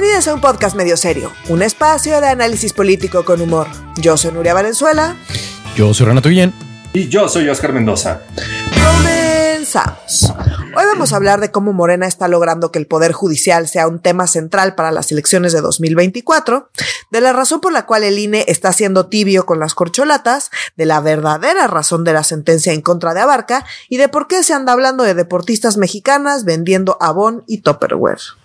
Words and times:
Bienvenidos 0.00 0.28
a 0.28 0.34
un 0.34 0.40
podcast 0.40 0.76
medio 0.76 0.96
serio, 0.96 1.30
un 1.50 1.60
espacio 1.60 2.22
de 2.22 2.28
análisis 2.28 2.72
político 2.72 3.22
con 3.22 3.38
humor. 3.42 3.66
Yo 3.96 4.16
soy 4.16 4.32
Nuria 4.32 4.54
Valenzuela. 4.54 5.14
Yo 5.76 5.92
soy 5.92 6.06
Renato 6.06 6.30
Guillén. 6.30 6.54
Y 6.94 7.10
yo 7.10 7.28
soy 7.28 7.50
Oscar 7.50 7.74
Mendoza. 7.74 8.22
Comenzamos. 8.82 10.32
Hoy 10.74 10.84
vamos 10.86 11.12
a 11.12 11.16
hablar 11.16 11.42
de 11.42 11.50
cómo 11.50 11.74
Morena 11.74 12.06
está 12.06 12.28
logrando 12.28 12.72
que 12.72 12.78
el 12.78 12.86
Poder 12.86 13.12
Judicial 13.12 13.68
sea 13.68 13.88
un 13.88 13.98
tema 13.98 14.26
central 14.26 14.74
para 14.74 14.90
las 14.90 15.12
elecciones 15.12 15.52
de 15.52 15.60
2024, 15.60 16.70
de 17.10 17.20
la 17.20 17.34
razón 17.34 17.60
por 17.60 17.70
la 17.70 17.84
cual 17.84 18.02
el 18.02 18.18
INE 18.18 18.46
está 18.48 18.72
siendo 18.72 19.08
tibio 19.08 19.44
con 19.44 19.60
las 19.60 19.74
corcholatas, 19.74 20.50
de 20.78 20.86
la 20.86 21.02
verdadera 21.02 21.66
razón 21.66 22.04
de 22.04 22.14
la 22.14 22.24
sentencia 22.24 22.72
en 22.72 22.80
contra 22.80 23.12
de 23.12 23.20
Abarca 23.20 23.66
y 23.90 23.98
de 23.98 24.08
por 24.08 24.28
qué 24.28 24.44
se 24.44 24.54
anda 24.54 24.72
hablando 24.72 25.04
de 25.04 25.12
deportistas 25.12 25.76
mexicanas 25.76 26.46
vendiendo 26.46 26.96
Avon 27.02 27.44
y 27.46 27.58
Tupperware. 27.58 28.39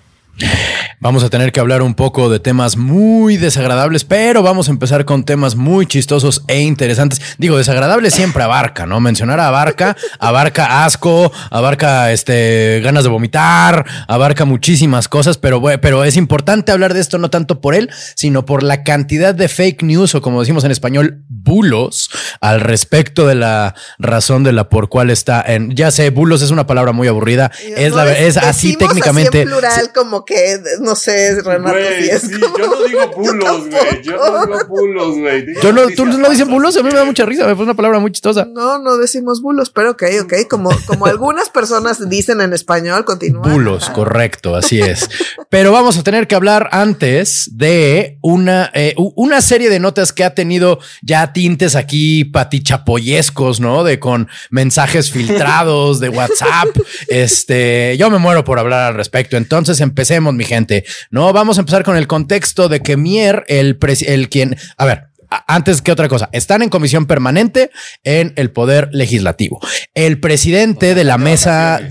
Vamos 1.00 1.24
a 1.24 1.30
tener 1.30 1.52
que 1.52 1.60
hablar 1.60 1.82
un 1.82 1.94
poco 1.94 2.30
de 2.30 2.40
temas 2.40 2.78
muy 2.78 3.38
desagradables, 3.38 4.04
pero 4.04 4.42
vamos 4.42 4.68
a 4.68 4.72
empezar 4.72 5.06
con 5.06 5.24
temas 5.24 5.56
muy 5.56 5.86
chistosos 5.86 6.44
e 6.48 6.62
interesantes. 6.62 7.22
Digo, 7.38 7.58
desagradable 7.58 8.10
siempre 8.10 8.44
abarca, 8.44 8.86
¿no? 8.86 9.00
Mencionar 9.00 9.40
a 9.40 9.48
abarca, 9.48 9.96
abarca 10.20 10.84
asco, 10.84 11.32
abarca 11.52 12.12
este 12.12 12.82
ganas 12.84 13.04
de 13.04 13.10
vomitar, 13.10 13.86
abarca 14.08 14.46
muchísimas 14.46 15.08
cosas, 15.08 15.38
pero, 15.38 15.62
pero 15.82 16.04
es 16.04 16.18
importante 16.18 16.72
hablar 16.72 16.94
de 16.94 17.02
esto 17.02 17.18
no 17.18 17.30
tanto 17.30 17.62
por 17.62 17.76
él, 17.76 17.90
sino 18.16 18.46
por 18.46 18.64
la 18.64 18.84
cantidad 18.84 19.36
de 19.36 19.48
fake 19.48 19.84
news 19.84 20.16
o 20.16 20.22
como 20.22 20.40
decimos 20.40 20.64
en 20.64 20.72
español, 20.72 21.24
bulos 21.30 22.10
al 22.42 22.62
respecto 22.62 23.28
de 23.28 23.36
la 23.36 23.76
razón 24.00 24.44
de 24.44 24.54
la 24.54 24.70
por 24.70 24.90
cual 24.90 25.12
está 25.12 25.44
en. 25.46 25.76
Ya 25.76 25.92
sé, 25.92 26.10
bulos 26.10 26.42
es 26.42 26.52
una 26.52 26.66
palabra 26.66 26.92
muy 26.92 27.08
aburrida. 27.08 27.52
es 27.62 27.94
la 27.94 28.12
es 28.12 28.38
así 28.38 28.76
técnicamente. 28.76 29.42
Así 29.42 29.48
plural, 29.48 29.92
como 29.94 30.25
que 30.26 30.60
no 30.82 30.96
sé, 30.96 31.42
Renato. 31.42 31.78
sí, 32.22 32.40
yo 32.40 32.68
no 32.68 32.84
digo 32.84 33.12
bulos, 33.16 33.70
güey. 33.70 34.02
Yo, 34.04 34.18
no 34.18 34.46
digo 34.46 34.68
bulos, 34.68 35.18
güey. 35.18 35.46
Yo 35.62 35.72
no, 35.72 35.88
tú 35.96 36.06
no 36.06 36.30
dices 36.30 36.48
bulos, 36.48 36.76
a 36.78 36.84
mí 36.84 36.90
me 36.90 36.96
da 36.96 37.06
mucha 37.06 37.26
risa, 37.26 37.46
me 37.46 37.56
fue 37.56 37.64
una 37.64 37.74
palabra 37.76 38.00
muy 38.00 38.12
chistosa. 38.12 38.46
No, 38.46 38.80
no 38.80 38.98
decimos 38.98 39.42
bulos, 39.42 39.70
pero 39.70 39.92
ok, 39.92 40.04
ok. 40.24 40.34
Como, 40.50 40.70
como 40.88 41.06
algunas 41.06 41.50
personas 41.50 42.10
dicen 42.10 42.42
en 42.42 42.54
español, 42.54 43.06
continúa. 43.06 43.48
Bulos, 43.48 43.90
correcto, 43.90 44.56
así 44.56 44.82
es. 44.82 45.10
pero 45.50 45.72
vamos 45.72 45.98
a 45.98 46.04
tener 46.04 46.28
que 46.28 46.36
hablar 46.36 46.70
antes 46.72 47.50
de 47.54 48.18
una, 48.22 48.72
eh, 48.74 48.96
una 48.98 49.42
serie 49.42 49.70
de 49.70 49.80
notas 49.80 50.14
que 50.14 50.24
ha 50.24 50.34
tenido 50.34 50.80
ya 51.02 51.34
tintes 51.34 51.76
aquí 51.76 52.26
patichapoyescos, 52.26 53.60
¿no? 53.60 53.84
De 53.84 54.00
con 54.00 54.28
mensajes 54.50 55.12
filtrados 55.12 56.00
de 56.00 56.10
WhatsApp. 56.10 56.68
Este, 57.08 57.96
yo 57.98 58.10
me 58.10 58.18
muero 58.18 58.44
por 58.44 58.60
hablar 58.60 58.88
al 58.92 58.96
respecto. 58.96 59.38
Entonces 59.38 59.80
empecemos, 60.16 60.34
mi 60.34 60.44
gente. 60.44 60.86
No, 61.12 61.34
vamos 61.34 61.58
a 61.58 61.62
empezar 61.62 61.84
con 61.84 61.98
el 61.98 62.08
contexto 62.08 62.70
de 62.70 62.80
que 62.80 62.98
Mier, 62.98 63.44
el, 63.48 63.78
el 64.08 64.30
quien, 64.30 64.56
a 64.78 64.86
ver, 64.86 65.08
antes 65.48 65.82
que 65.82 65.92
otra 65.92 66.08
cosa, 66.08 66.30
están 66.32 66.62
en 66.62 66.70
comisión 66.70 67.06
permanente 67.06 67.72
en 68.04 68.34
el 68.36 68.52
Poder 68.52 68.90
Legislativo. 68.92 69.60
El 69.94 70.20
presidente 70.20 70.96
de 70.96 71.04
la 71.04 71.18
mesa... 71.18 71.82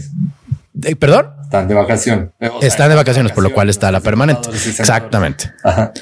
¿Perdón? 0.98 1.30
Están 1.42 1.68
de 1.68 1.74
vacaciones. 1.74 2.30
están 2.62 2.88
de 2.88 2.96
vacaciones, 2.96 3.32
por 3.32 3.44
lo 3.44 3.52
cual 3.52 3.70
está 3.70 3.92
la 3.92 4.00
permanente. 4.00 4.48
Exactamente. 4.50 5.52
Ajá. 5.62 5.92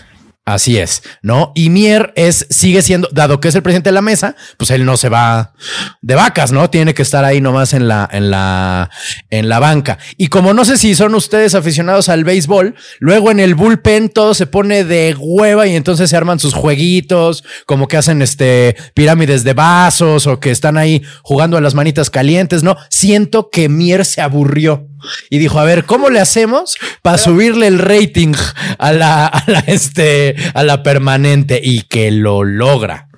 Así 0.44 0.76
es, 0.76 1.04
¿no? 1.22 1.52
Y 1.54 1.70
Mier 1.70 2.12
es, 2.16 2.48
sigue 2.50 2.82
siendo, 2.82 3.08
dado 3.12 3.38
que 3.38 3.46
es 3.46 3.54
el 3.54 3.62
presidente 3.62 3.90
de 3.90 3.94
la 3.94 4.02
mesa, 4.02 4.34
pues 4.56 4.72
él 4.72 4.84
no 4.84 4.96
se 4.96 5.08
va 5.08 5.52
de 6.00 6.16
vacas, 6.16 6.50
¿no? 6.50 6.68
Tiene 6.68 6.94
que 6.94 7.02
estar 7.02 7.24
ahí 7.24 7.40
nomás 7.40 7.74
en 7.74 7.86
la, 7.86 8.08
en 8.10 8.28
la, 8.28 8.90
en 9.30 9.48
la 9.48 9.60
banca. 9.60 9.98
Y 10.16 10.26
como 10.26 10.52
no 10.52 10.64
sé 10.64 10.78
si 10.78 10.96
son 10.96 11.14
ustedes 11.14 11.54
aficionados 11.54 12.08
al 12.08 12.24
béisbol, 12.24 12.74
luego 12.98 13.30
en 13.30 13.38
el 13.38 13.54
bullpen 13.54 14.08
todo 14.08 14.34
se 14.34 14.48
pone 14.48 14.82
de 14.82 15.14
hueva 15.16 15.68
y 15.68 15.76
entonces 15.76 16.10
se 16.10 16.16
arman 16.16 16.40
sus 16.40 16.54
jueguitos, 16.54 17.44
como 17.64 17.86
que 17.86 17.98
hacen 17.98 18.20
este 18.20 18.74
pirámides 18.94 19.44
de 19.44 19.54
vasos 19.54 20.26
o 20.26 20.40
que 20.40 20.50
están 20.50 20.76
ahí 20.76 21.04
jugando 21.22 21.56
a 21.56 21.60
las 21.60 21.74
manitas 21.74 22.10
calientes, 22.10 22.64
¿no? 22.64 22.76
Siento 22.90 23.48
que 23.48 23.68
Mier 23.68 24.04
se 24.04 24.20
aburrió 24.20 24.88
y 25.30 25.38
dijo, 25.38 25.58
a 25.58 25.64
ver, 25.64 25.84
¿cómo 25.84 26.10
le 26.10 26.20
hacemos 26.20 26.76
para 27.02 27.18
subirle 27.18 27.66
el 27.66 27.78
rating 27.78 28.34
a 28.78 28.92
la, 28.92 29.26
a 29.26 29.50
la, 29.50 29.60
este, 29.60 30.36
a 30.54 30.62
la 30.62 30.82
permanente 30.82 31.60
y 31.62 31.82
que 31.82 32.10
lo 32.10 32.44
logra? 32.44 33.08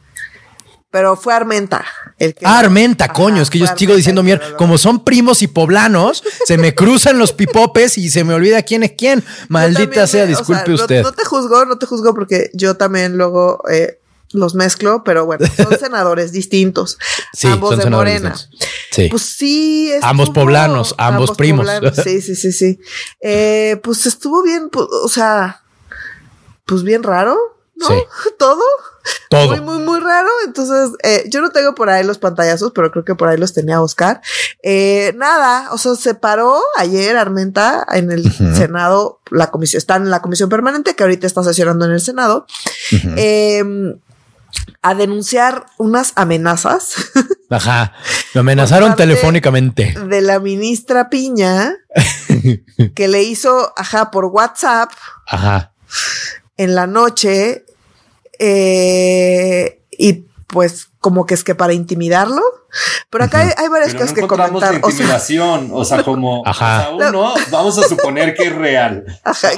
Pero 0.95 1.17
fue 1.17 1.35
Armenta. 1.35 1.85
El 2.21 2.37
que 2.37 2.47
ah, 2.47 2.61
Armenta, 2.61 3.09
coño, 3.09 3.43
es 3.43 3.51
que 3.51 3.59
yo 3.59 3.67
sigo 3.77 3.97
diciendo, 3.97 4.23
mier, 4.23 4.41
como 4.57 4.79
son 4.79 5.03
primos 5.03 5.43
y 5.43 5.49
poblanos, 5.49 6.23
se 6.47 6.57
me 6.57 6.73
cruzan 6.73 7.19
los 7.19 7.33
pipopes 7.33 7.99
y 7.99 8.11
se 8.11 8.23
me 8.23 8.33
olvida 8.33 8.63
quién 8.63 8.85
es 8.85 8.93
quién. 8.93 9.25
Maldita 9.49 10.07
sea, 10.07 10.25
disculpe 10.25 10.73
usted. 10.73 11.03
No, 11.03 11.11
te 11.11 11.25
juzgo, 11.25 11.65
no 11.65 11.79
te 11.79 11.87
juzgo 11.87 12.15
porque 12.15 12.49
yo 12.55 12.77
también 12.77 13.17
luego 13.17 13.65
eh, 13.69 13.99
los 14.35 14.55
mezclo, 14.55 15.03
pero 15.05 15.25
bueno, 15.25 15.47
son 15.57 15.79
senadores 15.81 16.33
distintos. 16.33 16.99
Sí, 17.33 17.49
ambos 17.49 17.79
de 17.79 17.89
Morena. 17.89 18.35
Sí. 18.91 19.09
Pues 19.09 19.23
sí. 19.23 19.93
ambos 20.03 20.31
poblanos, 20.31 20.95
ambos, 20.99 21.33
primos. 21.33 21.67
Sí, 22.03 22.21
sí, 22.21 22.35
sí, 22.35 22.53
sí. 22.53 22.81
Eh, 23.21 23.81
pues 23.83 24.07
estuvo 24.07 24.43
bien, 24.43 24.71
o 24.75 25.09
sea, 25.09 25.63
pues 26.67 26.83
bien 26.83 27.03
raro, 27.03 27.37
¿no? 27.77 27.89
Sí. 27.89 27.95
Todo. 28.39 28.63
Todo. 29.29 29.49
Muy, 29.49 29.61
muy, 29.61 29.79
muy 29.81 30.01
raro. 30.01 30.29
Entonces, 30.47 30.97
eh, 31.03 31.25
yo 31.29 31.43
no 31.43 31.51
tengo 31.51 31.75
por 31.75 31.91
ahí 31.91 32.05
los 32.05 32.19
pantallazos, 32.19 32.73
pero 32.75 32.91
creo 32.91 33.05
que 33.05 33.15
por 33.15 33.29
ahí 33.29 33.37
los 33.37 33.53
tenía 33.53 33.83
Oscar. 33.83 34.23
Eh, 34.63 35.13
nada, 35.17 35.73
o 35.73 35.79
sea, 35.79 35.95
se 35.95 36.15
paró 36.15 36.59
ayer 36.77 37.17
Armenta 37.17 37.87
en 37.93 38.11
el 38.11 38.33
Senado, 38.33 39.21
la 39.31 39.51
comisión, 39.51 39.79
está 39.79 39.97
en 39.97 40.09
la 40.09 40.23
comisión 40.23 40.49
permanente 40.49 40.97
que 40.97 41.03
ahorita 41.03 41.27
está 41.27 41.43
sesionando 41.43 41.85
en 41.85 41.93
el 41.93 42.01
Senado. 42.01 42.47
eh, 43.17 43.63
a 44.83 44.95
denunciar 44.95 45.67
unas 45.79 46.13
amenazas. 46.17 46.95
Ajá. 47.51 47.93
Lo 48.35 48.41
amenazaron 48.41 48.97
telefónicamente. 48.97 49.95
De 50.09 50.21
la 50.21 50.41
ministra 50.41 51.09
Piña, 51.09 51.75
que 52.95 53.09
le 53.09 53.23
hizo, 53.23 53.73
ajá, 53.77 54.11
por 54.11 54.27
WhatsApp. 54.27 54.91
Ajá. 55.27 55.73
En 56.57 56.75
la 56.75 56.87
noche. 56.87 57.65
Eh, 58.39 59.83
y 59.91 60.25
pues 60.49 60.89
como 61.01 61.27
que 61.27 61.35
es 61.35 61.45
que 61.45 61.55
para 61.55 61.73
intimidarlo. 61.73 62.43
Pero 63.11 63.25
acá 63.25 63.41
hay, 63.57 63.69
varias 63.69 63.95
cosas 63.95 64.13
que 64.13 64.27
comentar. 64.27 64.75
intimidación, 64.75 65.71
o 65.73 65.85
sea, 65.85 66.03
como 66.03 66.43
uno, 66.93 67.35
vamos 67.51 67.79
a 67.79 67.83
suponer 67.87 68.35
que 68.35 68.45
es 68.45 68.55
real. 68.55 69.05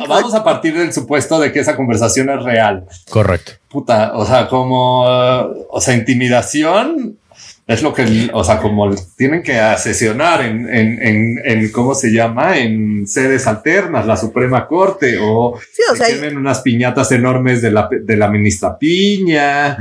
vamos 0.08 0.34
a 0.34 0.44
partir 0.44 0.76
del 0.76 0.92
supuesto 0.92 1.38
de 1.38 1.52
que 1.52 1.60
esa 1.60 1.76
conversación 1.76 2.30
es 2.30 2.42
real. 2.42 2.86
Correcto. 3.08 3.52
Puta, 3.76 4.12
o 4.14 4.24
sea, 4.24 4.48
como, 4.48 5.02
o 5.04 5.80
sea, 5.82 5.94
intimidación 5.94 7.18
es 7.66 7.82
lo 7.82 7.92
que, 7.92 8.30
o 8.32 8.42
sea, 8.42 8.58
como 8.58 8.90
tienen 9.18 9.42
que 9.42 9.60
asesionar 9.60 10.40
en, 10.40 10.66
en, 10.66 11.38
en, 11.44 11.70
¿cómo 11.72 11.94
se 11.94 12.10
llama? 12.10 12.56
En 12.56 13.06
sedes 13.06 13.46
alternas, 13.46 14.06
la 14.06 14.16
Suprema 14.16 14.66
Corte, 14.66 15.18
o, 15.20 15.60
tienen 16.06 16.38
unas 16.38 16.62
piñatas 16.62 17.12
enormes 17.12 17.60
de 17.60 17.70
la, 17.70 17.90
de 17.90 18.16
la 18.16 18.30
ministra 18.30 18.78
Piña. 18.78 19.76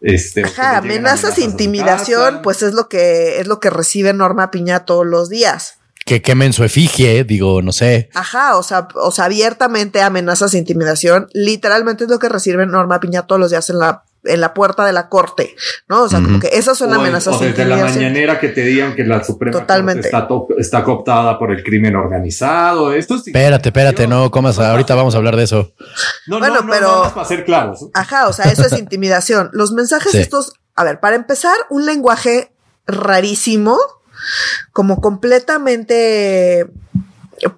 Este, 0.00 0.44
Ajá, 0.44 0.78
amenazas, 0.78 1.36
e 1.36 1.42
intimidación, 1.42 2.40
pues 2.42 2.62
es 2.62 2.72
lo 2.72 2.88
que 2.88 3.40
es 3.40 3.46
lo 3.46 3.60
que 3.60 3.68
recibe 3.68 4.14
Norma 4.14 4.50
Piña 4.50 4.86
todos 4.86 5.04
los 5.04 5.28
días. 5.28 5.80
Que 6.04 6.20
quemen 6.20 6.52
su 6.52 6.64
efigie, 6.64 7.24
digo, 7.24 7.62
no 7.62 7.72
sé. 7.72 8.10
Ajá, 8.14 8.56
o 8.56 8.62
sea, 8.62 8.88
o 8.94 9.10
sea, 9.10 9.24
abiertamente 9.24 10.02
amenazas 10.02 10.54
e 10.54 10.58
intimidación, 10.58 11.28
literalmente 11.32 12.04
es 12.04 12.10
lo 12.10 12.18
que 12.18 12.28
recibe 12.28 12.66
Norma 12.66 13.00
Piña 13.00 13.26
todos 13.26 13.40
los 13.40 13.50
días 13.50 13.70
en 13.70 13.78
la 13.78 14.04
en 14.24 14.40
la 14.40 14.54
puerta 14.54 14.84
de 14.84 14.92
la 14.92 15.08
corte, 15.08 15.54
¿no? 15.88 16.02
O 16.02 16.08
sea, 16.08 16.20
como 16.20 16.40
que 16.40 16.48
esas 16.52 16.78
son 16.78 16.92
amenazas. 16.92 17.34
O 17.34 17.38
desde 17.38 17.64
la 17.64 17.76
mañanera 17.76 18.40
que 18.40 18.48
te 18.48 18.62
digan 18.62 18.94
que 18.94 19.04
la 19.04 19.22
Suprema 19.22 19.60
Totalmente. 19.60 20.08
está, 20.08 20.26
está, 20.58 20.84
cooptada 20.84 21.38
por 21.38 21.52
el 21.52 21.62
crimen 21.62 21.94
organizado. 21.94 22.92
Esto 22.92 23.18
sí. 23.18 23.30
Espérate, 23.30 23.68
espérate, 23.68 24.06
no 24.06 24.30
comas. 24.30 24.58
Ahorita 24.58 24.94
vamos 24.94 25.14
a 25.14 25.18
hablar 25.18 25.36
de 25.36 25.44
eso. 25.44 25.74
No, 26.26 26.38
bueno, 26.38 26.62
no, 26.62 26.70
pero. 26.70 27.12
para 27.14 27.26
ser 27.26 27.44
claros. 27.44 27.86
Ajá, 27.94 28.28
o 28.28 28.32
sea, 28.32 28.50
eso 28.50 28.64
es 28.64 28.78
intimidación. 28.78 29.50
Los 29.52 29.72
mensajes 29.72 30.14
estos, 30.14 30.54
a 30.74 30.84
ver, 30.84 31.00
para 31.00 31.16
empezar, 31.16 31.56
un 31.70 31.86
lenguaje 31.86 32.52
rarísimo, 32.86 33.78
como 34.72 35.00
completamente 35.00 36.66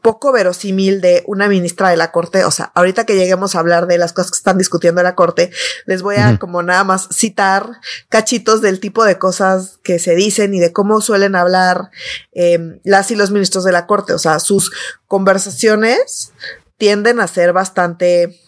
poco 0.02 0.32
verosímil 0.32 1.00
de 1.00 1.22
una 1.26 1.48
ministra 1.48 1.90
de 1.90 1.96
la 1.96 2.10
corte. 2.10 2.44
O 2.44 2.50
sea, 2.50 2.72
ahorita 2.74 3.04
que 3.04 3.14
lleguemos 3.14 3.54
a 3.54 3.60
hablar 3.60 3.86
de 3.86 3.98
las 3.98 4.12
cosas 4.12 4.30
que 4.30 4.38
están 4.38 4.58
discutiendo 4.58 5.00
en 5.00 5.04
la 5.04 5.14
corte, 5.14 5.50
les 5.84 6.02
voy 6.02 6.16
a 6.16 6.38
como 6.38 6.62
nada 6.62 6.84
más 6.84 7.08
citar 7.12 7.70
cachitos 8.08 8.62
del 8.62 8.80
tipo 8.80 9.04
de 9.04 9.18
cosas 9.18 9.78
que 9.82 9.98
se 9.98 10.14
dicen 10.14 10.54
y 10.54 10.60
de 10.60 10.72
cómo 10.72 11.00
suelen 11.00 11.36
hablar 11.36 11.90
em, 12.32 12.80
las 12.84 13.10
y 13.10 13.16
los 13.16 13.30
ministros 13.30 13.64
de 13.64 13.72
la 13.72 13.86
corte. 13.86 14.12
O 14.12 14.18
sea, 14.18 14.38
sus 14.40 14.72
conversaciones 15.06 16.32
tienden 16.78 17.20
a 17.20 17.28
ser 17.28 17.52
bastante 17.52 18.40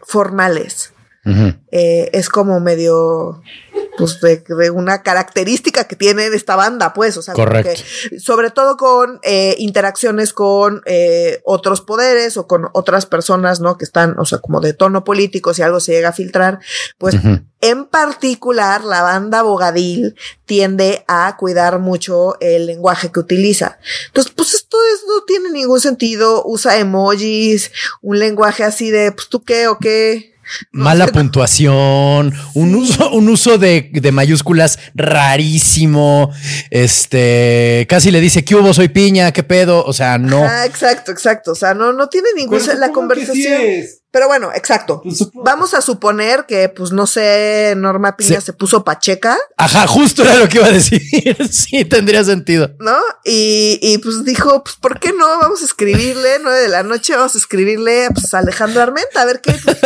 formales. 0.00 0.92
Eh, 1.72 2.08
es 2.14 2.30
como 2.30 2.58
medio 2.58 3.42
pues 3.98 4.20
de, 4.20 4.70
una 4.70 5.02
característica 5.02 5.84
que 5.84 5.96
tiene 5.96 6.26
esta 6.26 6.56
banda, 6.56 6.94
pues, 6.94 7.16
o 7.16 7.22
sea, 7.22 7.34
Correcto. 7.34 7.82
sobre 8.18 8.50
todo 8.50 8.76
con 8.76 9.20
eh, 9.22 9.56
interacciones 9.58 10.32
con 10.32 10.82
eh, 10.86 11.40
otros 11.44 11.80
poderes 11.80 12.36
o 12.36 12.46
con 12.46 12.68
otras 12.72 13.06
personas, 13.06 13.60
¿no? 13.60 13.76
Que 13.76 13.84
están, 13.84 14.18
o 14.18 14.24
sea, 14.24 14.38
como 14.38 14.60
de 14.60 14.72
tono 14.72 15.04
político, 15.04 15.52
si 15.54 15.62
algo 15.62 15.80
se 15.80 15.92
llega 15.92 16.10
a 16.10 16.12
filtrar, 16.12 16.60
pues 16.98 17.16
en 17.60 17.86
particular 17.86 18.84
la 18.84 19.02
banda 19.02 19.42
Bogadil 19.42 20.14
tiende 20.46 21.04
a 21.08 21.36
cuidar 21.36 21.78
mucho 21.78 22.38
el 22.40 22.66
lenguaje 22.66 23.10
que 23.10 23.20
utiliza. 23.20 23.78
Entonces, 24.06 24.32
pues 24.34 24.54
esto 24.54 24.76
es, 24.94 25.02
no 25.06 25.24
tiene 25.24 25.50
ningún 25.50 25.80
sentido, 25.80 26.42
usa 26.44 26.78
emojis, 26.78 27.72
un 28.00 28.18
lenguaje 28.18 28.64
así 28.64 28.90
de, 28.90 29.12
pues 29.12 29.28
tú 29.28 29.42
qué 29.42 29.68
o 29.68 29.78
qué. 29.78 30.37
Mala 30.72 31.06
puntuación, 31.08 32.32
un 32.54 32.74
uso, 32.74 33.10
un 33.10 33.28
uso 33.28 33.58
de, 33.58 33.90
mayúsculas 34.12 34.78
rarísimo. 34.94 36.32
Este 36.70 37.86
casi 37.88 38.10
le 38.10 38.20
dice 38.20 38.44
que 38.44 38.54
hubo, 38.54 38.72
soy 38.74 38.88
piña, 38.88 39.32
qué 39.32 39.42
pedo. 39.42 39.84
O 39.84 39.92
sea, 39.92 40.18
no. 40.18 40.44
Ah, 40.44 40.66
exacto, 40.66 41.12
exacto. 41.12 41.52
O 41.52 41.54
sea, 41.54 41.74
no, 41.74 41.92
no 41.92 42.08
tiene 42.08 42.28
ningún 42.36 42.60
la 42.78 42.90
conversación. 42.90 43.62
Pero 44.10 44.26
bueno, 44.26 44.50
exacto. 44.54 45.02
Pues 45.02 45.28
Vamos 45.34 45.74
a 45.74 45.82
suponer 45.82 46.46
que, 46.46 46.70
pues 46.70 46.92
no 46.92 47.06
sé, 47.06 47.74
Norma 47.76 48.16
Piña 48.16 48.40
se 48.40 48.54
puso 48.54 48.82
pacheca. 48.82 49.36
Ajá, 49.56 49.86
justo 49.86 50.22
era 50.22 50.38
lo 50.38 50.48
que 50.48 50.58
iba 50.58 50.66
a 50.66 50.72
decir. 50.72 51.02
sí, 51.50 51.84
tendría 51.84 52.24
sentido. 52.24 52.70
¿No? 52.80 52.96
Y, 53.24 53.78
y 53.82 53.98
pues 53.98 54.24
dijo, 54.24 54.64
pues, 54.64 54.76
¿por 54.76 54.98
qué 54.98 55.12
no? 55.12 55.26
Vamos 55.38 55.60
a 55.60 55.66
escribirle, 55.66 56.38
nueve 56.42 56.60
de 56.60 56.68
la 56.68 56.82
noche, 56.82 57.14
vamos 57.14 57.34
a 57.34 57.38
escribirle 57.38 58.08
pues, 58.12 58.32
a 58.32 58.38
Alejandro 58.38 58.82
Armenta, 58.82 59.20
a 59.20 59.26
ver 59.26 59.42
qué, 59.42 59.54
pues, 59.62 59.76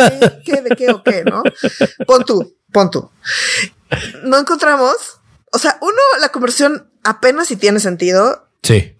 qué, 0.45 0.61
de 0.61 0.75
qué 0.75 0.91
o 0.91 1.03
qué, 1.03 1.23
¿no? 1.25 1.43
Pon 2.07 2.23
tú, 2.23 2.55
pon 2.71 2.89
tú. 2.89 3.09
No 4.23 4.39
encontramos. 4.39 4.95
O 5.51 5.57
sea, 5.57 5.77
uno, 5.81 6.01
la 6.21 6.29
conversión 6.29 6.89
apenas 7.03 7.49
si 7.49 7.57
tiene 7.57 7.79
sentido. 7.81 8.47
Sí. 8.63 8.95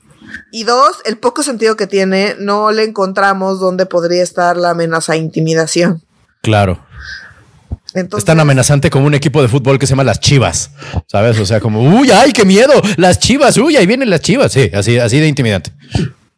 Y 0.52 0.64
dos, 0.64 0.98
el 1.06 1.18
poco 1.18 1.44
sentido 1.44 1.76
que 1.76 1.88
tiene, 1.88 2.36
no 2.40 2.72
le 2.72 2.84
encontramos 2.84 3.60
dónde 3.60 3.86
podría 3.86 4.24
estar 4.24 4.58
la 4.58 4.72
amenaza 4.72 5.14
a 5.14 5.18
intimidación. 5.18 6.02
Claro. 6.42 6.80
es 7.96 8.26
tan 8.26 8.40
amenazante 8.40 8.90
como 8.90 9.08
un 9.08 9.14
equipo 9.14 9.42
de 9.42 9.48
fútbol 9.48 9.80
que 9.80 9.88
se 9.88 9.92
llama 9.92 10.04
las 10.04 10.20
Chivas, 10.20 10.72
¿sabes? 11.08 11.40
O 11.40 11.46
sea, 11.46 11.60
como, 11.60 11.82
uy, 11.82 12.12
ay, 12.12 12.34
qué 12.34 12.46
miedo, 12.46 12.74
las 12.98 13.20
Chivas, 13.20 13.58
uy, 13.58 13.78
ahí 13.78 13.86
vienen 13.86 14.10
las 14.10 14.22
Chivas, 14.22 14.52
sí, 14.52 14.70
así, 14.74 14.98
así 14.98 15.20
de 15.20 15.28
intimidante. 15.28 15.72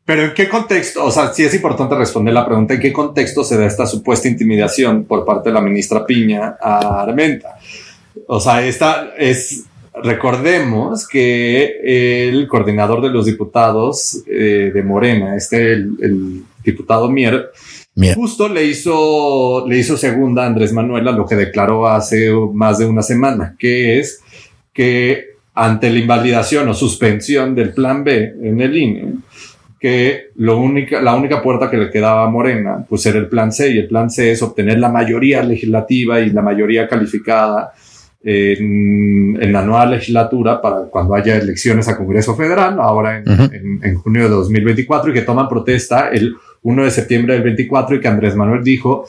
Pero 0.05 0.25
en 0.25 0.33
qué 0.35 0.47
contexto, 0.47 1.03
o 1.03 1.11
sea, 1.11 1.33
sí 1.33 1.43
es 1.43 1.53
importante 1.55 1.95
responder 1.95 2.33
la 2.33 2.45
pregunta, 2.45 2.75
¿en 2.75 2.79
qué 2.79 2.93
contexto 2.93 3.43
se 3.43 3.57
da 3.57 3.65
esta 3.65 3.87
supuesta 3.87 4.27
intimidación 4.27 5.05
por 5.05 5.25
parte 5.25 5.49
de 5.49 5.55
la 5.55 5.61
ministra 5.61 6.05
Piña 6.05 6.57
a 6.61 7.01
Armenta? 7.01 7.57
O 8.27 8.39
sea, 8.39 8.63
esta 8.63 9.13
es 9.17 9.63
recordemos 10.03 11.07
que 11.07 12.29
el 12.29 12.47
coordinador 12.47 13.01
de 13.01 13.09
los 13.09 13.25
diputados 13.25 14.23
eh, 14.27 14.71
de 14.73 14.83
Morena, 14.83 15.35
este, 15.35 15.73
el, 15.73 16.43
diputado 16.63 17.09
Mier, 17.09 17.51
justo 18.15 18.49
le 18.49 18.65
hizo, 18.65 19.67
le 19.67 19.77
hizo 19.77 19.97
segunda 19.97 20.43
a 20.43 20.47
Andrés 20.47 20.73
Manuel 20.73 21.07
a 21.07 21.11
lo 21.11 21.27
que 21.27 21.35
declaró 21.35 21.87
hace 21.87 22.31
más 22.53 22.79
de 22.79 22.87
una 22.87 23.03
semana, 23.03 23.55
que 23.59 23.99
es 23.99 24.21
que 24.73 25.35
ante 25.53 25.89
la 25.91 25.99
invalidación 25.99 26.67
o 26.67 26.73
suspensión 26.73 27.53
del 27.53 27.73
plan 27.73 28.03
B 28.03 28.33
en 28.41 28.59
el 28.59 28.75
INE, 28.75 29.13
que 29.79 30.29
lo 30.37 30.57
única, 30.57 31.01
la 31.01 31.15
única 31.15 31.41
puerta 31.41 31.69
que 31.69 31.77
le 31.77 31.91
quedaba 31.91 32.23
a 32.23 32.29
Morena, 32.29 32.83
pues 32.89 33.05
era 33.05 33.19
el 33.19 33.29
plan 33.29 33.51
C, 33.51 33.71
y 33.71 33.77
el 33.77 33.87
plan 33.87 34.09
C 34.09 34.31
es 34.31 34.41
obtener 34.41 34.79
la 34.79 34.89
mayoría 34.89 35.43
legislativa 35.43 36.19
y 36.19 36.31
la 36.31 36.41
mayoría 36.41 36.87
calificada 36.87 37.73
en, 38.25 39.51
la 39.53 39.61
nueva 39.61 39.85
legislatura 39.85 40.61
para 40.61 40.85
cuando 40.89 41.13
haya 41.13 41.37
elecciones 41.37 41.87
a 41.87 41.95
Congreso 41.95 42.35
Federal, 42.35 42.79
ahora 42.79 43.19
en, 43.19 43.79
en, 43.83 43.95
junio 43.95 44.23
de 44.23 44.29
2024, 44.29 45.11
y 45.11 45.13
que 45.13 45.21
toman 45.21 45.47
protesta 45.47 46.09
el 46.09 46.35
1 46.63 46.83
de 46.83 46.91
septiembre 46.91 47.35
del 47.35 47.43
24 47.43 47.95
y 47.95 47.99
que 47.99 48.07
Andrés 48.07 48.35
Manuel 48.35 48.63
dijo 48.63 49.05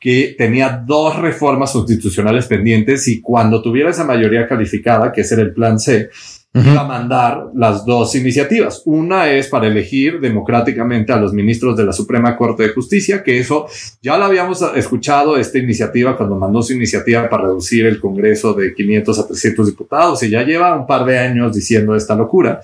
que 0.00 0.34
tenía 0.36 0.82
dos 0.84 1.16
reformas 1.18 1.72
constitucionales 1.72 2.46
pendientes 2.46 3.06
y 3.08 3.20
cuando 3.20 3.62
tuviera 3.62 3.90
esa 3.90 4.04
mayoría 4.04 4.46
calificada, 4.46 5.12
que 5.12 5.22
es 5.22 5.32
el 5.32 5.52
plan 5.52 5.78
C, 5.78 6.10
a 6.56 6.84
mandar 6.84 7.50
las 7.54 7.84
dos 7.84 8.14
iniciativas. 8.14 8.82
Una 8.86 9.30
es 9.30 9.48
para 9.48 9.66
elegir 9.66 10.20
democráticamente 10.20 11.12
a 11.12 11.16
los 11.16 11.32
ministros 11.32 11.76
de 11.76 11.84
la 11.84 11.92
Suprema 11.92 12.36
Corte 12.36 12.62
de 12.62 12.68
Justicia, 12.70 13.22
que 13.22 13.38
eso 13.38 13.66
ya 14.00 14.16
lo 14.16 14.24
habíamos 14.24 14.62
escuchado, 14.74 15.36
esta 15.36 15.58
iniciativa, 15.58 16.16
cuando 16.16 16.36
mandó 16.36 16.62
su 16.62 16.72
iniciativa 16.72 17.28
para 17.28 17.44
reducir 17.44 17.86
el 17.86 18.00
Congreso 18.00 18.54
de 18.54 18.74
500 18.74 19.18
a 19.18 19.26
300 19.26 19.66
diputados, 19.66 20.22
y 20.22 20.30
ya 20.30 20.42
lleva 20.42 20.78
un 20.78 20.86
par 20.86 21.04
de 21.04 21.18
años 21.18 21.54
diciendo 21.54 21.94
esta 21.94 22.14
locura. 22.14 22.60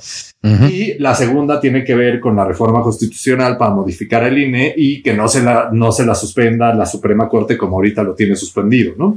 Y 0.68 0.98
la 0.98 1.14
segunda 1.14 1.60
tiene 1.60 1.84
que 1.84 1.94
ver 1.94 2.18
con 2.18 2.34
la 2.34 2.44
reforma 2.44 2.82
constitucional 2.82 3.56
para 3.56 3.74
modificar 3.74 4.24
el 4.24 4.38
INE 4.38 4.74
y 4.76 5.00
que 5.00 5.14
no 5.14 5.28
se 5.28 5.42
la, 5.42 5.70
no 5.72 5.92
se 5.92 6.04
la 6.04 6.16
suspenda 6.16 6.74
la 6.74 6.84
Suprema 6.86 7.28
Corte 7.28 7.56
como 7.56 7.76
ahorita 7.76 8.02
lo 8.02 8.14
tiene 8.14 8.34
suspendido, 8.34 8.94
¿no? 8.96 9.16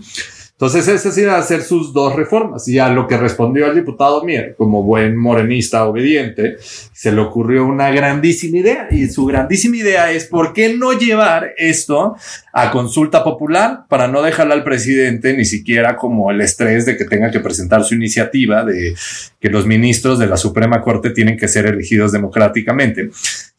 Entonces, 0.58 0.88
ese 0.88 1.12
sí 1.12 1.26
a 1.26 1.36
hacer 1.36 1.64
sus 1.64 1.92
dos 1.92 2.16
reformas. 2.16 2.66
Y 2.70 2.80
a 2.80 2.88
lo 2.88 3.08
que 3.08 3.18
respondió 3.18 3.66
el 3.66 3.76
diputado 3.76 4.24
Mier, 4.24 4.56
como 4.58 4.84
buen 4.84 5.18
morenista 5.18 5.84
obediente, 5.84 6.56
se 6.60 7.12
le 7.12 7.20
ocurrió 7.20 7.66
una 7.66 7.92
grandísima 7.92 8.60
idea. 8.60 8.88
Y 8.90 9.10
su 9.10 9.26
grandísima 9.26 9.76
idea 9.76 10.14
es, 10.14 10.24
¿por 10.24 10.54
qué 10.54 10.74
no 10.74 10.94
llevar 10.94 11.52
esto 11.58 12.16
a 12.54 12.72
consulta 12.72 13.22
popular 13.22 13.82
para 13.90 14.08
no 14.08 14.22
dejarle 14.22 14.54
al 14.54 14.64
presidente 14.64 15.36
ni 15.36 15.44
siquiera 15.44 15.98
como 15.98 16.32
el 16.32 16.40
estrés 16.40 16.86
de 16.86 16.96
que 16.96 17.04
tenga 17.04 17.32
que 17.32 17.42
presentar 17.42 17.84
su 17.84 17.94
iniciativa 17.94 18.64
de 18.64 18.96
que 19.42 19.50
los 19.50 19.68
ministros 19.68 20.20
de 20.20 20.28
la 20.28 20.38
Suprema 20.38 20.82
Corte 20.82 21.10
tienen 21.10 21.36
que 21.36 21.50
ser 21.50 21.66
elegidos 21.66 22.14
democráticamente? 22.14 23.10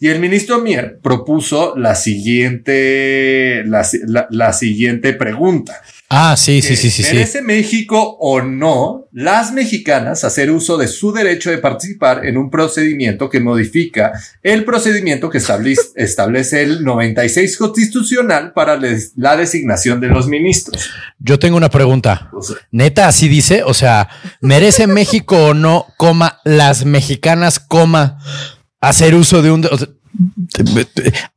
Y 0.00 0.08
el 0.08 0.18
ministro 0.18 0.62
Mier 0.62 0.98
propuso 1.02 1.76
la 1.76 1.94
siguiente, 1.94 3.64
la 3.66 4.52
siguiente 4.54 5.12
pregunta. 5.12 5.82
Ah, 6.08 6.36
sí, 6.36 6.62
sí, 6.62 6.76
sí, 6.76 6.90
sí. 6.90 7.02
¿Merece 7.02 7.42
México 7.42 8.16
o 8.20 8.40
no 8.40 9.08
las 9.12 9.52
mexicanas 9.52 10.22
hacer 10.22 10.52
uso 10.52 10.76
de 10.76 10.86
su 10.86 11.12
derecho 11.12 11.50
de 11.50 11.58
participar 11.58 12.24
en 12.24 12.36
un 12.36 12.48
procedimiento 12.48 13.28
que 13.28 13.40
modifica 13.40 14.12
el 14.42 14.64
procedimiento 14.64 15.30
que 15.30 15.38
establece, 15.96 16.62
el 16.62 16.84
96 16.84 17.56
constitucional 17.56 18.52
para 18.52 18.78
la 19.16 19.36
designación 19.36 20.00
de 20.00 20.06
los 20.06 20.28
ministros? 20.28 20.90
Yo 21.18 21.40
tengo 21.40 21.56
una 21.56 21.70
pregunta. 21.70 22.30
Neta, 22.70 23.08
así 23.08 23.28
dice. 23.28 23.64
O 23.64 23.74
sea, 23.74 24.08
¿merece 24.40 24.86
México 24.86 25.36
o 25.36 25.54
no, 25.54 25.86
coma, 25.96 26.40
las 26.44 26.84
mexicanas, 26.84 27.58
coma, 27.58 28.18
hacer 28.80 29.16
uso 29.16 29.42
de 29.42 29.50
un... 29.50 29.68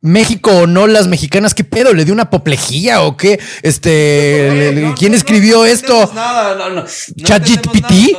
México 0.01 0.51
o 0.51 0.67
no 0.67 0.87
las 0.87 1.07
mexicanas, 1.07 1.53
¿qué 1.53 1.63
pedo? 1.63 1.93
¿Le 1.93 2.05
dio 2.05 2.13
una 2.13 2.23
apoplejía 2.23 3.01
o 3.01 3.17
qué? 3.17 3.39
Este, 3.61 4.93
¿quién 4.97 5.13
escribió 5.13 5.65
esto? 5.65 6.11
Nada, 6.13 6.69
no, 6.69 6.85
ChatGPT. 6.85 8.15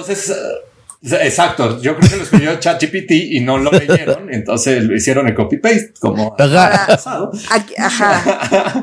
Exacto, 1.03 1.81
yo 1.81 1.97
creo 1.97 2.11
que 2.11 2.17
lo 2.17 2.23
escribió 2.25 2.61
ChatGPT 2.61 3.11
y 3.13 3.41
no 3.41 3.57
lo 3.57 3.71
leyeron, 3.71 4.29
entonces 4.35 4.85
lo 4.85 4.95
hicieron 4.95 5.27
en 5.29 5.35
copy 5.35 5.57
paste, 5.57 5.95
como 5.99 6.37
pasado. 6.37 7.33
Aquí, 7.51 7.75
ajá. 7.79 8.83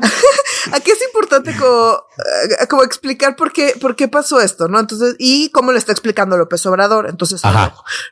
Aquí 0.72 0.90
es 0.90 1.02
importante 1.06 1.54
como, 1.54 1.92
eh, 1.92 2.66
como, 2.68 2.82
explicar 2.82 3.36
por 3.36 3.52
qué, 3.52 3.74
por 3.80 3.94
qué 3.94 4.08
pasó 4.08 4.40
esto, 4.40 4.66
¿no? 4.66 4.80
Entonces, 4.80 5.14
y 5.18 5.50
cómo 5.50 5.70
lo 5.70 5.78
está 5.78 5.92
explicando 5.92 6.36
López 6.36 6.66
Obrador. 6.66 7.08
Entonces, 7.08 7.40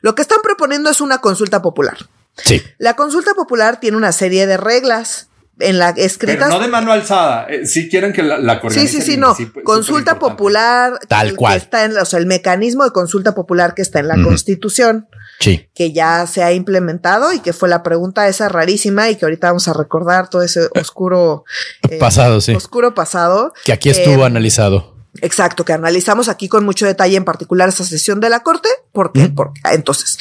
lo 0.01 0.15
que 0.15 0.21
están 0.21 0.39
proponiendo 0.41 0.89
es 0.89 1.01
una 1.01 1.19
consulta 1.19 1.61
popular. 1.61 1.97
Sí. 2.43 2.61
La 2.77 2.95
consulta 2.95 3.33
popular 3.33 3.79
tiene 3.79 3.97
una 3.97 4.11
serie 4.11 4.45
de 4.47 4.57
reglas 4.57 5.29
en 5.59 5.79
la 5.79 5.89
escritas. 5.89 6.49
no 6.49 6.59
de 6.59 6.67
mano 6.67 6.91
alzada. 6.91 7.47
Eh, 7.49 7.65
si 7.65 7.89
quieren 7.89 8.13
que 8.13 8.23
la, 8.23 8.37
la 8.37 8.61
Sí, 8.69 8.87
sí, 8.87 9.01
sí, 9.01 9.17
no. 9.17 9.35
consulta 9.63 10.19
popular. 10.19 10.99
Tal 11.07 11.35
cual. 11.35 11.57
está 11.57 11.85
en, 11.85 11.97
o 11.97 12.05
sea, 12.05 12.19
el 12.19 12.25
mecanismo 12.25 12.83
de 12.83 12.91
consulta 12.91 13.33
popular 13.33 13.73
que 13.73 13.81
está 13.81 13.99
en 13.99 14.07
la 14.07 14.21
Constitución. 14.21 15.07
Sí. 15.39 15.67
Que 15.73 15.93
ya 15.93 16.25
se 16.27 16.43
ha 16.43 16.51
implementado 16.51 17.31
y 17.33 17.39
que 17.39 17.53
fue 17.53 17.69
la 17.69 17.83
pregunta 17.83 18.27
esa 18.27 18.49
rarísima 18.49 19.09
y 19.09 19.15
que 19.15 19.25
ahorita 19.25 19.47
vamos 19.47 19.67
a 19.67 19.73
recordar 19.73 20.29
todo 20.29 20.41
ese 20.43 20.67
oscuro. 20.79 21.43
Eh, 21.89 21.99
pasado, 21.99 22.41
sí. 22.41 22.53
Oscuro 22.53 22.93
pasado. 22.93 23.53
Que 23.63 23.71
aquí 23.71 23.89
estuvo 23.89 24.23
eh, 24.23 24.25
analizado. 24.25 24.96
Exacto, 25.21 25.65
que 25.65 25.73
analizamos 25.73 26.29
aquí 26.29 26.47
con 26.47 26.63
mucho 26.63 26.85
detalle, 26.85 27.17
en 27.17 27.25
particular 27.25 27.69
esa 27.69 27.83
sesión 27.83 28.19
de 28.19 28.29
la 28.29 28.41
Corte. 28.41 28.69
¿Por 28.91 29.11
qué? 29.13 29.29
Porque, 29.29 29.59
entonces, 29.71 30.17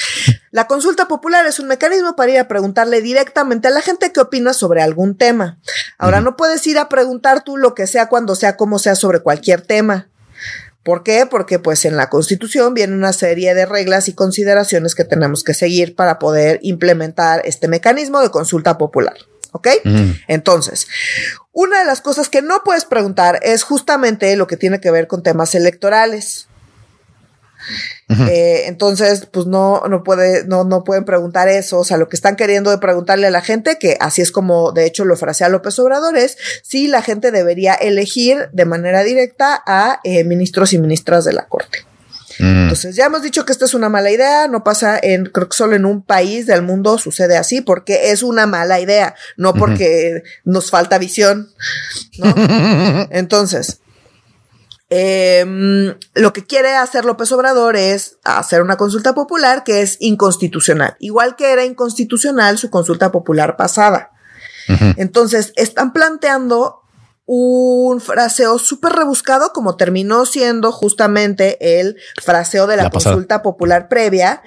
la 0.51 0.67
consulta 0.67 1.07
popular 1.07 1.47
es 1.47 1.59
un 1.59 1.69
mecanismo 1.69 2.17
para 2.17 2.33
ir 2.33 2.39
a 2.39 2.49
preguntarle 2.49 3.03
directamente 3.03 3.69
a 3.69 3.71
la 3.71 3.83
gente 3.83 4.13
qué 4.13 4.21
opina 4.21 4.55
sobre 4.55 4.83
algún 4.83 5.17
tema. 5.17 5.59
Ahora, 5.99 6.21
no 6.21 6.37
puedes 6.37 6.67
ir 6.67 6.79
a 6.79 6.89
preguntar 6.89 7.45
tú 7.45 7.57
lo 7.57 7.75
que 7.75 7.87
sea, 7.87 8.09
cuando 8.09 8.35
sea, 8.35 8.57
como 8.57 8.79
sea, 8.79 8.95
sobre 8.95 9.21
cualquier 9.21 9.61
tema. 9.61 10.09
¿Por 10.87 11.03
qué? 11.03 11.27
Porque 11.29 11.59
pues 11.59 11.85
en 11.85 11.97
la 11.97 12.09
Constitución 12.09 12.73
viene 12.73 12.95
una 12.95 13.13
serie 13.13 13.55
de 13.55 13.67
reglas 13.67 14.09
y 14.09 14.15
consideraciones 14.15 14.95
que 14.95 15.03
tenemos 15.03 15.43
que 15.43 15.53
seguir 15.53 15.97
para 15.97 16.21
poder 16.21 16.61
implementar 16.63 17.43
este 17.45 17.67
mecanismo 17.67 18.21
de 18.21 18.31
consulta 18.31 18.79
popular. 18.79 19.17
¿Ok? 19.57 19.69
Entonces, 20.29 20.87
una 21.53 21.79
de 21.79 21.87
las 21.87 22.03
cosas 22.03 22.29
que 22.29 22.43
no 22.43 22.63
puedes 22.63 22.85
preguntar 22.85 23.41
es 23.43 23.63
justamente 23.63 24.37
lo 24.37 24.47
que 24.47 24.59
tiene 24.59 24.81
que 24.81 24.91
ver 24.91 25.07
con 25.07 25.23
temas 25.23 25.55
electorales. 25.55 26.49
Eh, 28.29 28.65
entonces, 28.67 29.27
pues 29.33 29.47
no, 29.47 29.83
no 29.89 30.05
puede, 30.05 30.45
no, 30.45 30.65
no 30.65 30.85
pueden 30.85 31.07
preguntar 31.07 31.49
eso. 31.49 31.79
O 31.79 31.85
sea, 31.85 31.97
lo 31.97 32.11
que 32.11 32.17
están 32.17 32.37
queriendo 32.37 32.71
de 32.71 32.77
preguntarle 32.77 33.27
a 33.27 33.31
la 33.31 33.41
gente, 33.41 33.79
que 33.79 33.97
así 33.99 34.21
es 34.21 34.31
como 34.31 34.73
de 34.73 34.85
hecho 34.85 35.07
lo 35.07 35.17
frasea 35.17 35.49
López 35.49 35.79
Obrador, 35.79 36.19
es 36.19 36.37
si 36.63 36.89
la 36.89 37.01
gente 37.01 37.31
debería 37.31 37.73
elegir 37.73 38.51
de 38.53 38.67
manera 38.67 39.03
directa 39.03 39.63
a 39.67 40.01
eh, 40.05 40.25
ministros 40.25 40.75
y 40.75 40.79
ministras 40.79 41.25
de 41.25 41.33
la 41.33 41.47
Corte. 41.47 41.87
Mm. 42.39 42.63
Entonces, 42.63 42.97
ya 42.97 43.07
hemos 43.07 43.23
dicho 43.23 43.45
que 43.45 43.53
esta 43.53 43.65
es 43.65 43.75
una 43.75 43.89
mala 43.89 44.11
idea, 44.11 44.49
no 44.49 44.65
pasa 44.65 44.99
en, 45.03 45.27
creo 45.27 45.49
que 45.49 45.57
solo 45.57 45.77
en 45.77 45.85
un 45.85 46.03
país 46.03 46.47
del 46.47 46.63
mundo 46.63 46.99
sucede 46.99 47.37
así, 47.37 47.61
porque 47.61 48.11
es 48.13 48.23
una 48.23 48.47
mala 48.47 48.81
idea, 48.81 49.15
no 49.37 49.55
porque 49.55 50.23
nos 50.45 50.71
falta 50.71 50.99
visión, 50.99 51.51
¿no? 52.19 52.35
Entonces, 53.11 53.81
Em, 54.89 55.97
lo 56.15 56.33
que 56.33 56.47
quiere 56.47 56.77
hacer 56.77 57.05
López 57.05 57.33
Obrador 57.33 57.75
es 57.75 58.19
hacer 58.23 58.63
una 58.63 58.77
consulta 58.77 59.15
popular 59.15 59.65
que 59.65 59.83
es 59.83 59.97
inconstitucional, 59.99 60.97
igual 61.01 61.35
que 61.35 61.51
era 61.51 61.65
inconstitucional 61.65 62.57
su 62.57 62.71
consulta 62.71 63.11
popular 63.11 63.57
pasada. 63.57 64.13
Entonces, 64.97 65.53
están 65.55 65.93
planteando 65.93 66.83
un 67.27 68.01
fraseo 68.01 68.57
súper 68.59 68.93
rebuscado, 68.93 69.53
como 69.53 69.77
terminó 69.77 70.25
siendo 70.27 70.71
justamente 70.71 71.81
el 71.81 71.97
fraseo 72.23 72.69
de 72.69 72.77
la, 72.77 72.89
consulta 72.89 73.43
popular 73.43 73.89
previa, 73.89 74.43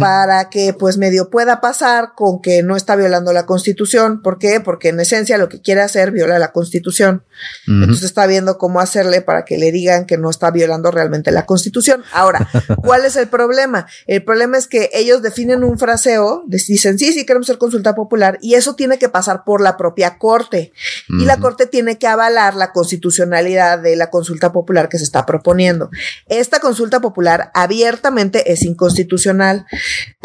para 0.00 0.48
que 0.48 0.72
pues 0.72 0.96
medio 0.96 1.28
pueda 1.28 1.60
pasar 1.60 2.12
con 2.16 2.40
que 2.40 2.62
no 2.62 2.76
está 2.76 2.96
violando 2.96 3.32
la 3.34 3.44
constitución. 3.44 4.22
¿Por 4.22 4.38
qué? 4.38 4.60
Porque 4.60 4.88
en 4.88 5.00
esencia 5.00 5.36
lo 5.36 5.50
que 5.50 5.60
quiere 5.60 5.82
hacer 5.82 6.12
viola 6.12 6.38
la 6.38 6.52
constitución. 6.52 7.24
Entonces 7.66 8.04
está 8.04 8.26
viendo 8.26 8.56
cómo 8.56 8.80
hacerle 8.80 9.20
para 9.20 9.44
que 9.44 9.58
le 9.58 9.70
digan 9.70 10.06
que 10.06 10.16
no 10.16 10.30
está 10.30 10.50
violando 10.50 10.90
realmente 10.90 11.30
la 11.30 11.44
constitución. 11.44 12.02
Ahora, 12.12 12.48
¿cuál 12.82 13.04
es 13.04 13.16
el 13.16 13.28
problema? 13.28 13.86
El 14.06 14.24
problema 14.24 14.56
es 14.56 14.66
que 14.66 14.88
ellos 14.94 15.20
definen 15.20 15.62
un 15.62 15.78
fraseo, 15.78 16.44
dicen, 16.46 16.98
sí, 16.98 17.12
sí, 17.12 17.26
queremos 17.26 17.48
hacer 17.48 17.58
consulta 17.58 17.94
popular, 17.94 18.38
y 18.40 18.54
eso 18.54 18.74
tiene 18.74 18.98
que 18.98 19.10
pasar 19.10 19.44
por 19.44 19.60
la 19.60 19.76
propia 19.76 20.18
corte. 20.18 20.72
Y 21.08 21.26
la 21.26 21.38
corte 21.38 21.66
tiene 21.66 21.98
que 21.98 22.06
avalar 22.14 22.54
la 22.54 22.72
constitucionalidad 22.72 23.78
de 23.78 23.96
la 23.96 24.10
consulta 24.10 24.52
popular 24.52 24.88
que 24.88 24.98
se 24.98 25.04
está 25.04 25.26
proponiendo. 25.26 25.90
Esta 26.26 26.60
consulta 26.60 27.00
popular 27.00 27.50
abiertamente 27.54 28.52
es 28.52 28.62
inconstitucional. 28.62 29.66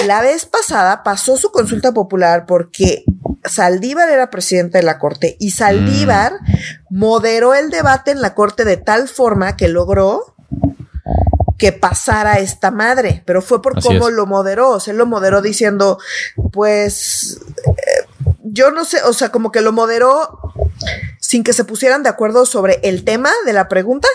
La 0.06 0.22
vez 0.22 0.46
pasada 0.46 1.04
pasó 1.04 1.38
su 1.38 1.52
consulta 1.52 1.92
popular 1.94 2.46
porque 2.46 3.04
Saldívar 3.44 4.10
era 4.10 4.30
presidente 4.30 4.80
de 4.80 4.84
la 4.84 5.00
corte 5.00 5.38
y 5.40 5.52
Saldívar 5.52 6.34
mm. 6.34 6.98
moderó 6.98 7.54
el 7.54 7.70
debate 7.70 8.12
en 8.12 8.22
la 8.22 8.34
corte 8.34 8.66
de 8.66 8.78
tal 8.78 9.08
forma 9.08 9.56
que 9.56 9.68
logró 9.68 10.36
que 11.60 11.74
pasara 11.74 12.40
esta 12.40 12.72
madre, 12.72 13.22
pero 13.26 13.42
fue 13.42 13.62
por 13.62 13.82
cómo 13.84 14.10
lo 14.10 14.26
moderó, 14.26 14.70
o 14.70 14.80
sea, 14.80 14.94
lo 14.94 15.06
moderó 15.06 15.42
diciendo, 15.42 16.00
pues, 16.54 17.42
eh, 17.68 18.26
yo 18.46 18.72
no 18.72 18.86
sé, 18.86 19.04
o 19.04 19.12
sea, 19.12 19.30
como 19.30 19.52
que 19.52 19.60
lo 19.60 19.74
moderó 19.74 20.40
sin 21.30 21.44
que 21.44 21.54
se 21.54 21.64
pusieran 21.64 22.02
de 22.02 22.10
acuerdo 22.10 22.48
sobre 22.48 22.80
el 22.82 23.04
tema 23.04 23.30
de 23.46 23.54
la 23.54 23.70
pregunta. 23.70 24.08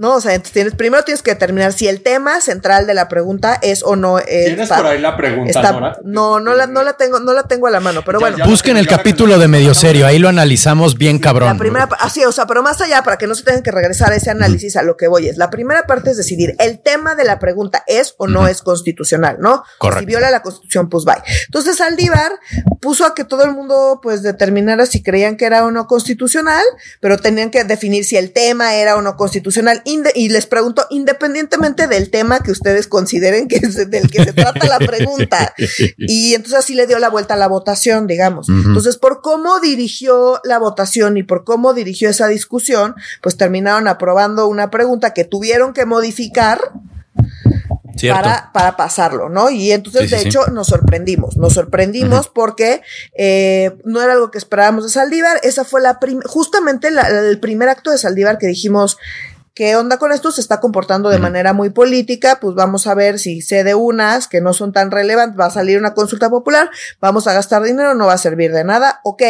No, 0.00 0.14
o 0.14 0.20
sea, 0.22 0.38
tienes, 0.38 0.74
primero 0.74 1.04
tienes 1.04 1.22
que 1.22 1.32
determinar 1.32 1.74
si 1.74 1.86
el 1.86 2.00
tema 2.00 2.40
central 2.40 2.86
de 2.86 2.94
la 2.94 3.06
pregunta 3.06 3.58
es 3.60 3.82
o 3.82 3.96
no 3.96 4.18
es. 4.18 4.46
¿Tienes 4.46 4.70
por 4.70 4.86
ahí 4.86 4.98
la 4.98 5.14
pregunta, 5.14 5.98
No, 6.04 6.40
no 6.40 6.54
la, 6.54 6.66
no 6.66 6.82
la 6.82 6.94
tengo, 6.94 7.20
no 7.20 7.34
la 7.34 7.42
tengo 7.42 7.66
a 7.66 7.70
la 7.70 7.80
mano, 7.80 8.00
pero 8.02 8.18
bueno. 8.18 8.38
Busquen 8.46 8.78
el 8.78 8.88
capítulo 8.88 9.38
de 9.38 9.46
medio 9.46 9.74
serio, 9.74 10.06
ahí 10.06 10.18
lo 10.18 10.30
analizamos 10.30 10.96
bien 10.96 11.18
cabrón. 11.18 11.48
La 11.48 11.58
primera, 11.58 11.86
así, 11.98 12.24
o 12.24 12.32
sea, 12.32 12.46
pero 12.46 12.62
más 12.62 12.80
allá, 12.80 13.02
para 13.02 13.18
que 13.18 13.26
no 13.26 13.34
se 13.34 13.44
tengan 13.44 13.62
que 13.62 13.72
regresar 13.72 14.10
a 14.10 14.16
ese 14.16 14.30
análisis, 14.30 14.74
a 14.76 14.82
lo 14.82 14.96
que 14.96 15.06
voy 15.06 15.28
es, 15.28 15.36
la 15.36 15.50
primera 15.50 15.82
parte 15.82 16.12
es 16.12 16.16
decidir, 16.16 16.56
el 16.60 16.80
tema 16.80 17.14
de 17.14 17.24
la 17.24 17.38
pregunta 17.38 17.84
es 17.86 18.14
o 18.16 18.26
no 18.26 18.48
es 18.48 18.62
constitucional, 18.62 19.36
¿no? 19.38 19.64
Correcto. 19.76 20.00
Si 20.00 20.06
viola 20.06 20.30
la 20.30 20.40
constitución, 20.40 20.88
pues 20.88 21.04
bye. 21.04 21.22
Entonces, 21.44 21.78
Aldívar 21.78 22.32
puso 22.80 23.04
a 23.04 23.14
que 23.14 23.24
todo 23.24 23.44
el 23.44 23.52
mundo, 23.52 24.00
pues, 24.02 24.22
determinara 24.22 24.86
si 24.86 25.02
creían 25.02 25.36
que 25.36 25.44
era 25.44 25.66
o 25.66 25.70
no 25.70 25.86
constitucional, 25.86 26.64
pero 27.00 27.18
tenían 27.18 27.50
que 27.50 27.64
definir 27.64 28.06
si 28.06 28.16
el 28.16 28.32
tema 28.32 28.76
era 28.76 28.96
o 28.96 29.02
no 29.02 29.18
constitucional 29.18 29.82
y 30.14 30.28
les 30.28 30.46
pregunto, 30.46 30.86
independientemente 30.90 31.86
del 31.86 32.10
tema 32.10 32.40
que 32.40 32.50
ustedes 32.50 32.86
consideren 32.86 33.48
que 33.48 33.56
es 33.56 33.90
del 33.90 34.10
que 34.10 34.24
se 34.24 34.32
trata 34.32 34.66
la 34.66 34.78
pregunta. 34.78 35.54
Y 35.96 36.34
entonces 36.34 36.58
así 36.58 36.74
le 36.74 36.86
dio 36.86 36.98
la 36.98 37.08
vuelta 37.08 37.34
a 37.34 37.36
la 37.36 37.46
votación, 37.46 38.06
digamos. 38.06 38.48
Entonces, 38.48 38.96
por 38.96 39.20
cómo 39.22 39.60
dirigió 39.60 40.40
la 40.44 40.58
votación 40.58 41.16
y 41.16 41.22
por 41.22 41.44
cómo 41.44 41.74
dirigió 41.74 42.10
esa 42.10 42.26
discusión, 42.28 42.94
pues 43.22 43.36
terminaron 43.36 43.88
aprobando 43.88 44.46
una 44.48 44.70
pregunta 44.70 45.12
que 45.14 45.24
tuvieron 45.24 45.72
que 45.72 45.84
modificar. 45.84 46.60
Para, 48.08 48.50
para, 48.54 48.78
pasarlo, 48.78 49.28
¿no? 49.28 49.50
Y 49.50 49.72
entonces, 49.72 50.10
de 50.10 50.22
hecho, 50.22 50.46
nos 50.46 50.68
sorprendimos, 50.68 51.36
nos 51.36 51.52
sorprendimos 51.52 52.28
porque 52.28 52.80
eh, 53.14 53.76
no 53.84 54.00
era 54.00 54.14
algo 54.14 54.30
que 54.30 54.38
esperábamos 54.38 54.84
de 54.84 54.90
Saldívar. 54.90 55.38
Esa 55.42 55.64
fue 55.64 55.82
la 55.82 55.98
justamente 56.24 56.88
el 56.88 57.40
primer 57.40 57.68
acto 57.68 57.90
de 57.90 57.98
Saldívar 57.98 58.38
que 58.38 58.46
dijimos, 58.46 58.96
¿Qué 59.54 59.74
onda 59.74 59.98
con 59.98 60.12
esto? 60.12 60.30
Se 60.30 60.40
está 60.40 60.60
comportando 60.60 61.08
de 61.08 61.18
manera 61.18 61.52
muy 61.52 61.70
política, 61.70 62.38
pues 62.40 62.54
vamos 62.54 62.86
a 62.86 62.94
ver 62.94 63.18
si 63.18 63.42
cede 63.42 63.74
unas 63.74 64.28
que 64.28 64.40
no 64.40 64.52
son 64.52 64.72
tan 64.72 64.92
relevantes, 64.92 65.38
va 65.38 65.46
a 65.46 65.50
salir 65.50 65.76
una 65.76 65.92
consulta 65.92 66.30
popular, 66.30 66.70
vamos 67.00 67.26
a 67.26 67.32
gastar 67.32 67.62
dinero, 67.62 67.94
no 67.94 68.06
va 68.06 68.12
a 68.12 68.18
servir 68.18 68.52
de 68.52 68.62
nada, 68.62 69.00
ok, 69.02 69.22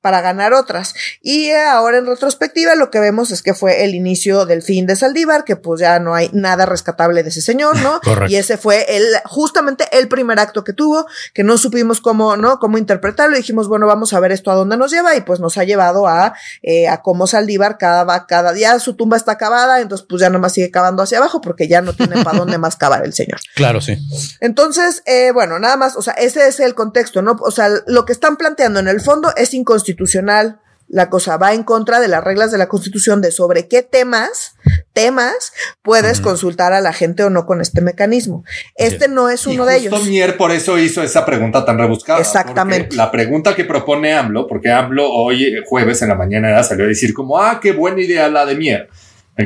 para 0.00 0.20
ganar 0.22 0.54
otras. 0.54 0.94
Y 1.22 1.50
ahora 1.52 1.98
en 1.98 2.06
retrospectiva 2.06 2.74
lo 2.74 2.90
que 2.90 2.98
vemos 2.98 3.30
es 3.30 3.42
que 3.42 3.54
fue 3.54 3.84
el 3.84 3.94
inicio 3.94 4.44
del 4.44 4.62
fin 4.62 4.86
de 4.86 4.96
Saldívar, 4.96 5.44
que 5.44 5.54
pues 5.54 5.80
ya 5.80 6.00
no 6.00 6.14
hay 6.14 6.30
nada 6.32 6.66
rescatable 6.66 7.22
de 7.22 7.28
ese 7.28 7.40
señor, 7.40 7.80
¿no? 7.80 8.00
Y 8.28 8.36
ese 8.36 8.58
fue 8.58 8.96
el, 8.96 9.04
justamente 9.24 9.84
el 9.92 10.08
primer 10.08 10.38
acto 10.40 10.62
que 10.64 10.72
tuvo, 10.72 11.06
que 11.32 11.44
no 11.44 11.56
supimos 11.58 12.00
cómo, 12.00 12.36
¿no? 12.36 12.58
Cómo 12.58 12.76
interpretarlo, 12.76 13.36
dijimos, 13.36 13.68
bueno, 13.68 13.86
vamos 13.86 14.12
a 14.12 14.20
ver 14.20 14.32
esto 14.32 14.50
a 14.50 14.54
dónde 14.54 14.76
nos 14.76 14.90
lleva, 14.90 15.14
y 15.16 15.20
pues 15.20 15.40
nos 15.40 15.56
ha 15.58 15.64
llevado 15.64 16.06
a, 16.06 16.34
eh, 16.62 16.88
a 16.88 17.02
cómo 17.02 17.26
Saldívar 17.26 17.78
cada, 17.78 18.26
cada 18.26 18.52
día 18.52 18.78
su 18.80 18.94
tumba 18.94 19.16
está 19.16 19.32
acabada 19.32 19.59
entonces 19.80 20.06
pues 20.08 20.20
ya 20.20 20.30
nomás 20.30 20.52
sigue 20.52 20.70
cavando 20.70 21.02
hacia 21.02 21.18
abajo 21.18 21.40
porque 21.40 21.68
ya 21.68 21.82
no 21.82 21.92
tiene 21.92 22.22
para 22.24 22.38
dónde 22.38 22.58
más 22.58 22.76
cavar 22.76 23.04
el 23.04 23.12
señor. 23.12 23.40
Claro, 23.54 23.80
sí. 23.80 23.98
Entonces, 24.40 25.02
eh, 25.04 25.32
bueno, 25.32 25.58
nada 25.58 25.76
más, 25.76 25.94
o 25.94 26.02
sea, 26.02 26.14
ese 26.14 26.48
es 26.48 26.60
el 26.60 26.74
contexto, 26.74 27.20
¿no? 27.20 27.36
O 27.40 27.50
sea, 27.50 27.68
lo 27.86 28.04
que 28.06 28.12
están 28.12 28.36
planteando 28.36 28.80
en 28.80 28.88
el 28.88 29.00
fondo 29.00 29.34
es 29.36 29.52
inconstitucional. 29.52 30.60
La 30.88 31.08
cosa 31.08 31.36
va 31.36 31.52
en 31.52 31.62
contra 31.62 32.00
de 32.00 32.08
las 32.08 32.24
reglas 32.24 32.50
de 32.50 32.58
la 32.58 32.68
Constitución 32.68 33.20
de 33.20 33.30
sobre 33.30 33.68
qué 33.68 33.82
temas, 33.84 34.56
temas 34.92 35.52
puedes 35.82 36.20
consultar 36.20 36.72
a 36.72 36.80
la 36.80 36.92
gente 36.92 37.22
o 37.22 37.30
no 37.30 37.46
con 37.46 37.60
este 37.60 37.80
mecanismo. 37.80 38.44
Este 38.74 39.06
no 39.06 39.28
es 39.28 39.46
uno 39.46 39.66
de 39.66 39.76
ellos. 39.76 40.04
Mier 40.06 40.36
por 40.36 40.50
eso 40.50 40.78
hizo 40.78 41.02
esa 41.04 41.24
pregunta 41.24 41.64
tan 41.64 41.78
rebuscada. 41.78 42.18
Exactamente. 42.18 42.96
La 42.96 43.12
pregunta 43.12 43.54
que 43.54 43.64
propone 43.64 44.14
AMLO, 44.14 44.48
porque 44.48 44.72
AMLO 44.72 45.08
hoy 45.12 45.62
jueves 45.64 46.02
en 46.02 46.08
la 46.08 46.16
mañana 46.16 46.60
salió 46.64 46.86
a 46.86 46.88
decir 46.88 47.14
como, 47.14 47.38
ah, 47.38 47.60
qué 47.62 47.70
buena 47.70 48.00
idea 48.00 48.28
la 48.28 48.44
de 48.44 48.56
Mier 48.56 48.90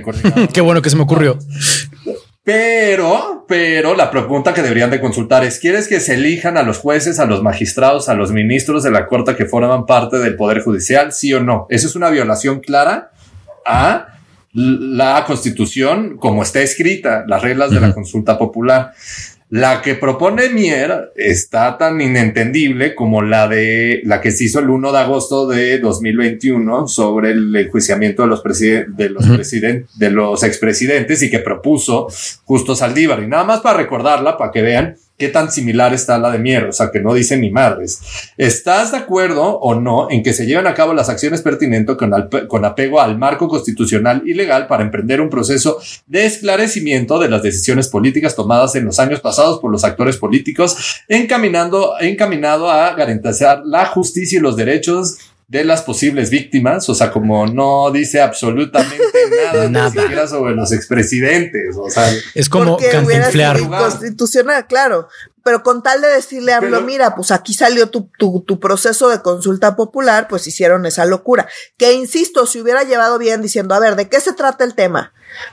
Qué 0.52 0.60
bueno 0.60 0.82
que 0.82 0.90
se 0.90 0.96
me 0.96 1.02
ocurrió. 1.02 1.38
Pero, 2.44 3.46
pero 3.48 3.94
la 3.94 4.10
pregunta 4.10 4.52
que 4.52 4.62
deberían 4.62 4.90
de 4.90 5.00
consultar 5.00 5.44
es, 5.44 5.58
¿quieres 5.58 5.88
que 5.88 5.98
se 5.98 6.14
elijan 6.14 6.58
a 6.58 6.62
los 6.62 6.78
jueces, 6.78 7.18
a 7.18 7.24
los 7.24 7.42
magistrados, 7.42 8.10
a 8.10 8.14
los 8.14 8.32
ministros 8.32 8.82
de 8.82 8.90
la 8.90 9.06
Corte 9.06 9.34
que 9.34 9.46
forman 9.46 9.86
parte 9.86 10.18
del 10.18 10.36
Poder 10.36 10.62
Judicial? 10.62 11.12
Sí 11.12 11.32
o 11.32 11.40
no. 11.40 11.66
Eso 11.70 11.86
es 11.86 11.96
una 11.96 12.10
violación 12.10 12.60
clara 12.60 13.12
a 13.64 14.08
la 14.52 15.24
Constitución 15.26 16.18
como 16.18 16.42
está 16.42 16.60
escrita, 16.60 17.24
las 17.26 17.42
reglas 17.42 17.70
de 17.70 17.80
la 17.80 17.94
consulta 17.94 18.38
popular. 18.38 18.92
La 19.50 19.82
que 19.82 19.94
propone 19.94 20.48
Mier 20.48 21.12
está 21.16 21.76
tan 21.76 22.00
inentendible 22.00 22.94
como 22.94 23.22
la 23.22 23.46
de 23.46 24.00
la 24.04 24.20
que 24.20 24.30
se 24.30 24.44
hizo 24.44 24.58
el 24.58 24.70
1 24.70 24.90
de 24.90 24.98
agosto 24.98 25.46
de 25.46 25.78
2021 25.78 26.88
sobre 26.88 27.32
el 27.32 27.54
enjuiciamiento 27.54 28.22
de 28.22 28.28
los, 28.28 28.42
de 28.42 29.08
los, 29.10 29.50
de 29.98 30.10
los 30.10 30.42
expresidentes 30.42 31.22
y 31.22 31.30
que 31.30 31.38
propuso 31.40 32.08
Justo 32.44 32.74
Saldívar. 32.74 33.22
Y 33.22 33.26
nada 33.26 33.44
más 33.44 33.60
para 33.60 33.78
recordarla, 33.78 34.36
para 34.38 34.50
que 34.50 34.62
vean 34.62 34.96
qué 35.16 35.28
tan 35.28 35.50
similar 35.50 35.94
está 35.94 36.18
la 36.18 36.30
de 36.30 36.38
Mier, 36.38 36.64
o 36.64 36.72
sea, 36.72 36.90
que 36.90 37.00
no 37.00 37.14
dice 37.14 37.36
ni 37.36 37.50
madres. 37.50 38.00
¿Estás 38.36 38.90
de 38.90 38.98
acuerdo 38.98 39.58
o 39.58 39.74
no 39.74 40.10
en 40.10 40.22
que 40.22 40.32
se 40.32 40.46
lleven 40.46 40.66
a 40.66 40.74
cabo 40.74 40.92
las 40.92 41.08
acciones 41.08 41.42
pertinentes 41.42 41.96
con, 41.96 42.12
con 42.48 42.64
apego 42.64 43.00
al 43.00 43.16
marco 43.16 43.48
constitucional 43.48 44.22
y 44.26 44.34
legal 44.34 44.66
para 44.66 44.82
emprender 44.82 45.20
un 45.20 45.30
proceso 45.30 45.78
de 46.06 46.26
esclarecimiento 46.26 47.18
de 47.18 47.28
las 47.28 47.42
decisiones 47.42 47.88
políticas 47.88 48.34
tomadas 48.34 48.74
en 48.74 48.84
los 48.84 48.98
años 48.98 49.20
pasados 49.20 49.60
por 49.60 49.70
los 49.70 49.84
actores 49.84 50.16
políticos, 50.16 51.02
encaminando, 51.08 51.94
encaminado 52.00 52.70
a 52.70 52.94
garantizar 52.94 53.62
la 53.64 53.86
justicia 53.86 54.38
y 54.38 54.42
los 54.42 54.56
derechos 54.56 55.18
de 55.46 55.64
las 55.64 55.82
posibles 55.82 56.30
víctimas, 56.30 56.88
o 56.88 56.94
sea, 56.94 57.10
como 57.10 57.46
no 57.46 57.90
dice 57.90 58.20
absolutamente 58.20 59.04
nada, 59.44 59.68
nada. 59.70 59.90
ni 59.90 60.00
siquiera 60.00 60.26
sobre 60.26 60.54
los 60.54 60.72
expresidentes, 60.72 61.76
o 61.76 61.90
sea, 61.90 62.10
es 62.34 62.48
como 62.48 62.78
cantinflear. 62.78 63.60
Constitucional, 63.60 64.66
claro, 64.66 65.08
pero 65.44 65.62
con 65.62 65.82
tal 65.82 66.00
de 66.00 66.08
decirle 66.08 66.54
a 66.54 66.58
AMLO, 66.58 66.80
mira, 66.80 67.14
pues 67.14 67.30
aquí 67.30 67.52
salió 67.52 67.90
tu, 67.90 68.10
tu, 68.18 68.40
tu, 68.40 68.58
proceso 68.58 69.10
de 69.10 69.20
consulta 69.20 69.76
popular, 69.76 70.26
pues 70.26 70.46
hicieron 70.46 70.86
esa 70.86 71.04
locura. 71.04 71.46
Que 71.76 71.92
insisto, 71.92 72.46
si 72.46 72.60
hubiera 72.60 72.82
llevado 72.82 73.18
bien 73.18 73.42
diciendo, 73.42 73.74
a 73.74 73.80
ver, 73.80 73.94
¿de 73.94 74.08
qué 74.08 74.20
se 74.20 74.32
trata 74.32 74.64
el 74.64 74.74
tema? 74.74 75.12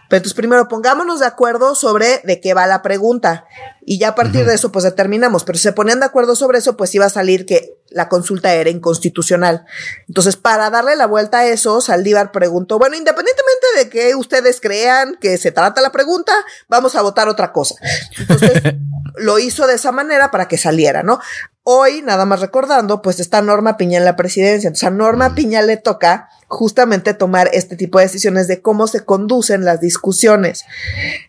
Pero 0.10 0.18
entonces 0.18 0.34
primero 0.34 0.68
pongámonos 0.68 1.20
de 1.20 1.26
acuerdo 1.26 1.76
sobre 1.76 2.22
de 2.24 2.40
qué 2.40 2.54
va 2.54 2.68
la 2.68 2.82
pregunta 2.82 3.46
y 3.86 3.98
ya 4.00 4.10
a 4.10 4.16
partir 4.16 4.46
de 4.46 4.54
eso 4.54 4.72
pues 4.72 4.84
determinamos, 4.84 5.44
pero 5.44 5.58
si 5.58 5.64
se 5.64 5.74
ponían 5.74 6.00
de 6.00 6.06
acuerdo 6.06 6.36
sobre 6.36 6.60
eso 6.60 6.78
pues 6.78 6.94
iba 6.96 7.06
a 7.06 7.10
salir 7.10 7.46
que 7.46 7.78
la 7.90 8.10
consulta 8.10 8.54
era 8.54 8.70
inconstitucional. 8.70 9.66
Entonces 10.08 10.38
para 10.38 10.70
darle 10.70 10.96
la 10.96 11.08
vuelta 11.08 11.40
a 11.40 11.46
eso, 11.48 11.82
Saldívar 11.82 12.32
preguntó, 12.32 12.80
bueno, 12.80 12.96
independientemente 12.96 13.68
de 13.78 13.90
que 13.90 14.16
ustedes 14.16 14.62
crean 14.62 15.18
que 15.20 15.38
se 15.38 15.52
trata 15.52 15.82
la 15.82 15.92
pregunta, 15.92 16.34
vamos 16.68 16.96
a 16.96 17.02
votar 17.02 17.28
otra 17.28 17.52
cosa. 17.52 17.76
Entonces 18.18 18.62
lo 19.18 19.40
hizo 19.40 19.68
de 19.68 19.76
esa 19.76 19.92
manera 19.92 20.32
para 20.32 20.48
que 20.48 20.58
saliera, 20.58 21.04
¿no? 21.04 21.20
Hoy, 21.64 22.02
nada 22.02 22.26
más 22.26 22.40
recordando, 22.40 23.02
pues 23.02 23.20
está 23.20 23.42
Norma 23.42 23.78
Piña 23.78 24.00
en 24.00 24.06
la 24.06 24.16
presidencia. 24.16 24.68
Entonces 24.68 24.88
a 24.88 24.92
Norma 24.92 25.36
Piña 25.36 25.62
le 25.62 25.78
toca 25.78 26.30
justamente 26.48 27.14
tomar 27.14 27.50
este 27.54 27.76
tipo 27.76 28.00
de 28.00 28.06
decisiones 28.06 28.48
de 28.48 28.62
cómo 28.62 28.88
se 28.88 29.06
conducen 29.06 29.64
las 29.64 29.80
discusiones. 29.80 30.66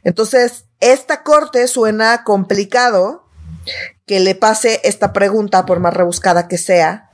Entonces, 0.05 0.65
esta 0.81 1.23
corte 1.23 1.69
suena 1.69 2.25
complicado 2.25 3.29
que 4.07 4.21
le 4.21 4.35
pase 4.35 4.81
esta 4.85 5.12
pregunta, 5.12 5.67
por 5.67 5.81
más 5.81 5.95
rebuscada 5.95 6.49
que 6.49 6.59
sea, 6.59 7.11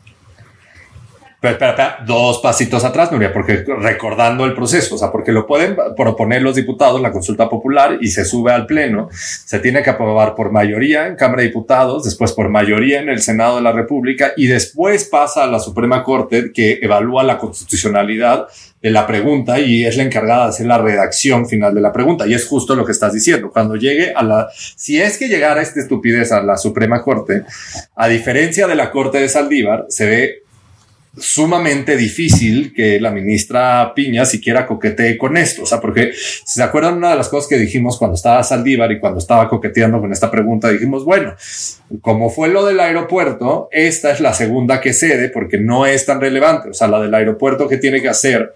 pero 1.41 1.53
espera, 1.53 1.71
espera, 1.71 1.99
dos 2.05 2.41
pasitos 2.41 2.85
atrás, 2.85 3.13
Nuria, 3.13 3.33
porque 3.33 3.65
recordando 3.81 4.45
el 4.45 4.55
proceso, 4.55 4.97
o 4.97 4.99
sea, 4.99 5.13
porque 5.13 5.31
lo 5.31 5.47
pueden 5.47 5.77
proponer 5.97 6.43
los 6.43 6.57
diputados, 6.57 7.01
la 7.01 7.13
consulta 7.13 7.49
popular, 7.49 7.99
y 8.01 8.09
se 8.09 8.25
sube 8.25 8.53
al 8.53 8.67
Pleno, 8.67 9.09
se 9.13 9.61
tiene 9.61 9.83
que 9.83 9.91
aprobar 9.91 10.35
por 10.35 10.51
mayoría 10.51 11.07
en 11.07 11.15
Cámara 11.15 11.43
de 11.43 11.49
Diputados, 11.49 12.05
después 12.05 12.33
por 12.33 12.49
mayoría 12.49 13.01
en 13.01 13.09
el 13.09 13.23
Senado 13.23 13.57
de 13.57 13.63
la 13.63 13.73
República, 13.73 14.33
y 14.37 14.49
después 14.49 15.05
pasa 15.05 15.45
a 15.45 15.47
la 15.47 15.61
Suprema 15.61 16.03
Corte 16.03 16.51
que 16.53 16.81
evalúa 16.83 17.23
la 17.23 17.39
constitucionalidad 17.39 18.49
de 18.83 18.91
la 18.91 19.07
pregunta 19.07 19.59
y 19.59 19.85
es 19.85 19.97
la 19.97 20.05
encargada 20.05 20.45
de 20.45 20.51
hacer 20.51 20.67
la 20.67 20.79
redacción 20.79 21.49
final 21.49 21.75
de 21.75 21.81
la 21.81 21.93
pregunta. 21.93 22.27
Y 22.27 22.35
es 22.35 22.47
justo 22.47 22.75
lo 22.75 22.85
que 22.85 22.93
estás 22.93 23.13
diciendo. 23.13 23.51
Cuando 23.51 23.77
llegue 23.77 24.13
a 24.15 24.23
la, 24.23 24.49
si 24.77 25.01
es 25.01 25.19
que 25.19 25.29
llegara 25.29 25.63
esta 25.63 25.81
estupidez 25.81 26.31
a 26.33 26.43
la 26.43 26.57
Suprema 26.57 27.03
Corte, 27.03 27.43
a 27.97 28.09
diferencia 28.09 28.67
de 28.67 28.77
la 28.77 28.91
Corte 28.91 29.19
de 29.19 29.29
Saldívar, 29.29 29.87
se 29.89 30.07
ve 30.07 30.43
sumamente 31.21 31.97
difícil 31.97 32.73
que 32.75 33.01
la 33.01 33.11
ministra 33.11 33.93
Piña 33.95 34.25
siquiera 34.25 34.67
coquetee 34.67 35.17
con 35.19 35.37
esto. 35.37 35.63
O 35.63 35.67
sea, 35.67 35.81
porque 35.81 36.13
se 36.15 36.63
acuerdan 36.63 36.97
una 36.97 37.11
de 37.11 37.17
las 37.17 37.29
cosas 37.29 37.49
que 37.49 37.59
dijimos 37.59 37.99
cuando 37.99 38.15
estaba 38.15 38.43
Saldívar 38.43 38.91
y 38.93 39.01
cuando 39.01 39.19
estaba 39.19 39.49
coqueteando 39.49 40.01
con 40.01 40.13
esta 40.13 40.31
pregunta, 40.31 40.71
dijimos, 40.71 41.05
bueno, 41.05 41.35
como 42.01 42.31
fue 42.31 42.49
lo 42.49 42.65
del 42.65 42.81
aeropuerto, 42.81 43.69
esta 43.73 44.11
es 44.11 44.21
la 44.21 44.33
segunda 44.33 44.81
que 44.81 44.93
cede 44.93 45.29
porque 45.29 45.59
no 45.59 45.87
es 45.87 46.07
tan 46.07 46.21
relevante. 46.21 46.71
O 46.71 46.75
sea, 46.75 46.89
la 46.89 47.01
del 47.01 47.15
aeropuerto 47.15 47.69
que 47.69 47.79
tiene 47.79 48.01
que 48.01 48.09
hacer 48.09 48.55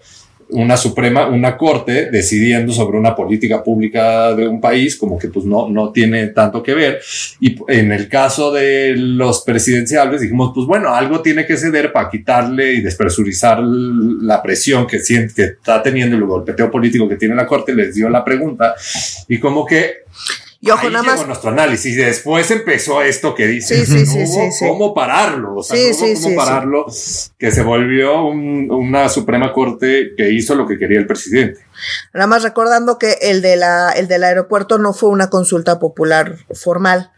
una 0.53 0.77
suprema, 0.77 1.27
una 1.27 1.57
corte 1.57 2.09
decidiendo 2.09 2.71
sobre 2.71 2.97
una 2.97 3.15
política 3.15 3.63
pública 3.63 4.33
de 4.33 4.47
un 4.47 4.61
país, 4.61 4.95
como 4.95 5.17
que 5.17 5.27
pues 5.27 5.45
no, 5.45 5.69
no 5.69 5.91
tiene 5.91 6.27
tanto 6.27 6.63
que 6.63 6.73
ver. 6.73 6.99
Y 7.39 7.57
en 7.67 7.91
el 7.91 8.07
caso 8.07 8.51
de 8.51 8.95
los 8.95 9.43
presidenciales 9.43 10.21
dijimos, 10.21 10.51
pues 10.53 10.65
bueno, 10.65 10.93
algo 10.93 11.21
tiene 11.21 11.45
que 11.45 11.57
ceder 11.57 11.91
para 11.91 12.09
quitarle 12.09 12.73
y 12.73 12.81
despresurizar 12.81 13.59
la 13.61 14.41
presión 14.41 14.87
que, 14.87 14.99
siente, 14.99 15.33
que 15.33 15.43
está 15.43 15.81
teniendo 15.81 16.15
el 16.15 16.25
golpeteo 16.25 16.71
político 16.71 17.09
que 17.09 17.17
tiene 17.17 17.35
la 17.35 17.47
corte, 17.47 17.75
les 17.75 17.95
dio 17.95 18.09
la 18.09 18.23
pregunta 18.23 18.75
y 19.27 19.39
como 19.39 19.65
que 19.65 20.03
y 20.65 20.71
ojo, 20.71 20.89
nada 20.89 21.03
más. 21.03 21.27
nuestro 21.27 21.49
análisis. 21.49 21.97
Después 21.97 22.49
empezó 22.49 23.01
esto 23.01 23.35
que 23.35 23.47
dice, 23.47 23.85
sí, 23.85 24.05
sí, 24.05 24.19
no 24.19 24.69
cómo 24.69 24.93
pararlo. 24.93 25.57
O 25.57 25.61
sea, 25.61 25.77
no 25.77 26.21
cómo 26.21 26.35
pararlo, 26.37 26.85
que 27.37 27.51
se 27.51 27.63
volvió 27.63 28.23
una 28.27 29.09
Suprema 29.09 29.51
Corte 29.51 30.11
que 30.15 30.31
hizo 30.31 30.55
lo 30.55 30.65
que 30.65 30.77
quería 30.77 30.99
el 30.99 31.05
presidente. 31.05 31.59
Nada 32.13 32.27
más 32.27 32.43
recordando 32.43 32.97
que 32.97 33.17
el, 33.23 33.41
de 33.41 33.57
la, 33.57 33.91
el 33.91 34.07
del 34.07 34.23
aeropuerto 34.23 34.77
no 34.77 34.93
fue 34.93 35.09
una 35.09 35.29
consulta 35.29 35.79
popular 35.79 36.37
formal 36.53 37.11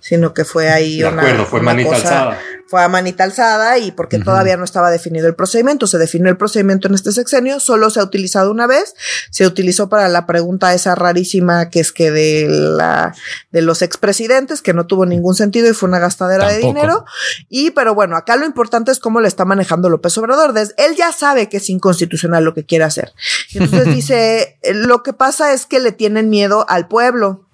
sino 0.00 0.34
que 0.34 0.44
fue 0.44 0.70
ahí 0.70 0.98
de 0.98 1.08
acuerdo, 1.08 1.44
fue 1.46 1.60
manita 1.60 1.96
alzada. 1.96 2.38
Fue 2.68 2.82
a 2.82 2.88
manita 2.88 3.24
alzada 3.24 3.78
y 3.78 3.92
porque 3.92 4.18
todavía 4.18 4.58
no 4.58 4.64
estaba 4.64 4.90
definido 4.90 5.26
el 5.26 5.34
procedimiento, 5.34 5.86
se 5.86 5.96
definió 5.96 6.28
el 6.28 6.36
procedimiento 6.36 6.86
en 6.86 6.94
este 6.94 7.12
sexenio, 7.12 7.60
solo 7.60 7.88
se 7.88 7.98
ha 7.98 8.02
utilizado 8.02 8.50
una 8.50 8.66
vez, 8.66 8.94
se 9.30 9.46
utilizó 9.46 9.88
para 9.88 10.06
la 10.08 10.26
pregunta 10.26 10.74
esa 10.74 10.94
rarísima 10.94 11.70
que 11.70 11.80
es 11.80 11.92
que 11.92 12.10
de 12.10 12.46
la 12.46 13.14
de 13.52 13.62
los 13.62 13.80
expresidentes 13.80 14.60
que 14.60 14.74
no 14.74 14.86
tuvo 14.86 15.06
ningún 15.06 15.34
sentido 15.34 15.66
y 15.66 15.72
fue 15.72 15.88
una 15.88 15.98
gastadera 15.98 16.46
de 16.46 16.58
dinero 16.58 17.06
y 17.48 17.70
pero 17.70 17.94
bueno, 17.94 18.18
acá 18.18 18.36
lo 18.36 18.44
importante 18.44 18.92
es 18.92 18.98
cómo 18.98 19.22
le 19.22 19.28
está 19.28 19.46
manejando 19.46 19.88
López 19.88 20.18
Obrador, 20.18 20.52
él 20.58 20.94
ya 20.94 21.10
sabe 21.12 21.48
que 21.48 21.56
es 21.56 21.70
inconstitucional 21.70 22.44
lo 22.44 22.52
que 22.52 22.66
quiere 22.66 22.84
hacer. 22.84 23.12
Entonces 23.54 23.86
dice, 23.94 24.58
lo 24.72 25.02
que 25.02 25.12
pasa 25.12 25.52
es 25.52 25.66
que 25.66 25.80
le 25.80 25.92
tienen 25.92 26.28
miedo 26.30 26.66
al 26.68 26.88
pueblo. 26.88 27.47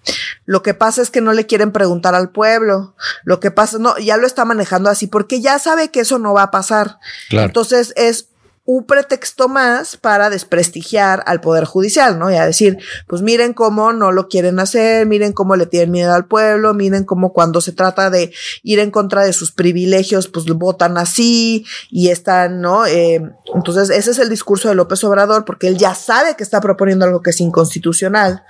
Lo 0.44 0.62
que 0.62 0.74
pasa 0.74 1.02
es 1.02 1.10
que 1.10 1.20
no 1.20 1.32
le 1.32 1.46
quieren 1.46 1.72
preguntar 1.72 2.14
al 2.14 2.30
pueblo. 2.30 2.94
Lo 3.24 3.40
que 3.40 3.50
pasa, 3.50 3.78
no, 3.78 3.96
ya 3.98 4.16
lo 4.16 4.26
está 4.26 4.44
manejando 4.44 4.90
así 4.90 5.06
porque 5.06 5.40
ya 5.40 5.58
sabe 5.58 5.90
que 5.90 6.00
eso 6.00 6.18
no 6.18 6.34
va 6.34 6.44
a 6.44 6.50
pasar. 6.50 6.98
Entonces 7.30 7.92
es 7.96 8.28
un 8.66 8.86
pretexto 8.86 9.48
más 9.48 9.98
para 9.98 10.30
desprestigiar 10.30 11.22
al 11.26 11.42
Poder 11.42 11.64
Judicial, 11.64 12.18
¿no? 12.18 12.30
Y 12.30 12.36
a 12.36 12.46
decir, 12.46 12.78
pues 13.06 13.20
miren 13.20 13.52
cómo 13.52 13.92
no 13.92 14.10
lo 14.10 14.28
quieren 14.28 14.58
hacer, 14.58 15.06
miren 15.06 15.34
cómo 15.34 15.54
le 15.56 15.66
tienen 15.66 15.90
miedo 15.90 16.14
al 16.14 16.26
pueblo, 16.26 16.72
miren 16.72 17.04
cómo 17.04 17.34
cuando 17.34 17.60
se 17.60 17.72
trata 17.72 18.08
de 18.08 18.32
ir 18.62 18.78
en 18.78 18.90
contra 18.90 19.22
de 19.22 19.34
sus 19.34 19.52
privilegios, 19.52 20.28
pues 20.28 20.46
votan 20.46 20.96
así 20.96 21.66
y 21.90 22.08
están, 22.08 22.62
¿no? 22.62 22.86
Eh, 22.86 23.20
entonces, 23.54 23.90
ese 23.90 24.10
es 24.10 24.18
el 24.18 24.30
discurso 24.30 24.70
de 24.70 24.74
López 24.74 25.04
Obrador, 25.04 25.44
porque 25.44 25.68
él 25.68 25.76
ya 25.76 25.94
sabe 25.94 26.34
que 26.34 26.42
está 26.42 26.62
proponiendo 26.62 27.04
algo 27.04 27.20
que 27.20 27.30
es 27.30 27.40
inconstitucional. 27.40 28.44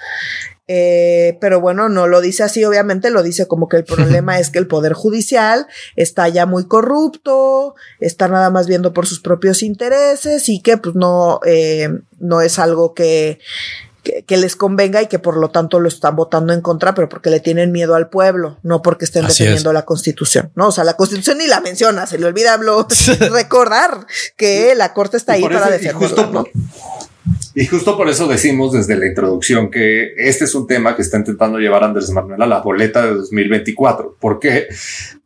Eh, 0.66 1.36
pero 1.40 1.60
bueno, 1.60 1.90
no 1.90 2.06
lo 2.06 2.22
dice 2.22 2.42
así, 2.42 2.64
obviamente 2.64 3.10
lo 3.10 3.22
dice 3.22 3.46
como 3.46 3.68
que 3.68 3.76
el 3.76 3.84
problema 3.84 4.38
es 4.38 4.50
que 4.50 4.58
el 4.58 4.66
Poder 4.66 4.94
Judicial 4.94 5.66
está 5.96 6.28
ya 6.28 6.46
muy 6.46 6.66
corrupto, 6.66 7.74
está 8.00 8.28
nada 8.28 8.50
más 8.50 8.66
viendo 8.66 8.92
por 8.92 9.06
sus 9.06 9.20
propios 9.20 9.62
intereses 9.62 10.48
y 10.48 10.60
que 10.60 10.78
pues 10.78 10.94
no, 10.94 11.40
eh, 11.44 11.90
no 12.18 12.40
es 12.40 12.58
algo 12.58 12.94
que, 12.94 13.40
que, 14.04 14.36
les 14.36 14.56
convenga 14.56 15.02
y 15.02 15.06
que 15.06 15.18
por 15.18 15.36
lo 15.36 15.50
tanto 15.50 15.80
lo 15.80 15.88
están 15.88 16.16
votando 16.16 16.52
en 16.52 16.60
contra, 16.60 16.94
pero 16.94 17.08
porque 17.08 17.30
le 17.30 17.40
tienen 17.40 17.72
miedo 17.72 17.94
al 17.94 18.08
pueblo, 18.08 18.58
no 18.62 18.82
porque 18.82 19.04
estén 19.04 19.26
defendiendo 19.26 19.72
la 19.72 19.84
constitución, 19.84 20.50
¿no? 20.54 20.68
O 20.68 20.72
sea, 20.72 20.84
la 20.84 20.96
constitución 20.96 21.38
ni 21.38 21.46
la 21.46 21.60
menciona, 21.60 22.06
se 22.06 22.18
le 22.18 22.26
olvida 22.26 22.56
recordar 23.30 24.06
que 24.36 24.74
la 24.74 24.92
corte 24.92 25.16
está 25.16 25.34
ahí 25.34 25.42
para 25.42 25.70
defenderla, 25.70 26.44
y 27.54 27.66
justo 27.66 27.96
por 27.96 28.08
eso 28.08 28.26
decimos 28.26 28.72
desde 28.72 28.96
la 28.96 29.06
introducción 29.06 29.70
que 29.70 30.14
este 30.16 30.44
es 30.44 30.54
un 30.54 30.66
tema 30.66 30.96
que 30.96 31.02
está 31.02 31.18
intentando 31.18 31.58
llevar 31.58 31.84
Andrés 31.84 32.10
Manuel 32.10 32.42
a 32.42 32.46
la 32.46 32.60
boleta 32.60 33.06
de 33.06 33.14
2024. 33.14 34.16
¿Por 34.18 34.40
qué? 34.40 34.66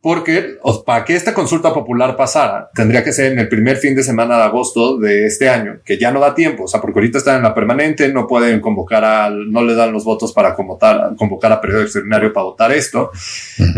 Porque 0.01 0.57
para 0.85 1.03
que 1.03 1.15
esta 1.15 1.33
consulta 1.33 1.73
popular 1.73 2.15
pasara, 2.15 2.69
tendría 2.73 3.03
que 3.03 3.11
ser 3.11 3.31
en 3.31 3.39
el 3.39 3.49
primer 3.49 3.77
fin 3.77 3.95
de 3.95 4.03
semana 4.03 4.37
de 4.37 4.43
agosto 4.43 4.97
de 4.97 5.25
este 5.25 5.49
año, 5.49 5.79
que 5.83 5.97
ya 5.97 6.11
no 6.11 6.19
da 6.19 6.35
tiempo. 6.35 6.63
O 6.65 6.67
sea, 6.67 6.79
porque 6.79 6.99
ahorita 6.99 7.17
están 7.17 7.37
en 7.37 7.43
la 7.43 7.55
permanente, 7.55 8.07
no 8.13 8.27
pueden 8.27 8.61
convocar 8.61 9.03
al, 9.03 9.51
no 9.51 9.63
le 9.63 9.75
dan 9.75 9.91
los 9.91 10.05
votos 10.05 10.31
para 10.31 10.55
convocar, 10.55 11.15
convocar 11.17 11.51
a 11.51 11.59
periodo 11.59 11.81
extraordinario 11.81 12.31
para 12.31 12.45
votar 12.45 12.71
esto. 12.71 13.11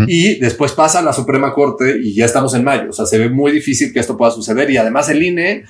Y 0.08 0.40
después 0.40 0.74
pasa 0.74 1.00
a 1.00 1.02
la 1.02 1.14
Suprema 1.14 1.54
Corte 1.54 1.98
y 2.02 2.14
ya 2.14 2.26
estamos 2.26 2.54
en 2.54 2.64
mayo. 2.64 2.90
O 2.90 2.94
sea, 2.94 3.06
se 3.06 3.18
ve 3.18 3.30
muy 3.30 3.52
difícil 3.52 3.94
que 3.94 4.00
esto 4.00 4.18
pueda 4.18 4.32
suceder. 4.32 4.70
Y 4.70 4.78
además 4.78 5.10
el 5.10 5.24
INE 5.24 5.64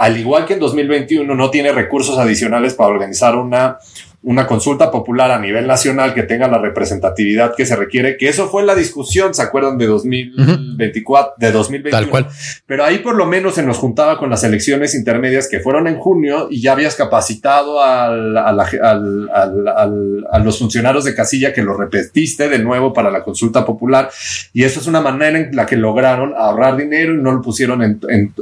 al 0.00 0.16
igual 0.16 0.46
que 0.46 0.54
en 0.54 0.60
2021 0.60 1.34
no 1.34 1.50
tiene 1.50 1.72
recursos 1.72 2.16
adicionales 2.18 2.72
para 2.72 2.88
organizar 2.88 3.36
una 3.36 3.76
una 4.22 4.46
consulta 4.46 4.90
popular 4.90 5.30
a 5.30 5.38
nivel 5.38 5.66
nacional 5.66 6.12
que 6.12 6.24
tenga 6.24 6.46
la 6.46 6.58
representatividad 6.58 7.54
que 7.56 7.64
se 7.64 7.74
requiere, 7.74 8.18
que 8.18 8.28
eso 8.28 8.48
fue 8.48 8.64
la 8.64 8.74
discusión, 8.74 9.32
¿se 9.32 9.40
acuerdan 9.40 9.78
de 9.78 9.86
2024, 9.86 11.34
de 11.38 11.52
2021? 11.52 11.90
Tal 11.90 12.10
cual. 12.10 12.26
Pero 12.66 12.84
ahí 12.84 12.98
por 12.98 13.14
lo 13.14 13.24
menos 13.24 13.54
se 13.54 13.62
nos 13.62 13.78
juntaba 13.78 14.18
con 14.18 14.28
las 14.28 14.44
elecciones 14.44 14.94
intermedias 14.94 15.48
que 15.48 15.60
fueron 15.60 15.86
en 15.86 15.96
junio 15.96 16.48
y 16.50 16.60
ya 16.60 16.72
habías 16.72 16.96
capacitado 16.96 17.82
al, 17.82 18.36
a 18.36 20.40
los 20.44 20.58
funcionarios 20.58 21.04
de 21.04 21.14
casilla 21.14 21.54
que 21.54 21.62
lo 21.62 21.74
repetiste 21.74 22.50
de 22.50 22.58
nuevo 22.58 22.92
para 22.92 23.10
la 23.10 23.22
consulta 23.22 23.64
popular. 23.64 24.10
Y 24.52 24.64
eso 24.64 24.80
es 24.80 24.86
una 24.86 25.00
manera 25.00 25.38
en 25.38 25.56
la 25.56 25.64
que 25.64 25.76
lograron 25.76 26.34
ahorrar 26.36 26.76
dinero 26.76 27.14
y 27.14 27.18
no 27.18 27.32
lo 27.32 27.40
pusieron 27.40 27.82
en, 27.82 27.98
en 28.10 28.34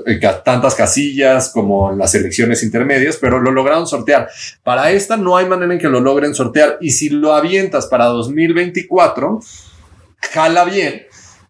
tantas 0.45 0.75
casillas 0.75 1.53
como 1.55 1.93
en 1.93 1.99
las 1.99 2.17
elecciones 2.17 2.65
intermedias, 2.65 3.17
pero 3.17 3.39
lo 3.39 3.53
lograron 3.53 3.87
sortear. 3.87 4.29
Para 4.65 4.91
esta 4.91 5.17
no 5.17 5.37
hay 5.37 5.47
manera 5.47 5.68
en 5.73 5.79
que 5.79 5.89
lo 5.89 6.01
logren 6.01 6.35
sortear. 6.35 6.79
Y 6.81 6.91
si 6.91 7.09
lo 7.09 7.35
avientas 7.35 7.87
para 7.87 8.07
2024, 8.07 9.41
jala 10.33 10.65
bien, 10.65 11.07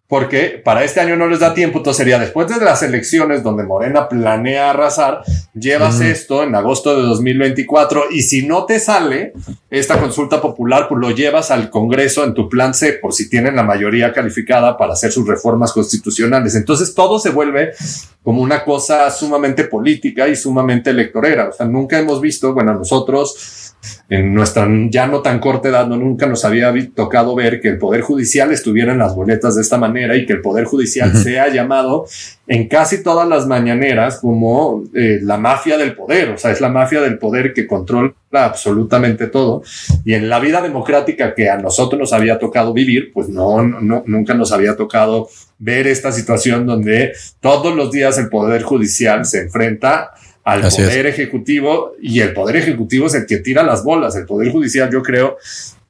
porque 0.09 0.59
para 0.65 0.83
este 0.83 0.99
año 0.99 1.15
no 1.15 1.27
les 1.27 1.39
da 1.39 1.53
tiempo, 1.53 1.77
entonces 1.77 1.99
sería 1.99 2.17
después 2.17 2.47
de 2.47 2.59
las 2.59 2.81
elecciones 2.81 3.43
donde 3.43 3.63
Morena 3.63 4.09
planea 4.09 4.71
arrasar, 4.71 5.21
llevas 5.53 6.01
esto 6.01 6.41
en 6.41 6.55
agosto 6.55 6.95
de 6.95 7.03
2024 7.03 8.05
y 8.09 8.23
si 8.23 8.47
no 8.47 8.65
te 8.65 8.79
sale 8.79 9.33
esta 9.69 9.99
consulta 9.99 10.41
popular, 10.41 10.87
pues 10.89 10.99
lo 10.99 11.11
llevas 11.11 11.51
al 11.51 11.69
Congreso 11.69 12.23
en 12.23 12.33
tu 12.33 12.49
plan 12.49 12.73
C 12.73 12.93
por 12.93 13.13
si 13.13 13.29
tienen 13.29 13.55
la 13.55 13.61
mayoría 13.61 14.11
calificada 14.11 14.77
para 14.77 14.93
hacer 14.93 15.11
sus 15.11 15.27
reformas 15.27 15.73
constitucionales. 15.73 16.55
Entonces 16.55 16.95
todo 16.95 17.19
se 17.19 17.29
vuelve 17.29 17.73
como 18.23 18.41
una 18.41 18.65
cosa 18.65 19.11
sumamente 19.11 19.65
política 19.65 20.27
y 20.27 20.35
sumamente 20.35 20.89
electorera. 20.89 21.49
O 21.49 21.53
sea, 21.53 21.67
nunca 21.67 21.99
hemos 21.99 22.19
visto, 22.19 22.55
bueno, 22.55 22.73
nosotros 22.73 23.68
en 24.09 24.33
nuestra 24.33 24.67
ya 24.89 25.07
no 25.07 25.21
tan 25.21 25.39
corta 25.39 25.69
edad, 25.69 25.87
no 25.87 25.97
nunca 25.97 26.25
nos 26.25 26.43
había 26.45 26.73
tocado 26.95 27.35
ver 27.35 27.61
que 27.61 27.69
el 27.69 27.77
Poder 27.77 28.01
Judicial 28.01 28.51
estuviera 28.51 28.91
en 28.91 28.99
las 28.99 29.15
boletas 29.15 29.55
de 29.55 29.61
esta 29.61 29.77
manera 29.77 30.15
y 30.15 30.25
que 30.25 30.33
el 30.33 30.41
Poder 30.41 30.65
Judicial 30.65 31.15
sea 31.15 31.47
llamado 31.49 32.05
en 32.47 32.67
casi 32.67 33.03
todas 33.03 33.27
las 33.27 33.45
mañaneras 33.45 34.19
como 34.19 34.83
eh, 34.95 35.19
la 35.21 35.37
mafia 35.37 35.77
del 35.77 35.95
poder, 35.95 36.29
o 36.31 36.37
sea, 36.37 36.51
es 36.51 36.59
la 36.61 36.69
mafia 36.69 36.99
del 37.01 37.19
poder 37.19 37.53
que 37.53 37.67
controla 37.67 38.13
absolutamente 38.31 39.27
todo. 39.27 39.61
Y 40.03 40.15
en 40.15 40.29
la 40.29 40.39
vida 40.39 40.61
democrática 40.61 41.35
que 41.35 41.49
a 41.49 41.57
nosotros 41.57 41.99
nos 41.99 42.11
había 42.11 42.39
tocado 42.39 42.73
vivir, 42.73 43.11
pues 43.13 43.29
no, 43.29 43.61
no 43.61 44.03
nunca 44.05 44.33
nos 44.33 44.51
había 44.51 44.75
tocado 44.75 45.29
ver 45.59 45.87
esta 45.87 46.11
situación 46.11 46.65
donde 46.65 47.13
todos 47.39 47.75
los 47.75 47.91
días 47.91 48.17
el 48.17 48.29
Poder 48.29 48.63
Judicial 48.63 49.25
se 49.25 49.41
enfrenta 49.41 50.11
al 50.49 50.61
Poder 50.61 51.05
Ejecutivo 51.05 51.93
y 52.01 52.19
el 52.21 52.33
Poder 52.33 52.55
Ejecutivo 52.57 53.07
es 53.07 53.13
el 53.15 53.25
que 53.25 53.37
tira 53.37 53.63
las 53.63 53.83
bolas. 53.83 54.15
El 54.15 54.25
Poder 54.25 54.51
Judicial, 54.51 54.89
yo 54.91 55.03
creo 55.03 55.37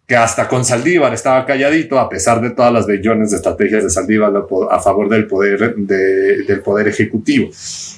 que 0.05 0.15
hasta 0.15 0.47
con 0.47 0.65
Saldívar 0.65 1.13
estaba 1.13 1.45
calladito, 1.45 1.99
a 1.99 2.09
pesar 2.09 2.41
de 2.41 2.49
todas 2.49 2.73
las 2.73 2.87
billones 2.87 3.29
de 3.29 3.37
estrategias 3.37 3.83
de 3.83 3.89
Saldívar 3.89 4.33
a 4.71 4.79
favor 4.79 5.07
del 5.07 5.27
poder, 5.27 5.75
del 5.75 6.61
poder 6.61 6.87
ejecutivo. 6.87 7.49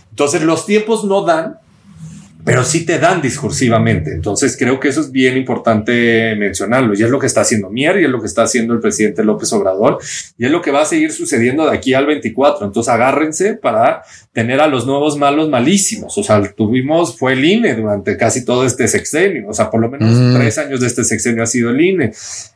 Entonces, 0.09 0.41
los 0.41 0.65
tiempos 0.65 1.05
no 1.05 1.23
dan 1.23 1.57
pero 2.43 2.63
sí 2.63 2.85
te 2.85 2.99
dan 2.99 3.21
discursivamente. 3.21 4.11
Entonces 4.11 4.55
creo 4.57 4.79
que 4.79 4.89
eso 4.89 5.01
es 5.01 5.11
bien 5.11 5.37
importante 5.37 6.35
mencionarlo 6.35 6.93
y 6.93 7.03
es 7.03 7.09
lo 7.09 7.19
que 7.19 7.27
está 7.27 7.41
haciendo 7.41 7.69
Mier 7.69 7.99
y 7.99 8.05
es 8.05 8.09
lo 8.09 8.19
que 8.19 8.27
está 8.27 8.43
haciendo 8.43 8.73
el 8.73 8.79
presidente 8.79 9.23
López 9.23 9.51
Obrador 9.53 9.99
y 10.37 10.45
es 10.45 10.51
lo 10.51 10.61
que 10.61 10.71
va 10.71 10.81
a 10.81 10.85
seguir 10.85 11.11
sucediendo 11.11 11.69
de 11.69 11.75
aquí 11.75 11.93
al 11.93 12.05
24. 12.05 12.65
Entonces 12.65 12.91
agárrense 12.91 13.53
para 13.55 14.03
tener 14.33 14.61
a 14.61 14.67
los 14.67 14.85
nuevos 14.85 15.17
malos 15.17 15.49
malísimos. 15.49 16.17
O 16.17 16.23
sea, 16.23 16.41
tuvimos, 16.53 17.17
fue 17.17 17.33
el 17.33 17.43
INE 17.43 17.75
durante 17.75 18.17
casi 18.17 18.45
todo 18.45 18.65
este 18.65 18.87
sexenio. 18.87 19.49
O 19.49 19.53
sea, 19.53 19.69
por 19.69 19.81
lo 19.81 19.89
menos 19.89 20.09
mm. 20.09 20.35
tres 20.35 20.57
años 20.57 20.79
de 20.79 20.87
este 20.87 21.03
sexenio 21.03 21.43
ha 21.43 21.47
sido 21.47 21.69
el 21.69 21.81
INE, 21.81 22.11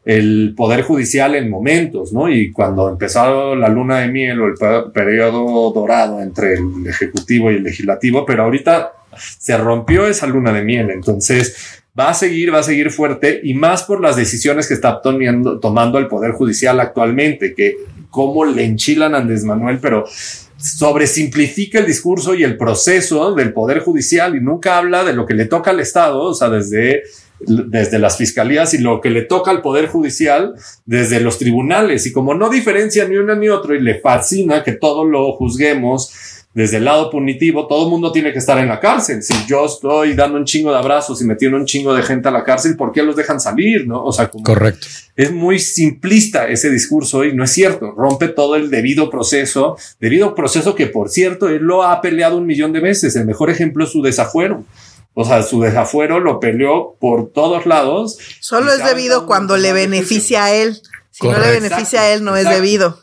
el 0.05 0.53
Poder 0.55 0.83
Judicial 0.83 1.35
en 1.35 1.49
momentos, 1.49 2.13
¿no? 2.13 2.29
Y 2.29 2.51
cuando 2.51 2.89
empezó 2.89 3.55
la 3.55 3.69
luna 3.69 3.99
de 3.99 4.07
miel 4.07 4.41
o 4.41 4.47
el 4.47 4.91
periodo 4.91 5.71
dorado 5.73 6.21
entre 6.21 6.53
el 6.53 6.87
Ejecutivo 6.87 7.51
y 7.51 7.55
el 7.55 7.63
Legislativo, 7.63 8.25
pero 8.25 8.43
ahorita 8.43 8.91
se 9.17 9.57
rompió 9.57 10.07
esa 10.07 10.27
luna 10.27 10.51
de 10.51 10.63
miel. 10.63 10.89
Entonces 10.91 11.83
va 11.97 12.09
a 12.09 12.13
seguir, 12.13 12.53
va 12.53 12.59
a 12.59 12.63
seguir 12.63 12.91
fuerte 12.91 13.39
y 13.43 13.53
más 13.53 13.83
por 13.83 14.01
las 14.01 14.15
decisiones 14.15 14.67
que 14.67 14.73
está 14.73 15.01
tomando 15.01 15.97
el 15.97 16.07
Poder 16.07 16.31
Judicial 16.31 16.79
actualmente, 16.79 17.53
que 17.53 17.75
cómo 18.09 18.45
le 18.45 18.63
enchilan 18.65 19.15
a 19.15 19.19
Andrés 19.19 19.43
Manuel, 19.43 19.79
pero 19.79 20.05
sobresimplifica 20.57 21.79
el 21.79 21.85
discurso 21.85 22.33
y 22.33 22.43
el 22.43 22.57
proceso 22.57 23.33
del 23.33 23.53
Poder 23.53 23.79
Judicial 23.79 24.35
y 24.35 24.41
nunca 24.41 24.77
habla 24.77 25.03
de 25.03 25.13
lo 25.13 25.25
que 25.25 25.33
le 25.33 25.45
toca 25.45 25.71
al 25.71 25.79
Estado, 25.79 26.21
o 26.21 26.33
sea, 26.33 26.49
desde 26.49 27.03
desde 27.39 27.99
las 27.99 28.17
fiscalías 28.17 28.73
y 28.73 28.77
lo 28.77 29.01
que 29.01 29.09
le 29.09 29.23
toca 29.23 29.51
al 29.51 29.61
Poder 29.61 29.87
Judicial 29.87 30.55
desde 30.85 31.19
los 31.19 31.37
tribunales. 31.37 32.05
Y 32.05 32.11
como 32.11 32.33
no 32.33 32.49
diferencia 32.49 33.07
ni 33.07 33.17
uno 33.17 33.35
ni 33.35 33.49
otro 33.49 33.75
y 33.75 33.81
le 33.81 33.99
fascina 33.99 34.63
que 34.63 34.73
todo 34.73 35.05
lo 35.05 35.33
juzguemos 35.33 36.34
desde 36.55 36.77
el 36.77 36.85
lado 36.85 37.09
punitivo, 37.09 37.67
todo 37.67 37.83
el 37.83 37.89
mundo 37.89 38.13
tiene 38.13 38.31
que 38.31 38.39
estar 38.39 38.57
en 38.59 38.69
la 38.69 38.79
cárcel. 38.79 39.21
Si 39.21 39.33
yo 39.45 39.65
estoy 39.65 40.13
dando 40.13 40.37
un 40.37 40.45
chingo 40.45 40.71
de 40.71 40.77
abrazos 40.77 41.21
y 41.21 41.25
metiendo 41.25 41.57
un 41.57 41.65
chingo 41.65 41.93
de 41.93 42.01
gente 42.01 42.29
a 42.29 42.31
la 42.31 42.45
cárcel, 42.45 42.77
¿por 42.77 42.93
qué 42.93 43.03
los 43.03 43.17
dejan 43.17 43.41
salir? 43.41 43.85
No, 43.85 44.01
o 44.01 44.13
sea, 44.13 44.31
correcto. 44.31 44.87
Es 45.17 45.33
muy 45.33 45.59
simplista 45.59 46.47
ese 46.47 46.69
discurso 46.69 47.25
y 47.25 47.35
no 47.35 47.43
es 47.43 47.51
cierto. 47.51 47.91
Rompe 47.91 48.29
todo 48.29 48.55
el 48.55 48.69
debido 48.69 49.09
proceso, 49.09 49.75
debido 49.99 50.33
proceso 50.33 50.75
que, 50.75 50.87
por 50.87 51.09
cierto, 51.09 51.49
él 51.49 51.61
lo 51.61 51.83
ha 51.83 51.99
peleado 51.99 52.37
un 52.37 52.45
millón 52.45 52.71
de 52.71 52.79
veces. 52.79 53.17
El 53.17 53.25
mejor 53.25 53.49
ejemplo 53.49 53.83
es 53.83 53.91
su 53.91 54.01
desafuero. 54.01 54.63
O 55.13 55.25
sea, 55.25 55.43
su 55.43 55.59
desafuero 55.59 56.21
lo 56.21 56.39
peleó 56.39 56.95
por 57.01 57.33
todos 57.33 57.65
lados. 57.65 58.17
Solo 58.39 58.71
es 58.71 58.81
debido 58.81 59.25
cuando 59.25 59.57
le 59.57 59.73
beneficia 59.73 60.45
a 60.45 60.53
él. 60.53 60.81
Si 61.11 61.27
no 61.27 61.37
le 61.37 61.51
beneficia 61.51 61.99
a 61.99 62.13
él, 62.13 62.23
no 62.23 62.37
es 62.37 62.47
debido. 62.47 62.97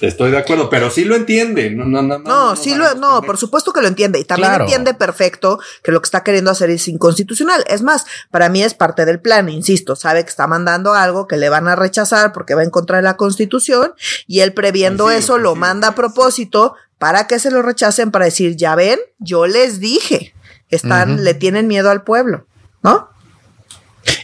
Estoy 0.00 0.30
de 0.30 0.38
acuerdo, 0.38 0.68
pero 0.68 0.90
sí 0.90 1.04
lo 1.04 1.16
entiende. 1.16 1.70
No, 1.70 1.84
no, 1.84 2.02
no, 2.02 2.18
no, 2.18 2.56
sí 2.56 2.74
lo, 2.74 2.94
no, 2.94 3.22
por 3.22 3.38
supuesto 3.38 3.72
que 3.72 3.80
lo 3.80 3.88
entiende. 3.88 4.18
Y 4.18 4.24
también 4.24 4.52
entiende 4.60 4.94
perfecto 4.94 5.58
que 5.82 5.92
lo 5.92 6.00
que 6.00 6.06
está 6.06 6.22
queriendo 6.22 6.50
hacer 6.50 6.70
es 6.70 6.86
inconstitucional. 6.88 7.64
Es 7.66 7.82
más, 7.82 8.04
para 8.30 8.48
mí 8.48 8.62
es 8.62 8.74
parte 8.74 9.04
del 9.04 9.20
plan, 9.20 9.48
insisto, 9.48 9.96
sabe 9.96 10.24
que 10.24 10.30
está 10.30 10.46
mandando 10.46 10.92
algo 10.92 11.26
que 11.26 11.36
le 11.36 11.48
van 11.48 11.66
a 11.68 11.76
rechazar 11.76 12.32
porque 12.32 12.54
va 12.54 12.62
en 12.62 12.70
contra 12.70 12.98
de 12.98 13.02
la 13.04 13.16
constitución 13.16 13.92
y 14.26 14.40
él 14.40 14.52
previendo 14.52 15.10
eso 15.10 15.38
lo 15.38 15.54
manda 15.54 15.88
a 15.88 15.94
propósito 15.94 16.74
para 16.98 17.26
que 17.26 17.38
se 17.38 17.50
lo 17.50 17.62
rechacen 17.62 18.10
para 18.10 18.26
decir, 18.26 18.56
ya 18.56 18.74
ven, 18.74 18.98
yo 19.18 19.46
les 19.46 19.80
dije, 19.80 20.34
están, 20.68 21.24
le 21.24 21.34
tienen 21.34 21.68
miedo 21.68 21.90
al 21.90 22.02
pueblo, 22.02 22.46
¿no? 22.82 23.10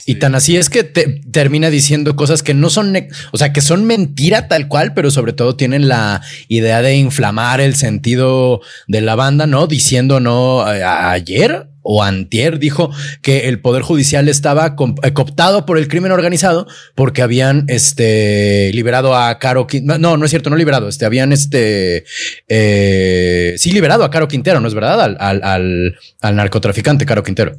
Y 0.06 0.16
tan 0.16 0.34
así 0.34 0.56
es 0.56 0.68
que 0.68 0.84
te, 0.84 1.20
termina 1.30 1.70
diciendo 1.70 2.16
cosas 2.16 2.42
que 2.42 2.54
no 2.54 2.70
son, 2.70 2.96
o 3.32 3.38
sea, 3.38 3.52
que 3.52 3.60
son 3.60 3.84
mentira 3.84 4.48
tal 4.48 4.68
cual, 4.68 4.94
pero 4.94 5.10
sobre 5.10 5.32
todo 5.32 5.56
tienen 5.56 5.88
la 5.88 6.22
idea 6.48 6.82
de 6.82 6.96
inflamar 6.96 7.60
el 7.60 7.74
sentido 7.74 8.60
de 8.88 9.00
la 9.00 9.14
banda, 9.14 9.46
¿no? 9.46 9.66
Diciendo, 9.66 10.20
no, 10.20 10.64
ayer 10.64 11.68
o 11.82 12.02
antier 12.02 12.58
dijo 12.58 12.90
que 13.22 13.48
el 13.48 13.60
poder 13.60 13.82
judicial 13.82 14.28
estaba 14.28 14.76
eh, 15.02 15.12
cooptado 15.12 15.66
por 15.66 15.78
el 15.78 15.88
crimen 15.88 16.12
organizado 16.12 16.68
porque 16.94 17.22
habían 17.22 17.64
este 17.66 18.70
liberado 18.72 19.16
a 19.16 19.38
Caro 19.38 19.66
Quintero. 19.66 19.98
No, 19.98 20.16
no 20.16 20.24
es 20.24 20.30
cierto, 20.30 20.48
no 20.48 20.56
liberado. 20.56 20.88
Este 20.88 21.04
habían 21.04 21.32
este 21.32 22.04
eh, 22.48 23.54
sí 23.58 23.72
liberado 23.72 24.04
a 24.04 24.10
Caro 24.10 24.28
Quintero, 24.28 24.60
¿no 24.60 24.68
es 24.68 24.74
verdad? 24.74 25.00
Al, 25.00 25.16
al, 25.18 25.42
al, 25.42 25.98
al 26.20 26.36
narcotraficante 26.36 27.04
Caro 27.04 27.24
Quintero 27.24 27.56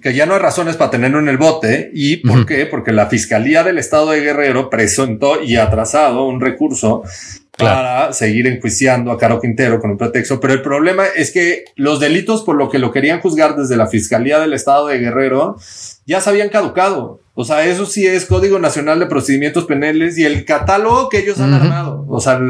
que 0.00 0.14
ya 0.14 0.26
no 0.26 0.34
hay 0.34 0.40
razones 0.40 0.76
para 0.76 0.90
tenerlo 0.90 1.18
en 1.18 1.28
el 1.28 1.36
bote. 1.36 1.90
¿Y 1.92 2.18
por 2.18 2.46
qué? 2.46 2.66
Porque 2.66 2.92
la 2.92 3.06
Fiscalía 3.06 3.62
del 3.62 3.78
Estado 3.78 4.10
de 4.10 4.20
Guerrero 4.20 4.70
presentó 4.70 5.42
y 5.42 5.56
atrasado 5.56 6.24
un 6.26 6.40
recurso 6.40 7.02
para 7.58 8.12
seguir 8.12 8.46
enjuiciando 8.46 9.12
a 9.12 9.18
Caro 9.18 9.40
Quintero 9.40 9.80
con 9.80 9.90
un 9.90 9.98
pretexto. 9.98 10.40
Pero 10.40 10.54
el 10.54 10.62
problema 10.62 11.04
es 11.14 11.30
que 11.30 11.64
los 11.76 12.00
delitos 12.00 12.42
por 12.42 12.56
lo 12.56 12.70
que 12.70 12.78
lo 12.78 12.92
querían 12.92 13.20
juzgar 13.20 13.56
desde 13.56 13.76
la 13.76 13.86
Fiscalía 13.86 14.38
del 14.38 14.54
Estado 14.54 14.86
de 14.86 14.98
Guerrero 14.98 15.56
ya 16.06 16.20
se 16.20 16.30
habían 16.30 16.48
caducado. 16.48 17.20
O 17.34 17.44
sea, 17.44 17.64
eso 17.64 17.86
sí 17.86 18.06
es 18.06 18.26
Código 18.26 18.58
Nacional 18.58 18.98
de 18.98 19.06
Procedimientos 19.06 19.64
Penales 19.64 20.18
y 20.18 20.24
el 20.24 20.44
catálogo 20.44 21.08
que 21.08 21.18
ellos 21.18 21.40
han 21.40 21.54
armado. 21.54 22.04
O 22.08 22.20
sea, 22.20 22.40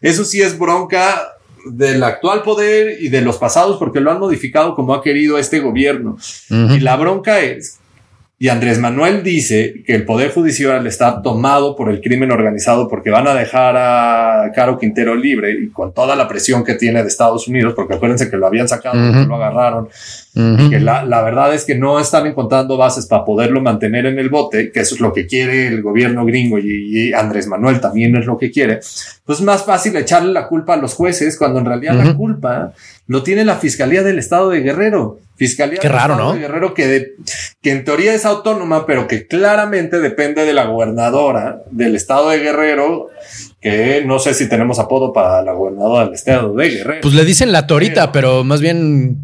eso 0.00 0.24
sí 0.24 0.42
es 0.42 0.58
bronca 0.58 1.33
del 1.66 2.02
actual 2.02 2.42
poder 2.42 2.96
y 3.00 3.08
de 3.08 3.20
los 3.20 3.38
pasados 3.38 3.78
porque 3.78 4.00
lo 4.00 4.10
han 4.10 4.20
modificado 4.20 4.74
como 4.74 4.94
ha 4.94 5.02
querido 5.02 5.38
este 5.38 5.60
gobierno. 5.60 6.16
Y 6.48 6.80
la 6.80 6.96
bronca 6.96 7.40
es 7.40 7.78
y 8.36 8.48
Andrés 8.48 8.80
Manuel 8.80 9.22
dice 9.22 9.84
que 9.86 9.94
el 9.94 10.04
Poder 10.04 10.32
Judicial 10.32 10.84
está 10.88 11.22
tomado 11.22 11.76
por 11.76 11.88
el 11.88 12.00
crimen 12.00 12.32
organizado 12.32 12.88
porque 12.88 13.10
van 13.10 13.28
a 13.28 13.34
dejar 13.34 13.76
a 13.76 14.50
Caro 14.52 14.76
Quintero 14.76 15.14
libre 15.14 15.52
y 15.52 15.68
con 15.68 15.94
toda 15.94 16.16
la 16.16 16.26
presión 16.26 16.64
que 16.64 16.74
tiene 16.74 17.00
de 17.02 17.08
Estados 17.08 17.46
Unidos, 17.46 17.74
porque 17.76 17.94
acuérdense 17.94 18.28
que 18.28 18.36
lo 18.36 18.48
habían 18.48 18.66
sacado, 18.66 18.96
lo 18.96 19.36
agarraron, 19.36 19.88
y 20.34 20.68
que 20.68 20.80
la, 20.80 21.04
la, 21.04 21.22
verdad 21.22 21.54
es 21.54 21.64
que 21.64 21.76
no 21.76 22.00
están 22.00 22.26
encontrando 22.26 22.76
bases 22.76 23.06
para 23.06 23.24
poderlo 23.24 23.62
mantener 23.62 24.04
en 24.06 24.18
el 24.18 24.30
bote, 24.30 24.72
que 24.72 24.80
eso 24.80 24.96
es 24.96 25.00
lo 25.00 25.12
que 25.12 25.28
quiere 25.28 25.68
el 25.68 25.80
gobierno 25.80 26.24
gringo 26.24 26.58
y, 26.58 27.12
Andrés 27.12 27.46
Manuel 27.46 27.80
también 27.80 28.16
es 28.16 28.26
lo 28.26 28.36
que 28.36 28.50
quiere, 28.50 28.80
pues 29.24 29.38
es 29.38 29.44
más 29.44 29.64
fácil 29.64 29.94
echarle 29.94 30.32
la 30.32 30.48
culpa 30.48 30.74
a 30.74 30.76
los 30.76 30.94
jueces 30.94 31.38
cuando 31.38 31.60
en 31.60 31.66
realidad 31.66 31.94
la 31.94 32.14
culpa 32.14 32.72
lo 33.06 33.22
tiene 33.22 33.44
la 33.44 33.56
Fiscalía 33.56 34.02
del 34.02 34.18
Estado 34.18 34.50
de 34.50 34.60
Guerrero. 34.60 35.18
Fiscalía 35.36 35.80
Qué 35.80 35.88
raro, 35.88 36.16
¿no? 36.16 36.32
de 36.32 36.40
Guerrero 36.40 36.74
que, 36.74 37.14
que 37.60 37.70
en 37.72 37.84
teoría 37.84 38.14
es 38.14 38.24
autónoma, 38.24 38.86
pero 38.86 39.08
que 39.08 39.26
claramente 39.26 39.98
depende 39.98 40.44
de 40.44 40.52
la 40.52 40.66
gobernadora 40.66 41.62
del 41.70 41.96
Estado 41.96 42.30
de 42.30 42.38
Guerrero, 42.38 43.08
que 43.60 44.04
no 44.06 44.20
sé 44.20 44.32
si 44.34 44.48
tenemos 44.48 44.78
apodo 44.78 45.12
para 45.12 45.42
la 45.42 45.52
gobernadora 45.52 46.04
del 46.04 46.14
Estado 46.14 46.54
de 46.54 46.68
Guerrero. 46.68 47.00
Pues 47.02 47.14
le 47.14 47.24
dicen 47.24 47.50
la 47.50 47.66
torita, 47.66 48.12
pero 48.12 48.44
más 48.44 48.60
bien 48.60 49.18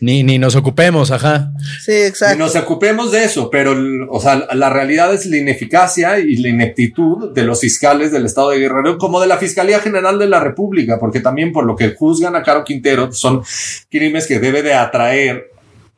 ni, 0.00 0.22
ni 0.22 0.38
nos 0.38 0.56
ocupemos, 0.56 1.10
ajá. 1.10 1.52
Sí, 1.84 1.92
exacto. 1.92 2.36
Ni 2.36 2.38
nos 2.38 2.56
ocupemos 2.56 3.12
de 3.12 3.24
eso, 3.24 3.50
pero, 3.50 3.74
o 4.10 4.20
sea, 4.20 4.46
la 4.52 4.70
realidad 4.70 5.12
es 5.12 5.26
la 5.26 5.36
ineficacia 5.36 6.18
y 6.18 6.36
la 6.36 6.48
ineptitud 6.48 7.32
de 7.34 7.44
los 7.44 7.60
fiscales 7.60 8.12
del 8.12 8.26
Estado 8.26 8.50
de 8.50 8.58
Guerrero, 8.58 8.98
como 8.98 9.20
de 9.20 9.26
la 9.26 9.36
Fiscalía 9.36 9.80
General 9.80 10.18
de 10.18 10.28
la 10.28 10.40
República, 10.40 10.98
porque 10.98 11.20
también 11.20 11.52
por 11.52 11.64
lo 11.64 11.76
que 11.76 11.94
juzgan 11.94 12.36
a 12.36 12.42
Caro 12.42 12.64
Quintero 12.64 13.12
son 13.12 13.42
crímenes 13.90 14.26
que 14.26 14.38
debe 14.38 14.62
de 14.62 14.74
atraer 14.74 15.50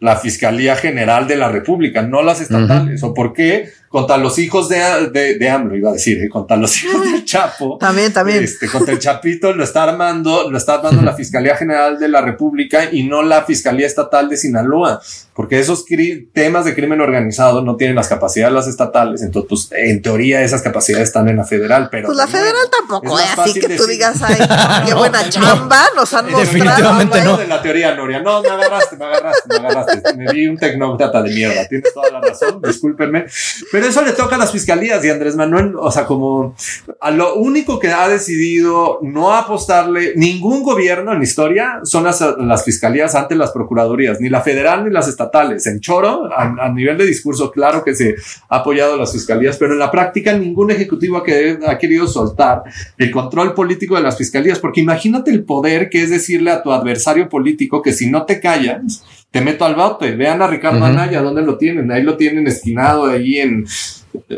la 0.02 0.16
Fiscalía 0.16 0.74
General 0.74 1.28
de 1.28 1.36
la 1.36 1.48
República, 1.48 2.02
no 2.02 2.22
las 2.22 2.40
estatales. 2.40 3.04
¿O 3.04 3.14
por 3.14 3.32
qué? 3.32 3.68
Contra 3.92 4.16
los 4.16 4.38
hijos 4.38 4.70
de, 4.70 5.10
de, 5.12 5.38
de 5.38 5.50
AMLO, 5.50 5.76
iba 5.76 5.90
a 5.90 5.92
decir, 5.92 6.16
¿eh? 6.24 6.28
contra 6.30 6.56
los 6.56 6.82
hijos 6.82 7.04
del 7.04 7.24
Chapo. 7.26 7.76
También, 7.78 8.10
también. 8.10 8.42
Este, 8.42 8.66
contra 8.66 8.94
el 8.94 8.98
Chapito 8.98 9.52
lo 9.52 9.62
está 9.62 9.84
armando, 9.84 10.50
lo 10.50 10.56
está 10.56 10.76
armando 10.76 11.02
la 11.02 11.12
Fiscalía 11.12 11.56
General 11.56 11.98
de 11.98 12.08
la 12.08 12.22
República 12.22 12.88
y 12.90 13.04
no 13.04 13.22
la 13.22 13.42
Fiscalía 13.42 13.86
Estatal 13.86 14.30
de 14.30 14.38
Sinaloa, 14.38 15.02
porque 15.34 15.60
esos 15.60 15.84
temas 16.32 16.64
de 16.64 16.74
crimen 16.74 17.02
organizado 17.02 17.60
no 17.60 17.76
tienen 17.76 17.94
las 17.94 18.08
capacidades 18.08 18.54
las 18.54 18.66
estatales, 18.66 19.22
entonces, 19.22 19.68
pues, 19.68 19.80
en 19.80 20.00
teoría 20.00 20.42
esas 20.42 20.62
capacidades 20.62 21.08
están 21.08 21.28
en 21.28 21.36
la 21.36 21.44
federal, 21.44 21.88
pero. 21.90 22.06
Pues 22.06 22.16
la 22.16 22.26
federal 22.26 22.66
tampoco 22.70 23.18
es, 23.18 23.38
así 23.38 23.60
que 23.60 23.76
tú 23.76 23.86
digas, 23.86 24.16
ay, 24.22 24.38
qué 24.86 24.94
buena 25.02 25.28
chamba 25.28 25.84
nos 25.94 26.12
han 26.14 26.30
mostrado. 26.30 26.52
Definitivamente 26.52 27.22
no. 27.24 27.36
De 27.36 27.46
la 27.46 27.60
teoría, 27.60 27.94
Noria. 27.94 28.20
No, 28.20 28.42
me 28.42 28.48
agarraste, 28.48 28.96
me 28.96 29.04
agarraste, 29.04 29.48
me 29.48 29.56
agarraste. 29.56 30.16
Me 30.16 30.32
di 30.32 30.46
un 30.46 30.56
tecnócrata 30.56 31.22
de 31.22 31.30
mierda. 31.30 31.68
Tienes 31.68 31.92
toda 31.92 32.10
la 32.10 32.20
razón, 32.20 32.60
discúlpenme. 32.62 33.26
Pero 33.70 33.81
eso 33.88 34.02
le 34.02 34.12
toca 34.12 34.36
a 34.36 34.38
las 34.38 34.52
fiscalías 34.52 35.04
y 35.04 35.10
Andrés 35.10 35.36
Manuel, 35.36 35.74
o 35.76 35.90
sea, 35.90 36.06
como 36.06 36.54
a 37.00 37.10
lo 37.10 37.36
único 37.36 37.78
que 37.78 37.88
ha 37.88 38.08
decidido 38.08 38.98
no 39.02 39.32
apostarle 39.34 40.12
ningún 40.16 40.62
gobierno 40.62 41.12
en 41.12 41.18
la 41.18 41.24
historia 41.24 41.80
son 41.84 42.04
las, 42.04 42.24
las 42.38 42.64
fiscalías 42.64 43.14
ante 43.14 43.34
las 43.34 43.50
procuradurías, 43.52 44.20
ni 44.20 44.28
la 44.28 44.40
federal 44.40 44.84
ni 44.84 44.90
las 44.90 45.08
estatales. 45.08 45.66
En 45.66 45.80
choro, 45.80 46.28
a, 46.34 46.68
nivel 46.68 46.98
de 46.98 47.06
discurso, 47.06 47.50
claro 47.50 47.84
que 47.84 47.94
se 47.94 48.14
ha 48.48 48.56
apoyado 48.56 48.96
las 48.96 49.12
fiscalías, 49.12 49.56
pero 49.56 49.72
en 49.72 49.78
la 49.78 49.90
práctica 49.90 50.32
ningún 50.32 50.70
ejecutivo 50.70 51.18
ha, 51.18 51.24
que, 51.24 51.58
ha 51.66 51.78
querido 51.78 52.06
soltar 52.06 52.62
el 52.98 53.10
control 53.10 53.54
político 53.54 53.96
de 53.96 54.02
las 54.02 54.16
fiscalías, 54.16 54.58
porque 54.58 54.80
imagínate 54.80 55.30
el 55.30 55.44
poder 55.44 55.88
que 55.90 56.02
es 56.02 56.10
decirle 56.10 56.50
a 56.50 56.62
tu 56.62 56.72
adversario 56.72 57.28
político 57.28 57.82
que 57.82 57.92
si 57.92 58.10
no 58.10 58.24
te 58.24 58.40
callas, 58.40 59.04
te 59.32 59.40
meto 59.40 59.64
al 59.64 59.74
bote. 59.74 60.14
Vean 60.14 60.40
a 60.42 60.46
Ricardo 60.46 60.84
Anaya, 60.84 61.22
¿dónde 61.22 61.42
lo 61.42 61.58
tienen? 61.58 61.90
Ahí 61.90 62.02
lo 62.02 62.16
tienen 62.16 62.46
esquinado 62.46 63.06
ahí 63.06 63.38
en 63.38 63.66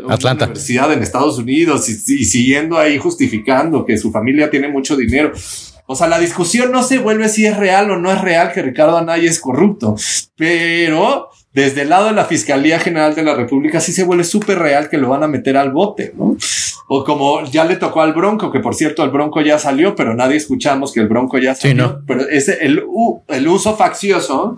Atlanta. 0.09 0.45
universidad 0.45 0.91
en 0.93 1.03
Estados 1.03 1.37
Unidos 1.37 1.87
y, 1.89 2.13
y, 2.13 2.25
siguiendo 2.25 2.79
ahí 2.79 2.97
justificando 2.97 3.85
que 3.85 3.97
su 3.97 4.11
familia 4.11 4.49
tiene 4.49 4.69
mucho 4.69 4.95
dinero. 4.95 5.33
O 5.85 5.95
sea, 5.95 6.07
la 6.07 6.17
discusión 6.17 6.71
no 6.71 6.81
se 6.81 6.97
vuelve 6.97 7.29
si 7.29 7.45
es 7.45 7.57
real 7.57 7.91
o 7.91 7.99
no 7.99 8.11
es 8.11 8.21
real 8.21 8.51
que 8.53 8.61
Ricardo 8.61 8.97
Anaya 8.97 9.29
es 9.29 9.39
corrupto, 9.39 9.95
pero 10.35 11.29
desde 11.55 11.83
el 11.83 11.89
lado 11.89 12.07
de 12.07 12.11
la 12.11 12.25
Fiscalía 12.25 12.79
General 12.79 13.15
de 13.15 13.23
la 13.23 13.33
República 13.33 13.79
sí 13.79 13.93
se 13.93 14.03
vuelve 14.03 14.25
súper 14.25 14.59
real 14.59 14.89
que 14.89 14.97
lo 14.97 15.07
van 15.07 15.23
a 15.23 15.27
meter 15.27 15.55
al 15.55 15.71
bote, 15.71 16.13
¿no? 16.17 16.35
O 16.87 17.05
como 17.05 17.45
ya 17.45 17.63
le 17.63 17.77
tocó 17.77 18.01
al 18.01 18.11
Bronco, 18.11 18.51
que 18.51 18.59
por 18.59 18.75
cierto 18.75 19.05
el 19.05 19.09
Bronco 19.09 19.39
ya 19.39 19.57
salió, 19.57 19.95
pero 19.95 20.13
nadie 20.13 20.35
escuchamos 20.35 20.91
que 20.91 20.99
el 20.99 21.07
Bronco 21.07 21.37
ya 21.37 21.55
salió. 21.55 21.87
Sí, 21.87 21.93
¿no? 21.93 22.01
Pero 22.05 22.27
ese, 22.27 22.57
el, 22.65 22.83
el 23.29 23.47
uso 23.47 23.73
faccioso 23.77 24.57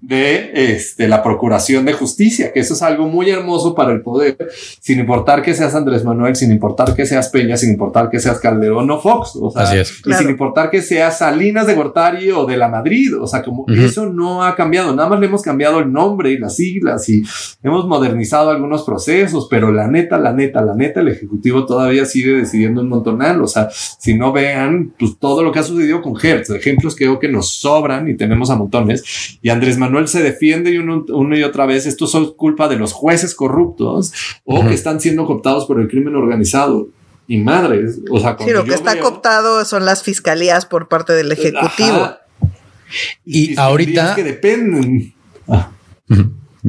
de 0.00 0.50
este, 0.54 1.08
la 1.08 1.22
Procuración 1.22 1.84
de 1.84 1.92
Justicia, 1.92 2.52
que 2.52 2.60
eso 2.60 2.72
es 2.74 2.82
algo 2.82 3.06
muy 3.06 3.28
hermoso 3.28 3.74
para 3.74 3.92
el 3.92 4.00
poder, 4.00 4.36
sin 4.80 4.98
importar 4.98 5.42
que 5.42 5.52
seas 5.54 5.74
Andrés 5.74 6.04
Manuel, 6.04 6.34
sin 6.36 6.50
importar 6.50 6.94
que 6.94 7.04
seas 7.04 7.28
Peña, 7.28 7.56
sin 7.58 7.70
importar 7.70 8.08
que 8.08 8.18
seas 8.18 8.38
Calderón 8.40 8.90
o 8.90 8.98
Fox, 9.00 9.32
o 9.40 9.50
sea, 9.50 9.62
Así 9.62 9.76
es. 9.78 9.98
y 9.98 10.02
Claro. 10.02 10.22
sin 10.22 10.30
importar 10.30 10.70
que 10.70 10.80
seas 10.80 11.18
Salinas 11.18 11.66
de 11.66 11.74
Gortari 11.74 12.30
o 12.30 12.46
de 12.46 12.56
la 12.56 12.68
Madrid, 12.68 13.14
o 13.20 13.26
sea, 13.26 13.42
como 13.42 13.64
Ujú. 13.64 13.72
eso 13.74 14.06
no 14.06 14.42
ha 14.42 14.56
cambiado, 14.56 14.94
nada 14.96 15.08
más 15.10 15.20
le 15.20 15.26
hemos 15.26 15.42
cambiado 15.42 15.80
el 15.80 15.92
nombre 15.92 16.30
y 16.30 16.38
las 16.38 16.56
siglas 16.56 17.06
y 17.10 17.22
hemos 17.62 17.86
modernizado 17.86 18.50
algunos 18.50 18.84
procesos, 18.84 19.48
pero 19.50 19.70
la 19.70 19.86
neta, 19.86 20.16
la 20.18 20.32
neta, 20.32 20.62
la 20.62 20.74
neta, 20.74 21.00
el 21.00 21.08
Ejecutivo 21.08 21.66
todavía 21.66 22.06
sigue 22.06 22.32
decidiendo 22.32 22.80
un 22.80 22.88
montonal, 22.88 23.42
o 23.42 23.46
sea, 23.46 23.68
si 23.70 24.14
no 24.14 24.32
vean 24.32 24.94
pues, 24.98 25.18
todo 25.18 25.42
lo 25.42 25.52
que 25.52 25.58
ha 25.58 25.62
sucedido 25.62 26.00
con 26.00 26.14
Hertz, 26.20 26.48
ejemplos 26.50 26.96
creo 26.96 27.18
que 27.18 27.28
nos 27.28 27.52
sobran 27.60 28.08
y 28.08 28.16
tenemos 28.16 28.48
a 28.48 28.56
montones, 28.56 29.38
y 29.42 29.50
Andrés 29.50 29.76
Manuel 29.76 29.89
se 30.06 30.22
defiende 30.22 30.70
y 30.72 30.78
uno, 30.78 31.04
uno 31.08 31.36
y 31.36 31.42
otra 31.42 31.66
vez, 31.66 31.86
esto 31.86 32.06
son 32.06 32.34
culpa 32.34 32.68
de 32.68 32.76
los 32.76 32.92
jueces 32.92 33.34
corruptos 33.34 34.12
o 34.44 34.66
que 34.66 34.74
están 34.74 35.00
siendo 35.00 35.26
cooptados 35.26 35.66
por 35.66 35.80
el 35.80 35.88
crimen 35.88 36.16
organizado. 36.16 36.88
Y 37.28 37.38
madres, 37.38 38.00
o 38.10 38.18
sea, 38.18 38.36
Sí, 38.40 38.50
lo 38.50 38.64
que 38.64 38.74
está 38.74 38.94
veo- 38.94 39.04
cooptado 39.04 39.64
son 39.64 39.84
las 39.84 40.02
fiscalías 40.02 40.66
por 40.66 40.88
parte 40.88 41.12
del 41.12 41.30
Ejecutivo. 41.30 41.96
Ajá. 42.02 42.20
Y 43.24 43.56
ahorita- 43.56 44.16
que 44.16 44.24
dependen. 44.24 45.14
Ah. 45.46 45.70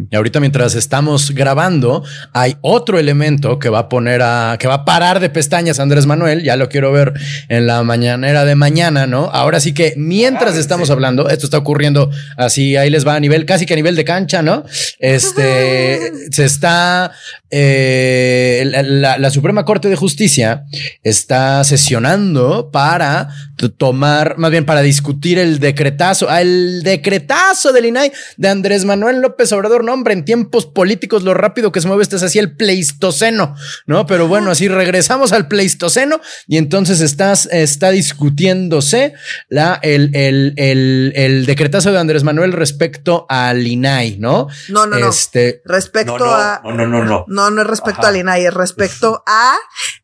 Y 0.09 0.15
ahorita 0.15 0.39
mientras 0.39 0.75
estamos 0.75 1.31
grabando, 1.31 2.03
hay 2.33 2.55
otro 2.61 2.97
elemento 2.97 3.59
que 3.59 3.69
va 3.69 3.79
a 3.79 3.89
poner 3.89 4.21
a, 4.21 4.55
que 4.59 4.67
va 4.67 4.75
a 4.75 4.85
parar 4.85 5.19
de 5.19 5.29
pestañas 5.29 5.79
Andrés 5.79 6.05
Manuel. 6.05 6.43
Ya 6.43 6.55
lo 6.55 6.69
quiero 6.69 6.91
ver 6.91 7.13
en 7.49 7.67
la 7.67 7.83
mañanera 7.83 8.45
de 8.45 8.55
mañana, 8.55 9.05
¿no? 9.07 9.25
Ahora 9.33 9.59
sí 9.59 9.73
que 9.73 9.93
mientras 9.97 10.55
estamos 10.55 10.89
hablando, 10.89 11.27
esto 11.29 11.45
está 11.45 11.57
ocurriendo 11.57 12.09
así, 12.37 12.77
ahí 12.77 12.89
les 12.89 13.05
va 13.05 13.15
a 13.15 13.19
nivel, 13.19 13.45
casi 13.45 13.65
que 13.65 13.73
a 13.73 13.75
nivel 13.75 13.95
de 13.95 14.05
cancha, 14.05 14.41
¿no? 14.41 14.63
Este, 14.99 16.11
se 16.31 16.45
está, 16.45 17.11
eh, 17.49 18.63
la, 18.65 18.83
la- 18.83 19.17
la 19.17 19.29
Suprema 19.29 19.65
Corte 19.65 19.89
de 19.89 19.95
Justicia 19.95 20.63
está 21.03 21.63
sesionando 21.63 22.69
para 22.71 23.29
tomar, 23.77 24.37
más 24.37 24.49
bien 24.51 24.65
para 24.65 24.81
discutir 24.81 25.37
el 25.37 25.59
decretazo, 25.59 26.29
el 26.35 26.81
decretazo 26.83 27.71
del 27.73 27.85
INAI 27.85 28.11
de 28.37 28.47
Andrés 28.49 28.85
Manuel 28.85 29.21
López 29.21 29.51
Obrador. 29.51 29.80
No, 29.81 29.93
hombre, 29.93 30.13
en 30.13 30.25
tiempos 30.25 30.65
políticos 30.65 31.23
lo 31.23 31.33
rápido 31.33 31.71
que 31.71 31.81
se 31.81 31.87
mueve 31.87 32.03
esto 32.03 32.15
es 32.15 32.23
así 32.23 32.39
el 32.39 32.55
pleistoceno, 32.55 33.55
¿no? 33.85 34.05
Pero 34.05 34.27
bueno, 34.27 34.51
así 34.51 34.67
regresamos 34.67 35.31
al 35.31 35.47
pleistoceno 35.47 36.19
y 36.47 36.57
entonces 36.57 37.01
estás, 37.01 37.47
está 37.51 37.89
discutiéndose 37.91 39.13
la, 39.49 39.79
el, 39.81 40.15
el, 40.15 40.53
el, 40.57 41.13
el 41.15 41.45
decretazo 41.45 41.91
de 41.91 41.99
Andrés 41.99 42.23
Manuel 42.23 42.53
respecto 42.53 43.25
al 43.29 43.65
INAI, 43.65 44.17
¿no? 44.17 44.47
No, 44.69 44.85
no, 44.85 44.97
no. 44.99 45.09
Este, 45.09 45.61
Respecto 45.65 46.17
no, 46.17 46.25
no, 46.25 46.33
a. 46.33 46.61
no, 46.63 46.71
no, 46.73 46.87
no, 46.87 47.03
no. 47.05 47.25
No, 47.27 47.49
no 47.49 47.61
es 47.61 47.67
respecto 47.67 48.01
Ajá. 48.01 48.09
al 48.09 48.17
INAI, 48.17 48.45
es 48.45 48.53
respecto 48.53 49.23
a 49.27 49.55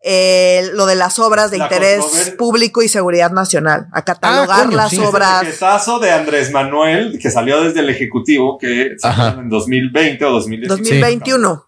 eh, 0.04 0.70
lo 0.74 0.86
de 0.86 0.96
las 0.96 1.20
obras 1.20 1.52
de 1.52 1.58
La 1.58 1.66
interés 1.66 2.34
público 2.38 2.82
y 2.82 2.88
seguridad 2.88 3.32
nacional, 3.32 3.88
a 3.94 4.04
catalogar 4.04 4.60
Ah, 4.60 4.64
coño, 4.66 4.78
las 4.78 4.90
sí. 4.92 5.00
obras. 5.00 5.42
El 5.42 5.48
decretazo 5.48 6.00
de 6.00 6.12
Andrés 6.12 6.52
Manuel, 6.52 7.20
que 7.22 7.30
salió 7.32 7.62
desde 7.64 7.80
el 7.82 7.90
Ejecutivo, 7.90 8.58
que 8.58 8.96
en 9.04 9.50
2020 9.68 10.26
o 10.26 10.32
2019. 10.32 10.82
2021. 10.82 11.66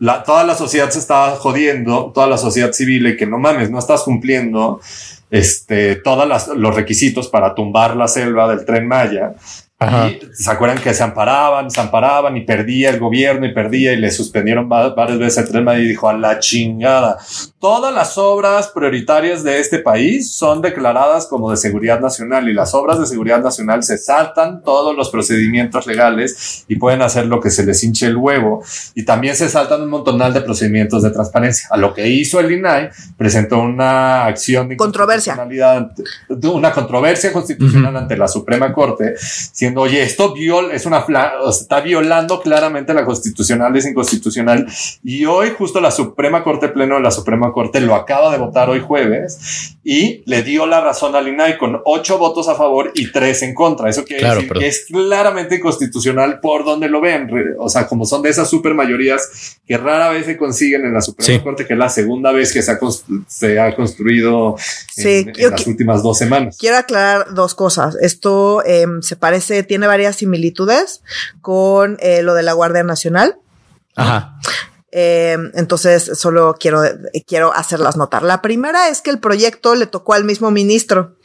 La, 0.00 0.22
toda 0.22 0.44
la 0.44 0.54
sociedad 0.54 0.90
se 0.90 0.98
estaba 0.98 1.36
jodiendo, 1.36 2.12
toda 2.14 2.26
la 2.26 2.38
sociedad 2.38 2.72
civil, 2.72 3.06
y 3.08 3.16
que 3.16 3.26
no 3.26 3.38
mames, 3.38 3.70
no 3.70 3.78
estás 3.78 4.02
cumpliendo 4.02 4.80
este, 5.30 5.96
todos 5.96 6.56
los 6.56 6.74
requisitos 6.74 7.28
para 7.28 7.54
tumbar 7.54 7.96
la 7.96 8.08
selva 8.08 8.48
del 8.48 8.64
tren 8.64 8.86
Maya. 8.86 9.34
Ajá. 9.78 10.08
Y 10.10 10.20
se 10.32 10.50
acuerdan 10.50 10.78
que 10.78 10.92
se 10.94 11.02
amparaban, 11.02 11.70
se 11.70 11.80
amparaban 11.80 12.36
y 12.36 12.42
perdía 12.44 12.90
el 12.90 12.98
gobierno 12.98 13.46
y 13.46 13.52
perdía 13.54 13.92
y 13.92 13.96
le 13.96 14.10
suspendieron 14.10 14.68
va- 14.70 14.94
varias 14.94 15.18
veces 15.18 15.44
el 15.44 15.50
tren 15.50 15.68
y 15.80 15.86
dijo 15.86 16.08
a 16.08 16.12
la 16.16 16.38
chingada. 16.38 17.18
Todas 17.60 17.92
las 17.94 18.16
obras 18.18 18.68
prioritarias 18.68 19.42
de 19.42 19.58
este 19.60 19.80
país 19.80 20.32
son 20.32 20.62
declaradas 20.62 21.26
como 21.26 21.50
de 21.50 21.56
seguridad 21.56 22.00
nacional 22.00 22.48
y 22.48 22.54
las 22.54 22.72
obras 22.74 23.00
de 23.00 23.06
seguridad 23.06 23.42
nacional 23.42 23.82
se 23.82 23.98
saltan 23.98 24.62
todos 24.62 24.96
los 24.96 25.10
procedimientos 25.10 25.86
legales 25.86 26.64
y 26.68 26.76
pueden 26.76 27.02
hacer 27.02 27.26
lo 27.26 27.40
que 27.40 27.50
se 27.50 27.64
les 27.66 27.82
hinche 27.82 28.06
el 28.06 28.16
huevo 28.16 28.62
y 28.94 29.04
también 29.04 29.34
se 29.34 29.48
saltan 29.48 29.82
un 29.82 29.90
montonal 29.90 30.32
de 30.32 30.40
procedimientos 30.40 31.02
de 31.02 31.10
transparencia. 31.10 31.68
A 31.70 31.76
lo 31.76 31.94
que 31.94 32.06
hizo 32.08 32.38
el 32.40 32.50
INAI, 32.52 32.90
presentó 33.16 33.58
una 33.60 34.24
acción 34.26 34.68
de 34.68 34.76
Controversia. 34.76 35.34
una 36.52 36.72
controversia 36.72 37.32
constitucional 37.32 37.96
ante 37.96 38.16
la 38.16 38.28
Suprema 38.28 38.72
Corte, 38.72 39.14
diciendo, 39.68 39.82
oye, 39.82 40.02
esto 40.02 40.32
viol 40.32 40.70
es 40.72 40.86
una 40.86 41.04
está 41.50 41.80
violando 41.80 42.40
claramente 42.40 42.94
la 42.94 43.04
constitucional, 43.04 43.76
es 43.76 43.86
inconstitucional. 43.86 44.66
Y 45.04 45.24
hoy 45.26 45.50
justo 45.56 45.80
la 45.80 45.90
Suprema 45.90 46.42
Corte 46.42 46.68
Pleno 46.68 46.96
de 46.96 47.02
la 47.02 47.10
Suprema 47.10 47.52
Corte 47.52 47.80
lo 47.80 47.94
acaba 47.94 48.30
de 48.32 48.38
votar 48.38 48.68
hoy 48.70 48.80
jueves 48.80 49.76
y 49.84 50.22
le 50.26 50.42
dio 50.42 50.66
la 50.66 50.80
razón 50.80 51.14
al 51.14 51.28
INAI 51.28 51.58
con 51.58 51.80
ocho 51.84 52.18
votos 52.18 52.48
a 52.48 52.54
favor 52.54 52.90
y 52.94 53.10
tres 53.12 53.42
en 53.42 53.54
contra. 53.54 53.88
Eso 53.90 54.04
quiere 54.04 54.20
Claro, 54.20 54.36
decir 54.36 54.48
pero- 54.48 54.60
que 54.60 54.66
es 54.68 54.86
claramente 54.86 55.56
inconstitucional 55.56 56.40
por 56.40 56.64
donde 56.64 56.88
lo 56.88 57.00
vean. 57.00 57.28
Re- 57.28 57.54
O 57.58 57.68
sea, 57.68 57.86
como 57.86 58.04
son 58.06 58.22
de 58.22 58.30
esas 58.30 58.48
super 58.48 58.74
mayorías 58.74 59.58
que 59.66 59.76
rara 59.76 60.10
vez 60.10 60.26
se 60.26 60.36
consiguen 60.36 60.84
en 60.84 60.94
la 60.94 61.00
Suprema 61.00 61.26
Sí. 61.38 61.40
Corte, 61.40 61.66
que 61.66 61.72
es 61.74 61.78
la 61.78 61.88
segunda 61.88 62.32
vez 62.32 62.52
que 62.52 62.62
se 62.62 62.70
ha, 62.72 62.78
se 63.26 63.58
ha 63.60 63.74
construido 63.74 64.56
Sí, 64.90 65.24
en, 65.26 65.32
en 65.36 65.50
las 65.50 65.66
últimas 65.66 66.02
dos 66.02 66.16
semanas. 66.18 66.56
Quiero 66.58 66.76
aclarar 66.76 67.34
dos 67.34 67.54
cosas. 67.54 67.96
Esto 68.00 68.64
em, 68.64 69.02
se 69.02 69.16
parece, 69.16 69.57
tiene 69.62 69.86
varias 69.86 70.16
similitudes 70.16 71.02
con 71.40 71.96
eh, 72.00 72.22
lo 72.22 72.34
de 72.34 72.42
la 72.42 72.52
Guardia 72.52 72.82
Nacional. 72.82 73.38
Ajá. 73.96 74.38
Eh, 74.90 75.36
entonces, 75.54 76.12
solo 76.14 76.56
quiero, 76.58 76.82
quiero 77.26 77.54
hacerlas 77.54 77.96
notar. 77.98 78.22
La 78.22 78.40
primera 78.40 78.88
es 78.88 79.02
que 79.02 79.10
el 79.10 79.18
proyecto 79.18 79.74
le 79.74 79.86
tocó 79.86 80.14
al 80.14 80.24
mismo 80.24 80.50
ministro. 80.50 81.16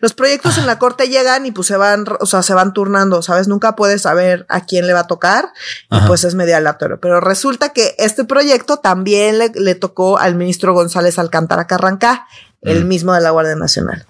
Los 0.00 0.12
proyectos 0.12 0.58
en 0.58 0.66
la 0.66 0.80
corte 0.80 1.08
llegan 1.08 1.46
y 1.46 1.52
pues 1.52 1.68
se 1.68 1.76
van, 1.76 2.04
o 2.18 2.26
sea, 2.26 2.42
se 2.42 2.52
van 2.52 2.72
turnando, 2.72 3.22
¿sabes? 3.22 3.46
Nunca 3.46 3.76
puedes 3.76 4.02
saber 4.02 4.44
a 4.48 4.64
quién 4.64 4.88
le 4.88 4.92
va 4.92 5.00
a 5.00 5.06
tocar 5.06 5.50
y 5.90 6.00
pues 6.08 6.24
es 6.24 6.34
medio 6.34 6.56
aleatorio. 6.56 6.98
Pero 7.00 7.20
resulta 7.20 7.72
que 7.72 7.94
este 7.98 8.24
proyecto 8.24 8.78
también 8.78 9.38
le, 9.38 9.52
le 9.54 9.76
tocó 9.76 10.18
al 10.18 10.34
ministro 10.34 10.74
González 10.74 11.20
Alcántara 11.20 11.68
Carrancá, 11.68 12.26
el 12.62 12.84
mismo 12.84 13.12
de 13.12 13.20
la 13.20 13.30
Guardia 13.30 13.56
Nacional. 13.56 14.06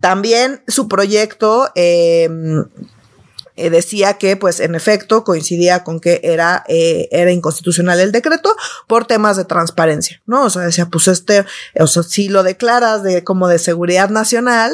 También 0.00 0.62
su 0.68 0.88
proyecto 0.88 1.70
eh, 1.74 2.28
eh, 3.56 3.70
decía 3.70 4.14
que, 4.18 4.36
pues, 4.36 4.58
en 4.58 4.74
efecto, 4.74 5.22
coincidía 5.22 5.84
con 5.84 6.00
que 6.00 6.20
era, 6.24 6.64
eh, 6.66 7.08
era 7.12 7.30
inconstitucional 7.30 8.00
el 8.00 8.10
decreto 8.10 8.54
por 8.88 9.06
temas 9.06 9.36
de 9.36 9.44
transparencia, 9.44 10.20
¿no? 10.26 10.44
O 10.44 10.50
sea, 10.50 10.62
decía, 10.62 10.86
pues 10.86 11.06
este, 11.06 11.44
o 11.78 11.86
sea, 11.86 12.02
si 12.02 12.28
lo 12.28 12.42
declaras 12.42 13.02
de 13.04 13.22
como 13.22 13.46
de 13.46 13.60
seguridad 13.60 14.10
nacional, 14.10 14.72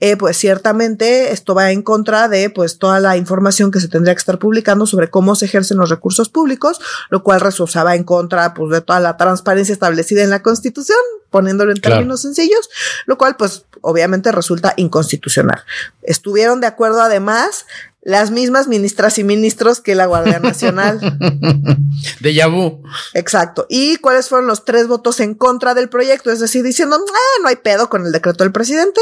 eh, 0.00 0.16
pues 0.16 0.38
ciertamente 0.38 1.32
esto 1.32 1.54
va 1.54 1.72
en 1.72 1.82
contra 1.82 2.28
de, 2.28 2.48
pues, 2.48 2.78
toda 2.78 3.00
la 3.00 3.18
información 3.18 3.70
que 3.70 3.80
se 3.80 3.88
tendría 3.88 4.14
que 4.14 4.20
estar 4.20 4.38
publicando 4.38 4.86
sobre 4.86 5.10
cómo 5.10 5.34
se 5.34 5.44
ejercen 5.44 5.76
los 5.76 5.90
recursos 5.90 6.30
públicos, 6.30 6.80
lo 7.10 7.22
cual 7.22 7.40
resultaba 7.40 7.94
en 7.94 8.04
contra, 8.04 8.54
pues, 8.54 8.70
de 8.70 8.80
toda 8.80 9.00
la 9.00 9.18
transparencia 9.18 9.74
establecida 9.74 10.22
en 10.22 10.30
la 10.30 10.42
Constitución, 10.42 10.98
poniéndolo 11.28 11.72
en 11.72 11.80
términos 11.80 12.22
sencillos, 12.22 12.70
lo 13.06 13.18
cual, 13.18 13.36
pues, 13.36 13.66
obviamente 13.82 14.32
resulta 14.32 14.74
inconstitucional. 14.76 15.64
Estuvieron 16.02 16.60
de 16.60 16.66
acuerdo 16.66 17.02
además 17.02 17.66
las 18.02 18.32
mismas 18.32 18.66
ministras 18.66 19.16
y 19.18 19.24
ministros 19.24 19.80
que 19.80 19.94
la 19.94 20.06
Guardia 20.06 20.40
Nacional. 20.40 20.98
de 22.20 22.34
Yabú. 22.34 22.82
Exacto. 23.14 23.66
¿Y 23.68 23.96
cuáles 23.96 24.28
fueron 24.28 24.48
los 24.48 24.64
tres 24.64 24.88
votos 24.88 25.20
en 25.20 25.34
contra 25.34 25.74
del 25.74 25.88
proyecto? 25.88 26.30
Es 26.30 26.40
decir, 26.40 26.64
diciendo, 26.64 26.96
ah, 26.96 27.40
no 27.42 27.48
hay 27.48 27.56
pedo 27.56 27.88
con 27.88 28.04
el 28.04 28.12
decreto 28.12 28.42
del 28.42 28.52
presidente. 28.52 29.00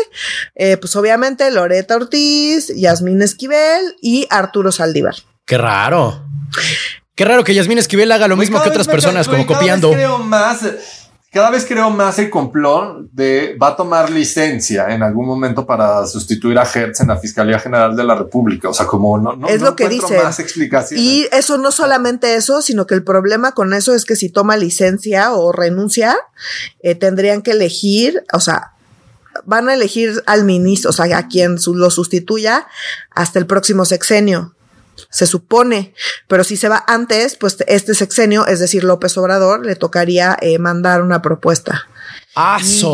Eh, 0.54 0.76
pues 0.76 0.94
obviamente 0.96 1.50
Loreta 1.50 1.96
Ortiz, 1.96 2.68
Yasmín 2.76 3.22
Esquivel 3.22 3.96
y 4.02 4.26
Arturo 4.30 4.70
Saldívar. 4.70 5.14
Qué 5.46 5.56
raro. 5.56 6.22
Qué 7.14 7.24
raro 7.24 7.42
que 7.42 7.54
Yasmín 7.54 7.78
Esquivel 7.78 8.12
haga 8.12 8.28
lo 8.28 8.36
mismo 8.36 8.62
que 8.62 8.68
otras 8.68 8.86
personas, 8.86 9.28
como 9.28 9.46
copiando. 9.46 9.92
creo 9.92 10.18
más 10.18 10.60
cada 11.32 11.50
vez 11.50 11.64
creo 11.64 11.90
más 11.90 12.18
el 12.18 12.28
complot 12.28 13.08
de 13.12 13.56
va 13.60 13.68
a 13.68 13.76
tomar 13.76 14.10
licencia 14.10 14.92
en 14.92 15.04
algún 15.04 15.26
momento 15.26 15.64
para 15.64 16.04
sustituir 16.06 16.58
a 16.58 16.64
Hertz 16.64 17.00
en 17.00 17.08
la 17.08 17.18
Fiscalía 17.18 17.58
General 17.60 17.94
de 17.94 18.02
la 18.02 18.16
República. 18.16 18.68
O 18.68 18.74
sea, 18.74 18.86
como 18.86 19.16
no, 19.16 19.36
no 19.36 19.46
es 19.46 19.62
lo 19.62 19.76
que 19.76 19.88
dice. 19.88 20.20
Más 20.20 20.40
explicaciones. 20.40 21.04
Y 21.04 21.28
eso 21.30 21.56
no 21.56 21.70
solamente 21.70 22.34
eso, 22.34 22.62
sino 22.62 22.84
que 22.86 22.94
el 22.94 23.04
problema 23.04 23.52
con 23.52 23.72
eso 23.74 23.94
es 23.94 24.04
que 24.04 24.16
si 24.16 24.28
toma 24.28 24.56
licencia 24.56 25.32
o 25.32 25.52
renuncia, 25.52 26.16
eh, 26.80 26.96
tendrían 26.96 27.42
que 27.42 27.52
elegir, 27.52 28.24
o 28.32 28.40
sea, 28.40 28.72
van 29.44 29.68
a 29.68 29.74
elegir 29.74 30.24
al 30.26 30.44
ministro, 30.44 30.90
o 30.90 30.92
sea, 30.92 31.16
a 31.16 31.28
quien 31.28 31.58
lo 31.74 31.90
sustituya 31.90 32.66
hasta 33.14 33.38
el 33.38 33.46
próximo 33.46 33.84
sexenio 33.84 34.56
se 35.10 35.26
supone, 35.26 35.94
pero 36.28 36.44
si 36.44 36.56
se 36.56 36.68
va 36.68 36.84
antes, 36.86 37.36
pues 37.36 37.56
este 37.66 37.94
sexenio, 37.94 38.46
es 38.46 38.60
decir, 38.60 38.84
López 38.84 39.16
Obrador, 39.16 39.64
le 39.64 39.76
tocaría 39.76 40.36
eh, 40.40 40.58
mandar 40.58 41.02
una 41.02 41.22
propuesta. 41.22 41.88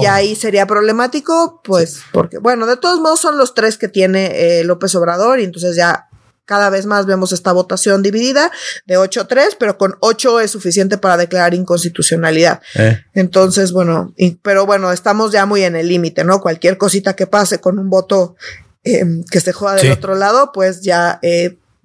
Y 0.03 0.07
ahí 0.07 0.35
sería 0.35 0.67
problemático, 0.67 1.61
pues, 1.63 2.01
porque, 2.13 2.39
bueno, 2.39 2.67
de 2.67 2.77
todos 2.77 3.01
modos 3.01 3.21
son 3.21 3.39
los 3.39 3.55
tres 3.55 3.77
que 3.77 3.89
tiene 3.89 4.61
eh, 4.61 4.65
López 4.65 4.95
Obrador 4.95 5.41
y 5.41 5.45
entonces 5.45 5.77
ya 5.77 6.09
cada 6.47 6.71
vez 6.71 6.87
más 6.87 7.07
vemos 7.07 7.33
esta 7.33 7.53
votación 7.53 8.03
dividida 8.03 8.51
de 8.87 8.97
8-3, 8.99 9.57
pero 9.59 9.77
con 9.77 9.97
8 10.01 10.41
es 10.41 10.53
suficiente 10.53 10.97
para 10.97 11.17
declarar 11.17 11.55
inconstitucionalidad. 11.55 12.63
Eh. 12.77 13.05
Entonces, 13.15 13.73
bueno, 13.73 14.15
pero 14.43 14.65
bueno, 14.65 14.93
estamos 14.93 15.33
ya 15.33 15.45
muy 15.45 15.65
en 15.65 15.77
el 15.77 15.89
límite, 15.89 16.25
¿no? 16.25 16.41
Cualquier 16.41 16.79
cosita 16.79 17.15
que 17.15 17.27
pase 17.27 17.61
con 17.61 17.79
un 17.79 17.91
voto 17.91 18.37
em, 18.85 19.25
que 19.25 19.41
se 19.41 19.53
juega 19.53 19.75
del 19.75 19.93
otro 19.93 20.15
lado, 20.15 20.53
pues 20.53 20.83
ya 20.83 21.19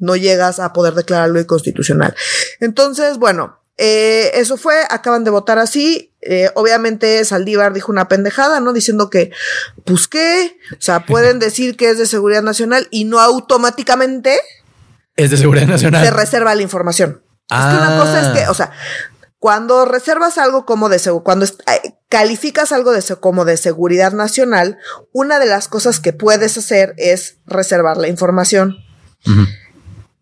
no 0.01 0.17
llegas 0.17 0.59
a 0.59 0.73
poder 0.73 0.93
declararlo 0.93 1.39
inconstitucional. 1.39 2.13
Entonces, 2.59 3.17
bueno, 3.17 3.61
eh, 3.77 4.31
eso 4.33 4.57
fue, 4.57 4.75
acaban 4.89 5.23
de 5.23 5.31
votar 5.31 5.57
así. 5.57 6.13
Eh, 6.21 6.49
obviamente 6.55 7.23
Saldívar 7.23 7.73
dijo 7.73 7.91
una 7.91 8.09
pendejada, 8.09 8.59
¿no? 8.59 8.73
Diciendo 8.73 9.09
que, 9.09 9.31
pues 9.85 10.09
qué, 10.09 10.57
o 10.73 10.81
sea, 10.81 11.05
pueden 11.05 11.39
decir 11.39 11.77
que 11.77 11.89
es 11.89 11.97
de 11.97 12.05
seguridad 12.05 12.43
nacional 12.43 12.87
y 12.91 13.05
no 13.05 13.19
automáticamente 13.19 14.37
es 15.15 15.29
de 15.29 15.37
seguridad 15.37 15.67
nacional. 15.67 16.03
Se 16.03 16.11
reserva 16.11 16.55
la 16.55 16.61
información. 16.61 17.23
Es 17.49 17.57
que 17.57 17.75
una 17.75 17.97
cosa 17.99 18.21
es 18.21 18.27
que, 18.39 18.47
o 18.47 18.53
sea, 18.53 18.71
cuando 19.39 19.85
reservas 19.85 20.37
algo 20.37 20.65
como 20.65 20.87
de 20.87 20.99
cuando 21.23 21.45
eh, 21.45 21.95
calificas 22.09 22.71
algo 22.71 22.91
de 22.91 23.03
como 23.19 23.43
de 23.43 23.57
seguridad 23.57 24.13
nacional, 24.13 24.77
una 25.11 25.39
de 25.39 25.47
las 25.47 25.67
cosas 25.67 25.99
que 25.99 26.13
puedes 26.13 26.57
hacer 26.57 26.93
es 26.97 27.37
reservar 27.45 27.97
la 27.97 28.07
información. 28.07 28.77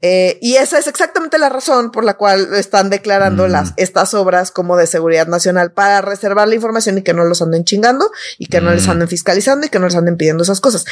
Eh, 0.01 0.38
y 0.41 0.55
esa 0.55 0.77
es 0.77 0.88
exactamente 0.88 1.38
la 1.38 1.49
razón 1.49 1.91
por 1.91 2.05
la 2.05 2.15
cual 2.15 2.53
están 2.55 2.89
declarando 2.89 3.47
mm. 3.47 3.51
las, 3.51 3.73
estas 3.75 4.13
obras 4.13 4.51
como 4.51 4.77
de 4.77 4.88
seguridad 4.88 5.27
nacional 5.27 5.73
para 5.73 6.01
reservar 6.01 6.47
la 6.47 6.55
información 6.55 6.97
y 6.97 7.01
que 7.01 7.13
no 7.13 7.25
los 7.25 7.41
anden 7.41 7.65
chingando 7.65 8.09
y 8.38 8.45
que 8.45 8.62
no 8.62 8.71
les 8.71 8.88
mm. 8.88 8.91
anden 8.91 9.07
fiscalizando 9.09 9.65
y 9.65 9.69
que 9.69 9.79
no 9.79 9.88
les 9.88 9.95
anden 9.95 10.15
pidiendo 10.15 10.43
esas 10.43 10.62
cosas. 10.62 10.85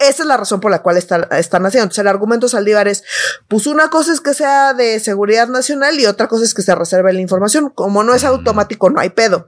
esa 0.00 0.22
es 0.22 0.26
la 0.26 0.36
razón 0.36 0.60
por 0.60 0.70
la 0.70 0.82
cual 0.82 0.98
están 0.98 1.24
haciendo. 1.30 1.84
Entonces 1.84 1.98
el 1.98 2.08
argumento 2.08 2.48
Saldívar 2.48 2.86
es, 2.86 3.02
pues 3.48 3.66
una 3.66 3.88
cosa 3.88 4.12
es 4.12 4.20
que 4.20 4.34
sea 4.34 4.74
de 4.74 5.00
seguridad 5.00 5.48
nacional 5.48 5.98
y 5.98 6.06
otra 6.06 6.28
cosa 6.28 6.44
es 6.44 6.52
que 6.52 6.62
se 6.62 6.74
reserve 6.74 7.12
la 7.12 7.20
información. 7.20 7.70
Como 7.70 8.02
no 8.02 8.14
es 8.14 8.24
mm. 8.24 8.26
automático, 8.26 8.90
no 8.90 9.00
hay 9.00 9.10
pedo. 9.10 9.46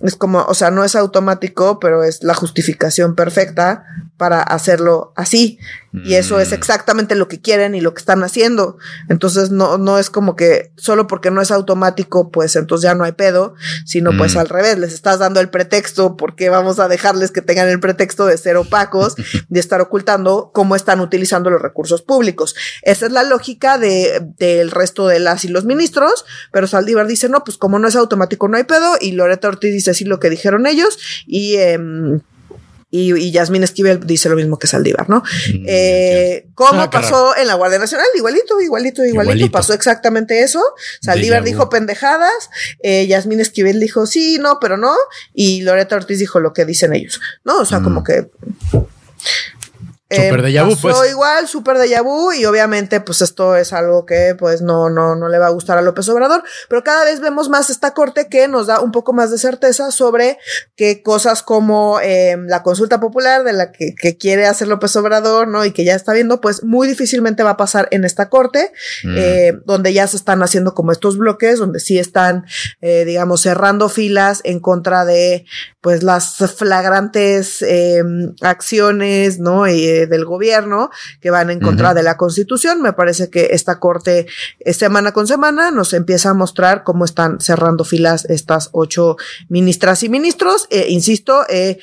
Es 0.00 0.16
como, 0.16 0.42
o 0.42 0.54
sea, 0.54 0.70
no 0.70 0.84
es 0.84 0.96
automático, 0.96 1.78
pero 1.78 2.02
es 2.02 2.22
la 2.22 2.34
justificación 2.34 3.14
perfecta 3.14 3.84
para 4.16 4.42
hacerlo 4.42 5.12
así. 5.16 5.58
Y 6.04 6.14
eso 6.14 6.40
es 6.40 6.50
exactamente 6.50 7.14
lo 7.14 7.28
que 7.28 7.40
quieren 7.40 7.76
y 7.76 7.80
lo 7.80 7.94
que 7.94 8.00
están 8.00 8.24
haciendo. 8.24 8.78
Entonces 9.08 9.52
no, 9.52 9.78
no 9.78 9.96
es 9.96 10.10
como 10.10 10.34
que 10.34 10.72
solo 10.76 11.06
porque 11.06 11.30
no 11.30 11.40
es 11.40 11.52
automático, 11.52 12.32
pues 12.32 12.56
entonces 12.56 12.82
ya 12.82 12.96
no 12.96 13.04
hay 13.04 13.12
pedo, 13.12 13.54
sino 13.84 14.10
pues 14.16 14.34
al 14.34 14.48
revés, 14.48 14.76
les 14.76 14.92
estás 14.92 15.20
dando 15.20 15.38
el 15.38 15.50
pretexto 15.50 16.16
porque 16.16 16.48
vamos 16.48 16.80
a 16.80 16.88
dejarles 16.88 17.30
que 17.30 17.42
tengan 17.42 17.68
el 17.68 17.78
pretexto 17.78 18.26
de 18.26 18.36
ser 18.38 18.56
opacos, 18.56 19.14
de 19.48 19.60
estar 19.60 19.80
ocultando 19.80 20.50
cómo 20.52 20.74
están 20.74 20.98
utilizando 20.98 21.48
los 21.48 21.62
recursos 21.62 22.02
públicos. 22.02 22.56
Esa 22.82 23.06
es 23.06 23.12
la 23.12 23.22
lógica 23.22 23.78
de, 23.78 24.20
del 24.36 24.72
resto 24.72 25.06
de 25.06 25.20
las 25.20 25.44
y 25.44 25.48
los 25.48 25.64
ministros, 25.64 26.24
pero 26.50 26.66
Saldívar 26.66 27.06
dice, 27.06 27.28
no, 27.28 27.44
pues 27.44 27.56
como 27.56 27.78
no 27.78 27.86
es 27.86 27.94
automático, 27.94 28.48
no 28.48 28.56
hay 28.56 28.64
pedo, 28.64 28.96
y 29.00 29.12
Loreta 29.12 29.46
Ortiz 29.46 29.72
dice 29.72 29.83
así 29.90 30.04
lo 30.04 30.20
que 30.20 30.30
dijeron 30.30 30.66
ellos, 30.66 30.98
y 31.26 31.56
eh, 31.56 31.78
y, 32.94 33.12
y 33.12 33.32
Yasmín 33.32 33.64
Esquivel 33.64 34.06
dice 34.06 34.28
lo 34.28 34.36
mismo 34.36 34.56
que 34.56 34.68
Saldívar, 34.68 35.10
¿no? 35.10 35.18
Mm, 35.18 35.64
eh, 35.66 36.46
¿Cómo 36.54 36.82
ah, 36.82 36.90
pasó 36.90 37.36
en 37.36 37.48
la 37.48 37.54
Guardia 37.54 37.80
Nacional? 37.80 38.06
Igualito, 38.14 38.60
igualito, 38.60 39.04
igualito, 39.04 39.50
Pasó 39.50 39.74
exactamente 39.74 40.44
eso. 40.44 40.62
Saldívar 41.00 41.42
dijo 41.42 41.68
pendejadas. 41.68 42.50
Eh, 42.84 43.08
Yasmín 43.08 43.40
Esquivel 43.40 43.80
dijo 43.80 44.06
sí, 44.06 44.38
no, 44.40 44.60
pero 44.60 44.76
no. 44.76 44.94
Y 45.32 45.62
Loreta 45.62 45.96
Ortiz 45.96 46.20
dijo 46.20 46.38
lo 46.38 46.52
que 46.52 46.64
dicen 46.64 46.94
ellos, 46.94 47.20
¿no? 47.42 47.58
O 47.58 47.64
sea, 47.64 47.80
como 47.80 48.02
mm. 48.02 48.04
que 48.04 48.30
Super 50.14 50.42
de 50.42 50.52
Yabu, 50.52 50.76
pues. 50.76 50.96
igual, 51.10 51.48
súper 51.48 51.78
de 51.78 51.88
Yabu, 51.88 52.32
y 52.32 52.44
obviamente, 52.44 53.00
pues 53.00 53.22
esto 53.22 53.56
es 53.56 53.72
algo 53.72 54.06
que, 54.06 54.34
pues, 54.38 54.62
no, 54.62 54.90
no, 54.90 55.14
no 55.14 55.28
le 55.28 55.38
va 55.38 55.46
a 55.46 55.50
gustar 55.50 55.78
a 55.78 55.82
López 55.82 56.08
Obrador, 56.08 56.42
pero 56.68 56.82
cada 56.82 57.04
vez 57.04 57.20
vemos 57.20 57.48
más 57.48 57.70
esta 57.70 57.92
corte 57.92 58.28
que 58.28 58.48
nos 58.48 58.66
da 58.66 58.80
un 58.80 58.92
poco 58.92 59.12
más 59.12 59.30
de 59.30 59.38
certeza 59.38 59.90
sobre 59.90 60.38
que 60.76 61.02
cosas 61.02 61.42
como 61.42 62.00
em, 62.00 62.46
la 62.46 62.62
consulta 62.62 63.00
popular 63.00 63.44
de 63.44 63.52
la 63.52 63.72
que, 63.72 63.94
quiere 64.18 64.46
hacer 64.46 64.68
López 64.68 64.94
Obrador, 64.96 65.48
¿no? 65.48 65.64
Y 65.64 65.72
que 65.72 65.84
ya 65.84 65.94
está 65.94 66.12
viendo, 66.12 66.40
pues 66.40 66.62
muy 66.62 66.86
difícilmente 66.86 67.42
va 67.42 67.50
a 67.50 67.56
pasar 67.56 67.88
en 67.90 68.04
esta 68.04 68.28
corte, 68.28 68.70
mm. 69.02 69.14
eh, 69.16 69.52
donde 69.64 69.92
ya 69.92 70.06
se 70.06 70.16
están 70.16 70.42
haciendo 70.42 70.74
como 70.74 70.92
estos 70.92 71.18
bloques, 71.18 71.58
donde 71.58 71.80
sí 71.80 71.98
están, 71.98 72.44
eh, 72.80 73.04
digamos, 73.04 73.42
cerrando 73.42 73.88
filas 73.88 74.40
en 74.44 74.60
contra 74.60 75.04
de, 75.04 75.46
pues, 75.80 76.02
las 76.02 76.36
flagrantes 76.56 77.62
em, 77.62 78.34
acciones, 78.40 79.38
¿no? 79.38 79.66
Y, 79.68 80.03
eh, 80.04 80.06
del 80.06 80.24
gobierno 80.24 80.90
que 81.20 81.30
van 81.30 81.50
en 81.50 81.60
contra 81.60 81.94
de 81.94 82.02
la 82.02 82.16
constitución. 82.16 82.82
Me 82.82 82.92
parece 82.92 83.30
que 83.30 83.48
esta 83.52 83.78
corte 83.78 84.26
eh, 84.60 84.72
semana 84.72 85.12
con 85.12 85.26
semana 85.26 85.70
nos 85.70 85.92
empieza 85.92 86.30
a 86.30 86.34
mostrar 86.34 86.84
cómo 86.84 87.04
están 87.04 87.40
cerrando 87.40 87.84
filas 87.84 88.24
estas 88.26 88.70
ocho 88.72 89.16
ministras 89.48 90.02
y 90.02 90.08
ministros. 90.08 90.66
Eh, 90.70 90.86
insisto, 90.88 91.44
eh, 91.48 91.78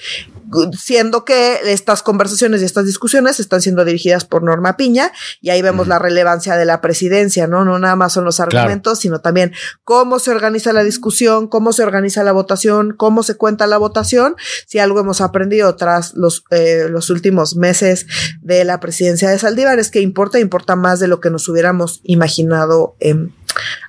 siendo 0.78 1.26
que 1.26 1.60
estas 1.66 2.04
conversaciones 2.04 2.62
y 2.62 2.66
estas 2.66 2.86
discusiones 2.86 3.40
están 3.40 3.62
siendo 3.62 3.86
dirigidas 3.86 4.26
por 4.26 4.44
Norma 4.44 4.78
Piña 4.78 5.12
y 5.42 5.50
ahí 5.50 5.62
vemos 5.62 5.88
la 5.88 6.00
relevancia 6.00 6.58
de 6.58 6.66
la 6.66 6.82
presidencia, 6.82 7.48
¿no? 7.48 7.66
No 7.66 7.80
nada 7.80 7.96
más 7.96 8.14
son 8.14 8.26
los 8.26 8.40
argumentos, 8.40 9.00
sino 9.00 9.20
también 9.20 9.54
cómo 9.84 10.20
se 10.20 10.32
organiza 10.32 10.74
la 10.74 10.84
discusión, 10.84 11.48
cómo 11.48 11.74
se 11.74 11.84
organiza 11.84 12.24
la 12.24 12.32
votación, 12.32 12.94
cómo 12.96 13.24
se 13.24 13.36
cuenta 13.36 13.68
la 13.68 13.78
votación. 13.78 14.36
Si 14.68 14.80
algo 14.80 15.00
hemos 15.00 15.22
aprendido 15.22 15.76
tras 15.76 16.14
los, 16.16 16.44
eh, 16.52 16.88
los 16.90 17.10
últimos 17.10 17.56
meses 17.56 18.08
de 18.42 18.64
la 18.64 18.80
presidencia 18.80 19.30
de 19.30 19.40
Saldívar 19.40 19.80
es 19.80 19.92
que 19.92 20.02
importa, 20.02 20.40
importa 20.40 20.76
más 20.76 21.00
de 21.00 21.08
lo 21.08 21.20
que 21.20 21.30
nos 21.30 21.48
hubiéramos 21.48 22.02
imaginado 22.04 22.96
en 23.00 23.34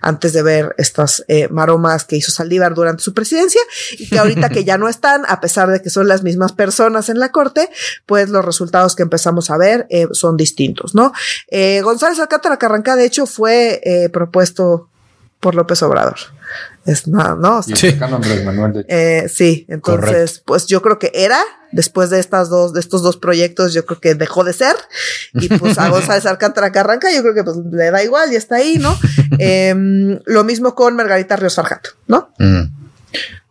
antes 0.00 0.32
de 0.32 0.42
ver 0.42 0.74
estas 0.78 1.24
eh, 1.28 1.48
maromas 1.48 2.04
que 2.04 2.16
hizo 2.16 2.30
Saldívar 2.30 2.74
durante 2.74 3.02
su 3.02 3.14
presidencia 3.14 3.60
y 3.98 4.08
que 4.08 4.18
ahorita 4.18 4.48
que 4.48 4.64
ya 4.64 4.78
no 4.78 4.88
están, 4.88 5.22
a 5.28 5.40
pesar 5.40 5.70
de 5.70 5.80
que 5.80 5.90
son 5.90 6.08
las 6.08 6.22
mismas 6.22 6.51
personas 6.52 7.08
en 7.08 7.18
la 7.18 7.30
corte, 7.30 7.68
pues 8.06 8.28
los 8.28 8.44
resultados 8.44 8.94
que 8.96 9.02
empezamos 9.02 9.50
a 9.50 9.58
ver 9.58 9.86
eh, 9.90 10.06
son 10.12 10.36
distintos, 10.36 10.94
¿no? 10.94 11.12
Eh, 11.48 11.80
González 11.82 12.18
Alcántara 12.18 12.58
Carranca, 12.58 12.96
de 12.96 13.04
hecho, 13.04 13.26
fue 13.26 13.80
propuesto 14.12 14.88
por 15.42 15.56
López 15.56 15.82
Obrador. 15.82 16.14
es 16.86 17.08
nada, 17.08 17.34
¿no? 17.34 17.64
sí. 19.28 19.66
Eh, 19.66 19.74
entonces, 19.74 20.40
pues 20.46 20.66
yo 20.66 20.80
creo 20.82 21.00
que 21.00 21.10
era, 21.14 21.40
después 21.72 22.10
de 22.10 22.20
estas 22.20 22.48
dos, 22.48 22.72
de 22.72 22.78
estos 22.78 23.02
dos 23.02 23.16
proyectos, 23.16 23.74
yo 23.74 23.84
creo 23.84 23.98
que 23.98 24.14
dejó 24.14 24.44
de 24.44 24.52
ser. 24.52 24.76
Y 25.34 25.48
pues 25.48 25.78
a 25.78 25.88
González 25.90 26.26
Alcántara 26.26 26.70
que 26.70 26.78
arranca, 26.78 27.12
yo 27.12 27.22
creo 27.22 27.34
que 27.34 27.42
pues 27.42 27.56
le 27.72 27.90
da 27.90 28.04
igual 28.04 28.32
y 28.32 28.36
está 28.36 28.56
ahí, 28.56 28.78
¿no? 28.78 28.96
Em, 29.40 30.20
lo 30.26 30.44
mismo 30.44 30.76
con 30.76 30.94
Margarita 30.94 31.34
Ríos 31.34 31.56
Farjato, 31.56 31.90
¿no? 32.06 32.32
Mm. 32.38 32.62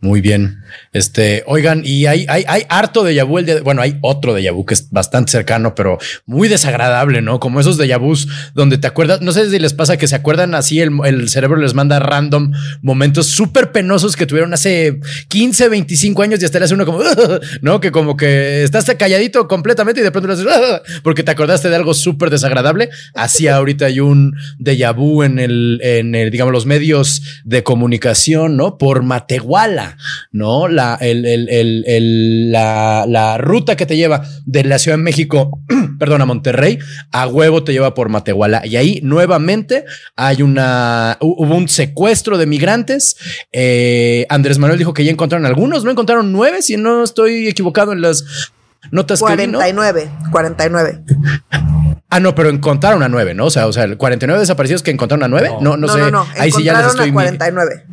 Muy 0.01 0.19
bien. 0.19 0.63
Este, 0.93 1.43
oigan, 1.45 1.83
y 1.85 2.07
hay, 2.07 2.25
hay, 2.27 2.43
hay 2.47 2.63
harto 2.69 3.03
de 3.03 3.21
vu 3.21 3.37
el 3.37 3.45
día, 3.45 3.61
bueno, 3.61 3.83
hay 3.83 3.99
otro 4.01 4.33
de 4.33 4.49
vu 4.49 4.65
que 4.65 4.73
es 4.73 4.89
bastante 4.89 5.31
cercano, 5.31 5.75
pero 5.75 5.99
muy 6.25 6.47
desagradable, 6.47 7.21
¿no? 7.21 7.39
Como 7.39 7.59
esos 7.59 7.77
de 7.77 7.95
vus 7.97 8.27
donde 8.55 8.79
te 8.79 8.87
acuerdas, 8.87 9.21
no 9.21 9.31
sé 9.31 9.49
si 9.51 9.59
les 9.59 9.73
pasa 9.73 9.97
que 9.97 10.07
se 10.07 10.15
acuerdan 10.15 10.55
así, 10.55 10.81
el, 10.81 10.91
el 11.05 11.29
cerebro 11.29 11.57
les 11.57 11.75
manda 11.75 11.99
random 11.99 12.51
momentos 12.81 13.27
súper 13.27 13.71
penosos 13.71 14.15
que 14.15 14.25
tuvieron 14.25 14.53
hace 14.55 14.99
15, 15.27 15.69
25 15.69 16.23
años 16.23 16.41
y 16.41 16.45
hasta 16.45 16.57
le 16.57 16.65
hace 16.65 16.73
uno 16.73 16.85
como, 16.87 17.01
¿no? 17.61 17.79
Que 17.79 17.91
como 17.91 18.17
que 18.17 18.63
estás 18.63 18.91
calladito 18.97 19.47
completamente 19.47 20.01
y 20.01 20.03
de 20.03 20.11
pronto 20.11 20.27
le 20.27 20.33
haces, 20.33 20.81
porque 21.03 21.21
te 21.21 21.29
acordaste 21.29 21.69
de 21.69 21.75
algo 21.75 21.93
súper 21.93 22.31
desagradable. 22.31 22.89
Así 23.13 23.47
ahorita 23.47 23.85
hay 23.85 23.99
un 23.99 24.35
de 24.57 24.91
vu 24.91 25.21
en 25.21 25.37
el, 25.37 25.79
en 25.83 26.15
el, 26.15 26.31
digamos, 26.31 26.51
los 26.51 26.65
medios 26.65 27.21
de 27.43 27.63
comunicación, 27.63 28.57
¿no? 28.57 28.79
Por 28.79 29.03
Matehuala, 29.03 29.90
¿no? 30.31 30.67
la, 30.67 30.97
el, 31.01 32.51
la, 32.51 33.37
ruta 33.37 33.75
que 33.75 33.85
te 33.85 33.97
lleva 33.97 34.23
de 34.45 34.63
la 34.63 34.79
Ciudad 34.79 34.97
de 34.97 35.03
México, 35.03 35.59
perdón, 35.99 36.21
a 36.21 36.25
Monterrey, 36.25 36.79
a 37.11 37.27
huevo 37.27 37.63
te 37.63 37.73
lleva 37.73 37.93
por 37.93 38.09
Matehuala. 38.09 38.65
Y 38.65 38.75
ahí 38.75 38.99
nuevamente 39.03 39.85
hay 40.15 40.41
una, 40.41 41.17
hubo 41.21 41.55
un 41.55 41.67
secuestro 41.67 42.37
de 42.37 42.45
migrantes. 42.45 43.15
Eh, 43.51 44.25
Andrés 44.29 44.57
Manuel 44.57 44.79
dijo 44.79 44.93
que 44.93 45.03
ya 45.03 45.11
encontraron 45.11 45.45
algunos, 45.45 45.83
no 45.83 45.91
encontraron 45.91 46.31
nueve, 46.31 46.61
si 46.61 46.77
no 46.77 47.03
estoy 47.03 47.47
equivocado 47.47 47.91
en 47.91 48.01
las 48.01 48.23
notas 48.91 49.19
49, 49.19 50.11
que 50.25 50.31
49. 50.31 51.03
Ah, 52.09 52.19
no, 52.19 52.35
pero 52.35 52.49
encontraron 52.49 53.03
a 53.03 53.09
nueve, 53.09 53.33
¿no? 53.33 53.45
O 53.45 53.49
sea, 53.49 53.67
o 53.67 53.73
sea, 53.73 53.95
49 53.95 54.41
desaparecidos 54.41 54.83
que 54.83 54.91
encontraron 54.91 55.23
a 55.23 55.27
nueve. 55.29 55.49
No, 55.61 55.77
no, 55.77 55.87
sé. 55.87 56.01
Ahí 56.37 56.51
sí 56.51 56.63
ya 56.63 56.77
les 56.77 56.87
estoy. 56.87 57.09
A 57.09 57.13
49. 57.13 57.85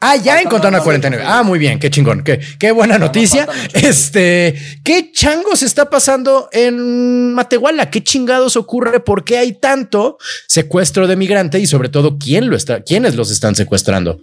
Ah, 0.00 0.16
ya 0.16 0.40
encontraron 0.40 0.80
a 0.80 0.82
49. 0.82 1.24
Ah, 1.26 1.42
muy 1.42 1.58
bien, 1.58 1.78
qué 1.78 1.90
chingón, 1.90 2.22
qué, 2.22 2.40
qué 2.58 2.72
buena 2.72 2.98
noticia. 2.98 3.48
Este, 3.72 4.80
¿qué 4.84 5.12
changos 5.12 5.62
está 5.62 5.90
pasando 5.90 6.48
en 6.52 7.34
Matehuala? 7.34 7.90
¿Qué 7.90 8.02
chingados 8.02 8.56
ocurre? 8.56 9.00
¿Por 9.00 9.24
qué 9.24 9.38
hay 9.38 9.52
tanto 9.52 10.18
secuestro 10.46 11.06
de 11.06 11.16
migrante 11.16 11.58
y 11.58 11.66
sobre 11.66 11.88
todo 11.88 12.18
quién 12.18 12.48
lo 12.48 12.56
está, 12.56 12.82
quiénes 12.82 13.14
los 13.14 13.30
están 13.30 13.54
secuestrando? 13.54 14.20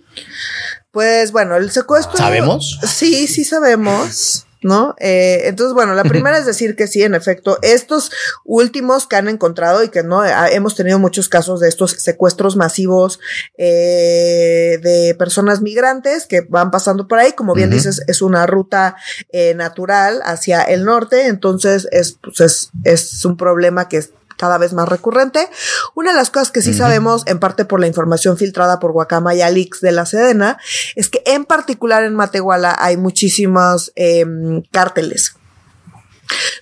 Pues 0.91 1.32
bueno, 1.32 1.57
el 1.57 1.72
secuestro. 1.72 2.18
¿Sabemos? 2.18 2.80
Sí, 2.84 3.28
sí 3.28 3.43
sabemos. 3.43 4.45
¿No? 4.64 4.95
Eh, 4.99 5.41
entonces, 5.45 5.74
bueno, 5.74 5.93
la 5.93 6.03
primera 6.03 6.38
es 6.38 6.45
decir 6.45 6.76
que 6.76 6.88
sí, 6.88 7.03
en 7.03 7.16
efecto, 7.16 7.59
estos 7.61 8.11
últimos 8.43 9.07
que 9.07 9.16
han 9.16 9.28
encontrado 9.28 9.84
y 9.84 9.89
que 9.89 10.03
no 10.03 10.22
ah, 10.22 10.49
hemos 10.49 10.76
tenido 10.76 10.99
muchos 10.99 11.30
casos 11.30 11.59
de 11.59 11.70
estos 11.70 11.91
secuestros 11.91 12.55
masivos 12.55 13.20
eh, 13.57 14.80
de 14.82 15.16
personas 15.18 15.61
migrantes 15.61 16.26
que 16.26 16.41
van 16.41 16.72
pasando 16.72 17.07
por 17.07 17.20
ahí, 17.20 17.34
como 17.34 17.53
bien 17.53 17.70
dices, 17.70 18.01
es 18.07 18.22
una 18.22 18.45
ruta 18.45 18.95
eh, 19.32 19.53
natural 19.53 20.22
hacia 20.24 20.61
el 20.64 20.86
norte, 20.86 21.28
entonces 21.28 21.88
es, 21.91 22.18
pues 22.22 22.39
es, 22.41 22.72
es 22.84 23.26
un 23.26 23.38
problema 23.38 23.88
que 23.88 24.03
cada 24.38 24.57
vez 24.57 24.73
más 24.73 24.88
recurrente. 24.88 25.49
Una 25.95 26.11
de 26.11 26.17
las 26.17 26.29
cosas 26.29 26.51
que 26.51 26.61
sí 26.61 26.73
sabemos, 26.73 27.23
en 27.25 27.39
parte 27.39 27.65
por 27.65 27.79
la 27.79 27.88
información 27.88 28.38
filtrada 28.38 28.79
por 28.79 28.91
Guacamaya 28.91 29.49
Leaks 29.49 29.81
de 29.81 29.91
la 29.91 30.05
Sedena, 30.05 30.57
es 30.95 31.09
que 31.09 31.21
en 31.25 31.45
particular 31.45 32.03
en 32.03 32.15
Matehuala 32.15 32.75
hay 32.77 32.97
muchísimos 32.97 33.91
em, 33.95 34.63
cárteles. 34.71 35.36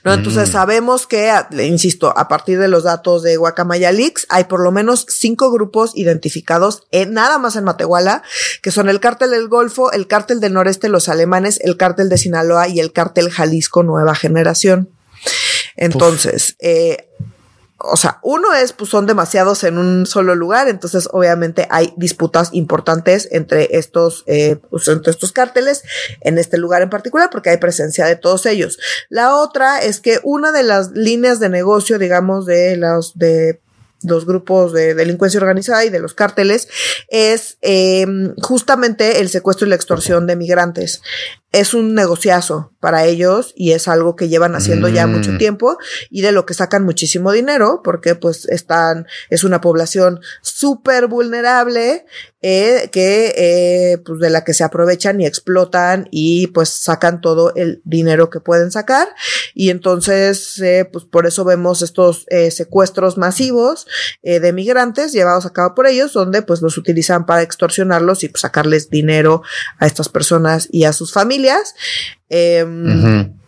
¿no? 0.04 0.14
Entonces 0.14 0.50
mm. 0.50 0.52
sabemos 0.52 1.08
que, 1.08 1.32
insisto, 1.60 2.14
a 2.18 2.28
partir 2.28 2.60
de 2.60 2.68
los 2.68 2.84
datos 2.84 3.24
de 3.24 3.38
Guacamaya 3.38 3.92
Leaks, 3.92 4.26
hay 4.30 4.46
por 4.46 4.62
lo 4.62 4.72
menos 4.72 5.06
cinco 5.10 5.52
grupos 5.52 5.92
identificados 5.96 6.84
en, 6.92 7.14
nada 7.14 7.38
más 7.38 7.56
en 7.56 7.64
Matehuala, 7.64 8.24
que 8.62 8.72
son 8.72 8.90
el 8.90 9.00
cártel 9.00 9.32
del 9.32 9.48
Golfo, 9.48 9.92
el 9.92 10.08
cártel 10.08 10.40
del 10.40 10.54
Noreste, 10.54 10.90
los 10.90 11.10
alemanes, 11.10 11.60
el 11.64 11.78
cártel 11.78 12.10
de 12.10 12.18
Sinaloa 12.18 12.68
y 12.68 12.80
el 12.80 12.92
cártel 12.92 13.30
Jalisco 13.30 13.84
Nueva 13.84 14.16
Generación. 14.16 14.90
Entonces, 15.76 16.56
eh, 16.60 17.10
o 17.84 17.98
sea, 17.98 18.20
uno 18.24 18.54
es, 18.54 18.74
pues 18.74 18.90
son 18.90 19.06
demasiados 19.06 19.64
en 19.64 19.78
un 19.78 20.06
solo 20.06 20.36
lugar, 20.36 20.68
entonces 20.68 21.08
obviamente 21.12 21.68
hay 21.70 21.94
disputas 21.98 22.50
importantes 22.54 23.28
entre 23.32 23.78
estos, 23.78 24.24
eh, 24.28 24.58
pues, 24.70 24.88
entre 24.88 25.12
estos 25.12 25.32
cárteles 25.32 25.84
en 26.22 26.38
este 26.38 26.58
lugar 26.58 26.82
en 26.82 26.90
particular, 26.90 27.30
porque 27.32 27.50
hay 27.50 27.58
presencia 27.58 28.06
de 28.06 28.16
todos 28.16 28.46
ellos. 28.46 28.80
La 29.10 29.36
otra 29.36 29.82
es 29.82 30.00
que 30.00 30.20
una 30.24 30.52
de 30.52 30.64
las 30.64 30.92
líneas 30.92 31.40
de 31.40 31.50
negocio, 31.50 31.98
digamos, 31.98 32.46
de 32.46 32.78
los, 32.78 33.18
de 33.18 33.62
los 34.04 34.26
grupos 34.26 34.74
de 34.74 34.96
delincuencia 34.96 35.40
organizada 35.40 35.86
y 35.86 35.90
de 35.90 36.00
los 36.00 36.14
cárteles 36.14 36.68
es 37.10 37.58
eh, 37.62 38.06
justamente 38.42 39.20
el 39.20 39.30
secuestro 39.30 39.68
y 39.68 39.70
la 39.70 39.76
extorsión 39.76 40.28
de 40.28 40.36
migrantes 40.36 41.02
es 41.52 41.74
un 41.74 41.94
negociazo 41.94 42.71
para 42.82 43.06
ellos 43.06 43.54
y 43.56 43.72
es 43.72 43.88
algo 43.88 44.18
que 44.18 44.28
llevan 44.28 44.56
haciendo 44.56 44.90
ya 44.90 45.08
mucho 45.08 45.32
mm. 45.32 45.38
tiempo 45.38 45.78
y 46.10 46.22
de 46.22 46.34
lo 46.34 46.46
que 46.46 46.54
sacan 46.54 46.84
muchísimo 46.84 47.32
dinero 47.32 47.82
porque 47.84 48.16
pues 48.16 48.46
están, 48.50 49.08
es 49.30 49.46
una 49.46 49.62
población 49.62 50.20
súper 50.42 51.08
vulnerable 51.08 52.06
eh, 52.42 52.90
que 52.92 53.34
eh, 53.38 54.00
pues 54.04 54.20
de 54.20 54.32
la 54.32 54.44
que 54.44 54.54
se 54.54 54.64
aprovechan 54.64 55.22
y 55.22 55.28
explotan 55.28 56.08
y 56.12 56.48
pues 56.48 56.70
sacan 56.70 57.22
todo 57.22 57.54
el 57.56 57.82
dinero 57.86 58.30
que 58.30 58.40
pueden 58.40 58.72
sacar 58.72 59.08
y 59.54 59.70
entonces 59.70 60.60
eh, 60.60 60.90
pues 60.92 61.06
por 61.06 61.28
eso 61.28 61.46
vemos 61.46 61.82
estos 61.82 62.26
eh, 62.30 62.52
secuestros 62.52 63.18
masivos 63.18 63.88
eh, 64.24 64.40
de 64.40 64.54
migrantes 64.54 65.12
llevados 65.12 65.46
a 65.46 65.54
cabo 65.54 65.76
por 65.76 65.88
ellos 65.88 66.14
donde 66.14 66.42
pues 66.42 66.62
los 66.62 66.78
utilizan 66.78 67.26
para 67.26 67.44
extorsionarlos 67.44 68.24
y 68.24 68.30
pues, 68.30 68.42
sacarles 68.42 68.90
dinero 68.90 69.44
a 69.78 69.86
estas 69.86 70.10
personas 70.10 70.68
y 70.72 70.86
a 70.86 70.94
sus 70.94 71.14
familias 71.14 71.76
Em, 72.32 73.41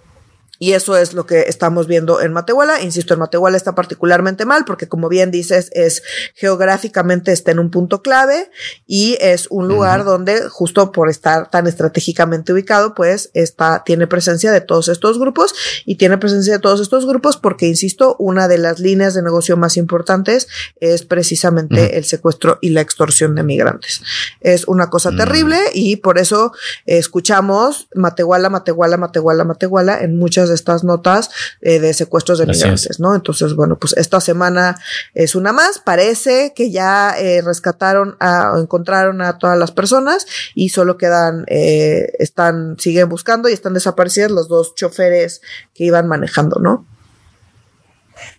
y 0.64 0.72
eso 0.72 0.96
es 0.96 1.12
lo 1.12 1.26
que 1.26 1.42
estamos 1.42 1.88
viendo 1.88 2.22
en 2.22 2.32
Matehuala. 2.32 2.82
Insisto, 2.82 3.14
en 3.14 3.20
Matehuala 3.20 3.58
está 3.58 3.76
particularmente 3.76 4.46
mal 4.46 4.64
porque, 4.64 4.88
como 4.88 5.10
bien 5.10 5.30
dices, 5.30 5.70
es 5.74 6.04
geográficamente 6.36 7.34
está 7.34 7.52
en 7.52 7.60
un 7.60 7.70
punto 7.70 8.02
clave 8.02 8.50
y 8.88 9.18
es 9.20 9.48
un 9.50 9.68
lugar 9.68 10.06
donde, 10.06 10.48
justo 10.48 10.94
por 10.94 11.10
estar 11.10 11.52
tan 11.52 11.68
estratégicamente 11.68 12.54
ubicado, 12.54 12.94
pues 12.94 13.30
está, 13.34 13.84
tiene 13.84 14.08
presencia 14.08 14.54
de 14.54 14.62
todos 14.62 14.88
estos 14.88 15.20
grupos 15.20 15.54
y 15.86 15.96
tiene 15.96 16.18
presencia 16.18 16.54
de 16.54 16.60
todos 16.60 16.80
estos 16.80 17.06
grupos 17.06 17.36
porque, 17.36 17.68
insisto, 17.68 18.16
una 18.18 18.48
de 18.48 18.58
las 18.58 18.80
líneas 18.80 19.16
de 19.16 19.22
negocio 19.22 19.58
más 19.58 19.76
importantes 19.76 20.48
es 20.80 21.04
precisamente 21.04 21.98
el 21.98 22.06
secuestro 22.06 22.60
y 22.62 22.70
la 22.70 22.80
extorsión 22.80 23.36
de 23.36 23.44
migrantes. 23.44 24.02
Es 24.40 24.66
una 24.70 24.90
cosa 24.90 25.12
mm. 25.12 25.18
terrible 25.18 25.58
y 25.74 25.98
por 25.98 26.20
eso 26.20 26.54
escuchamos 26.86 27.90
Matehuala, 27.94 28.50
Matehuala, 28.50 28.96
Matehuala, 28.96 29.44
Matehuala 29.44 30.00
en 30.00 30.18
muchas 30.18 30.53
estas 30.56 30.84
notas 30.84 31.30
eh, 31.62 31.80
de 31.80 31.94
secuestros 31.94 32.40
de 32.40 32.46
migrantes, 32.46 33.00
¿no? 33.00 33.16
Entonces, 33.16 33.56
bueno, 33.56 33.78
pues 33.78 33.94
esta 33.98 34.20
semana 34.22 34.80
es 35.14 35.36
una 35.36 35.54
más. 35.54 35.80
Parece 35.80 36.54
que 36.56 36.72
ya 36.72 37.16
eh, 37.18 37.42
rescataron 37.42 38.16
a, 38.20 38.54
o 38.54 38.62
encontraron 38.62 39.22
a 39.22 39.38
todas 39.38 39.58
las 39.58 39.72
personas 39.72 40.26
y 40.56 40.70
solo 40.70 40.98
quedan, 40.98 41.46
eh, 41.48 42.12
están, 42.20 42.78
siguen 42.80 43.10
buscando 43.10 43.50
y 43.50 43.54
están 43.54 43.74
desaparecidas 43.74 44.32
los 44.32 44.48
dos 44.48 44.76
choferes 44.76 45.42
que 45.74 45.86
iban 45.86 46.08
manejando, 46.08 46.60
¿no? 46.60 46.86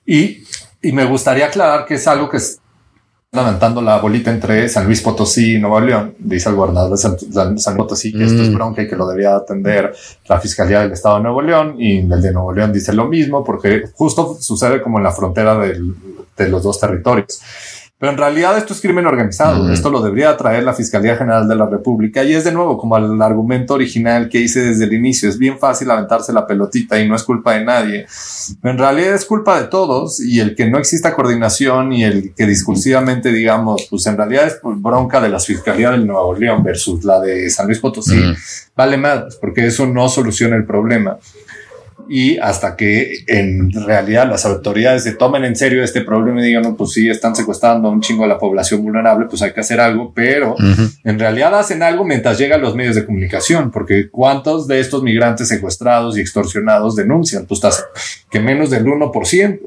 Y, 0.06 0.44
y 0.82 0.92
me 0.92 1.04
gustaría 1.04 1.46
aclarar 1.46 1.86
que 1.86 1.94
es 1.94 2.06
algo 2.06 2.28
que 2.28 2.38
es, 2.38 2.60
levantando 3.34 3.82
la 3.82 3.98
bolita 3.98 4.30
entre 4.30 4.68
San 4.68 4.86
Luis 4.86 5.00
Potosí 5.00 5.56
y 5.56 5.58
Nuevo 5.58 5.80
León. 5.80 6.14
Dice 6.18 6.48
el 6.48 6.54
gobernador 6.54 6.92
de 6.92 6.96
San, 6.96 7.16
Luis 7.50 7.66
Potosí 7.76 8.12
que 8.12 8.24
esto 8.24 8.42
es 8.42 8.50
mm. 8.50 8.54
bronca 8.54 8.82
y 8.82 8.88
que 8.88 8.96
lo 8.96 9.06
debía 9.06 9.34
atender 9.34 9.94
la 10.28 10.40
Fiscalía 10.40 10.80
del 10.80 10.92
Estado 10.92 11.16
de 11.16 11.22
Nuevo 11.24 11.42
León 11.42 11.76
y 11.78 11.98
el 11.98 12.22
de 12.22 12.32
Nuevo 12.32 12.52
León 12.52 12.72
dice 12.72 12.92
lo 12.92 13.06
mismo 13.06 13.42
porque 13.42 13.84
justo 13.94 14.36
sucede 14.40 14.80
como 14.80 14.98
en 14.98 15.04
la 15.04 15.12
frontera 15.12 15.58
de 15.58 16.48
los 16.48 16.62
dos 16.62 16.78
territorios. 16.80 17.40
Pero 17.98 18.10
en 18.10 18.18
realidad 18.18 18.58
esto 18.58 18.72
es 18.74 18.80
crimen 18.80 19.06
organizado. 19.06 19.72
Esto 19.72 19.88
lo 19.88 20.02
debería 20.02 20.36
traer 20.36 20.64
la 20.64 20.74
Fiscalía 20.74 21.16
General 21.16 21.46
de 21.48 21.54
la 21.54 21.66
República. 21.66 22.24
Y 22.24 22.34
es 22.34 22.42
de 22.42 22.50
nuevo 22.50 22.76
como 22.76 22.98
el 22.98 23.22
argumento 23.22 23.74
original 23.74 24.28
que 24.28 24.40
hice 24.40 24.60
desde 24.60 24.84
el 24.84 24.92
inicio. 24.92 25.28
Es 25.28 25.38
bien 25.38 25.58
fácil 25.58 25.90
aventarse 25.90 26.32
la 26.32 26.46
pelotita 26.46 27.00
y 27.00 27.08
no 27.08 27.14
es 27.14 27.22
culpa 27.22 27.54
de 27.54 27.64
nadie. 27.64 28.06
Pero 28.60 28.72
en 28.72 28.78
realidad 28.78 29.14
es 29.14 29.24
culpa 29.24 29.60
de 29.60 29.68
todos 29.68 30.20
y 30.20 30.40
el 30.40 30.56
que 30.56 30.68
no 30.68 30.78
exista 30.78 31.14
coordinación 31.14 31.92
y 31.92 32.04
el 32.04 32.34
que 32.34 32.46
discursivamente 32.46 33.32
digamos, 33.32 33.86
pues 33.88 34.06
en 34.06 34.16
realidad 34.16 34.48
es 34.48 34.58
bronca 34.62 35.20
de 35.20 35.28
la 35.28 35.38
Fiscalía 35.38 35.92
del 35.92 36.06
Nuevo 36.06 36.34
León 36.34 36.64
versus 36.64 37.04
la 37.04 37.20
de 37.20 37.48
San 37.48 37.66
Luis 37.66 37.78
Potosí. 37.78 38.20
Vale 38.76 38.96
más 38.96 39.36
porque 39.36 39.66
eso 39.66 39.86
no 39.86 40.08
soluciona 40.08 40.56
el 40.56 40.66
problema. 40.66 41.16
Y 42.08 42.38
hasta 42.38 42.76
que 42.76 43.24
en 43.26 43.70
realidad 43.72 44.28
las 44.28 44.44
autoridades 44.44 45.02
se 45.02 45.12
tomen 45.12 45.44
en 45.44 45.56
serio 45.56 45.82
este 45.82 46.02
problema 46.02 46.40
y 46.40 46.46
digan, 46.46 46.62
no, 46.62 46.76
pues 46.76 46.92
sí, 46.92 47.08
están 47.08 47.34
secuestrando 47.34 47.88
a 47.88 47.90
un 47.90 48.00
chingo 48.00 48.22
de 48.22 48.28
la 48.28 48.38
población 48.38 48.82
vulnerable, 48.82 49.26
pues 49.28 49.42
hay 49.42 49.52
que 49.52 49.60
hacer 49.60 49.80
algo, 49.80 50.12
pero 50.14 50.54
en 51.04 51.18
realidad 51.18 51.58
hacen 51.58 51.82
algo 51.82 52.04
mientras 52.04 52.38
llegan 52.38 52.60
los 52.60 52.74
medios 52.74 52.94
de 52.94 53.04
comunicación, 53.04 53.70
porque 53.70 54.10
¿cuántos 54.10 54.66
de 54.66 54.80
estos 54.80 55.02
migrantes 55.02 55.48
secuestrados 55.48 56.16
y 56.16 56.20
extorsionados 56.20 56.96
denuncian? 56.96 57.46
Pues 57.46 57.58
estás 57.58 57.84
que 58.30 58.40
menos 58.40 58.70
del 58.70 58.84
1%. 58.84 59.60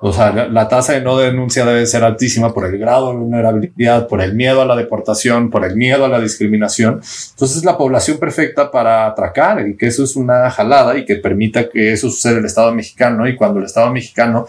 O 0.00 0.12
sea, 0.12 0.30
la, 0.32 0.68
tasa 0.68 0.92
de 0.92 1.00
no 1.00 1.18
denuncia 1.18 1.64
debe 1.64 1.84
ser 1.84 2.04
altísima 2.04 2.54
por 2.54 2.64
el 2.66 2.78
grado 2.78 3.10
de 3.10 3.18
vulnerabilidad, 3.18 4.06
por 4.06 4.20
el 4.20 4.32
miedo 4.34 4.62
a 4.62 4.64
la 4.64 4.76
deportación, 4.76 5.50
por 5.50 5.64
el 5.64 5.74
miedo 5.74 6.04
a 6.04 6.08
la 6.08 6.20
discriminación. 6.20 7.00
Entonces 7.30 7.56
es 7.56 7.64
la 7.64 7.76
población 7.76 8.18
perfecta 8.18 8.70
para 8.70 9.06
atracar 9.06 9.66
y 9.66 9.76
que 9.76 9.86
eso 9.86 10.04
es 10.04 10.14
una 10.14 10.50
jalada 10.50 10.96
y 10.96 11.04
que 11.04 11.16
permita 11.16 11.68
que 11.68 11.92
eso 11.92 12.10
suceda 12.10 12.34
en 12.34 12.38
el 12.38 12.44
Estado 12.44 12.72
mexicano. 12.72 13.26
Y 13.26 13.34
cuando 13.34 13.58
el 13.58 13.64
Estado 13.66 13.92
mexicano 13.92 14.46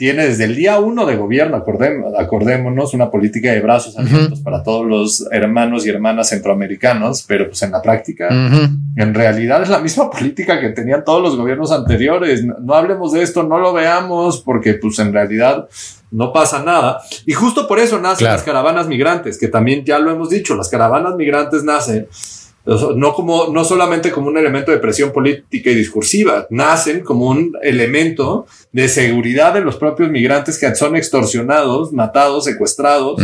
tiene 0.00 0.26
desde 0.26 0.44
el 0.44 0.56
día 0.56 0.78
uno 0.78 1.04
de 1.04 1.14
gobierno, 1.14 1.62
acordémonos, 2.18 2.94
una 2.94 3.10
política 3.10 3.52
de 3.52 3.60
brazos 3.60 3.98
abiertos 3.98 4.40
para 4.40 4.62
todos 4.62 4.86
los 4.86 5.28
hermanos 5.30 5.84
y 5.84 5.90
hermanas 5.90 6.30
centroamericanos, 6.30 7.22
pero 7.28 7.48
pues 7.48 7.62
en 7.64 7.70
la 7.70 7.82
práctica, 7.82 8.30
en 8.30 9.12
realidad 9.12 9.62
es 9.62 9.68
la 9.68 9.78
misma 9.78 10.08
política 10.10 10.58
que 10.58 10.70
tenían 10.70 11.04
todos 11.04 11.22
los 11.22 11.36
gobiernos 11.36 11.70
anteriores. 11.70 12.42
No, 12.42 12.74
hablemos 12.74 13.12
de 13.12 13.20
esto, 13.20 13.42
no 13.42 13.58
lo 13.58 13.74
veamos, 13.74 14.40
porque 14.40 14.72
pues 14.72 14.98
en 15.00 15.12
realidad 15.12 15.68
no 16.10 16.32
pasa 16.32 16.62
nada. 16.62 17.02
Y 17.26 17.34
justo 17.34 17.68
por 17.68 17.78
eso 17.78 18.00
nacen 18.00 18.26
las 18.26 18.42
caravanas 18.42 18.88
migrantes, 18.88 19.36
que 19.36 19.48
también 19.48 19.84
ya 19.84 19.98
lo 19.98 20.10
hemos 20.10 20.30
dicho, 20.30 20.56
las 20.56 20.70
caravanas 20.70 21.14
migrantes 21.16 21.62
nacen 21.62 22.08
no 22.96 23.14
como, 23.14 23.48
no 23.48 23.64
solamente 23.64 24.10
como 24.10 24.28
un 24.28 24.38
elemento 24.38 24.70
de 24.70 24.78
presión 24.78 25.12
política 25.12 25.70
y 25.70 25.74
discursiva, 25.74 26.46
nacen 26.50 27.00
como 27.00 27.26
un 27.26 27.52
elemento 27.62 28.46
de 28.72 28.88
seguridad 28.88 29.52
de 29.54 29.62
los 29.62 29.76
propios 29.76 30.10
migrantes 30.10 30.58
que 30.58 30.72
son 30.74 30.94
extorsionados, 30.94 31.92
matados, 31.92 32.44
secuestrados 32.44 33.20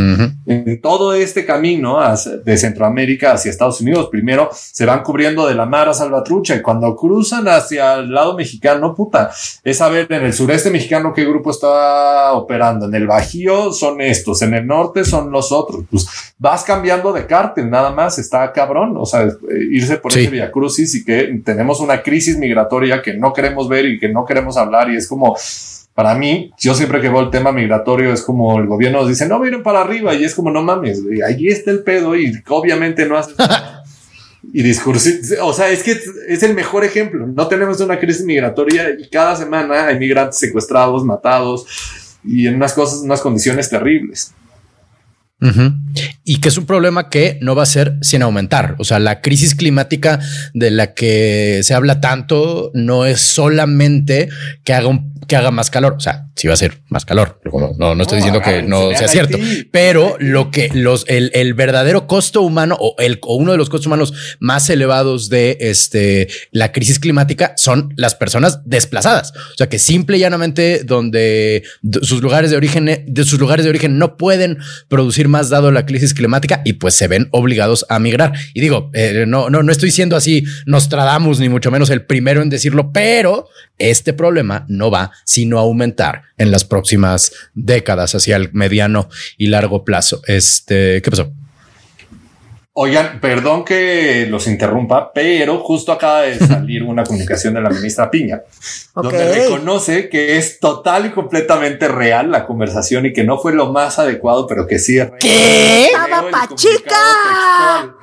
en 0.46 0.80
todo 0.80 1.14
este 1.14 1.44
camino 1.44 1.98
de 2.44 2.56
Centroamérica 2.56 3.32
hacia 3.32 3.50
Estados 3.50 3.80
Unidos. 3.80 4.08
Primero 4.10 4.50
se 4.52 4.84
van 4.86 5.02
cubriendo 5.02 5.46
de 5.46 5.54
la 5.54 5.66
mar 5.66 5.88
a 5.88 5.94
Salvatrucha 5.94 6.56
y 6.56 6.62
cuando 6.62 6.96
cruzan 6.96 7.46
hacia 7.46 7.94
el 7.94 8.12
lado 8.12 8.36
mexicano, 8.36 8.94
puta, 8.94 9.30
es 9.62 9.76
saber 9.76 10.06
en 10.10 10.24
el 10.24 10.32
sureste 10.32 10.70
mexicano 10.70 11.12
qué 11.14 11.24
grupo 11.24 11.50
está 11.50 12.32
operando. 12.32 12.86
En 12.86 12.94
el 12.94 13.06
Bajío 13.06 13.72
son 13.72 14.00
estos, 14.00 14.42
en 14.42 14.54
el 14.54 14.66
norte 14.66 15.04
son 15.04 15.30
los 15.30 15.52
otros. 15.52 15.84
Pues 15.90 16.34
vas 16.38 16.64
cambiando 16.64 17.12
de 17.12 17.26
cártel, 17.26 17.70
nada 17.70 17.90
más, 17.90 18.18
está 18.18 18.52
cabrón. 18.52 18.96
O 18.96 19.06
sea, 19.06 19.28
irse 19.70 19.98
por 19.98 20.10
ese 20.12 20.28
Via 20.28 20.50
Crucis 20.50 20.94
y 20.96 21.04
que 21.04 21.40
tenemos 21.44 21.78
una 21.80 22.02
crisis 22.02 22.36
migratoria 22.36 23.00
que 23.00 23.14
no 23.14 23.32
queremos 23.32 23.68
ver 23.68 23.86
y 23.86 23.98
que 23.98 24.08
no 24.08 24.24
queremos 24.24 24.56
hablar 24.56 24.90
y 24.90 24.96
es 24.96 25.06
como 25.06 25.35
para 25.94 26.14
mí, 26.14 26.52
yo 26.58 26.74
siempre 26.74 27.00
que 27.00 27.08
veo 27.08 27.20
el 27.20 27.30
tema 27.30 27.52
migratorio 27.52 28.12
es 28.12 28.20
como 28.20 28.58
el 28.58 28.66
gobierno 28.66 29.06
dice, 29.06 29.26
no, 29.26 29.38
miren 29.38 29.62
para 29.62 29.80
arriba 29.80 30.14
y 30.14 30.24
es 30.24 30.34
como, 30.34 30.50
no 30.50 30.62
mames, 30.62 31.02
ahí 31.26 31.48
está 31.48 31.70
el 31.70 31.82
pedo 31.82 32.14
y 32.14 32.42
obviamente 32.48 33.06
no 33.06 33.16
hace 33.16 33.32
y 34.52 34.62
discurso, 34.62 35.08
o 35.42 35.52
sea, 35.52 35.70
es 35.70 35.82
que 35.82 35.98
es 36.28 36.42
el 36.42 36.54
mejor 36.54 36.84
ejemplo. 36.84 37.26
No 37.26 37.48
tenemos 37.48 37.80
una 37.80 37.98
crisis 37.98 38.24
migratoria 38.24 38.90
y 38.90 39.08
cada 39.08 39.36
semana 39.36 39.86
hay 39.86 39.98
migrantes 39.98 40.38
secuestrados, 40.38 41.04
matados 41.04 41.66
y 42.22 42.46
en 42.46 42.56
unas 42.56 42.74
cosas, 42.74 43.00
unas 43.00 43.20
condiciones 43.20 43.68
terribles. 43.68 44.34
Y 46.24 46.40
que 46.40 46.48
es 46.48 46.56
un 46.56 46.66
problema 46.66 47.10
que 47.10 47.38
no 47.42 47.54
va 47.54 47.62
a 47.62 47.66
ser 47.66 47.98
sin 48.00 48.22
aumentar. 48.22 48.74
O 48.78 48.84
sea, 48.84 48.98
la 48.98 49.20
crisis 49.20 49.54
climática 49.54 50.18
de 50.54 50.70
la 50.70 50.94
que 50.94 51.60
se 51.62 51.74
habla 51.74 52.00
tanto 52.00 52.70
no 52.74 53.04
es 53.04 53.20
solamente 53.20 54.28
que 54.64 54.72
haga 54.72 54.88
un 54.88 55.16
que 55.26 55.36
haga 55.36 55.50
más 55.50 55.70
calor. 55.70 55.94
O 55.96 56.00
sea, 56.00 56.28
sí 56.36 56.46
va 56.48 56.54
a 56.54 56.56
ser 56.56 56.82
más 56.88 57.04
calor. 57.04 57.40
No, 57.78 57.94
no 57.94 58.02
estoy 58.02 58.16
diciendo 58.16 58.40
que 58.40 58.62
no 58.62 58.90
sea 58.94 59.08
cierto, 59.08 59.38
pero 59.70 60.16
lo 60.20 60.50
que 60.50 60.70
los, 60.72 61.04
el, 61.08 61.30
el, 61.34 61.54
verdadero 61.54 62.06
costo 62.06 62.42
humano 62.42 62.76
o 62.78 62.94
el, 62.98 63.18
o 63.22 63.36
uno 63.36 63.52
de 63.52 63.58
los 63.58 63.68
costos 63.68 63.86
humanos 63.86 64.36
más 64.40 64.68
elevados 64.70 65.28
de 65.28 65.56
este, 65.60 66.28
la 66.52 66.72
crisis 66.72 66.98
climática 66.98 67.54
son 67.56 67.92
las 67.96 68.14
personas 68.14 68.60
desplazadas. 68.64 69.32
O 69.32 69.56
sea, 69.56 69.68
que 69.68 69.78
simple 69.78 70.16
y 70.16 70.20
llanamente 70.20 70.82
donde 70.84 71.64
sus 72.02 72.22
lugares 72.22 72.50
de 72.50 72.56
origen, 72.56 73.04
de 73.06 73.24
sus 73.24 73.38
lugares 73.40 73.64
de 73.64 73.70
origen 73.70 73.98
no 73.98 74.16
pueden 74.16 74.58
producir 74.88 75.25
más 75.28 75.48
dado 75.48 75.70
la 75.70 75.86
crisis 75.86 76.14
climática 76.14 76.62
y 76.64 76.74
pues 76.74 76.94
se 76.94 77.08
ven 77.08 77.28
obligados 77.30 77.86
a 77.88 77.98
migrar. 77.98 78.32
Y 78.54 78.60
digo, 78.60 78.90
eh, 78.94 79.24
no, 79.26 79.50
no, 79.50 79.62
no 79.62 79.72
estoy 79.72 79.90
siendo 79.90 80.16
así 80.16 80.44
Nostradamus, 80.66 81.40
ni 81.40 81.48
mucho 81.48 81.70
menos 81.70 81.90
el 81.90 82.04
primero 82.04 82.42
en 82.42 82.50
decirlo, 82.50 82.92
pero 82.92 83.48
este 83.78 84.12
problema 84.12 84.64
no 84.68 84.90
va 84.90 85.12
sino 85.24 85.58
aumentar 85.58 86.22
en 86.38 86.50
las 86.50 86.64
próximas 86.64 87.32
décadas 87.54 88.14
hacia 88.14 88.36
el 88.36 88.52
mediano 88.52 89.08
y 89.36 89.48
largo 89.48 89.84
plazo. 89.84 90.22
Este, 90.26 91.02
¿qué 91.02 91.10
pasó? 91.10 91.32
Oigan, 92.78 93.20
perdón 93.22 93.64
que 93.64 94.26
los 94.28 94.46
interrumpa, 94.46 95.10
pero 95.14 95.60
justo 95.60 95.92
acaba 95.92 96.20
de 96.22 96.38
salir 96.38 96.82
una 96.82 97.04
comunicación 97.04 97.54
de 97.54 97.62
la 97.62 97.70
ministra 97.70 98.10
Piña, 98.10 98.42
donde 98.94 99.32
reconoce 99.32 100.10
que 100.10 100.36
es 100.36 100.60
total 100.60 101.06
y 101.06 101.10
completamente 101.10 101.88
real 101.88 102.30
la 102.30 102.44
conversación 102.44 103.06
y 103.06 103.14
que 103.14 103.24
no 103.24 103.38
fue 103.38 103.54
lo 103.54 103.72
más 103.72 103.98
adecuado, 103.98 104.46
pero 104.46 104.66
que 104.66 104.78
sí 104.78 104.98
es 104.98 105.08
real. 105.08 105.18
¿Qué? 105.18 105.86
¡Estaba 105.86 106.30
pachica! 106.30 107.96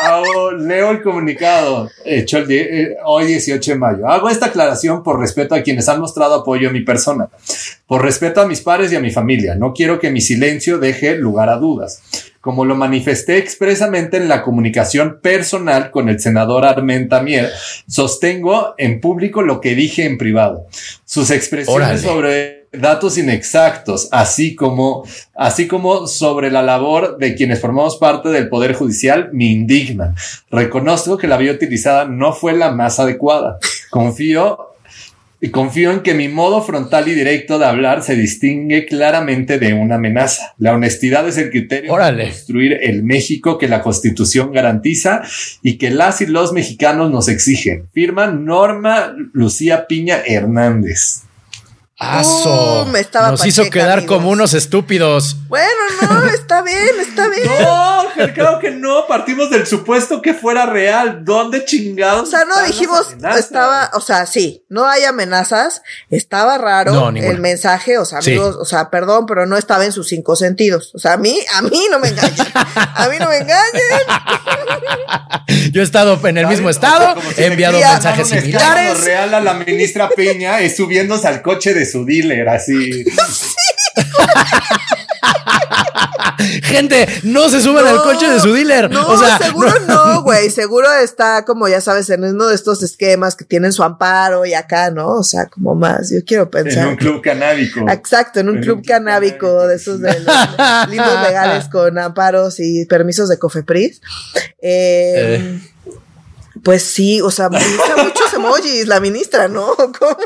Hago, 0.00 0.52
leo 0.52 0.90
el 0.90 1.02
comunicado 1.02 1.90
hecho 2.04 2.38
el 2.38 2.50
eh, 2.50 2.96
hoy 3.04 3.26
18 3.26 3.72
de 3.72 3.78
mayo. 3.78 4.08
Hago 4.08 4.28
esta 4.28 4.46
aclaración 4.46 5.02
por 5.02 5.20
respeto 5.20 5.54
a 5.54 5.62
quienes 5.62 5.88
han 5.88 6.00
mostrado 6.00 6.34
apoyo 6.34 6.68
a 6.68 6.72
mi 6.72 6.80
persona, 6.80 7.28
por 7.86 8.02
respeto 8.02 8.40
a 8.40 8.46
mis 8.46 8.60
padres 8.60 8.92
y 8.92 8.96
a 8.96 9.00
mi 9.00 9.10
familia. 9.10 9.54
No 9.54 9.72
quiero 9.72 10.00
que 10.00 10.10
mi 10.10 10.20
silencio 10.20 10.78
deje 10.78 11.16
lugar 11.16 11.48
a 11.48 11.56
dudas. 11.56 12.02
Como 12.40 12.64
lo 12.64 12.76
manifesté 12.76 13.36
expresamente 13.36 14.16
en 14.16 14.28
la 14.28 14.42
comunicación 14.42 15.18
personal 15.20 15.90
con 15.90 16.08
el 16.08 16.20
senador 16.20 16.64
Armenta 16.64 17.20
Mier, 17.20 17.50
sostengo 17.86 18.74
en 18.78 19.00
público 19.00 19.42
lo 19.42 19.60
que 19.60 19.74
dije 19.74 20.04
en 20.04 20.18
privado. 20.18 20.66
Sus 21.04 21.30
expresiones 21.30 22.00
sobre 22.00 22.57
datos 22.72 23.18
inexactos, 23.18 24.08
así 24.12 24.54
como, 24.54 25.04
así 25.34 25.66
como 25.66 26.06
sobre 26.06 26.50
la 26.50 26.62
labor 26.62 27.18
de 27.18 27.34
quienes 27.34 27.60
formamos 27.60 27.96
parte 27.96 28.28
del 28.28 28.48
Poder 28.48 28.74
Judicial, 28.74 29.30
me 29.32 29.46
indignan. 29.46 30.14
Reconozco 30.50 31.16
que 31.16 31.28
la 31.28 31.36
vía 31.36 31.52
utilizada 31.52 32.04
no 32.04 32.32
fue 32.32 32.52
la 32.54 32.72
más 32.72 32.98
adecuada. 33.00 33.58
Confío 33.90 34.68
y 35.40 35.50
confío 35.50 35.92
en 35.92 36.00
que 36.00 36.14
mi 36.14 36.28
modo 36.28 36.62
frontal 36.62 37.06
y 37.06 37.14
directo 37.14 37.58
de 37.58 37.66
hablar 37.66 38.02
se 38.02 38.16
distingue 38.16 38.86
claramente 38.86 39.58
de 39.58 39.72
una 39.72 39.94
amenaza. 39.94 40.54
La 40.58 40.74
honestidad 40.74 41.28
es 41.28 41.38
el 41.38 41.50
criterio 41.50 41.92
para 41.92 42.16
construir 42.16 42.78
el 42.82 43.04
México 43.04 43.56
que 43.56 43.68
la 43.68 43.82
Constitución 43.82 44.52
garantiza 44.52 45.22
y 45.62 45.78
que 45.78 45.90
las 45.90 46.20
y 46.20 46.26
los 46.26 46.52
mexicanos 46.52 47.10
nos 47.12 47.28
exigen. 47.28 47.88
Firma 47.92 48.26
Norma 48.26 49.14
Lucía 49.32 49.86
Piña 49.86 50.18
Hernández. 50.26 51.27
¡Aso! 52.00 52.86
me 52.92 53.00
estaba 53.00 53.32
Nos 53.32 53.44
hizo 53.44 53.68
quedar 53.70 54.06
como 54.06 54.30
unos 54.30 54.54
estúpidos. 54.54 55.36
Bueno, 55.48 55.66
no, 56.00 56.26
está 56.32 56.62
bien, 56.62 56.90
está 57.00 57.28
bien. 57.28 57.48
No, 57.60 58.04
creo 58.34 58.60
que 58.60 58.70
no. 58.70 59.08
Partimos 59.08 59.50
del 59.50 59.66
supuesto 59.66 60.22
que 60.22 60.32
fuera 60.32 60.66
real. 60.66 61.24
¿Dónde 61.24 61.64
chingados? 61.64 62.28
O 62.28 62.30
sea, 62.30 62.44
no 62.44 62.62
dijimos, 62.62 63.16
estaba, 63.36 63.90
o 63.94 64.00
sea, 64.00 64.26
sí, 64.26 64.64
no 64.68 64.86
hay 64.86 65.04
amenazas. 65.04 65.82
Estaba 66.08 66.56
raro 66.56 67.08
el 67.08 67.40
mensaje. 67.40 67.98
O 67.98 68.04
sea, 68.04 68.20
amigos, 68.20 68.56
o 68.60 68.64
sea, 68.64 68.90
perdón, 68.90 69.26
pero 69.26 69.46
no 69.46 69.56
estaba 69.56 69.84
en 69.84 69.90
sus 69.90 70.06
cinco 70.06 70.36
sentidos. 70.36 70.92
O 70.94 71.00
sea, 71.00 71.14
a 71.14 71.16
mí, 71.16 71.36
a 71.52 71.62
mí 71.62 71.82
no 71.90 71.98
me 71.98 72.08
engañen. 72.08 72.46
A 72.54 73.08
mí 73.08 73.16
no 73.18 73.28
me 73.28 73.38
engañen. 73.38 73.58
Yo 75.72 75.80
he 75.80 75.84
estado 75.84 76.20
en 76.28 76.38
el 76.38 76.46
mismo 76.46 76.70
estado, 76.70 77.20
he 77.36 77.46
enviado 77.46 77.78
mensajes 77.78 78.28
similares. 78.28 79.04
real 79.04 79.34
a 79.34 79.40
la 79.40 79.54
ministra 79.54 80.08
Peña 80.10 80.60
es 80.60 80.76
subiéndose 80.76 81.26
al 81.26 81.42
coche 81.42 81.74
de 81.74 81.86
su 81.88 82.04
dealer, 82.04 82.48
así. 82.48 83.04
Gente, 86.62 87.08
no 87.24 87.48
se 87.48 87.60
suban 87.60 87.86
al 87.86 88.02
coche 88.02 88.28
de 88.28 88.40
su 88.40 88.52
dealer. 88.52 88.90
No, 88.90 89.08
o 89.08 89.18
sea, 89.18 89.38
seguro 89.38 89.72
no, 89.86 90.22
güey. 90.22 90.50
seguro 90.50 90.92
está 90.92 91.44
como 91.44 91.68
ya 91.68 91.80
sabes, 91.80 92.10
en 92.10 92.24
uno 92.24 92.46
de 92.46 92.54
estos 92.54 92.82
esquemas 92.82 93.36
que 93.36 93.44
tienen 93.44 93.72
su 93.72 93.82
amparo 93.82 94.46
y 94.46 94.54
acá, 94.54 94.90
¿no? 94.90 95.08
O 95.08 95.24
sea, 95.24 95.46
como 95.46 95.74
más. 95.74 96.10
Yo 96.10 96.24
quiero 96.24 96.50
pensar. 96.50 96.84
En 96.84 96.88
un 96.90 96.96
club 96.96 97.22
canábico. 97.22 97.88
Exacto, 97.90 98.40
en 98.40 98.50
un, 98.50 98.60
club, 98.60 98.82
canábico, 98.86 99.66
de 99.66 99.76
esos 99.76 100.00
de 100.00 100.20
los 100.20 100.88
libros 100.90 101.22
legales 101.22 101.68
con 101.72 101.98
amparos 101.98 102.60
y 102.60 102.84
permisos 102.86 103.28
de 103.28 103.38
Cofepris. 103.38 104.00
Eh, 104.60 105.40
eh. 105.40 105.60
Pues 106.62 106.82
sí, 106.82 107.20
o 107.20 107.30
sea, 107.30 107.48
muchos 107.48 108.34
emojis 108.34 108.86
la 108.86 109.00
ministra, 109.00 109.48
¿no? 109.48 109.74
¿Cómo? 109.76 110.16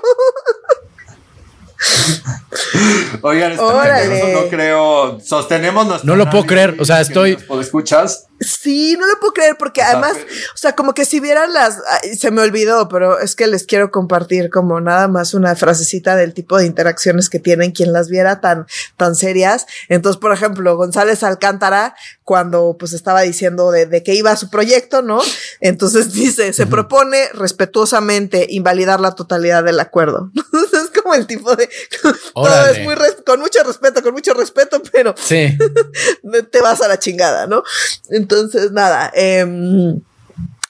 Oigan, 3.23 3.57
no 3.57 4.49
creo. 4.51 5.21
Sostenemos 5.21 6.05
No 6.05 6.17
lo 6.17 6.29
puedo 6.31 6.45
creer. 6.45 6.77
O 6.81 6.85
sea, 6.85 7.01
estoy. 7.01 7.39
¿Escuchas? 7.61 8.27
Sí, 8.43 8.97
no 8.99 9.07
lo 9.07 9.21
puedo 9.21 9.33
creer 9.35 9.57
porque 9.57 9.83
además, 9.83 10.17
o 10.17 10.57
sea, 10.57 10.75
como 10.75 10.95
que 10.95 11.05
si 11.05 11.21
vieran 11.21 11.53
las, 11.53 11.79
se 12.19 12.31
me 12.31 12.43
olvidó, 12.43 12.89
pero 12.89 13.21
es 13.21 13.37
que 13.37 13.47
les 13.47 13.67
quiero 13.67 13.91
compartir 13.91 14.51
como 14.51 14.81
nada 14.81 15.07
más 15.07 15.33
una 15.35 15.55
frasecita 15.55 16.17
del 16.17 16.35
tipo 16.35 16.59
de 16.59 16.67
interacciones 16.67 17.31
que 17.31 17.39
tienen 17.39 17.71
quien 17.71 17.93
las 17.93 18.09
viera 18.09 18.41
tan, 18.41 18.67
tan 18.97 19.15
serias. 19.15 19.67
Entonces, 19.89 20.19
por 20.21 20.33
ejemplo, 20.33 20.77
González 20.77 21.23
Alcántara, 21.23 21.95
cuando 22.25 22.77
pues 22.79 22.93
estaba 22.95 23.21
diciendo 23.21 23.71
de, 23.71 23.87
de 23.87 24.03
qué 24.03 24.15
iba 24.15 24.35
su 24.35 24.51
proyecto, 24.51 25.03
¿no? 25.03 25.21
Entonces 25.61 26.13
dice, 26.13 26.53
se 26.53 26.67
propone 26.67 27.29
respetuosamente 27.35 28.47
invalidar 28.51 28.99
la 29.01 29.15
totalidad 29.15 29.63
del 29.63 29.79
acuerdo. 29.79 30.33
como 31.13 31.21
el 31.21 31.27
tipo 31.27 31.55
de, 31.55 31.69
todo 32.35 32.67
es 32.67 32.81
muy, 32.81 32.95
con 33.25 33.41
mucho 33.41 33.63
respeto, 33.63 34.03
con 34.03 34.13
mucho 34.13 34.35
respeto, 34.35 34.83
pero 34.91 35.15
sí. 35.17 35.57
te 36.51 36.61
vas 36.61 36.81
a 36.81 36.89
la 36.89 36.99
chingada, 36.99 37.47
¿no? 37.47 37.63
Entonces, 38.11 38.73
nada, 38.73 39.13
eh, 39.15 39.47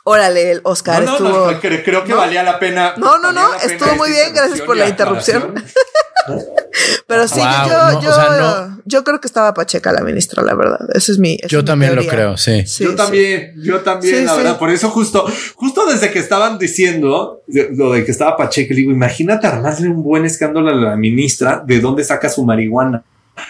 Órale, 0.04 0.50
el 0.50 0.60
Oscar 0.64 1.04
no, 1.04 1.20
no, 1.20 1.52
No, 1.52 1.60
creo, 1.60 2.04
que 2.04 2.12
valía 2.12 2.42
la 2.42 2.58
pena. 2.58 2.94
No, 2.96 3.18
no, 3.18 3.30
no, 3.30 3.54
estuvo 3.54 3.94
muy 3.94 4.10
bien, 4.10 4.34
gracias 4.34 4.62
por 4.62 4.76
la 4.76 4.88
interrupción. 4.88 5.54
Pero 7.06 7.28
sí, 7.28 7.40
yo, 7.40 8.00
yo, 8.00 8.10
yo, 8.84 9.04
creo 9.04 9.20
que 9.20 9.26
estaba 9.26 9.52
Pacheca 9.54 9.92
la 9.92 10.02
ministra, 10.02 10.42
la 10.42 10.54
verdad. 10.54 10.78
Eso 10.94 11.12
es 11.12 11.18
mi. 11.18 11.38
yo 11.48 11.64
también 11.64 11.96
lo 11.96 12.06
creo, 12.06 12.36
sí. 12.36 12.64
yo 12.80 12.94
también, 12.94 13.52
yo 13.56 13.80
también, 13.80 14.24
la 14.24 14.34
verdad. 14.34 14.58
Por 14.58 14.70
eso, 14.70 14.88
justo, 14.90 15.26
justo 15.54 15.86
desde 15.86 16.10
que 16.10 16.18
estaban 16.18 16.58
diciendo 16.58 17.42
lo 17.46 17.92
de 17.92 18.04
que 18.04 18.10
estaba 18.10 18.36
Pacheca, 18.36 18.74
le 18.74 18.80
digo, 18.80 18.92
imagínate 18.92 19.46
armarle 19.46 19.88
un 19.88 20.02
buen 20.02 20.24
escándalo 20.24 20.70
a 20.70 20.74
la 20.74 20.96
ministra 20.96 21.62
de 21.64 21.80
dónde 21.80 22.04
saca 22.04 22.28
su 22.28 22.44
marihuana. 22.44 23.04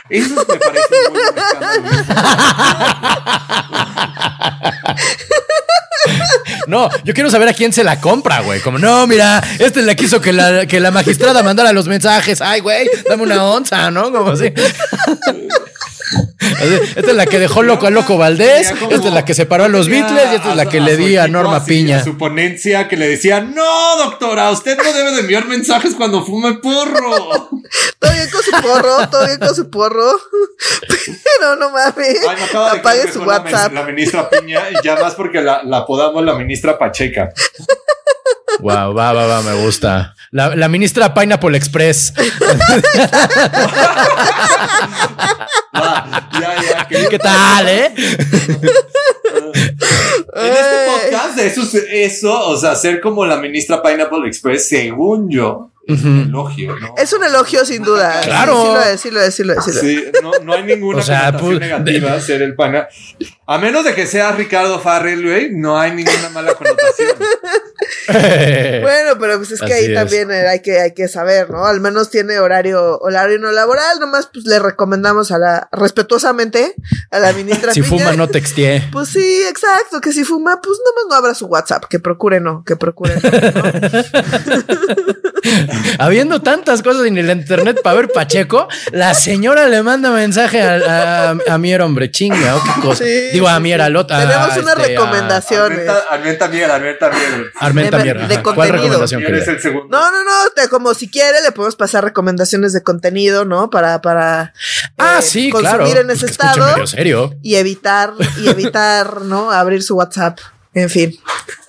Eso 0.09 0.35
me 0.37 0.57
parece 0.59 0.95
un 1.09 1.13
buen 1.13 1.27
escándalo. 1.37 2.13
No, 6.67 6.89
yo 7.05 7.15
quiero 7.15 7.31
saber 7.31 7.49
a 7.49 7.53
quién 7.53 7.73
se 7.73 7.85
la 7.85 8.01
compra, 8.01 8.41
güey. 8.41 8.61
Como, 8.61 8.79
no, 8.79 9.07
mira, 9.07 9.43
este 9.59 9.81
es 9.81 9.87
la 9.87 9.95
que 9.95 10.05
hizo 10.05 10.21
que 10.21 10.33
la, 10.33 10.67
que 10.67 10.81
la 10.81 10.91
magistrada 10.91 11.43
mandara 11.43 11.73
los 11.73 11.89
mensajes. 11.89 12.41
Ay, 12.41 12.61
güey, 12.61 12.89
dame 13.09 13.25
una 13.25 13.45
onza, 13.45 13.91
¿no? 13.91 14.13
Como 14.13 14.31
así. 14.31 14.53
Esta 16.97 17.11
es 17.11 17.17
la 17.17 17.27
que 17.27 17.39
dejó 17.39 17.63
loco 17.63 17.87
a 17.87 17.91
Loco 17.91 18.17
Valdés, 18.17 18.71
esta 18.71 19.09
es 19.09 19.15
la 19.15 19.25
que 19.25 19.35
separó 19.35 19.65
a 19.65 19.69
los 19.69 19.89
Beatles 19.89 20.29
y 20.33 20.35
esta 20.37 20.51
es 20.51 20.57
la 20.57 20.67
que 20.67 20.81
le 20.81 20.97
di 20.97 21.17
a 21.17 21.27
Norma 21.29 21.65
Piña. 21.65 22.03
su 22.03 22.17
ponencia 22.17 22.89
que 22.89 22.97
le 22.97 23.09
decía, 23.09 23.41
no, 23.41 23.97
doctora, 23.99 24.51
usted 24.51 24.77
no 24.77 24.93
debe 24.93 25.13
de 25.13 25.21
enviar 25.21 25.47
mensajes 25.47 25.95
cuando 25.95 26.25
fume 26.25 26.55
porro. 26.55 27.51
todo 27.99 28.13
bien 28.13 28.31
con 28.31 28.43
su 28.43 28.51
porro, 28.63 29.09
todo 29.09 29.27
bien 29.27 29.39
con 29.39 29.55
su 29.55 29.71
porro. 29.71 30.13
Pero 30.89 31.57
no 31.57 31.71
mames. 31.71 32.21
Apague 32.55 33.13
su 33.13 33.23
WhatsApp. 33.23 33.73
La, 33.73 33.83
ministra 33.85 34.29
Piña, 34.31 34.63
y 34.71 34.85
ya 34.85 34.97
más 34.97 35.15
porque 35.15 35.41
la, 35.41 35.63
la 35.65 35.79
apodamos 35.79 36.25
la 36.25 36.35
ministra 36.35 36.79
Pacheca. 36.79 37.31
Wow, 38.61 38.95
va, 38.95 39.13
va, 39.13 39.27
va, 39.27 39.43
me 39.43 39.55
gusta. 39.65 40.15
La, 40.31 40.55
la 40.55 40.69
ministra 40.69 41.15
Pineapple 41.15 41.57
Express. 41.57 42.13
¿Qué 47.11 47.19
tal, 47.19 47.69
eh? 47.69 47.95
en 47.97 48.13
este 50.53 50.87
podcast, 50.87 51.39
eso, 51.39 51.63
eso, 51.91 52.49
o 52.49 52.57
sea, 52.57 52.75
ser 52.75 53.01
como 53.01 53.25
la 53.25 53.39
ministra 53.39 53.83
Pineapple 53.83 54.29
Express, 54.29 54.69
según 54.69 55.31
yo, 55.31 55.72
es 55.87 56.05
un 56.05 56.21
elogio, 56.21 56.79
¿no? 56.79 56.95
Es 56.97 57.13
un 57.13 57.25
elogio 57.25 57.65
sin 57.65 57.83
duda. 57.83 58.21
Claro. 58.23 58.63
Sí, 58.63 58.69
lo 58.69 58.83
es, 58.83 59.01
sí 59.01 59.11
lo 59.11 59.21
es, 59.21 59.35
sí 59.35 59.43
lo 59.45 59.55
es. 59.55 59.65
Sí, 59.65 60.05
no, 60.23 60.31
no, 60.43 60.53
hay 60.53 60.63
ninguna 60.63 61.01
o 61.01 61.03
sea, 61.03 61.37
pues, 61.37 61.59
negativa 61.59 62.21
ser 62.21 62.43
el 62.43 62.55
pana. 62.55 62.87
A 63.47 63.59
menos 63.59 63.85
de 63.85 63.95
que 63.95 64.07
sea 64.07 64.31
Ricardo 64.33 64.79
Farrell, 64.79 65.23
güey, 65.23 65.51
no 65.51 65.79
hay 65.79 65.91
ninguna 65.91 66.29
mala 66.31 66.55
connotación. 66.55 67.11
bueno, 68.83 69.19
pero 69.19 69.39
pues 69.39 69.51
es 69.51 69.61
que 69.61 69.73
ahí 69.73 69.93
también 69.93 70.31
hay 70.31 70.61
que, 70.61 70.81
hay 70.81 70.95
que 70.95 71.09
saber, 71.09 71.51
¿no? 71.51 71.67
Al 71.67 71.81
menos 71.81 72.11
tiene 72.11 72.39
horario, 72.39 73.01
horario 73.01 73.41
no 73.41 73.51
laboral, 73.51 73.99
nomás 73.99 74.29
pues 74.33 74.47
le 74.47 74.61
recomendamos 74.61 75.33
a 75.33 75.39
la, 75.39 75.69
respetuosamente, 75.73 76.77
a 77.11 77.19
la 77.19 77.33
ministra. 77.33 77.73
si 77.73 77.83
fuma, 77.83 78.13
no 78.13 78.29
texté. 78.29 78.89
Pues 78.93 79.09
sí, 79.09 79.43
exacto, 79.49 80.01
que 80.01 80.13
si 80.13 80.23
fuma, 80.25 80.61
pues 80.63 80.79
nomás 80.85 81.07
no 81.11 81.17
abra 81.17 81.35
su 81.35 81.47
WhatsApp, 81.47 81.87
que 81.91 81.99
procure 81.99 82.41
no, 82.41 82.63
que 82.65 82.77
procure 82.77 83.17
no. 83.17 83.21
Habiendo 85.99 86.43
tantas 86.43 86.83
cosas 86.83 87.07
en 87.07 87.19
el 87.19 87.31
internet 87.31 87.81
para 87.83 87.97
ver 87.97 88.09
Pacheco, 88.09 88.69
la 88.93 89.15
señora 89.15 89.69
le 89.69 89.83
manda 89.83 90.11
mensaje 90.11 90.63
a, 90.63 91.35
a, 91.49 91.59
Mier, 91.59 91.83
hombre, 91.83 92.11
chinga, 92.11 92.57
qué 92.65 92.81
cosa. 92.81 93.05
Digo, 93.05 93.49
a 93.49 93.61
Mier, 93.61 93.81
al 93.81 93.97
otro. 93.97 94.17
Tenemos 94.17 94.57
una 94.57 94.73
este, 94.73 94.89
recomendación. 94.89 95.73
Armenta 96.11 96.49
Mier, 96.49 96.71
Armenta 96.71 97.11
Mier. 97.11 97.53
Armenta 97.59 97.99
Mier. 97.99 98.29
De, 98.29 98.43
¿Cuál 98.43 98.69
recomendación 98.69 99.23
crees? 99.23 99.49
el 99.49 99.61
segundo. 99.61 99.89
No, 99.91 100.11
no, 100.11 100.25
no, 100.25 100.69
como 100.71 100.95
si 100.95 101.09
quiere 101.09 101.41
le 101.43 101.53
podemos 101.53 101.77
pasar 101.77 102.05
recomendaciones 102.05 102.73
de 102.73 102.83
contenido, 102.83 103.45
¿no? 103.45 103.71
Para, 103.71 104.01
para 104.01 104.53
ah, 104.99 105.19
eh, 105.19 105.23
sí, 105.23 105.51
consumir 105.51 105.97
en 105.99 106.11
ese 106.11 106.27
estado. 106.27 106.87
Serio. 106.87 107.35
Y 107.43 107.57
evitar, 107.57 108.13
y 108.39 108.49
evitar, 108.49 109.23
¿no? 109.23 109.51
Abrir 109.51 109.83
su 109.83 109.97
WhatsApp. 109.97 110.39
En 110.75 110.89
fin. 110.89 111.19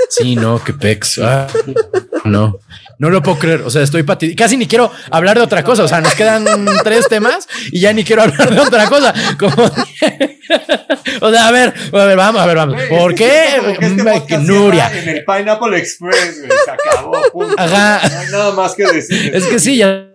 Sí, 0.09 0.35
no, 0.35 0.63
qué 0.63 0.73
pex. 0.73 1.19
Ah, 1.19 1.47
no. 2.23 2.59
No 3.03 3.09
lo 3.09 3.21
puedo 3.21 3.37
creer. 3.37 3.63
O 3.63 3.69
sea, 3.69 3.81
estoy 3.81 4.03
pati 4.03 4.33
Casi 4.33 4.55
ni 4.55 4.65
quiero 4.65 4.89
hablar 5.11 5.35
de 5.37 5.43
otra 5.43 5.61
cosa. 5.61 5.83
O 5.83 5.89
sea, 5.89 5.99
nos 5.99 6.15
quedan 6.15 6.45
tres 6.85 7.09
temas 7.09 7.49
y 7.69 7.81
ya 7.81 7.91
ni 7.91 8.05
quiero 8.05 8.21
hablar 8.21 8.49
de 8.49 8.61
otra 8.61 8.87
cosa. 8.87 9.13
Como... 9.37 9.55
o 11.21 11.29
sea, 11.29 11.47
a 11.49 11.51
ver, 11.51 11.73
a 11.91 12.05
ver, 12.05 12.15
vamos, 12.15 12.41
a 12.41 12.45
ver, 12.45 12.55
vamos. 12.55 12.81
¿Por 12.83 13.13
qué? 13.13 13.59
Este 13.81 14.37
Nuria. 14.37 14.89
En 14.97 15.09
el 15.09 15.25
Pineapple 15.25 15.77
Express, 15.77 16.45
güey. 16.47 16.51
Se 16.63 16.71
acabó. 16.71 17.17
Ajá. 17.57 18.07
No 18.07 18.19
hay 18.19 18.31
nada 18.31 18.51
más 18.53 18.73
que 18.73 18.85
decir. 18.85 19.35
Es 19.35 19.47
que 19.47 19.59
sí, 19.59 19.75
ya 19.75 20.12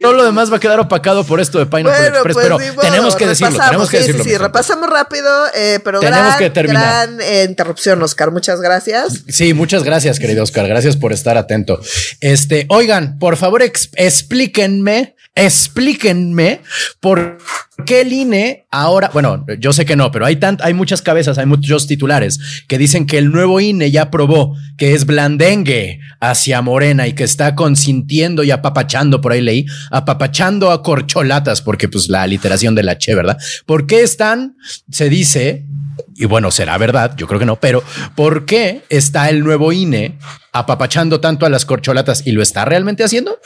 todo 0.00 0.14
lo 0.14 0.24
demás 0.24 0.50
va 0.50 0.56
a 0.56 0.60
quedar 0.60 0.80
opacado 0.80 1.24
por 1.24 1.40
esto 1.40 1.58
de 1.58 1.66
Pineapple 1.66 2.08
Express, 2.08 2.34
pues 2.34 2.46
pero 2.46 2.58
tenemos 2.80 3.16
que 3.16 3.26
decirlo, 3.26 3.58
tenemos 3.58 3.90
que 3.90 3.96
sí, 3.98 4.02
decirlo. 4.02 4.24
Sí, 4.24 4.30
sí, 4.30 4.36
repasamos 4.38 4.88
rápido, 4.88 5.28
eh, 5.54 5.78
pero 5.84 6.00
tenemos 6.00 6.24
gran, 6.24 6.38
que 6.38 6.50
terminar. 6.50 7.08
gran 7.08 7.20
eh, 7.20 7.44
interrupción, 7.48 8.02
Oscar. 8.02 8.30
Muchas 8.30 8.60
gracias. 8.60 9.24
Sí, 9.28 9.52
muchas 9.52 9.84
gracias, 9.84 10.18
querido 10.18 10.42
Oscar. 10.42 10.66
Gracias 10.66 10.96
por 10.96 11.12
estar 11.12 11.36
atento. 11.36 11.80
Este, 12.20 12.66
oigan, 12.70 13.18
por 13.18 13.36
favor, 13.36 13.62
explíquenme 13.62 15.16
explíquenme 15.34 16.60
por 16.98 17.38
qué 17.86 18.02
el 18.02 18.12
INE 18.12 18.66
ahora, 18.70 19.10
bueno, 19.12 19.44
yo 19.58 19.72
sé 19.72 19.84
que 19.84 19.96
no, 19.96 20.10
pero 20.10 20.26
hay 20.26 20.36
tant, 20.36 20.60
hay 20.60 20.74
muchas 20.74 21.02
cabezas, 21.02 21.38
hay 21.38 21.46
muchos 21.46 21.86
titulares 21.86 22.38
que 22.68 22.78
dicen 22.78 23.06
que 23.06 23.18
el 23.18 23.30
nuevo 23.30 23.60
INE 23.60 23.90
ya 23.90 24.10
probó 24.10 24.56
que 24.76 24.94
es 24.94 25.06
blandengue 25.06 26.00
hacia 26.20 26.62
Morena 26.62 27.06
y 27.06 27.14
que 27.14 27.24
está 27.24 27.54
consintiendo 27.54 28.42
y 28.42 28.50
apapachando, 28.50 29.20
por 29.20 29.32
ahí 29.32 29.40
leí, 29.40 29.66
apapachando 29.90 30.70
a 30.70 30.82
corcholatas, 30.82 31.62
porque 31.62 31.88
pues 31.88 32.08
la 32.08 32.26
literación 32.26 32.74
de 32.74 32.82
la 32.82 32.98
che, 32.98 33.14
¿verdad? 33.14 33.38
¿Por 33.66 33.86
qué 33.86 34.02
están, 34.02 34.56
se 34.90 35.08
dice, 35.08 35.66
y 36.16 36.26
bueno, 36.26 36.50
será 36.50 36.76
verdad, 36.76 37.14
yo 37.16 37.26
creo 37.26 37.40
que 37.40 37.46
no, 37.46 37.56
pero 37.56 37.82
¿por 38.14 38.44
qué 38.44 38.82
está 38.88 39.30
el 39.30 39.42
nuevo 39.42 39.72
INE 39.72 40.18
apapachando 40.52 41.20
tanto 41.20 41.46
a 41.46 41.48
las 41.48 41.64
corcholatas 41.64 42.26
y 42.26 42.32
lo 42.32 42.42
está 42.42 42.64
realmente 42.64 43.04
haciendo? 43.04 43.38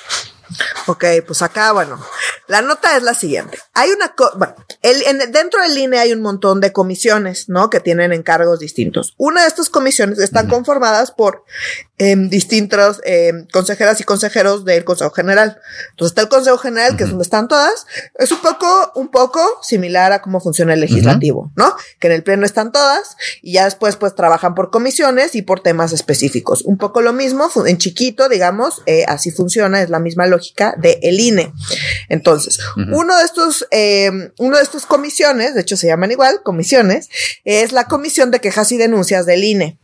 Ok, 0.87 1.05
pues 1.27 1.43
acá, 1.43 1.73
bueno, 1.73 1.99
la 2.47 2.63
nota 2.63 2.97
es 2.97 3.03
la 3.03 3.15
siguiente. 3.15 3.59
Hay 3.73 3.91
una, 3.91 4.15
bueno, 4.37 4.55
el, 4.83 5.03
dentro 5.33 5.63
del 5.63 5.77
INE 5.77 5.99
hay 5.99 6.13
un 6.13 6.21
montón 6.21 6.61
de 6.61 6.73
comisiones, 6.73 7.49
¿no? 7.49 7.71
Que 7.71 7.81
tienen 7.81 8.13
encargos 8.13 8.59
distintos. 8.59 9.15
Una 9.17 9.43
de 9.43 9.49
estas 9.49 9.71
comisiones 9.71 10.19
están 10.19 10.49
conformadas 10.49 11.11
por 11.11 11.45
eh, 11.97 12.15
distintos 12.17 13.01
eh, 13.05 13.33
consejeras 13.53 14.01
y 14.01 14.05
consejeros 14.05 14.65
del 14.65 14.85
Consejo 14.85 15.11
General. 15.11 15.59
Entonces 15.91 16.11
está 16.11 16.23
el 16.23 16.29
Consejo 16.29 16.59
General, 16.59 16.97
que 16.97 17.05
es 17.05 17.11
donde 17.11 17.25
están 17.25 17.49
todas. 17.49 17.87
Es 18.19 18.31
un 18.31 18.43
poco, 18.43 18.93
un 18.95 19.11
poco 19.11 19.41
similar 19.63 20.13
a 20.13 20.21
cómo 20.21 20.41
funciona 20.41 20.75
el 20.75 20.81
legislativo, 20.81 21.51
¿no? 21.57 21.75
Que 21.99 22.09
en 22.09 22.13
el 22.13 22.23
pleno 22.23 22.45
están 22.45 22.73
todas 22.73 23.17
y 23.41 23.55
ya 23.55 23.65
después 23.65 23.97
pues 23.97 24.15
trabajan 24.15 24.55
por 24.55 24.71
comisiones 24.71 25.35
y 25.35 25.43
por 25.43 25.61
temas 25.61 25.93
específicos. 25.93 26.63
Un 26.63 26.77
poco 26.77 27.01
lo 27.01 27.13
mismo, 27.13 27.49
en 27.65 27.79
chiquito, 27.79 28.29
digamos, 28.29 28.83
eh, 28.87 29.05
así 29.09 29.31
funciona, 29.31 29.81
es 29.81 29.89
la 29.89 29.99
misma 29.99 30.27
lógica 30.27 30.34
de 30.79 30.99
el 31.03 31.21
INE. 31.21 31.53
Entonces, 32.09 32.59
uno 32.93 33.17
de 33.17 33.25
estos, 33.25 33.67
eh, 33.71 34.11
uno 34.39 34.57
de 34.57 34.63
estas 34.63 34.87
comisiones, 34.87 35.55
de 35.55 35.61
hecho 35.61 35.77
se 35.77 35.87
llaman 35.87 36.13
igual, 36.13 36.43
comisiones, 36.43 37.09
es 37.45 37.73
la 37.73 37.85
Comisión 37.85 38.31
de 38.31 38.41
Quejas 38.41 38.73
y 38.73 38.77
Denuncias 38.77 39.27
del 39.27 39.45
INE. 39.45 39.79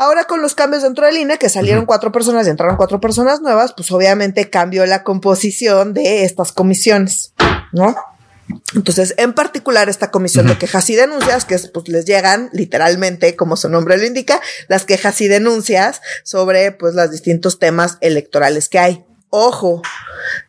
Ahora 0.00 0.24
con 0.24 0.40
los 0.40 0.54
cambios 0.54 0.84
dentro 0.84 1.06
del 1.06 1.16
INE, 1.16 1.38
que 1.38 1.48
salieron 1.48 1.84
cuatro 1.84 2.12
personas 2.12 2.46
y 2.46 2.50
entraron 2.50 2.76
cuatro 2.76 3.00
personas 3.00 3.40
nuevas, 3.40 3.74
pues 3.76 3.90
obviamente 3.90 4.48
cambió 4.48 4.86
la 4.86 5.02
composición 5.02 5.92
de 5.92 6.24
estas 6.24 6.52
comisiones, 6.52 7.32
¿no? 7.72 7.96
Entonces, 8.74 9.14
en 9.18 9.34
particular, 9.34 9.88
esta 9.88 10.10
comisión 10.10 10.46
de 10.46 10.56
quejas 10.56 10.88
y 10.90 10.94
denuncias, 10.94 11.44
que 11.44 11.58
pues 11.58 11.88
les 11.88 12.04
llegan 12.04 12.48
literalmente, 12.52 13.36
como 13.36 13.56
su 13.56 13.68
nombre 13.68 13.96
lo 13.98 14.04
indica, 14.04 14.40
las 14.68 14.84
quejas 14.84 15.20
y 15.20 15.28
denuncias 15.28 16.00
sobre 16.22 16.72
pues 16.72 16.94
los 16.94 17.10
distintos 17.10 17.58
temas 17.58 17.98
electorales 18.00 18.68
que 18.68 18.78
hay. 18.78 19.07
Ojo, 19.30 19.82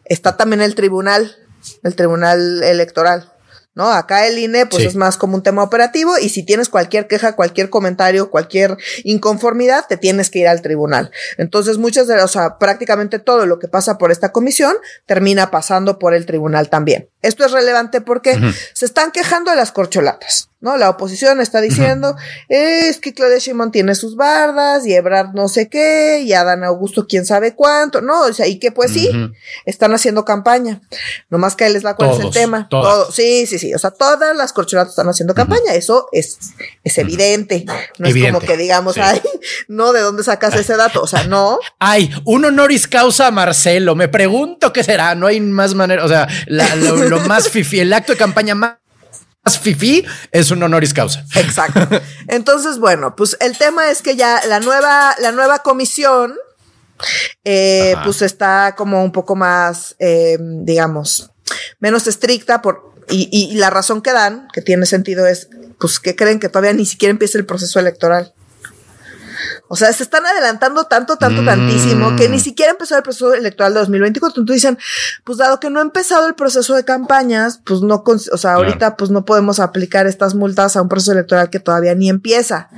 está 0.05 0.37
también 0.37 0.61
el 0.61 0.75
tribunal, 0.75 1.35
el 1.83 1.95
tribunal 1.95 2.63
electoral. 2.63 3.31
¿no? 3.75 3.89
Acá 3.91 4.27
el 4.27 4.37
INE, 4.37 4.65
pues 4.65 4.83
es 4.83 4.95
más 4.97 5.15
como 5.15 5.35
un 5.35 5.41
tema 5.41 5.63
operativo 5.63 6.17
y 6.17 6.27
si 6.27 6.43
tienes 6.43 6.67
cualquier 6.67 7.07
queja, 7.07 7.37
cualquier 7.37 7.69
comentario, 7.69 8.29
cualquier 8.29 8.75
inconformidad, 9.05 9.85
te 9.87 9.95
tienes 9.95 10.29
que 10.29 10.39
ir 10.39 10.49
al 10.49 10.61
tribunal. 10.61 11.11
Entonces, 11.37 11.77
muchas 11.77 12.07
de, 12.07 12.21
o 12.21 12.27
sea, 12.27 12.57
prácticamente 12.57 13.19
todo 13.19 13.45
lo 13.45 13.57
que 13.57 13.69
pasa 13.69 13.97
por 13.97 14.11
esta 14.11 14.33
comisión 14.33 14.75
termina 15.05 15.49
pasando 15.49 15.97
por 15.97 16.13
el 16.13 16.25
tribunal 16.25 16.69
también. 16.69 17.09
Esto 17.21 17.45
es 17.45 17.51
relevante 17.51 17.99
porque 17.99 18.39
se 18.73 18.85
están 18.85 19.11
quejando 19.11 19.51
de 19.51 19.57
las 19.57 19.73
corcholatas, 19.73 20.49
¿no? 20.61 20.77
La 20.77 20.89
oposición 20.89 21.41
está 21.41 21.59
diciendo, 21.59 22.15
es 22.47 22.99
que 22.99 23.13
Claudia 23.13 23.39
Sheinbaum 23.39 23.71
tiene 23.71 23.93
sus 23.93 24.15
bardas 24.15 24.85
y 24.85 24.93
Ebrard 24.93 25.33
no 25.33 25.49
sé 25.49 25.67
qué, 25.67 26.21
y 26.21 26.31
Adán 26.31 26.63
Augusto 26.63 27.07
quién 27.07 27.25
sabe 27.25 27.55
cuánto, 27.55 27.99
¿no? 27.99 28.21
O 28.21 28.33
sea, 28.33 28.47
y 28.47 28.57
que 28.57 28.71
pues 28.71 28.91
sí, 28.91 29.09
están 29.65 29.93
haciendo 29.93 30.23
campaña. 30.23 30.81
Nomás 31.29 31.55
que 31.55 31.65
él 31.65 31.73
les 31.73 31.85
va 31.85 31.95
cuál 31.95 32.11
es 32.11 32.19
el 32.19 32.31
tema. 32.31 32.67
Todo. 32.69 33.11
Sí, 33.11 33.45
sí, 33.45 33.59
sí. 33.59 33.73
O 33.73 33.79
sea, 33.79 33.91
todas 33.91 34.35
las 34.35 34.53
corcholatas 34.53 34.91
están 34.91 35.09
haciendo 35.09 35.33
campaña. 35.33 35.73
Eso 35.73 36.07
es, 36.13 36.37
es 36.83 36.97
evidente. 36.97 37.65
No 37.97 38.07
es 38.07 38.15
como 38.25 38.39
que 38.39 38.55
digamos, 38.55 38.97
ay, 38.97 39.21
no, 39.67 39.91
¿de 39.91 39.99
dónde 40.01 40.23
sacas 40.23 40.55
ese 40.55 40.77
dato? 40.77 41.01
O 41.01 41.07
sea, 41.07 41.25
no. 41.25 41.59
Ay, 41.79 42.09
un 42.23 42.45
honoris 42.45 42.87
causa 42.87 43.27
a 43.27 43.31
Marcelo. 43.31 43.95
Me 43.95 44.07
pregunto 44.07 44.71
qué 44.71 44.83
será. 44.83 45.15
No 45.15 45.27
hay 45.27 45.41
más 45.41 45.75
manera. 45.75 46.05
O 46.05 46.07
sea, 46.07 46.27
la, 46.47 46.65
lo 47.09 47.19
más 47.21 47.49
fifi, 47.49 47.79
el 47.79 47.93
acto 47.93 48.13
de 48.13 48.17
campaña 48.17 48.55
más 48.55 48.77
fifi 49.61 50.05
es 50.31 50.51
un 50.51 50.61
honoris 50.61 50.93
causa. 50.93 51.25
Exacto. 51.35 51.87
Entonces, 52.27 52.79
bueno, 52.79 53.15
pues 53.15 53.37
el 53.39 53.57
tema 53.57 53.89
es 53.89 54.01
que 54.01 54.15
ya 54.15 54.41
la 54.47 54.59
nueva, 54.59 55.15
la 55.19 55.31
nueva 55.31 55.59
comisión, 55.59 56.35
eh, 57.43 57.95
pues 58.03 58.21
está 58.21 58.75
como 58.75 59.03
un 59.03 59.11
poco 59.11 59.35
más, 59.35 59.95
eh, 59.99 60.37
digamos, 60.39 61.31
menos 61.79 62.07
estricta 62.07 62.61
por, 62.61 62.93
y, 63.09 63.29
y, 63.31 63.55
la 63.55 63.69
razón 63.69 64.01
que 64.01 64.11
dan, 64.11 64.47
que 64.53 64.61
tiene 64.61 64.85
sentido, 64.85 65.25
es, 65.25 65.49
pues 65.79 65.99
que 65.99 66.15
creen 66.15 66.39
que 66.39 66.49
todavía 66.49 66.73
ni 66.73 66.85
siquiera 66.85 67.11
empieza 67.11 67.37
el 67.37 67.45
proceso 67.45 67.79
electoral. 67.79 68.33
O 69.67 69.75
sea, 69.75 69.91
se 69.93 70.03
están 70.03 70.25
adelantando 70.25 70.85
tanto, 70.85 71.17
tanto, 71.17 71.43
tantísimo 71.43 72.15
que 72.15 72.29
ni 72.29 72.37
mm. 72.37 72.41
siquiera 72.41 72.71
empezó 72.71 72.97
el 72.97 73.03
proceso 73.03 73.33
electoral 73.33 73.73
de 73.73 73.79
2024. 73.79 74.41
Entonces 74.41 74.63
dicen, 74.63 74.77
pues 75.23 75.37
dado 75.37 75.59
que 75.59 75.69
no 75.69 75.79
ha 75.79 75.83
empezado 75.83 76.27
el 76.27 76.35
proceso 76.35 76.75
de 76.75 76.85
campañas, 76.85 77.61
pues 77.65 77.81
no, 77.81 78.03
o 78.05 78.37
sea, 78.37 78.53
ahorita 78.53 78.97
pues 78.97 79.11
no 79.11 79.25
podemos 79.25 79.59
aplicar 79.59 80.07
estas 80.07 80.35
multas 80.35 80.75
a 80.75 80.81
un 80.81 80.89
proceso 80.89 81.11
electoral 81.11 81.49
que 81.49 81.59
todavía 81.59 81.95
ni 81.95 82.09
empieza. 82.09 82.69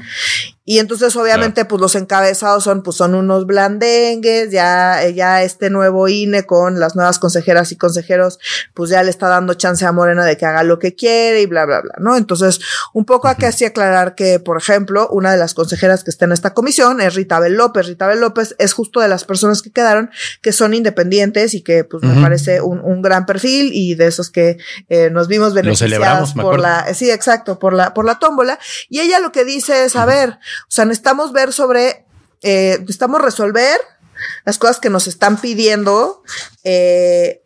Y 0.64 0.78
entonces, 0.78 1.16
obviamente, 1.16 1.66
pues 1.66 1.82
los 1.82 1.96
encabezados 1.96 2.64
son, 2.64 2.84
pues 2.84 2.96
son 2.96 3.16
unos 3.16 3.48
blandengues, 3.48 4.52
ya, 4.52 5.02
ya 5.10 5.42
este 5.42 5.72
nuevo 5.72 6.08
INE 6.08 6.46
con 6.46 6.80
las 6.80 6.96
nuevas 6.96 7.18
consejeras 7.18 7.72
y 7.72 7.78
consejeros, 7.78 8.38
pues 8.76 8.92
ya 8.92 9.02
le 9.02 9.10
está 9.10 9.28
dando 9.28 9.56
chance 9.56 9.84
a 9.86 9.92
Morena 9.92 10.24
de 10.24 10.38
que 10.38 10.46
haga 10.46 10.62
lo 10.64 10.78
que 10.78 10.94
quiere 10.94 11.42
y 11.42 11.48
bla, 11.48 11.66
bla, 11.66 11.82
bla, 11.82 11.96
¿no? 11.98 12.16
Entonces, 12.16 12.60
un 12.94 13.06
poco 13.06 13.28
aquí 13.28 13.46
así 13.46 13.66
aclarar 13.66 14.14
que, 14.14 14.40
por 14.40 14.56
ejemplo, 14.56 15.10
una 15.10 15.32
de 15.32 15.38
las 15.38 15.56
consejeras 15.56 16.04
que 16.04 16.12
está 16.12 16.26
en 16.26 16.32
esta 16.32 16.54
comisión 16.54 17.02
es 17.02 17.16
Rita 17.16 17.40
Bel 17.40 17.54
López. 17.54 17.88
Rita 17.88 18.06
Bel 18.06 18.22
López 18.22 18.56
es 18.60 18.74
justo 18.74 19.00
de 19.00 19.08
las 19.08 19.24
personas 19.24 19.64
que 19.64 19.72
quedaron 19.72 20.12
que 20.44 20.52
son 20.52 20.76
independientes 20.76 21.56
y 21.56 21.64
que, 21.64 21.86
pues, 21.86 22.04
me 22.04 22.22
parece 22.22 22.62
un, 22.62 22.82
un, 22.82 23.02
gran 23.02 23.26
perfil 23.26 23.72
y 23.74 23.96
de 23.96 24.06
esos 24.06 24.30
que 24.30 24.58
eh, 24.90 25.10
nos 25.10 25.28
vimos 25.28 25.56
beneficiados 25.56 26.34
por 26.34 26.60
la, 26.60 26.94
sí, 26.94 27.10
exacto, 27.10 27.58
por 27.58 27.74
la, 27.74 27.96
por 27.96 28.06
la 28.06 28.20
tómbola. 28.20 28.60
Y 28.90 29.00
ella 29.00 29.20
lo 29.20 29.32
que 29.32 29.44
dice 29.44 29.86
es, 29.86 29.96
a 29.96 30.06
ver, 30.06 30.38
o 30.64 30.72
sea, 30.72 30.86
necesitamos 30.86 31.32
ver 31.32 31.54
sobre, 31.54 32.06
eh, 32.42 32.78
necesitamos 32.80 33.22
resolver 33.22 33.80
las 34.46 34.58
cosas 34.58 34.80
que 34.80 34.90
nos 34.90 35.08
están 35.08 35.40
pidiendo 35.40 36.24
eh, 36.64 37.41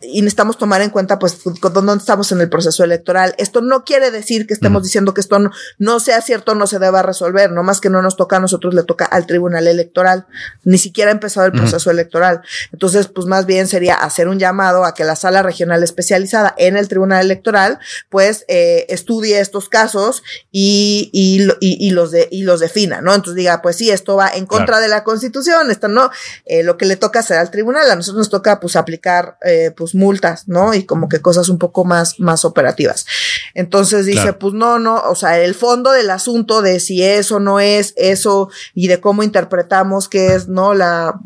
y 0.00 0.22
necesitamos 0.22 0.58
tomar 0.58 0.80
en 0.82 0.90
cuenta 0.90 1.18
pues 1.18 1.38
dónde 1.44 1.94
estamos 1.94 2.32
en 2.32 2.40
el 2.40 2.48
proceso 2.48 2.84
electoral. 2.84 3.34
Esto 3.38 3.60
no 3.60 3.84
quiere 3.84 4.10
decir 4.10 4.46
que 4.46 4.54
estemos 4.54 4.82
diciendo 4.82 5.14
que 5.14 5.20
esto 5.20 5.38
no, 5.78 6.00
sea 6.00 6.20
cierto, 6.20 6.54
no 6.54 6.66
se 6.66 6.78
deba 6.78 7.02
resolver, 7.02 7.50
no 7.50 7.62
más 7.62 7.80
que 7.80 7.90
no 7.90 8.02
nos 8.02 8.16
toca 8.16 8.36
a 8.36 8.40
nosotros, 8.40 8.74
le 8.74 8.84
toca 8.84 9.04
al 9.04 9.26
tribunal 9.26 9.66
electoral, 9.66 10.26
ni 10.64 10.78
siquiera 10.78 11.10
ha 11.10 11.12
empezado 11.12 11.46
el 11.46 11.52
proceso 11.52 11.90
electoral. 11.90 12.42
Entonces, 12.72 13.08
pues 13.08 13.26
más 13.26 13.46
bien 13.46 13.68
sería 13.68 13.94
hacer 13.94 14.28
un 14.28 14.38
llamado 14.38 14.84
a 14.84 14.94
que 14.94 15.04
la 15.04 15.16
sala 15.16 15.42
regional 15.42 15.82
especializada 15.82 16.54
en 16.58 16.76
el 16.76 16.88
tribunal 16.88 17.24
electoral, 17.24 17.78
pues 18.10 18.44
eh, 18.48 18.86
estudie 18.88 19.40
estos 19.40 19.68
casos 19.68 20.22
y, 20.50 21.10
y, 21.12 21.46
y, 21.60 21.90
los 21.90 22.10
de, 22.10 22.28
y 22.30 22.42
los 22.42 22.60
defina, 22.60 23.00
¿no? 23.00 23.14
Entonces 23.14 23.36
diga, 23.36 23.62
pues 23.62 23.76
sí, 23.76 23.90
esto 23.90 24.16
va 24.16 24.28
en 24.28 24.46
contra 24.46 24.80
de 24.80 24.88
la 24.88 25.04
constitución, 25.04 25.70
esto 25.70 25.88
no, 25.88 26.10
eh, 26.46 26.62
lo 26.62 26.76
que 26.76 26.86
le 26.86 26.96
toca 26.96 27.20
hacer 27.20 27.38
al 27.38 27.50
tribunal, 27.50 27.90
a 27.90 27.96
nosotros 27.96 28.18
nos 28.18 28.30
toca 28.30 28.60
pues 28.60 28.76
aplicar 28.76 29.36
eh, 29.42 29.61
pues 29.70 29.94
multas, 29.94 30.48
¿no? 30.48 30.74
Y 30.74 30.84
como 30.84 31.08
que 31.08 31.20
cosas 31.20 31.48
un 31.48 31.58
poco 31.58 31.84
más, 31.84 32.18
más 32.18 32.44
operativas. 32.44 33.06
Entonces 33.54 34.06
dice, 34.06 34.32
pues 34.32 34.54
no, 34.54 34.78
no, 34.78 34.96
o 34.96 35.14
sea, 35.14 35.38
el 35.38 35.54
fondo 35.54 35.92
del 35.92 36.10
asunto 36.10 36.62
de 36.62 36.80
si 36.80 37.02
eso 37.02 37.40
no 37.40 37.60
es 37.60 37.94
eso 37.96 38.50
y 38.74 38.88
de 38.88 39.00
cómo 39.00 39.22
interpretamos 39.22 40.08
que 40.08 40.34
es, 40.34 40.48
¿no? 40.48 40.74
La 40.74 41.20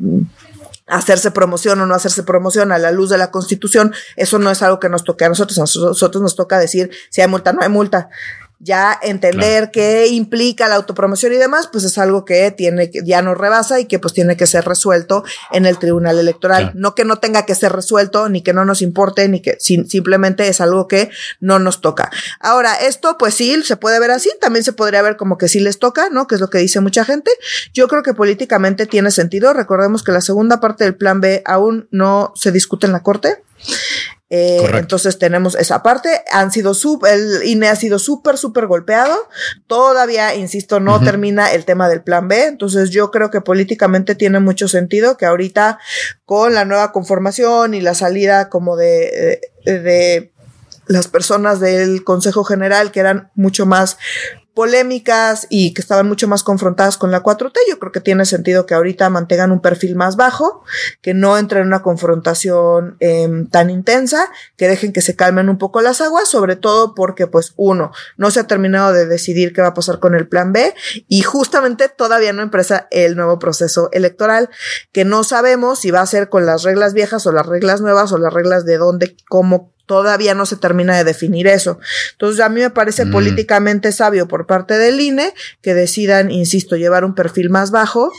hacerse 0.87 1.33
promoción 1.33 1.81
o 1.81 1.87
no 1.87 1.95
hacerse 1.95 2.23
promoción 2.23 2.71
a 2.71 2.79
la 2.79 2.93
luz 2.93 3.11
de 3.11 3.19
la 3.19 3.31
constitución, 3.31 3.93
eso 4.15 4.39
no 4.39 4.51
es 4.51 4.63
algo 4.63 4.79
que 4.79 4.89
nos 4.89 5.03
toque 5.03 5.25
a 5.25 5.29
nosotros, 5.29 5.59
a 5.59 5.63
nosotros 5.63 6.23
nos 6.23 6.37
toca 6.37 6.59
decir 6.59 6.91
si 7.11 7.21
hay 7.21 7.29
multa, 7.29 7.53
no 7.53 7.63
hay 7.63 7.69
multa 7.69 8.09
ya 8.59 8.99
entender 9.03 9.71
qué 9.71 10.07
implica 10.07 10.69
la 10.69 10.77
autopromoción 10.77 11.33
y 11.33 11.37
demás, 11.37 11.69
pues 11.71 11.85
es 11.85 11.99
algo 11.99 12.25
que 12.25 12.51
tiene 12.51 12.91
que, 12.91 13.03
ya 13.05 13.21
nos 13.21 13.37
rebasa 13.37 13.81
y 13.81 13.85
que 13.85 13.99
pues 13.99 14.15
tiene 14.15 14.37
que 14.37 14.47
ser 14.47 14.65
resuelto 14.65 15.25
en 15.53 15.67
el 15.67 15.79
tribunal 15.79 16.19
electoral. 16.19 16.73
No 16.75 16.95
que 16.95 17.05
no 17.05 17.19
tenga 17.19 17.45
que 17.45 17.55
ser 17.55 17.73
resuelto, 17.73 18.29
ni 18.29 18.43
que 18.43 18.53
no 18.53 18.65
nos 18.65 18.83
importe, 18.83 19.29
ni 19.29 19.41
que 19.41 19.59
simplemente 19.61 20.49
es 20.49 20.61
algo 20.61 20.89
que 20.89 21.11
no 21.41 21.59
nos 21.59 21.81
toca. 21.81 22.11
Ahora, 22.41 22.75
esto 22.77 23.17
pues 23.19 23.35
sí, 23.35 23.63
se 23.63 23.77
puede 23.77 24.01
ver 24.01 24.11
así, 24.11 24.31
también 24.41 24.65
se 24.65 24.73
podría 24.73 25.03
ver 25.03 25.17
como 25.17 25.39
que 25.39 25.49
sí 25.49 25.61
les 25.61 25.79
toca, 25.79 26.09
¿no? 26.11 26.27
Que 26.27 26.37
es 26.37 26.41
lo 26.41 26.51
que 26.51 26.59
dice 26.59 26.81
mucha 26.81 27.05
gente. 27.05 27.31
Yo 27.75 27.89
creo 27.89 28.03
que 28.03 28.15
políticamente 28.15 28.87
tiene 28.87 29.11
sentido. 29.11 29.53
Recordemos 29.53 30.03
que 30.03 30.13
la 30.13 30.21
segunda 30.21 30.61
parte 30.61 30.85
del 30.85 30.97
plan 30.97 31.21
B 31.21 31.43
aún 31.45 31.89
no 31.91 32.33
se 32.37 32.53
discute 32.53 32.87
en 32.87 32.93
la 32.93 33.03
Corte. 33.03 33.43
Eh, 34.29 34.69
entonces 34.75 35.19
tenemos 35.19 35.55
esa 35.55 35.83
parte. 35.83 36.09
Han 36.33 36.51
sido 36.51 36.75
sub, 36.75 37.05
el 37.07 37.45
INE 37.45 37.69
ha 37.69 37.77
sido 37.77 37.99
súper, 37.99 38.37
súper 38.39 38.67
golpeado. 38.67 39.17
Todavía, 39.67 40.35
insisto, 40.35 40.81
no 40.81 41.01
termina 41.01 41.53
el 41.53 41.65
tema 41.65 41.89
del 41.89 42.03
plan 42.03 42.27
B. 42.27 42.47
Entonces 42.47 42.91
yo 42.91 43.11
creo 43.11 43.31
que 43.31 43.41
políticamente 43.41 44.15
tiene 44.15 44.41
mucho 44.41 44.69
sentido 44.69 45.17
que 45.17 45.27
ahorita 45.27 45.79
con 46.25 46.55
la 46.55 46.65
nueva 46.65 46.93
conformación 46.93 47.75
y 47.75 47.81
la 47.81 47.95
salida 47.95 48.49
como 48.49 48.77
de, 48.77 49.41
de, 49.65 49.81
de 49.81 50.33
las 50.87 51.09
personas 51.09 51.61
del 51.61 52.05
Consejo 52.05 52.45
General 52.45 52.91
que 52.91 53.01
eran 53.01 53.31
mucho 53.35 53.67
más 53.67 53.99
polémicas 54.57 55.47
y 55.51 55.75
que 55.75 55.83
estaban 55.83 56.09
mucho 56.09 56.27
más 56.29 56.43
confrontadas 56.43 56.97
con 56.97 57.11
la 57.11 57.23
4T. 57.23 57.59
Yo 57.69 57.79
creo 57.79 57.93
que 57.93 58.01
tiene 58.01 58.25
sentido 58.25 58.65
que 58.65 58.73
ahorita 58.73 59.11
mantengan 59.11 59.53
un 59.53 59.61
perfil 59.61 59.97
más 59.97 60.17
bajo, 60.17 60.65
que 61.03 61.13
no 61.13 61.37
entren 61.37 61.61
en 61.61 61.67
una 61.69 61.83
confrontación 61.83 62.97
em, 63.01 63.47
tan 63.51 63.69
intensa, 63.69 64.31
que 64.57 64.67
dejen 64.67 64.95
que 64.95 65.03
se 65.03 65.15
calmen 65.15 65.51
un 65.51 65.59
poco 65.59 65.83
las 65.83 66.01
aguas, 66.01 66.27
sobre 66.27 66.57
todo 66.57 66.95
porque, 66.95 67.27
pues, 67.27 67.53
uno, 67.57 67.93
no 68.17 68.31
se 68.31 68.41
ha 68.41 68.47
terminado 68.47 68.95
de 68.95 69.05
decidir 69.05 69.53
qué 69.53 69.61
va 69.61 69.69
a 69.69 69.75
pasar 69.75 69.99
con 69.99 70.15
el 70.15 70.27
plan 70.27 70.55
B 70.55 70.75
y 71.07 71.21
justamente 71.21 71.91
todavía 71.91 72.33
no 72.33 72.41
empieza 72.41 72.89
el 72.91 73.15
nuevo 73.15 73.39
proceso 73.39 73.91
electoral, 73.93 74.49
que 74.91 75.05
no 75.05 75.23
sabemos 75.23 75.81
si 75.81 75.91
va 75.91 76.01
a 76.01 76.07
ser 76.07 76.31
con 76.31 76.47
las 76.47 76.63
reglas 76.63 76.95
viejas 76.95 77.27
o 77.27 77.33
las 77.33 77.45
reglas 77.45 77.83
nuevas 77.83 78.11
o 78.11 78.17
las 78.17 78.33
reglas 78.33 78.65
de 78.65 78.79
dónde, 78.79 79.17
cómo 79.29 79.76
todavía 79.87 80.35
no 80.35 80.47
se 80.47 80.57
termina 80.57 80.97
de 80.97 81.05
definir 81.05 81.47
eso. 81.47 81.79
Entonces, 82.13 82.41
a 82.45 82.49
mí 82.49 82.61
me 82.61 82.71
parece 82.71 83.05
mm. 83.05 83.13
políticamente 83.13 83.93
sabio 83.93 84.29
por 84.29 84.47
parte 84.47 84.77
del 84.79 85.01
INE 85.01 85.33
que 85.63 85.75
decidan, 85.75 86.31
insisto, 86.31 86.77
llevar 86.77 87.05
un 87.05 87.15
perfil 87.15 87.51
más 87.51 87.71
bajo 87.71 88.13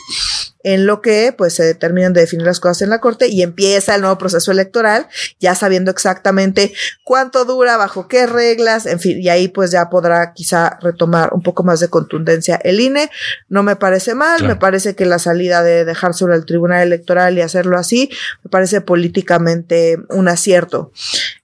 en 0.62 0.86
lo 0.86 1.00
que 1.00 1.34
pues 1.36 1.54
se 1.54 1.64
determinan 1.64 2.12
de 2.12 2.22
definir 2.22 2.46
las 2.46 2.60
cosas 2.60 2.82
en 2.82 2.90
la 2.90 3.00
corte 3.00 3.28
y 3.28 3.42
empieza 3.42 3.94
el 3.94 4.00
nuevo 4.00 4.18
proceso 4.18 4.50
electoral, 4.50 5.08
ya 5.38 5.54
sabiendo 5.54 5.90
exactamente 5.90 6.72
cuánto 7.04 7.44
dura, 7.44 7.76
bajo 7.76 8.08
qué 8.08 8.26
reglas, 8.26 8.86
en 8.86 9.00
fin, 9.00 9.20
y 9.20 9.28
ahí 9.28 9.48
pues 9.48 9.70
ya 9.70 9.88
podrá 9.88 10.32
quizá 10.32 10.78
retomar 10.80 11.32
un 11.32 11.42
poco 11.42 11.62
más 11.62 11.80
de 11.80 11.88
contundencia 11.88 12.56
el 12.64 12.80
INE. 12.80 13.10
No 13.48 13.62
me 13.62 13.76
parece 13.76 14.14
mal, 14.14 14.44
me 14.44 14.56
parece 14.56 14.94
que 14.94 15.06
la 15.06 15.18
salida 15.18 15.62
de 15.62 15.84
dejar 15.84 16.14
sobre 16.14 16.36
el 16.36 16.44
tribunal 16.44 16.82
electoral 16.82 17.38
y 17.38 17.42
hacerlo 17.42 17.78
así, 17.78 18.10
me 18.42 18.50
parece 18.50 18.80
políticamente 18.80 19.98
un 20.10 20.28
acierto. 20.28 20.92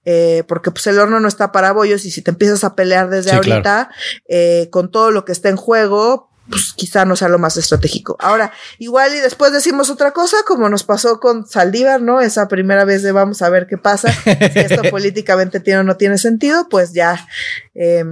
Eh, 0.06 0.44
porque 0.46 0.70
pues 0.70 0.86
el 0.86 0.98
horno 0.98 1.18
no 1.18 1.28
está 1.28 1.50
para 1.50 1.72
bollos 1.72 2.04
y 2.04 2.10
si 2.10 2.20
te 2.20 2.30
empiezas 2.30 2.62
a 2.62 2.74
pelear 2.74 3.08
desde 3.08 3.32
ahorita 3.32 3.88
eh, 4.28 4.68
con 4.70 4.90
todo 4.90 5.10
lo 5.10 5.24
que 5.24 5.32
está 5.32 5.48
en 5.48 5.56
juego, 5.56 6.28
pues 6.48 6.72
quizá 6.74 7.04
no 7.04 7.16
sea 7.16 7.28
lo 7.28 7.38
más 7.38 7.56
estratégico. 7.56 8.16
Ahora, 8.20 8.52
igual 8.78 9.14
y 9.14 9.18
después 9.18 9.52
decimos 9.52 9.90
otra 9.90 10.12
cosa, 10.12 10.36
como 10.46 10.68
nos 10.68 10.84
pasó 10.84 11.20
con 11.20 11.46
Saldívar, 11.46 12.02
¿no? 12.02 12.20
Esa 12.20 12.48
primera 12.48 12.84
vez 12.84 13.02
de 13.02 13.12
vamos 13.12 13.42
a 13.42 13.50
ver 13.50 13.66
qué 13.66 13.78
pasa, 13.78 14.12
si 14.12 14.58
esto 14.58 14.82
políticamente 14.90 15.60
tiene 15.60 15.80
o 15.80 15.84
no 15.84 15.96
tiene 15.96 16.18
sentido, 16.18 16.68
pues 16.68 16.92
ya 16.92 17.26
eh, 17.74 18.04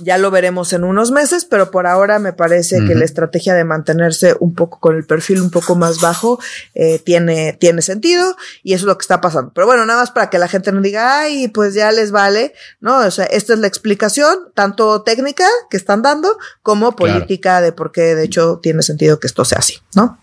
Ya 0.00 0.18
lo 0.18 0.30
veremos 0.30 0.72
en 0.72 0.84
unos 0.84 1.10
meses, 1.10 1.44
pero 1.44 1.70
por 1.70 1.86
ahora 1.86 2.18
me 2.18 2.32
parece 2.32 2.84
que 2.86 2.94
la 2.94 3.04
estrategia 3.04 3.54
de 3.54 3.64
mantenerse 3.64 4.36
un 4.38 4.54
poco 4.54 4.78
con 4.80 4.96
el 4.96 5.04
perfil 5.04 5.40
un 5.40 5.50
poco 5.50 5.74
más 5.74 6.00
bajo 6.00 6.38
eh, 6.74 6.98
tiene, 6.98 7.56
tiene 7.58 7.82
sentido 7.82 8.36
y 8.62 8.74
eso 8.74 8.82
es 8.82 8.86
lo 8.86 8.98
que 8.98 9.02
está 9.02 9.20
pasando. 9.20 9.52
Pero 9.54 9.66
bueno, 9.66 9.84
nada 9.86 10.00
más 10.00 10.10
para 10.10 10.30
que 10.30 10.38
la 10.38 10.48
gente 10.48 10.72
no 10.72 10.80
diga, 10.80 11.20
ay, 11.20 11.48
pues 11.48 11.74
ya 11.74 11.90
les 11.92 12.10
vale, 12.10 12.54
¿no? 12.80 12.98
O 12.98 13.10
sea, 13.10 13.24
esta 13.26 13.54
es 13.54 13.58
la 13.58 13.66
explicación, 13.66 14.38
tanto 14.54 15.02
técnica 15.02 15.46
que 15.70 15.76
están 15.76 16.02
dando 16.02 16.38
como 16.62 16.94
política 16.94 17.60
de 17.60 17.72
por 17.72 17.92
qué 17.92 18.14
de 18.14 18.24
hecho 18.24 18.60
tiene 18.62 18.82
sentido 18.82 19.18
que 19.18 19.26
esto 19.26 19.44
sea 19.44 19.58
así, 19.58 19.78
¿no? 19.94 20.18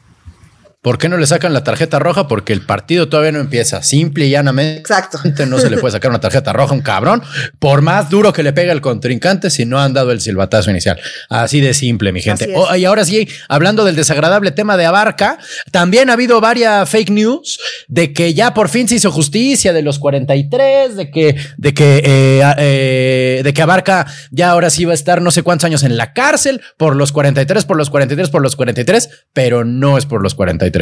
¿Por 0.86 1.00
qué 1.00 1.10
no 1.10 1.18
le 1.18 1.26
sacan 1.26 1.52
la 1.52 1.64
tarjeta 1.64 1.98
roja? 1.98 2.28
Porque 2.28 2.54
el 2.54 2.62
partido 2.62 3.10
todavía 3.10 3.32
no 3.32 3.40
empieza. 3.40 3.82
Simple 3.82 4.28
y 4.28 4.30
llanamente. 4.30 4.82
Exacto. 4.82 5.18
No 5.48 5.58
se 5.58 5.72
le 5.72 5.78
puede 5.80 5.94
sacar 5.94 6.12
una 6.12 6.20
tarjeta 6.20 6.54
roja 6.54 6.74
a 6.74 6.76
un 6.76 6.84
cabrón, 6.84 7.24
por 7.58 7.82
más 7.82 8.12
duro 8.12 8.32
que 8.32 8.44
le 8.44 8.54
pegue 8.54 8.72
el 8.72 8.82
contrincante, 8.82 9.50
si 9.50 9.66
no 9.66 9.80
han 9.80 9.94
dado 9.94 10.12
el 10.12 10.22
silbatazo 10.22 10.70
inicial. 10.70 11.00
Así 11.28 11.60
de 11.60 11.74
simple, 11.74 12.12
mi 12.12 12.22
gente. 12.22 12.54
Oh, 12.56 12.76
y 12.76 12.86
ahora 12.86 13.04
sí, 13.04 13.28
hablando 13.50 13.84
del 13.84 13.96
desagradable 13.96 14.52
tema 14.52 14.78
de 14.78 14.86
Abarca, 14.86 15.40
también 15.72 16.12
ha 16.12 16.14
habido 16.14 16.40
varias 16.40 16.88
fake 16.88 17.10
news 17.10 17.60
de 17.88 18.14
que 18.14 18.36
ya 18.36 18.54
por 18.54 18.70
fin 18.70 18.88
se 18.88 18.94
hizo 18.94 19.12
justicia 19.12 19.74
de 19.74 19.82
los 19.82 19.98
43, 19.98 20.96
de 20.96 21.10
que, 21.10 21.36
de 21.58 21.74
que, 21.74 22.04
eh, 22.06 22.54
eh, 22.60 23.42
de 23.44 23.54
que 23.56 23.62
Abarca 23.64 24.06
ya 24.30 24.52
ahora 24.52 24.70
sí 24.70 24.86
va 24.86 24.92
a 24.92 24.94
estar 24.94 25.20
no 25.20 25.32
sé 25.32 25.42
cuántos 25.42 25.66
años 25.66 25.82
en 25.82 25.98
la 25.98 26.14
cárcel 26.14 26.62
por 26.78 26.96
los 26.96 27.12
43, 27.12 27.66
por 27.66 27.76
los 27.76 27.90
43, 27.90 28.30
por 28.30 28.44
los 28.44 28.56
43, 28.56 29.10
pero 29.34 29.66
no 29.66 29.98
es 29.98 30.06
por 30.06 30.22
los 30.22 30.36
43. 30.36 30.75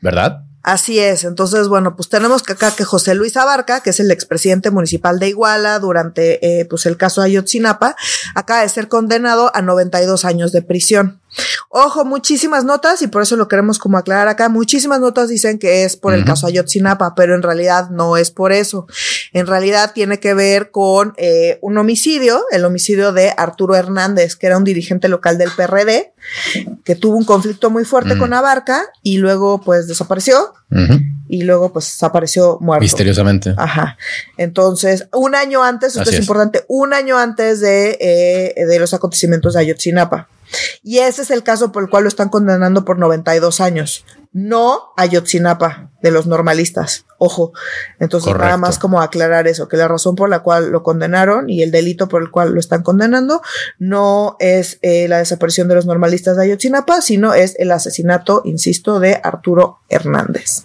¿Verdad? 0.00 0.42
Así 0.66 0.98
es. 0.98 1.22
Entonces, 1.22 1.68
bueno, 1.68 1.94
pues 1.94 2.08
tenemos 2.08 2.42
que 2.42 2.54
acá 2.54 2.72
que 2.72 2.84
José 2.84 3.14
Luis 3.14 3.36
Abarca, 3.36 3.82
que 3.82 3.90
es 3.90 4.00
el 4.00 4.10
expresidente 4.10 4.72
municipal 4.72 5.20
de 5.20 5.28
Iguala 5.28 5.78
durante 5.78 6.44
eh, 6.44 6.64
pues 6.64 6.86
el 6.86 6.96
caso 6.96 7.22
Ayotzinapa, 7.22 7.94
acaba 8.34 8.62
de 8.62 8.68
ser 8.68 8.88
condenado 8.88 9.52
a 9.54 9.62
92 9.62 10.24
años 10.24 10.50
de 10.50 10.62
prisión. 10.62 11.20
Ojo, 11.68 12.04
muchísimas 12.04 12.64
notas, 12.64 13.02
y 13.02 13.08
por 13.08 13.22
eso 13.22 13.36
lo 13.36 13.48
queremos 13.48 13.78
como 13.78 13.98
aclarar 13.98 14.28
acá, 14.28 14.48
muchísimas 14.48 15.00
notas 15.00 15.28
dicen 15.28 15.58
que 15.58 15.84
es 15.84 15.96
por 15.96 16.14
el 16.14 16.24
caso 16.24 16.46
Ayotzinapa, 16.46 17.14
pero 17.14 17.34
en 17.34 17.42
realidad 17.42 17.90
no 17.90 18.16
es 18.16 18.30
por 18.30 18.52
eso. 18.52 18.86
En 19.32 19.46
realidad 19.46 19.92
tiene 19.94 20.18
que 20.18 20.34
ver 20.34 20.70
con 20.70 21.14
eh, 21.16 21.58
un 21.60 21.76
homicidio, 21.76 22.44
el 22.50 22.64
homicidio 22.64 23.12
de 23.12 23.32
Arturo 23.36 23.74
Hernández, 23.74 24.36
que 24.36 24.46
era 24.46 24.56
un 24.56 24.64
dirigente 24.64 25.08
local 25.08 25.38
del 25.38 25.50
PRD, 25.50 26.12
que 26.84 26.94
tuvo 26.94 27.16
un 27.16 27.24
conflicto 27.24 27.70
muy 27.70 27.84
fuerte 27.84 28.16
con 28.16 28.32
Abarca 28.32 28.82
y 29.02 29.18
luego 29.18 29.60
pues 29.60 29.86
desapareció. 29.86 30.54
Y 31.28 31.42
luego, 31.42 31.72
pues, 31.72 31.86
desapareció 31.86 32.58
muerto. 32.60 32.82
Misteriosamente. 32.82 33.54
Ajá. 33.56 33.96
Entonces, 34.36 35.08
un 35.12 35.34
año 35.34 35.62
antes, 35.62 35.96
esto 35.96 36.08
es, 36.10 36.18
importante, 36.18 36.64
un 36.68 36.92
año 36.92 37.18
antes 37.18 37.60
de, 37.60 37.96
eh, 38.00 38.64
de 38.64 38.78
los 38.78 38.94
acontecimientos 38.94 39.54
de 39.54 39.60
Ayotzinapa. 39.60 40.28
Y 40.82 40.98
ese 40.98 41.22
es 41.22 41.30
el 41.30 41.42
caso 41.42 41.72
por 41.72 41.82
el 41.82 41.90
cual 41.90 42.04
lo 42.04 42.08
están 42.08 42.28
condenando 42.28 42.84
por 42.84 42.98
92 42.98 43.60
años. 43.60 44.04
No 44.32 44.92
a 44.96 45.06
Yotzinapa 45.06 45.90
de 46.02 46.10
los 46.10 46.26
normalistas. 46.26 47.06
Ojo. 47.18 47.52
Entonces, 47.98 48.34
nada 48.34 48.58
más 48.58 48.78
como 48.78 49.00
aclarar 49.00 49.48
eso, 49.48 49.68
que 49.68 49.76
la 49.76 49.88
razón 49.88 50.14
por 50.14 50.28
la 50.28 50.40
cual 50.40 50.70
lo 50.70 50.82
condenaron 50.82 51.48
y 51.48 51.62
el 51.62 51.70
delito 51.70 52.08
por 52.08 52.22
el 52.22 52.30
cual 52.30 52.52
lo 52.52 52.60
están 52.60 52.82
condenando 52.82 53.40
no 53.78 54.36
es 54.38 54.78
eh, 54.82 55.08
la 55.08 55.18
desaparición 55.18 55.68
de 55.68 55.76
los 55.76 55.86
normalistas 55.86 56.36
de 56.36 56.44
Ayotzinapa, 56.44 57.00
sino 57.00 57.32
es 57.32 57.54
el 57.58 57.72
asesinato, 57.72 58.42
insisto, 58.44 59.00
de 59.00 59.18
Arturo 59.22 59.78
Hernández. 59.88 60.64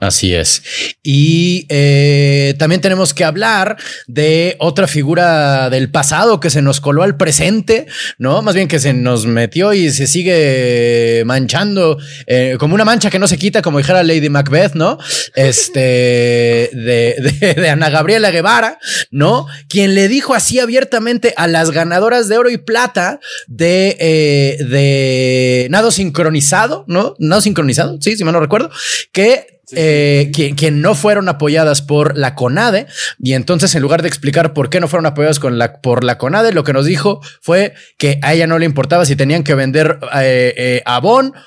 Así 0.00 0.34
es. 0.34 0.62
Y 1.02 1.66
eh, 1.68 2.54
también 2.58 2.80
tenemos 2.80 3.14
que 3.14 3.24
hablar 3.24 3.76
de 4.06 4.56
otra 4.58 4.86
figura 4.86 5.70
del 5.70 5.88
pasado 5.90 6.40
que 6.40 6.50
se 6.50 6.62
nos 6.62 6.80
coló 6.80 7.04
al 7.04 7.16
presente, 7.16 7.86
¿no? 8.18 8.42
Más 8.42 8.54
bien 8.54 8.68
que 8.68 8.80
se 8.80 8.92
nos 8.92 9.24
metió 9.24 9.72
y 9.72 9.90
se 9.90 10.06
sigue 10.06 11.22
manchando 11.24 11.96
eh, 12.26 12.56
como 12.58 12.74
una 12.74 12.84
mancha 12.84 13.08
que 13.08 13.20
no 13.20 13.28
se 13.28 13.38
quita, 13.38 13.62
como 13.62 13.78
dijera 13.78 14.02
Lady 14.02 14.28
Macbeth, 14.28 14.74
¿no? 14.74 14.98
Este, 15.34 15.80
de, 16.72 17.54
de, 17.56 17.70
Ana 17.70 17.88
Gabriela 17.88 18.30
Guevara, 18.30 18.78
¿no? 19.10 19.46
Quien 19.68 19.94
le 19.94 20.08
dijo 20.08 20.34
así 20.34 20.58
abiertamente 20.58 21.32
a 21.36 21.46
las 21.46 21.70
ganadoras 21.70 22.28
de 22.28 22.36
oro 22.36 22.50
y 22.50 22.58
plata 22.58 23.20
de, 23.46 23.96
eh, 24.00 24.64
de 24.64 25.68
nado 25.70 25.90
sincronizado, 25.90 26.84
¿no? 26.88 27.14
Nado 27.20 27.40
sincronizado, 27.40 27.96
sí, 28.00 28.16
si 28.16 28.24
mal 28.24 28.34
no 28.34 28.40
recuerdo, 28.40 28.70
que 29.12 29.53
eh, 29.72 30.30
que, 30.34 30.70
no 30.70 30.94
fueron 30.94 31.28
apoyadas 31.28 31.82
por 31.82 32.16
la 32.16 32.34
CONADE. 32.34 32.86
Y 33.18 33.34
entonces, 33.34 33.74
en 33.74 33.82
lugar 33.82 34.02
de 34.02 34.08
explicar 34.08 34.52
por 34.52 34.68
qué 34.68 34.80
no 34.80 34.88
fueron 34.88 35.06
apoyadas 35.06 35.40
por 35.82 36.04
la 36.04 36.18
CONADE, 36.18 36.52
lo 36.52 36.64
que 36.64 36.72
nos 36.72 36.86
dijo 36.86 37.20
fue 37.40 37.74
que 37.96 38.18
a 38.22 38.34
ella 38.34 38.46
no 38.46 38.58
le 38.58 38.66
importaba 38.66 39.06
si 39.06 39.16
tenían 39.16 39.44
que 39.44 39.54
vender 39.54 39.98
eh, 40.14 40.54
eh 40.56 40.82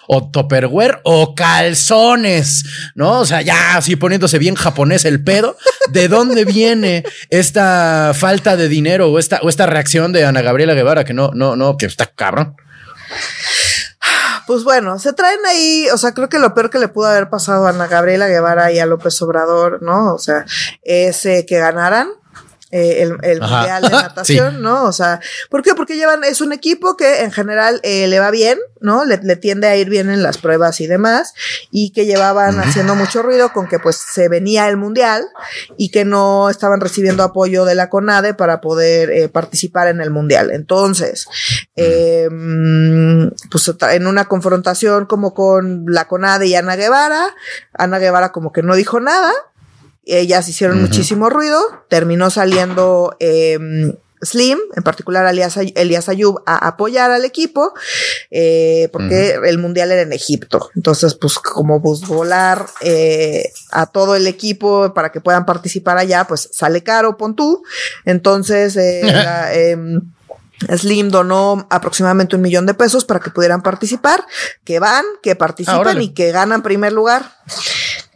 o 0.07 0.29
topperware 0.31 0.99
o 1.03 1.35
calzones, 1.35 2.63
¿no? 2.95 3.19
O 3.19 3.25
sea, 3.25 3.41
ya 3.41 3.77
así 3.77 3.95
poniéndose 3.95 4.39
bien 4.39 4.55
japonés 4.55 5.05
el 5.05 5.23
pedo. 5.23 5.57
¿De 5.91 6.07
dónde 6.07 6.45
viene 6.45 7.03
esta 7.29 8.13
falta 8.13 8.57
de 8.57 8.67
dinero 8.67 9.11
o 9.11 9.19
esta, 9.19 9.39
o 9.41 9.49
esta 9.49 9.65
reacción 9.65 10.11
de 10.11 10.25
Ana 10.25 10.41
Gabriela 10.41 10.73
Guevara 10.73 11.05
que 11.05 11.13
no, 11.13 11.31
no, 11.33 11.55
no, 11.55 11.77
que 11.77 11.85
está 11.85 12.07
cabrón? 12.07 12.55
Pues 14.47 14.63
bueno, 14.63 14.97
se 14.97 15.11
traen 15.13 15.45
ahí, 15.45 15.87
o 15.93 15.97
sea, 15.97 16.13
creo 16.13 16.29
que 16.29 16.39
lo 16.39 16.53
peor 16.53 16.69
que 16.69 16.79
le 16.79 16.87
pudo 16.87 17.07
haber 17.07 17.29
pasado 17.29 17.67
a 17.67 17.69
Ana 17.69 17.87
Gabriela 17.87 18.29
Guevara 18.29 18.71
y 18.71 18.79
a 18.79 18.85
López 18.85 19.21
Obrador, 19.21 19.83
¿no? 19.83 20.15
O 20.15 20.17
sea, 20.17 20.45
es 20.83 21.21
que 21.21 21.59
ganaran 21.59 22.07
eh, 22.69 23.03
el, 23.03 23.17
el 23.23 23.39
mundial 23.39 23.81
de 23.81 23.89
natación, 23.91 24.61
¿no? 24.61 24.83
O 24.83 24.91
sea, 24.91 25.21
¿por 25.49 25.63
qué? 25.63 25.73
Porque 25.73 25.95
llevan, 25.95 26.25
es 26.25 26.41
un 26.41 26.51
equipo 26.51 26.97
que 26.97 27.21
en 27.21 27.31
general 27.31 27.79
eh, 27.83 28.07
le 28.07 28.19
va 28.19 28.29
bien, 28.29 28.59
¿no? 28.81 29.05
Le, 29.05 29.17
tiende 29.37 29.67
a 29.67 29.77
ir 29.77 29.89
bien 29.89 30.09
en 30.09 30.21
las 30.21 30.37
pruebas 30.37 30.81
y 30.81 30.87
demás, 30.87 31.33
y 31.71 31.91
que 31.91 32.05
llevaban 32.05 32.59
haciendo 32.59 32.95
mucho 32.95 33.21
ruido 33.21 33.53
con 33.53 33.67
que 33.67 33.79
pues 33.79 33.95
se 33.95 34.27
venía 34.27 34.67
el 34.67 34.75
mundial 34.75 35.25
y 35.77 35.91
que 35.91 36.03
no 36.03 36.49
estaban 36.49 36.81
recibiendo 36.81 37.23
apoyo 37.23 37.63
de 37.63 37.75
la 37.75 37.89
CONADE 37.89 38.33
para 38.33 38.59
poder 38.59 39.11
eh, 39.11 39.29
participar 39.29 39.87
en 39.87 40.01
el 40.01 40.11
mundial. 40.11 40.51
Entonces, 40.51 41.27
em, 41.77 43.31
pues 43.49 43.71
en 43.91 44.07
una 44.07 44.25
confrontación 44.25 45.05
como 45.05 45.33
con 45.33 45.85
la 45.87 46.09
CONADE 46.09 46.47
y 46.47 46.55
Ana 46.55 46.75
Guevara, 46.75 47.33
Ana 47.73 47.99
Guevara 47.99 48.33
como 48.33 48.51
que 48.51 48.61
no 48.61 48.75
dijo 48.75 48.99
nada, 48.99 49.31
ellas 50.07 50.47
hicieron 50.47 50.81
muchísimo 50.81 51.29
ruido, 51.29 51.59
terminó 51.89 52.29
saliendo 52.29 53.15
em, 53.19 53.93
Slim, 54.21 54.57
en 54.75 54.83
particular 54.83 55.27
Elias, 55.27 56.09
Ayub, 56.09 56.41
a 56.45 56.67
apoyar 56.67 57.11
al 57.11 57.23
equipo, 57.23 57.73
eh, 58.31 58.89
porque 58.91 59.37
el 59.45 59.59
mundial 59.59 59.91
era 59.91 60.01
en 60.01 60.13
Egipto. 60.13 60.69
Entonces, 60.75 61.13
pues 61.13 61.37
como 61.37 61.81
pues, 61.81 62.01
volar 62.01 62.65
eh, 62.81 63.51
a 63.71 63.85
todo 63.85 64.15
el 64.15 64.25
equipo 64.25 64.93
para 64.93 65.11
que 65.11 65.21
puedan 65.21 65.45
participar 65.45 65.97
allá, 65.97 66.25
pues 66.25 66.49
sale 66.51 66.81
caro, 66.81 67.17
pon 67.17 67.35
tú. 67.35 67.63
Entonces, 68.05 68.75
eh, 68.75 69.01
em, 69.71 70.01
Slim 70.75 71.09
donó 71.09 71.67
aproximadamente 71.69 72.35
un 72.35 72.41
millón 72.41 72.65
de 72.65 72.73
pesos 72.73 73.05
para 73.05 73.19
que 73.19 73.29
pudieran 73.29 73.61
participar, 73.61 74.25
que 74.63 74.79
van, 74.79 75.05
que 75.21 75.35
participan 75.35 76.01
y 76.01 76.13
que 76.13 76.31
ganan 76.31 76.63
primer 76.63 76.93
lugar. 76.93 77.35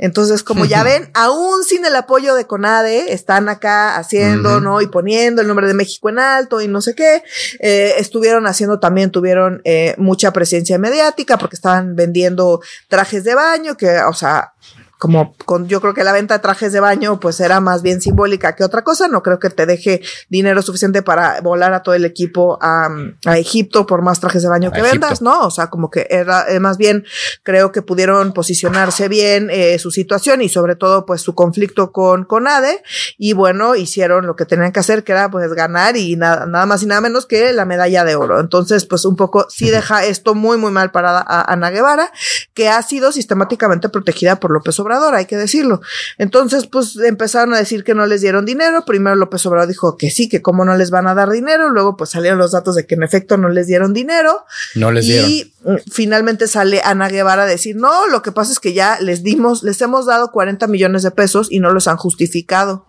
Entonces, 0.02 0.42
como 0.42 0.66
ya 0.66 0.82
ven, 0.82 1.12
aún 1.14 1.64
sin 1.64 1.86
el 1.86 1.96
apoyo 1.96 2.34
de 2.34 2.48
CONADE, 2.48 3.14
están 3.14 3.50
acá 3.50 3.98
haciendo, 3.98 4.60
¿no? 4.60 4.82
Y 4.82 4.88
poniendo 4.88 5.44
el 5.44 5.48
nombre 5.48 5.68
de 5.68 5.76
México 5.76 6.10
en 6.10 6.18
alto 6.18 6.60
y 6.60 6.68
no 6.68 6.82
sé 6.82 6.96
qué. 6.96 7.22
Eh, 7.60 7.94
estuvieron 8.00 8.48
haciendo 8.48 8.80
también, 8.80 9.12
tuvieron 9.12 9.62
eh, 9.64 9.94
mucha 10.00 10.34
presencia 10.34 10.80
mediática 10.80 11.38
porque 11.38 11.56
estaban 11.56 11.96
vendiendo 11.96 12.62
trajes 12.88 13.24
de 13.24 13.36
baño, 13.36 13.78
que, 13.78 14.00
o 14.00 14.14
sea, 14.14 14.54
como 15.02 15.34
con, 15.46 15.68
yo 15.68 15.82
creo 15.82 15.96
que 15.96 16.04
la 16.04 16.12
venta 16.12 16.36
de 16.36 16.42
trajes 16.42 16.72
de 16.74 16.80
baño 16.80 17.20
pues 17.20 17.40
era 17.40 17.60
más 17.60 17.82
bien 17.82 18.02
simbólica 18.02 18.56
que 18.56 18.64
otra 18.64 18.84
cosa, 18.84 19.08
no 19.08 19.24
creo 19.24 19.40
que 19.40 19.50
te 19.50 19.66
deje 19.66 20.04
dinero 20.30 20.62
suficiente 20.62 21.02
para 21.02 21.42
volar 21.42 21.74
a 21.74 21.82
todo 21.82 21.96
el 21.96 22.06
equipo 22.06 22.60
a, 22.62 22.88
a 23.26 23.38
Egipto 23.40 23.88
por 23.88 24.04
más 24.04 24.20
trajes 24.20 24.44
de 24.44 24.50
baño 24.50 24.72
que 24.72 24.84
vendas, 24.84 25.24
¿no? 25.24 25.42
O 25.42 25.50
sea, 25.50 25.72
como 25.72 25.90
que 25.90 26.06
era 26.12 26.46
eh, 26.48 26.60
más 26.60 26.78
bien 26.78 27.04
creo 27.42 27.72
que 27.72 27.82
pudieron 27.82 28.32
posicionarse 28.32 29.08
bien 29.08 29.50
eh, 29.50 29.80
su 29.80 29.90
situación 29.90 30.44
y 30.44 30.50
sobre 30.50 30.76
todo 30.76 31.04
pues 31.08 31.22
su 31.22 31.34
conflicto 31.34 31.92
con, 31.92 32.24
con 32.24 32.48
ADE 32.48 32.84
y 33.18 33.34
bueno, 33.34 33.74
hicieron 33.74 34.28
lo 34.28 34.36
que 34.36 34.46
tenían 34.46 34.72
que 34.72 34.82
hacer 34.82 35.04
que 35.04 35.14
era 35.14 35.32
pues 35.32 35.52
ganar 35.54 35.98
y 35.98 36.16
nada, 36.16 36.46
nada 36.46 36.68
más 36.68 36.84
y 36.84 36.86
nada 36.86 37.02
menos 37.02 37.26
que 37.26 37.54
la 37.54 37.66
medalla 37.66 38.04
de 38.04 38.16
oro. 38.16 38.40
Entonces 38.40 38.86
pues 38.86 39.06
un 39.06 39.16
poco 39.16 39.48
sí 39.50 39.72
deja 39.72 40.06
esto 40.06 40.36
muy 40.36 40.60
muy 40.60 40.72
mal 40.72 40.92
para 40.92 41.26
Ana 41.28 41.72
Guevara, 41.72 42.12
que 42.54 42.70
ha 42.70 42.80
sido 42.84 43.12
sistemáticamente 43.12 43.90
protegida 43.90 44.40
por 44.40 44.52
López 44.52 44.80
Obrador 44.80 44.91
Obrador, 44.92 45.16
hay 45.16 45.26
que 45.26 45.38
decirlo. 45.38 45.82
Entonces, 46.18 46.68
pues 46.68 46.98
empezaron 46.98 47.54
a 47.54 47.58
decir 47.58 47.84
que 47.84 47.96
no 47.96 48.06
les 48.06 48.22
dieron 48.22 48.46
dinero. 48.46 48.84
Primero 48.86 49.16
López 49.16 49.46
Obrador 49.46 49.70
dijo 49.70 49.98
que 49.98 50.10
sí, 50.10 50.28
que 50.28 50.42
cómo 50.42 50.66
no 50.66 50.76
les 50.76 50.92
van 50.92 51.08
a 51.08 51.16
dar 51.16 51.30
dinero. 51.30 51.70
Luego, 51.70 51.96
pues 51.96 52.10
salieron 52.10 52.40
los 52.40 52.52
datos 52.52 52.76
de 52.76 52.86
que 52.86 52.96
en 52.96 53.04
efecto 53.04 53.38
no 53.38 53.50
les 53.50 53.68
dieron 53.68 53.94
dinero. 53.94 54.46
No 54.76 54.92
les 54.92 55.06
dieron. 55.06 55.30
Y 55.30 55.54
finalmente 55.92 56.48
sale 56.48 56.82
Ana 56.84 57.08
Guevara 57.08 57.44
a 57.44 57.46
decir, 57.46 57.76
no, 57.76 58.08
lo 58.08 58.22
que 58.22 58.32
pasa 58.32 58.52
es 58.52 58.60
que 58.60 58.74
ya 58.74 59.00
les 59.00 59.24
dimos, 59.24 59.64
les 59.64 59.80
hemos 59.82 60.06
dado 60.08 60.32
40 60.32 60.68
millones 60.68 61.04
de 61.04 61.12
pesos 61.12 61.48
y 61.52 61.60
no 61.60 61.72
los 61.72 61.88
han 61.88 61.98
justificado. 61.98 62.88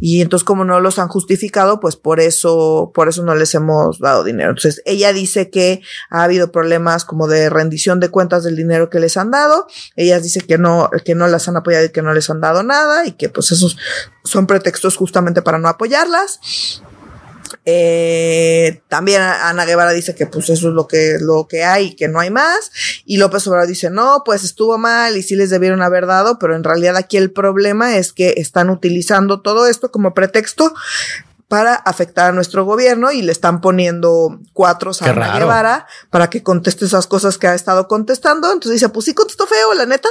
Y 0.00 0.22
entonces, 0.22 0.44
como 0.44 0.64
no 0.64 0.80
los 0.80 0.98
han 0.98 1.08
justificado, 1.08 1.78
pues 1.80 1.96
por 1.96 2.20
eso, 2.20 2.90
por 2.94 3.08
eso 3.08 3.22
no 3.22 3.34
les 3.34 3.54
hemos 3.54 3.98
dado 3.98 4.24
dinero. 4.24 4.50
Entonces, 4.50 4.82
ella 4.84 5.12
dice 5.12 5.50
que 5.50 5.82
ha 6.10 6.22
habido 6.22 6.50
problemas 6.50 7.04
como 7.04 7.28
de 7.28 7.50
rendición 7.50 8.00
de 8.00 8.08
cuentas 8.08 8.44
del 8.44 8.56
dinero 8.56 8.90
que 8.90 9.00
les 9.00 9.16
han 9.16 9.30
dado. 9.30 9.66
Ella 9.94 10.18
dice 10.20 10.40
que 10.40 10.58
no, 10.58 10.90
que 11.04 11.14
no 11.14 11.28
las 11.28 11.35
han 11.48 11.56
apoyado 11.56 11.84
y 11.84 11.90
que 11.90 12.02
no 12.02 12.12
les 12.12 12.28
han 12.30 12.40
dado 12.40 12.62
nada 12.62 13.06
y 13.06 13.12
que 13.12 13.28
pues 13.28 13.52
esos 13.52 13.76
son 14.24 14.46
pretextos 14.46 14.96
justamente 14.96 15.42
para 15.42 15.58
no 15.58 15.68
apoyarlas. 15.68 16.40
Eh, 17.68 18.82
también 18.88 19.20
Ana 19.22 19.64
Guevara 19.64 19.90
dice 19.90 20.14
que 20.14 20.26
pues 20.26 20.48
eso 20.50 20.68
es 20.68 20.74
lo 20.74 20.86
que, 20.86 21.18
lo 21.20 21.48
que 21.48 21.64
hay 21.64 21.96
que 21.96 22.08
no 22.08 22.20
hay 22.20 22.30
más. 22.30 22.70
Y 23.04 23.16
López 23.16 23.46
Obrador 23.46 23.68
dice, 23.68 23.90
no, 23.90 24.22
pues 24.24 24.44
estuvo 24.44 24.78
mal 24.78 25.16
y 25.16 25.22
sí 25.22 25.34
les 25.36 25.50
debieron 25.50 25.82
haber 25.82 26.06
dado, 26.06 26.38
pero 26.38 26.54
en 26.54 26.64
realidad 26.64 26.96
aquí 26.96 27.16
el 27.16 27.32
problema 27.32 27.96
es 27.96 28.12
que 28.12 28.34
están 28.36 28.70
utilizando 28.70 29.40
todo 29.40 29.66
esto 29.66 29.90
como 29.90 30.14
pretexto 30.14 30.74
para 31.48 31.74
afectar 31.74 32.30
a 32.30 32.32
nuestro 32.32 32.64
gobierno 32.64 33.12
y 33.12 33.22
le 33.22 33.30
están 33.30 33.60
poniendo 33.60 34.40
cuatro 34.52 34.90
a 35.00 35.10
Ana 35.10 35.38
Guevara 35.38 35.86
para 36.10 36.28
que 36.28 36.42
conteste 36.42 36.86
esas 36.86 37.06
cosas 37.06 37.38
que 37.38 37.46
ha 37.46 37.54
estado 37.54 37.86
contestando. 37.86 38.52
Entonces 38.52 38.80
dice, 38.80 38.88
pues 38.88 39.06
sí 39.06 39.14
contestó 39.14 39.46
feo, 39.46 39.72
la 39.74 39.86
neta, 39.86 40.08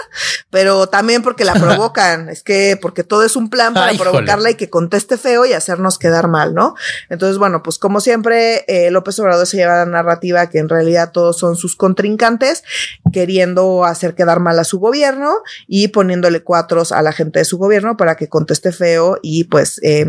pero 0.50 0.88
también 0.88 1.24
porque 1.24 1.44
la 1.44 1.54
provocan. 1.54 2.30
es 2.30 2.42
que 2.42 2.78
porque 2.82 3.04
todo 3.04 3.24
es 3.24 3.36
un 3.36 3.50
plan 3.50 3.74
para 3.74 3.98
provocarla 3.98 4.52
y 4.52 4.56
que 4.56 4.70
conteste 4.70 5.18
feo 5.18 5.46
y 5.46 5.52
hacernos 5.52 6.00
quedar 6.00 6.30
mal, 6.30 6.54
¿no? 6.54 6.76
Entonces, 7.10 7.38
bueno, 7.38 7.64
pues 7.64 7.80
como 7.80 8.00
siempre, 8.00 8.64
eh, 8.68 8.90
López 8.90 9.20
Obrador 9.20 9.46
se 9.46 9.58
lleva 9.58 9.78
la 9.78 9.86
narrativa 9.86 10.50
que 10.50 10.60
en 10.60 10.70
realidad 10.70 11.12
todos 11.12 11.38
son 11.38 11.58
sus 11.58 11.76
contrincantes, 11.76 12.64
queriendo 13.12 13.84
hacer 13.84 14.16
quedar 14.16 14.40
mal 14.40 14.58
a 14.58 14.64
su 14.64 14.80
gobierno 14.80 15.42
y 15.68 15.90
poniéndole 15.90 16.44
cuatros 16.44 16.94
a 16.94 17.02
la 17.02 17.12
gente 17.12 17.40
de 17.40 17.46
su 17.46 17.58
gobierno 17.58 17.98
para 17.98 18.16
que 18.16 18.30
conteste 18.30 18.72
feo 18.72 19.20
y 19.22 19.46
pues 19.46 19.82
eh, 19.84 20.06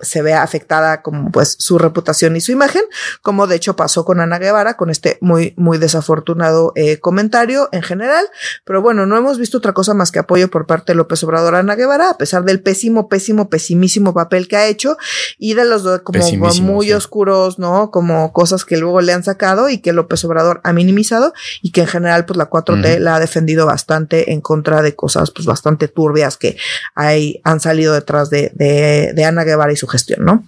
se 0.00 0.22
vea 0.22 0.42
afectada 0.42 1.02
como 1.02 1.30
pues 1.30 1.56
su 1.58 1.78
reputación 1.78 2.36
y 2.36 2.40
su 2.40 2.52
imagen, 2.52 2.82
como 3.22 3.46
de 3.46 3.56
hecho 3.56 3.76
pasó 3.76 4.04
con 4.04 4.20
Ana 4.20 4.38
Guevara, 4.38 4.76
con 4.76 4.90
este 4.90 5.18
muy, 5.20 5.54
muy 5.56 5.78
desafortunado 5.78 6.72
eh, 6.74 6.98
comentario 6.98 7.68
en 7.72 7.82
general. 7.82 8.24
Pero 8.64 8.82
bueno, 8.82 9.06
no 9.06 9.16
hemos 9.16 9.38
visto 9.38 9.58
otra 9.58 9.72
cosa 9.72 9.94
más 9.94 10.12
que 10.12 10.18
apoyo 10.18 10.48
por 10.50 10.66
parte 10.66 10.92
de 10.92 10.96
López 10.96 11.22
Obrador 11.24 11.54
a 11.54 11.60
Ana 11.60 11.74
Guevara, 11.74 12.10
a 12.10 12.16
pesar 12.16 12.44
del 12.44 12.60
pésimo, 12.60 13.08
pésimo, 13.08 13.48
pesimísimo 13.48 14.14
papel 14.14 14.48
que 14.48 14.56
ha 14.56 14.66
hecho 14.66 14.96
y 15.38 15.54
de 15.54 15.64
los 15.64 15.82
como 16.00 16.24
muy 16.62 16.92
oscuros, 16.92 17.58
¿no? 17.58 17.90
Como 17.90 18.32
cosas 18.32 18.64
que 18.64 18.76
luego 18.76 19.00
le 19.00 19.12
han 19.12 19.24
sacado 19.24 19.68
y 19.68 19.78
que 19.78 19.92
López 19.92 20.24
Obrador 20.24 20.60
ha 20.64 20.72
minimizado 20.72 21.32
y 21.62 21.72
que 21.72 21.82
en 21.82 21.86
general 21.86 22.24
pues 22.24 22.36
la 22.36 22.50
4T 22.50 22.98
la 22.98 23.16
ha 23.16 23.20
defendido 23.20 23.66
bastante 23.66 24.32
en 24.32 24.40
contra 24.40 24.82
de 24.82 24.94
cosas 24.94 25.30
pues 25.30 25.46
bastante 25.46 25.88
turbias 25.88 26.36
que 26.36 26.56
hay, 26.94 27.40
han 27.44 27.60
salido 27.60 27.94
detrás 27.94 28.30
de, 28.30 28.52
de, 28.54 29.12
de 29.14 29.24
Ana 29.24 29.44
Guevara 29.44 29.72
y 29.72 29.76
su 29.76 29.87
gestión, 29.88 30.24
¿no? 30.24 30.44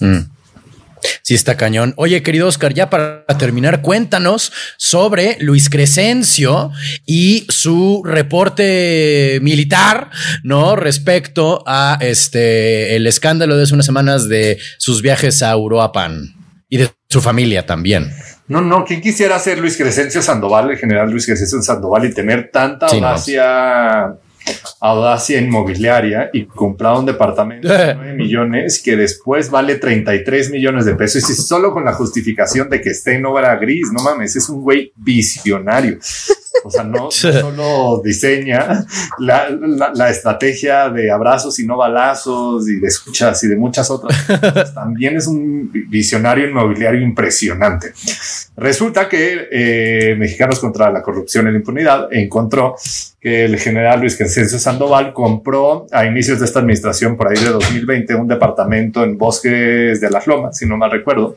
Mm. 0.00 0.38
Sí, 1.22 1.34
está 1.34 1.56
cañón. 1.56 1.94
Oye, 1.96 2.22
querido 2.22 2.48
Oscar, 2.48 2.74
ya 2.74 2.90
para 2.90 3.24
terminar, 3.38 3.82
cuéntanos 3.82 4.52
sobre 4.76 5.36
Luis 5.40 5.70
Crescencio 5.70 6.70
y 7.06 7.46
su 7.48 8.02
reporte 8.04 9.38
militar, 9.42 10.10
¿no? 10.42 10.76
Respecto 10.76 11.62
a 11.66 11.98
este 12.00 12.96
el 12.96 13.06
escándalo 13.06 13.56
de 13.56 13.64
hace 13.64 13.74
unas 13.74 13.86
semanas 13.86 14.28
de 14.28 14.58
sus 14.78 15.02
viajes 15.02 15.42
a 15.42 15.56
Uruapan 15.56 16.34
y 16.68 16.78
de 16.78 16.90
su 17.08 17.20
familia 17.20 17.66
también. 17.66 18.12
No, 18.48 18.60
no, 18.60 18.84
¿quién 18.84 19.00
quisiera 19.00 19.38
ser 19.38 19.58
Luis 19.58 19.76
Crescencio 19.76 20.22
Sandoval, 20.22 20.70
el 20.70 20.78
general 20.78 21.10
Luis 21.10 21.26
Crescencio 21.26 21.60
Sandoval 21.60 22.06
y 22.06 22.14
tener 22.14 22.50
tanta 22.50 22.86
audacia? 22.86 24.14
Audacia 24.80 25.40
inmobiliaria 25.40 26.30
y 26.32 26.46
comprado 26.46 27.00
un 27.00 27.06
departamento 27.06 27.68
de 27.68 27.94
9 27.96 28.14
millones 28.14 28.80
que 28.82 28.96
después 28.96 29.50
vale 29.50 29.76
33 29.76 30.50
millones 30.50 30.84
de 30.84 30.94
pesos 30.94 31.28
y 31.28 31.34
solo 31.34 31.72
con 31.72 31.84
la 31.84 31.92
justificación 31.92 32.68
de 32.68 32.80
que 32.80 32.90
esté 32.90 33.16
en 33.16 33.26
obra 33.26 33.56
gris, 33.56 33.90
no 33.92 34.02
mames, 34.02 34.36
es 34.36 34.48
un 34.48 34.62
güey 34.62 34.92
visionario. 34.96 35.98
O 36.64 36.70
sea, 36.70 36.84
no, 36.84 37.10
solo 37.10 38.00
diseña 38.04 38.84
la, 39.18 39.48
la, 39.94 40.10
estrategia 40.10 40.88
de 40.90 41.10
abrazos 41.10 41.58
y 41.58 41.66
no 41.66 41.76
balazos 41.76 42.68
y 42.68 42.80
de 42.80 42.88
escuchas 42.88 43.42
y 43.44 43.48
de 43.48 43.56
muchas 43.56 43.90
otras 43.90 44.22
cosas. 44.24 44.74
También 44.74 45.16
es 45.16 45.26
un 45.26 45.70
visionario 45.88 46.48
inmobiliario 46.48 47.00
impresionante. 47.00 47.92
Resulta 48.56 49.08
que 49.08 49.48
eh, 49.50 50.16
Mexicanos 50.18 50.58
contra 50.58 50.90
la 50.90 51.02
Corrupción 51.02 51.48
y 51.48 51.52
la 51.52 51.58
Impunidad 51.58 52.08
encontró 52.12 52.76
que 53.20 53.44
el 53.44 53.58
general 53.58 54.00
Luis 54.00 54.16
Crescencio 54.16 54.58
Sandoval 54.58 55.12
compró 55.12 55.86
a 55.90 56.06
inicios 56.06 56.38
de 56.38 56.44
esta 56.44 56.60
administración, 56.60 57.16
por 57.16 57.28
ahí 57.28 57.42
de 57.42 57.50
2020, 57.50 58.14
un 58.14 58.28
departamento 58.28 59.04
en 59.04 59.18
Bosques 59.18 60.00
de 60.00 60.10
las 60.10 60.26
Lomas, 60.26 60.56
si 60.56 60.66
no 60.66 60.76
mal 60.76 60.90
recuerdo 60.90 61.36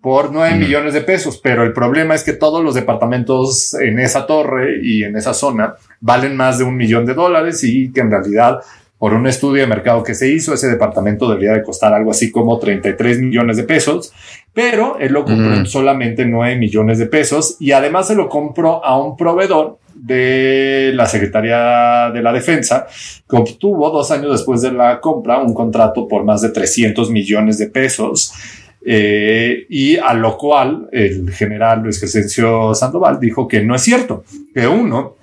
por 0.00 0.32
9 0.32 0.56
millones 0.56 0.94
de 0.94 1.02
pesos, 1.02 1.38
pero 1.42 1.62
el 1.62 1.72
problema 1.72 2.14
es 2.14 2.24
que 2.24 2.32
todos 2.32 2.64
los 2.64 2.74
departamentos 2.74 3.74
en 3.74 3.98
esa 3.98 4.26
torre 4.26 4.80
y 4.82 5.04
en 5.04 5.16
esa 5.16 5.34
zona 5.34 5.74
valen 6.00 6.36
más 6.36 6.58
de 6.58 6.64
un 6.64 6.76
millón 6.76 7.04
de 7.04 7.14
dólares 7.14 7.62
y 7.64 7.92
que 7.92 8.00
en 8.00 8.10
realidad 8.10 8.60
por 9.00 9.14
un 9.14 9.26
estudio 9.26 9.62
de 9.62 9.66
mercado 9.66 10.02
que 10.02 10.14
se 10.14 10.28
hizo, 10.28 10.52
ese 10.52 10.68
departamento 10.68 11.26
debería 11.26 11.52
de 11.52 11.62
costar 11.62 11.94
algo 11.94 12.10
así 12.10 12.30
como 12.30 12.58
33 12.58 13.20
millones 13.20 13.56
de 13.56 13.62
pesos, 13.62 14.12
pero 14.52 14.98
él 14.98 15.14
lo 15.14 15.24
compró 15.24 15.54
en 15.54 15.64
solamente 15.64 16.26
9 16.26 16.56
millones 16.56 16.98
de 16.98 17.06
pesos 17.06 17.56
y 17.60 17.72
además 17.72 18.08
se 18.08 18.14
lo 18.14 18.28
compró 18.28 18.84
a 18.84 19.02
un 19.02 19.16
proveedor 19.16 19.78
de 19.94 20.92
la 20.94 21.06
Secretaría 21.06 22.10
de 22.12 22.22
la 22.22 22.32
Defensa, 22.32 22.86
que 23.28 23.36
obtuvo 23.36 23.90
dos 23.90 24.10
años 24.10 24.32
después 24.32 24.60
de 24.60 24.72
la 24.72 25.00
compra 25.00 25.38
un 25.38 25.54
contrato 25.54 26.06
por 26.06 26.24
más 26.24 26.42
de 26.42 26.50
300 26.50 27.10
millones 27.10 27.56
de 27.56 27.68
pesos 27.68 28.34
eh, 28.82 29.66
y 29.68 29.96
a 29.96 30.14
lo 30.14 30.36
cual 30.38 30.88
el 30.92 31.30
general 31.30 31.82
Luis 31.82 31.98
Crescencio 31.98 32.74
Sandoval 32.74 33.20
dijo 33.20 33.46
que 33.46 33.62
no 33.62 33.74
es 33.74 33.82
cierto, 33.82 34.24
que 34.54 34.66
uno, 34.66 35.16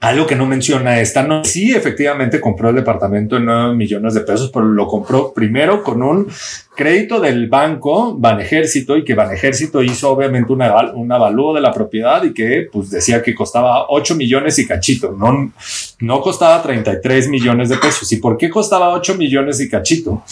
algo 0.00 0.26
que 0.26 0.34
no 0.34 0.46
menciona 0.46 0.98
esta, 0.98 1.22
no, 1.24 1.44
sí 1.44 1.72
efectivamente 1.72 2.40
compró 2.40 2.70
el 2.70 2.76
departamento 2.76 3.36
en 3.36 3.44
9 3.44 3.74
millones 3.74 4.14
de 4.14 4.22
pesos, 4.22 4.50
pero 4.50 4.64
lo 4.64 4.86
compró 4.86 5.34
primero 5.34 5.82
con 5.82 6.02
un 6.02 6.26
crédito 6.74 7.20
del 7.20 7.48
banco 7.48 8.16
Banejército 8.16 8.96
y 8.96 9.04
que 9.04 9.14
Banejército 9.14 9.82
hizo 9.82 10.10
obviamente 10.10 10.54
una, 10.54 10.92
un 10.92 11.12
avalúo 11.12 11.52
de 11.52 11.60
la 11.60 11.72
propiedad 11.72 12.22
y 12.24 12.32
que 12.32 12.68
pues 12.72 12.88
decía 12.90 13.22
que 13.22 13.34
costaba 13.34 13.86
8 13.90 14.14
millones 14.14 14.58
y 14.58 14.66
cachito, 14.66 15.12
no, 15.12 15.52
no 16.00 16.20
costaba 16.22 16.62
33 16.62 17.28
millones 17.28 17.68
de 17.68 17.76
pesos. 17.76 18.10
¿Y 18.12 18.16
por 18.16 18.38
qué 18.38 18.48
costaba 18.48 18.94
8 18.94 19.16
millones 19.16 19.60
y 19.60 19.68
cachito? 19.68 20.22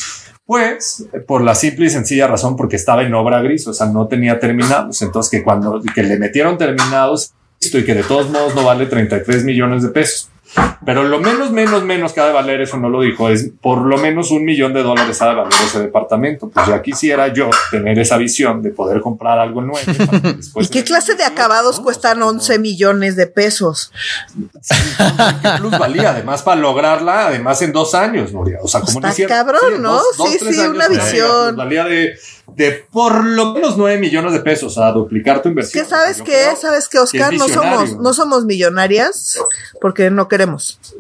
Pues 0.49 1.07
por 1.27 1.43
la 1.43 1.55
simple 1.55 1.89
y 1.89 1.91
sencilla 1.91 2.27
razón 2.27 2.57
porque 2.57 2.77
estaba 2.77 3.03
en 3.03 3.13
obra 3.13 3.43
gris, 3.43 3.67
o 3.67 3.75
sea, 3.75 3.89
no 3.89 4.09
tenía 4.09 4.41
terminados. 4.41 5.03
Entonces 5.03 5.31
que 5.31 5.45
cuando 5.45 5.79
que 5.95 6.03
le 6.03 6.19
metieron 6.19 6.57
terminados 6.57 7.35
y 7.61 7.85
que 7.85 7.95
de 7.95 8.03
todos 8.03 8.31
modos 8.31 8.55
no 8.55 8.65
vale 8.65 8.87
33 8.87 9.45
millones 9.45 9.83
de 9.83 9.91
pesos. 9.91 10.31
Pero 10.85 11.05
lo 11.05 11.19
menos, 11.21 11.51
menos, 11.51 11.83
menos 11.85 12.13
que 12.13 12.21
ha 12.21 12.27
de 12.27 12.33
valer, 12.33 12.61
eso 12.61 12.79
no 12.79 12.89
lo 12.89 13.03
dijo, 13.03 13.29
es 13.29 13.51
por 13.61 13.83
lo 13.83 13.99
menos 13.99 14.31
un 14.31 14.45
millón 14.45 14.73
de 14.73 14.83
dólares 14.83 15.21
ha 15.21 15.29
de 15.29 15.35
valer 15.35 15.53
ese 15.53 15.81
departamento. 15.81 16.49
Pues 16.49 16.67
ya 16.67 16.81
quisiera 16.81 17.29
yo 17.29 17.51
tener 17.71 17.99
esa 17.99 18.17
visión 18.17 18.63
de 18.63 18.71
poder 18.71 19.01
comprar 19.01 19.39
algo 19.39 19.61
nuevo. 19.61 19.93
¿Y 20.61 20.69
qué 20.69 20.85
clase 20.85 21.15
de 21.15 21.25
acabados 21.25 21.81
cuestan 21.81 22.23
11 22.23 22.59
millones 22.59 23.17
de 23.17 23.27
pesos? 23.27 23.93
¿Qué 25.43 25.49
plus 25.59 25.79
valía? 25.79 26.11
Además, 26.11 26.43
para 26.43 26.61
lograrla, 26.61 27.27
además 27.27 27.61
en 27.63 27.73
dos 27.73 27.95
años, 27.95 28.33
Nuria. 28.33 28.59
O 28.63 28.69
sea, 28.69 28.81
como 28.81 29.07
Está 29.07 29.27
cabrón, 29.27 29.83
¿no? 29.83 30.01
sí, 30.27 30.39
sí, 30.39 30.61
una 30.61 30.89
visión. 30.89 31.57
Valía 31.57 31.85
de 31.85 32.15
de 32.55 32.87
por 32.91 33.25
lo 33.25 33.53
menos 33.53 33.77
9 33.77 33.99
millones 33.99 34.33
de 34.33 34.41
pesos 34.41 34.79
a 34.79 34.91
duplicar 34.91 35.43
tu 35.43 35.49
inversión. 35.49 35.85
¿Qué 35.85 35.89
sabes 35.89 36.23
qué? 36.23 36.57
¿Sabes 36.61 36.89
qué, 36.89 36.99
Oscar? 36.99 37.35
no 37.35 37.49
somos, 37.49 37.97
no 37.99 38.13
somos 38.13 38.45
millonarias 38.45 39.39
porque 39.81 40.11
no 40.11 40.29
queremos. 40.29 40.38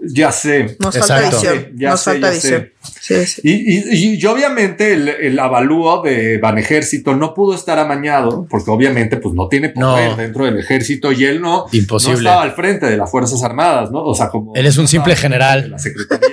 Ya 0.02 0.32
sé. 0.32 0.76
Nos 0.80 0.98
falta 0.98 1.20
visión. 1.20 1.68
Nos 1.74 2.04
falta 2.04 2.30
visión. 2.30 2.70
Sí, 3.00 3.26
sí. 3.26 3.40
Y, 3.44 4.16
y, 4.16 4.26
obviamente 4.26 4.92
el, 4.92 5.08
el, 5.08 5.38
avalúo 5.38 6.02
de 6.02 6.38
Banejército 6.38 7.14
no 7.16 7.34
pudo 7.34 7.54
estar 7.54 7.78
amañado 7.78 8.46
porque 8.48 8.70
obviamente 8.70 9.16
pues 9.16 9.34
no 9.34 9.48
tiene 9.48 9.70
poder 9.70 10.16
dentro 10.16 10.44
del 10.44 10.58
ejército 10.58 11.12
y 11.12 11.24
él 11.24 11.40
no, 11.40 11.66
Imposible. 11.72 12.14
no 12.14 12.18
estaba 12.18 12.42
al 12.42 12.52
frente 12.52 12.86
de 12.86 12.96
las 12.96 13.10
Fuerzas 13.10 13.42
Armadas, 13.42 13.90
¿no? 13.90 14.04
O 14.04 14.14
sea, 14.14 14.28
como... 14.28 14.54
Él 14.54 14.66
es 14.66 14.76
un 14.78 14.88
simple 14.88 15.16
general. 15.16 15.70
La 15.70 15.78
Secretaría. 15.78 16.28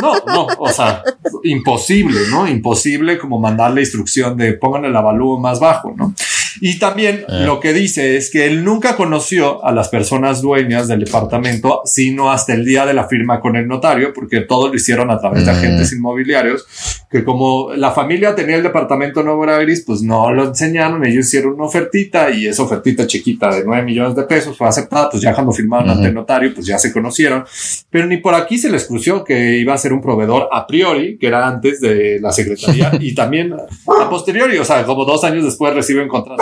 No, 0.00 0.14
no, 0.26 0.46
o 0.58 0.68
sea, 0.70 1.02
imposible, 1.44 2.20
¿no? 2.30 2.48
Imposible 2.48 3.18
como 3.18 3.38
mandarle 3.38 3.82
instrucción 3.82 4.36
de 4.36 4.54
pongan 4.54 4.84
el 4.84 4.96
avalúo 4.96 5.38
más 5.38 5.60
bajo, 5.60 5.94
¿no? 5.96 6.14
Y 6.60 6.78
también 6.78 7.24
eh. 7.28 7.44
lo 7.44 7.60
que 7.60 7.72
dice 7.72 8.16
es 8.16 8.30
que 8.30 8.46
él 8.46 8.64
nunca 8.64 8.96
conoció 8.96 9.64
a 9.64 9.72
las 9.72 9.88
personas 9.88 10.42
dueñas 10.42 10.88
del 10.88 11.04
departamento, 11.04 11.82
sino 11.84 12.30
hasta 12.30 12.54
el 12.54 12.64
día 12.64 12.86
de 12.86 12.94
la 12.94 13.08
firma 13.08 13.40
con 13.40 13.56
el 13.56 13.66
notario, 13.66 14.12
porque 14.12 14.40
todo 14.40 14.68
lo 14.68 14.74
hicieron 14.74 15.10
a 15.10 15.18
través 15.18 15.46
de 15.46 15.52
mm. 15.52 15.56
agentes 15.56 15.92
inmobiliarios, 15.92 16.66
que 17.10 17.24
como 17.24 17.72
la 17.74 17.92
familia 17.92 18.34
tenía 18.34 18.56
el 18.56 18.62
departamento 18.62 19.22
Nuevo 19.22 19.42
Gris, 19.42 19.84
pues 19.86 20.02
no 20.02 20.32
lo 20.32 20.44
enseñaron, 20.48 21.04
ellos 21.04 21.26
hicieron 21.26 21.54
una 21.54 21.64
ofertita 21.64 22.30
y 22.30 22.46
esa 22.46 22.62
ofertita 22.62 23.06
chiquita 23.06 23.54
de 23.54 23.64
9 23.64 23.82
millones 23.82 24.16
de 24.16 24.22
pesos 24.22 24.56
fue 24.56 24.68
aceptada, 24.68 25.10
pues 25.10 25.22
ya 25.22 25.34
cuando 25.34 25.52
firmaron 25.52 25.90
ante 25.90 26.08
el 26.08 26.14
notario, 26.14 26.54
pues 26.54 26.66
ya 26.66 26.78
se 26.78 26.92
conocieron, 26.92 27.44
pero 27.90 28.06
ni 28.06 28.16
por 28.16 28.34
aquí 28.34 28.56
se 28.56 28.70
les 28.70 28.86
crució 28.86 29.24
que 29.24 29.58
iba 29.58 29.74
a 29.74 29.78
ser 29.78 29.92
un 29.92 30.00
proveedor 30.00 30.48
a 30.50 30.66
priori, 30.66 31.18
que 31.18 31.26
era 31.26 31.46
antes 31.46 31.80
de 31.80 32.18
la 32.20 32.32
secretaría, 32.32 32.92
y 33.00 33.14
también 33.14 33.52
a 33.52 34.08
posteriori, 34.08 34.56
o 34.58 34.64
sea, 34.64 34.84
como 34.84 35.04
dos 35.04 35.24
años 35.24 35.44
después 35.44 35.74
reciben 35.74 36.08
contratos 36.08 36.41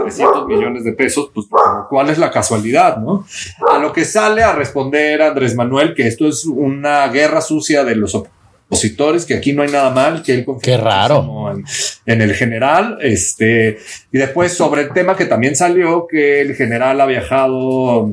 300 0.00 0.46
millones 0.46 0.84
de 0.84 0.92
pesos, 0.92 1.30
pues 1.34 1.46
cuál 1.88 2.10
es 2.10 2.18
la 2.18 2.30
casualidad, 2.30 2.96
¿no? 2.98 3.26
A 3.68 3.78
lo 3.78 3.92
que 3.92 4.04
sale 4.04 4.42
a 4.42 4.52
responder 4.52 5.22
Andrés 5.22 5.54
Manuel 5.54 5.94
que 5.94 6.06
esto 6.06 6.26
es 6.26 6.44
una 6.44 7.06
guerra 7.08 7.40
sucia 7.40 7.84
de 7.84 7.96
los 7.96 8.14
opositores, 8.68 9.24
que 9.24 9.34
aquí 9.34 9.52
no 9.54 9.62
hay 9.62 9.70
nada 9.70 9.90
mal, 9.90 10.22
que 10.22 10.34
él 10.34 10.44
confía 10.44 10.76
Qué 10.76 10.82
raro. 10.82 11.54
En, 12.04 12.20
el 12.20 12.34
general, 12.34 12.98
este, 13.00 13.78
y 14.12 14.18
después 14.18 14.52
sobre 14.52 14.82
el 14.82 14.92
tema 14.92 15.16
que 15.16 15.24
también 15.24 15.56
salió, 15.56 16.06
que 16.06 16.42
el 16.42 16.54
general 16.54 17.00
ha 17.00 17.06
viajado 17.06 18.10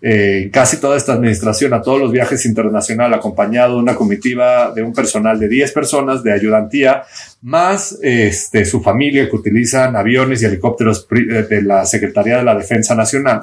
eh, 0.00 0.50
casi 0.52 0.80
toda 0.80 0.96
esta 0.96 1.12
administración 1.12 1.72
a 1.74 1.82
todos 1.82 2.00
los 2.00 2.10
viajes 2.10 2.44
internacionales, 2.46 3.16
acompañado 3.18 3.74
de 3.74 3.82
una 3.82 3.94
comitiva 3.94 4.72
de 4.72 4.82
un 4.82 4.92
personal 4.92 5.38
de 5.38 5.48
10 5.48 5.72
personas 5.72 6.22
de 6.24 6.32
ayudantía, 6.32 7.04
más 7.42 7.98
este, 8.02 8.64
su 8.64 8.80
familia 8.80 9.28
que 9.28 9.34
utilizan 9.34 9.96
aviones 9.96 10.40
y 10.40 10.44
helicópteros 10.46 11.06
de 11.08 11.62
la 11.62 11.84
Secretaría 11.84 12.36
de 12.38 12.44
la 12.44 12.54
Defensa 12.54 12.94
Nacional. 12.94 13.40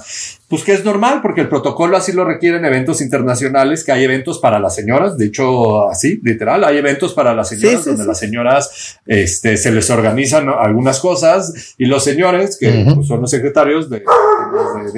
Pues 0.48 0.64
que 0.64 0.72
es 0.72 0.86
normal, 0.86 1.20
porque 1.22 1.42
el 1.42 1.50
protocolo 1.50 1.98
así 1.98 2.14
lo 2.14 2.26
requiere 2.26 2.58
en 2.58 2.66
eventos 2.66 3.02
internacionales, 3.02 3.84
que 3.84 3.92
hay 3.92 4.06
eventos 4.06 4.40
para 4.40 4.58
las 4.60 4.74
señoras, 4.74 5.18
de 5.18 5.26
hecho, 5.26 5.90
así, 5.90 6.20
literal, 6.24 6.64
hay 6.64 6.78
eventos 6.78 7.14
para 7.14 7.36
las 7.36 7.50
señoras, 7.50 7.86
donde 7.86 8.06
las 8.06 8.18
señoras 8.18 9.00
este, 9.06 9.58
se 9.58 9.72
les 9.72 9.90
organizan 9.90 10.48
algunas 10.50 11.00
cosas 11.00 11.76
y 11.78 11.86
los 11.86 12.04
señores, 12.04 12.58
que 12.58 12.86
pues, 12.96 13.06
son 13.06 13.22
los 13.22 13.30
secretarios 13.30 13.90
de, 13.90 14.02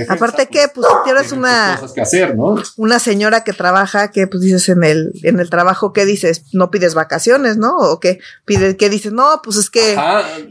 Aparte 0.10 0.48
que, 0.48 0.68
pues, 0.74 0.88
si 0.88 0.94
tienes 1.04 1.32
una... 1.32 1.78
Cosas 1.80 1.94
que 1.94 2.02
hacer, 2.02 2.36
¿no? 2.36 2.56
Una 2.78 3.00
señora 3.00 3.44
que 3.44 3.54
trabaja, 3.54 4.12
que 4.12 4.28
pues 4.28 4.42
dices 4.42 4.70
en 4.70 4.84
el, 4.84 5.12
en 5.24 5.40
el 5.40 5.50
trabajo, 5.50 5.94
¿qué 5.94 6.06
dices? 6.06 6.44
No 6.54 6.72
pides 6.72 6.94
vacaciones, 6.94 7.58
¿no? 7.58 7.78
O 7.78 8.00
qué 8.00 8.20
pides, 8.46 8.76
¿qué 8.76 8.90
dices? 8.90 9.12
No, 9.12 9.42
pues 9.44 9.58
es 9.58 9.70
que 9.70 9.98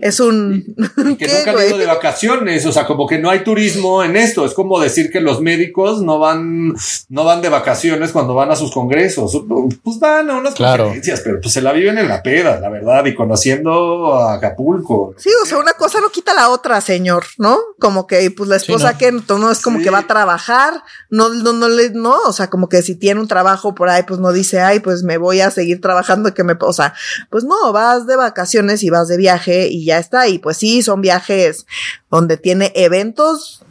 es 0.01 0.21
un... 0.21 0.75
que 1.19 1.29
nunca 1.29 1.51
han 1.51 1.67
ido 1.69 1.79
de 1.79 1.87
vacaciones, 1.87 2.67
o 2.67 2.73
sea, 2.73 2.87
como 2.87 3.07
que 3.07 3.19
no 3.19 3.31
hay 3.31 3.45
turismo 3.45 4.03
en 4.03 4.17
esto, 4.17 4.45
es 4.45 4.55
como 4.55 4.79
de 4.79 4.85
decir 4.85 5.11
que 5.11 5.21
los 5.21 5.41
médicos 5.41 6.03
no 6.03 6.19
van, 6.19 6.75
no 7.09 7.25
van 7.25 7.43
de 7.43 7.49
vacaciones 7.49 8.13
cuando 8.13 8.35
van 8.35 8.51
a 8.51 8.57
sus 8.57 8.73
congresos. 8.73 9.43
Pues 9.83 9.99
van 9.99 10.31
a 10.31 10.39
unas 10.39 10.55
conferencias, 10.55 11.21
pero 11.21 11.41
pues 11.41 11.53
se 11.53 11.61
la 11.61 11.73
viven 11.73 11.99
en 11.99 12.09
la 12.09 12.23
peda, 12.23 12.59
la 12.61 12.69
verdad, 12.69 13.05
y 13.07 13.15
conociendo 13.15 14.15
a 14.15 14.35
Acapulco. 14.35 15.15
Sí, 15.19 15.31
o 15.43 15.47
sea, 15.47 15.59
una 15.59 15.75
cosa 15.75 16.01
no 16.01 16.11
quita 16.11 16.35
la 16.35 16.49
otra, 16.49 16.81
señor, 16.81 17.25
¿no? 17.39 17.59
Como 17.79 18.07
que 18.07 18.31
pues 18.31 18.49
la 18.49 18.57
esposa 18.57 18.97
que 18.97 19.13
no 19.13 19.51
es 19.51 19.61
como 19.61 19.81
que 19.81 19.91
va 19.91 19.99
a 19.99 20.07
trabajar, 20.07 20.83
no, 21.09 21.29
no, 21.31 21.53
no 21.53 21.69
le, 21.69 21.91
no, 21.91 22.17
o 22.27 22.33
sea, 22.33 22.49
como 22.49 22.69
que 22.69 22.83
si 22.83 22.95
tiene 22.95 23.21
un 23.21 23.29
trabajo 23.29 23.75
por 23.75 23.89
ahí, 23.89 24.03
pues 24.05 24.21
no 24.21 24.33
dice, 24.33 24.61
ay, 24.61 24.81
pues 24.81 25.03
me 25.03 25.19
voy 25.19 25.41
a 25.41 25.51
seguir 25.51 25.81
trabajando, 25.81 26.35
que 26.35 26.45
me, 26.45 26.55
o 26.61 26.73
sea, 26.73 26.95
pues 27.31 27.45
no, 27.45 27.73
vas 27.73 28.07
de 28.07 28.17
vacaciones 28.17 28.83
y 28.83 28.91
vas 28.91 29.09
de 29.09 29.17
viaje 29.17 29.69
y 29.69 29.85
ya 29.85 29.99
está, 29.99 30.29
y 30.29 30.39
pues 30.39 30.57
sí, 30.57 30.83
son 30.83 31.01
viajes 31.01 31.67
donde 32.11 32.37
tiene 32.37 32.73
eventos 32.75 33.63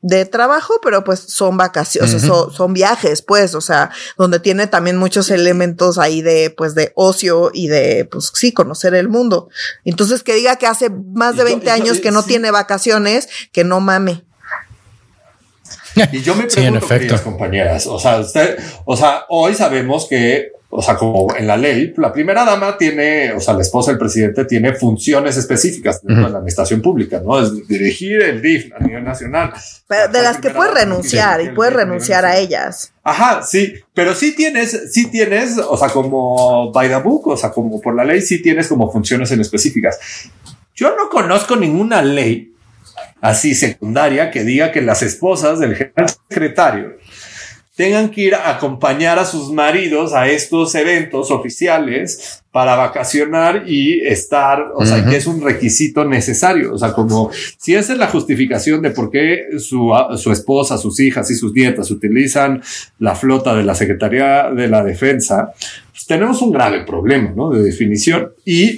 de 0.00 0.24
trabajo, 0.26 0.74
pero 0.82 1.04
pues 1.04 1.20
son 1.20 1.56
vacaciones, 1.56 2.22
son, 2.22 2.72
viajes, 2.72 3.22
pues, 3.22 3.54
o 3.54 3.60
sea, 3.60 3.90
donde 4.16 4.40
tiene 4.40 4.66
también 4.66 4.96
muchos 4.96 5.30
elementos 5.30 5.98
ahí 5.98 6.22
de, 6.22 6.54
pues, 6.56 6.74
de 6.74 6.92
ocio 6.94 7.50
y 7.52 7.68
de, 7.68 8.04
pues, 8.10 8.30
sí, 8.34 8.52
conocer 8.52 8.94
el 8.94 9.08
mundo. 9.08 9.48
Entonces, 9.84 10.22
que 10.22 10.34
diga 10.34 10.56
que 10.56 10.66
hace 10.66 10.90
más 10.90 11.36
de 11.36 11.44
20 11.44 11.70
años 11.70 12.00
que 12.00 12.10
no 12.10 12.22
tiene 12.22 12.50
vacaciones, 12.50 13.28
que 13.52 13.64
no 13.64 13.80
mame. 13.80 14.27
Y 16.12 16.22
yo 16.22 16.34
me 16.34 16.44
pregunto, 16.44 16.88
sí, 16.88 17.24
compañeras, 17.24 17.86
o 17.86 17.98
sea, 17.98 18.18
usted, 18.18 18.58
o 18.84 18.96
sea, 18.96 19.24
hoy 19.28 19.54
sabemos 19.54 20.06
que 20.08 20.52
o 20.70 20.82
sea, 20.82 20.96
como 20.96 21.34
en 21.34 21.46
la 21.46 21.56
ley, 21.56 21.94
la 21.96 22.12
primera 22.12 22.44
dama 22.44 22.76
tiene, 22.76 23.32
o 23.32 23.40
sea, 23.40 23.54
la 23.54 23.62
esposa 23.62 23.90
del 23.90 23.98
presidente 23.98 24.44
tiene 24.44 24.74
funciones 24.74 25.38
específicas 25.38 26.02
dentro 26.02 26.26
de 26.26 26.30
la 26.30 26.38
administración 26.38 26.82
pública, 26.82 27.22
¿no? 27.24 27.40
Es 27.40 27.66
dirigir 27.66 28.20
el 28.22 28.42
DIF 28.42 28.70
a 28.78 28.84
nivel 28.84 29.02
nacional. 29.02 29.50
Pero 29.86 30.08
de 30.08 30.22
las 30.22 30.36
que 30.38 30.50
puedes 30.50 30.74
renunciar 30.74 31.40
y 31.40 31.50
puedes 31.50 31.72
renunciar 31.72 32.26
a 32.26 32.36
ellas. 32.36 32.92
Ajá, 33.02 33.42
sí, 33.42 33.76
pero 33.94 34.14
sí 34.14 34.36
tienes, 34.36 34.92
sí 34.92 35.10
tienes, 35.10 35.56
o 35.56 35.76
sea, 35.78 35.88
como 35.88 36.70
by 36.70 36.88
the 36.88 36.96
book, 36.96 37.28
o 37.28 37.36
sea, 37.36 37.50
como 37.50 37.80
por 37.80 37.96
la 37.96 38.04
ley, 38.04 38.20
sí 38.20 38.42
tienes 38.42 38.68
como 38.68 38.92
funciones 38.92 39.32
en 39.32 39.40
específicas. 39.40 39.98
Yo 40.74 40.94
no 40.94 41.08
conozco 41.08 41.56
ninguna 41.56 42.02
ley 42.02 42.54
así 43.20 43.54
secundaria 43.54 44.30
que 44.30 44.44
diga 44.44 44.72
que 44.72 44.82
las 44.82 45.02
esposas 45.02 45.58
del 45.58 45.76
general 45.76 46.10
secretario 46.28 46.96
tengan 47.78 48.10
que 48.10 48.22
ir 48.22 48.34
a 48.34 48.50
acompañar 48.50 49.20
a 49.20 49.24
sus 49.24 49.52
maridos 49.52 50.12
a 50.12 50.26
estos 50.26 50.74
eventos 50.74 51.30
oficiales 51.30 52.42
para 52.50 52.74
vacacionar 52.74 53.64
y 53.68 54.00
estar, 54.00 54.72
o 54.74 54.84
sea, 54.84 55.04
que 55.04 55.16
es 55.16 55.28
un 55.28 55.40
requisito 55.40 56.04
necesario. 56.04 56.74
O 56.74 56.78
sea, 56.78 56.92
como 56.92 57.30
si 57.56 57.76
esa 57.76 57.92
es 57.92 57.98
la 58.00 58.08
justificación 58.08 58.82
de 58.82 58.90
por 58.90 59.12
qué 59.12 59.46
su, 59.60 59.92
su 60.16 60.32
esposa, 60.32 60.76
sus 60.76 60.98
hijas 60.98 61.30
y 61.30 61.36
sus 61.36 61.52
nietas 61.52 61.92
utilizan 61.92 62.60
la 62.98 63.14
flota 63.14 63.54
de 63.54 63.62
la 63.62 63.76
Secretaría 63.76 64.50
de 64.50 64.66
la 64.66 64.82
Defensa, 64.82 65.52
tenemos 66.06 66.40
un 66.42 66.52
grave 66.52 66.84
problema 66.84 67.32
¿no? 67.34 67.50
de 67.50 67.62
definición. 67.62 68.32
Y 68.44 68.76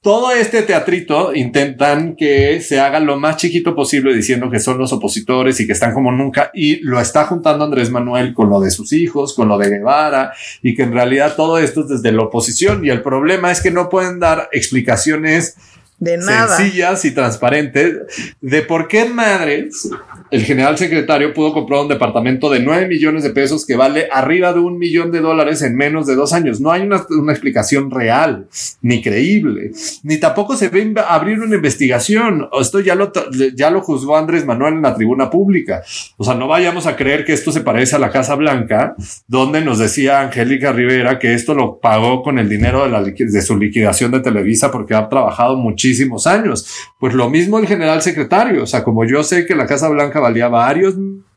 todo 0.00 0.32
este 0.32 0.62
teatrito 0.62 1.34
intentan 1.34 2.16
que 2.16 2.60
se 2.60 2.80
haga 2.80 3.00
lo 3.00 3.18
más 3.18 3.36
chiquito 3.36 3.74
posible 3.74 4.14
diciendo 4.14 4.50
que 4.50 4.60
son 4.60 4.78
los 4.78 4.92
opositores 4.92 5.60
y 5.60 5.66
que 5.66 5.72
están 5.72 5.92
como 5.92 6.12
nunca. 6.12 6.50
Y 6.54 6.80
lo 6.80 7.00
está 7.00 7.24
juntando 7.24 7.64
Andrés 7.64 7.90
Manuel 7.90 8.34
con 8.34 8.48
lo 8.48 8.60
de 8.60 8.70
sus 8.70 8.92
hijos, 8.92 9.34
con 9.34 9.48
lo 9.48 9.58
de 9.58 9.70
Guevara 9.70 10.32
y 10.62 10.74
que 10.74 10.82
en 10.82 10.92
realidad 10.92 11.34
todo 11.36 11.58
esto 11.58 11.82
es 11.82 11.88
desde 11.88 12.12
la 12.12 12.22
oposición. 12.22 12.84
Y 12.84 12.90
el 12.90 13.02
problema 13.02 13.50
es 13.50 13.60
que 13.60 13.70
no 13.70 13.88
pueden 13.88 14.18
dar 14.18 14.48
explicaciones 14.52 15.56
de 16.02 16.16
nada. 16.16 16.56
sencillas 16.56 17.04
y 17.04 17.12
transparentes 17.12 18.34
de 18.40 18.62
por 18.62 18.88
qué 18.88 19.04
madres 19.04 19.88
el 20.32 20.44
general 20.44 20.76
secretario 20.76 21.32
pudo 21.32 21.52
comprar 21.52 21.82
un 21.82 21.88
departamento 21.88 22.50
de 22.50 22.58
9 22.58 22.88
millones 22.88 23.22
de 23.22 23.30
pesos 23.30 23.64
que 23.64 23.76
vale 23.76 24.08
arriba 24.10 24.52
de 24.52 24.58
un 24.58 24.78
millón 24.78 25.12
de 25.12 25.20
dólares 25.20 25.62
en 25.62 25.76
menos 25.76 26.06
de 26.06 26.16
dos 26.16 26.32
años. 26.32 26.60
No 26.60 26.72
hay 26.72 26.82
una, 26.82 26.96
explicación 26.96 27.90
real, 27.90 28.48
ni 28.80 29.00
creíble, 29.00 29.72
ni 30.02 30.18
tampoco 30.18 30.56
se 30.56 30.70
ve 30.70 30.92
abrir 31.06 31.38
una 31.38 31.54
investigación. 31.54 32.48
Esto 32.58 32.80
ya 32.80 32.96
lo, 32.96 33.12
ya 33.54 33.70
lo 33.70 33.82
juzgó 33.82 34.16
Andrés 34.16 34.44
Manuel 34.44 34.74
en 34.74 34.82
la 34.82 34.96
tribuna 34.96 35.30
pública. 35.30 35.82
O 36.16 36.24
sea, 36.24 36.34
no 36.34 36.48
vayamos 36.48 36.86
a 36.86 36.96
creer 36.96 37.24
que 37.24 37.34
esto 37.34 37.52
se 37.52 37.60
parece 37.60 37.94
a 37.94 38.00
la 38.00 38.10
Casa 38.10 38.34
Blanca, 38.34 38.96
donde 39.28 39.60
nos 39.60 39.78
decía 39.78 40.22
Angélica 40.22 40.72
Rivera 40.72 41.18
que 41.20 41.34
esto 41.34 41.54
lo 41.54 41.78
pagó 41.78 42.22
con 42.22 42.38
el 42.38 42.48
dinero 42.48 42.82
de, 42.84 42.88
la, 42.88 43.02
de 43.02 43.42
su 43.42 43.56
liquidación 43.56 44.10
de 44.10 44.20
Televisa 44.20 44.72
porque 44.72 44.94
ha 44.94 45.08
trabajado 45.08 45.56
muchísimos 45.92 46.26
años. 46.26 46.66
Pues 46.98 47.14
lo 47.14 47.28
mismo 47.28 47.58
el 47.58 47.66
general 47.66 48.02
secretario. 48.02 48.62
O 48.62 48.66
sea, 48.66 48.82
como 48.82 49.04
yo 49.04 49.22
sé 49.22 49.46
que 49.46 49.54
la 49.54 49.66
Casa 49.66 49.88
Blanca 49.88 50.20
valía 50.20 50.48
varios 50.48 50.94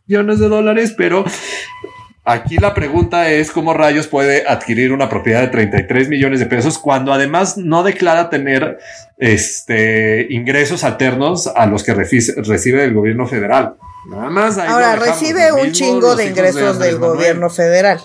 millones 0.07 0.39
de 0.39 0.47
dólares, 0.47 0.93
pero 0.97 1.25
Aquí 2.27 2.57
la 2.57 2.73
pregunta 2.73 3.29
es 3.29 3.51
cómo 3.51 3.75
rayos 3.75 4.07
puede 4.07 4.47
adquirir 4.47 4.91
una 4.91 5.07
propiedad 5.07 5.41
de 5.41 5.49
33 5.49 6.09
millones 6.09 6.39
de 6.39 6.47
pesos 6.47 6.79
cuando 6.79 7.13
además 7.13 7.55
no 7.55 7.83
declara 7.83 8.31
tener 8.31 8.79
este 9.19 10.25
ingresos 10.31 10.83
alternos 10.83 11.45
a 11.45 11.67
los 11.67 11.83
que 11.83 11.93
recibe 11.93 12.83
el 12.83 12.95
gobierno 12.95 13.27
federal. 13.27 13.75
Nada 14.09 14.31
más. 14.31 14.57
Ahora 14.57 14.95
recibe 14.95 15.51
un 15.51 15.71
chingo 15.71 16.15
de 16.15 16.25
ingresos 16.25 16.79
del 16.79 16.97
gobierno 16.97 17.51
federal. 17.51 17.99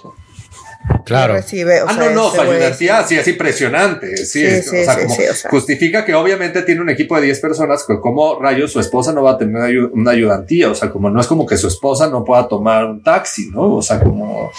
Claro. 1.04 1.34
Recibe, 1.34 1.80
ah, 1.86 1.96
no, 1.98 2.10
no, 2.10 2.30
su 2.30 2.40
ayudantía 2.40 3.04
sí 3.04 3.16
es 3.16 3.28
impresionante. 3.28 4.16
Sí, 4.16 4.44
o 4.44 4.62
sea, 4.62 4.98
como 4.98 5.14
justifica 5.50 6.04
que 6.04 6.14
obviamente 6.14 6.62
tiene 6.62 6.80
un 6.80 6.90
equipo 6.90 7.16
de 7.16 7.22
10 7.26 7.40
personas, 7.40 7.84
que 7.86 8.00
como 8.00 8.40
rayos 8.40 8.72
su 8.72 8.80
esposa 8.80 9.12
no 9.12 9.22
va 9.22 9.32
a 9.32 9.38
tener 9.38 9.78
una 9.92 10.10
ayudantía. 10.12 10.70
O 10.70 10.74
sea, 10.74 10.90
como 10.90 11.10
no 11.10 11.20
es 11.20 11.26
como 11.26 11.46
que 11.46 11.56
su 11.56 11.68
esposa 11.68 12.08
no 12.08 12.24
pueda 12.24 12.48
tomar 12.48 12.86
un 12.86 13.02
taxi, 13.02 13.50
¿no? 13.50 13.76
O 13.76 13.82
sea, 13.82 14.00
como. 14.00 14.50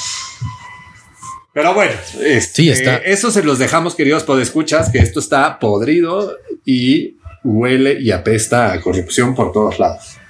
Pero 1.54 1.74
bueno, 1.74 1.94
este, 2.24 2.72
está. 2.72 2.98
eso 2.98 3.30
se 3.30 3.44
los 3.44 3.60
dejamos, 3.60 3.96
queridos 3.96 4.24
podescuchas, 4.24 4.90
que 4.90 5.00
esto 5.00 5.20
está 5.20 5.60
podrido 5.60 6.38
y 6.64 7.18
huele 7.44 8.00
y 8.00 8.12
apesta 8.12 8.72
a 8.72 8.80
corrupción 8.80 9.36
por 9.36 9.52
todos 9.52 9.80
lados. 9.80 10.21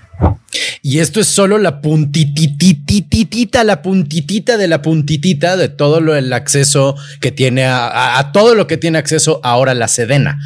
Y 0.83 0.99
esto 0.99 1.19
es 1.19 1.27
solo 1.27 1.59
la 1.59 1.79
puntititititita, 1.79 3.63
la 3.63 3.81
puntitita 3.81 4.57
de 4.57 4.67
la 4.67 4.81
puntitita 4.81 5.55
de 5.55 5.69
todo 5.69 6.01
lo, 6.01 6.15
el 6.15 6.33
acceso 6.33 6.95
que 7.19 7.31
tiene 7.31 7.65
a, 7.65 8.31
todo 8.33 8.55
lo 8.55 8.65
que 8.65 8.77
tiene 8.77 8.97
acceso 8.97 9.39
ahora 9.43 9.75
la 9.75 9.87
Sedena. 9.87 10.39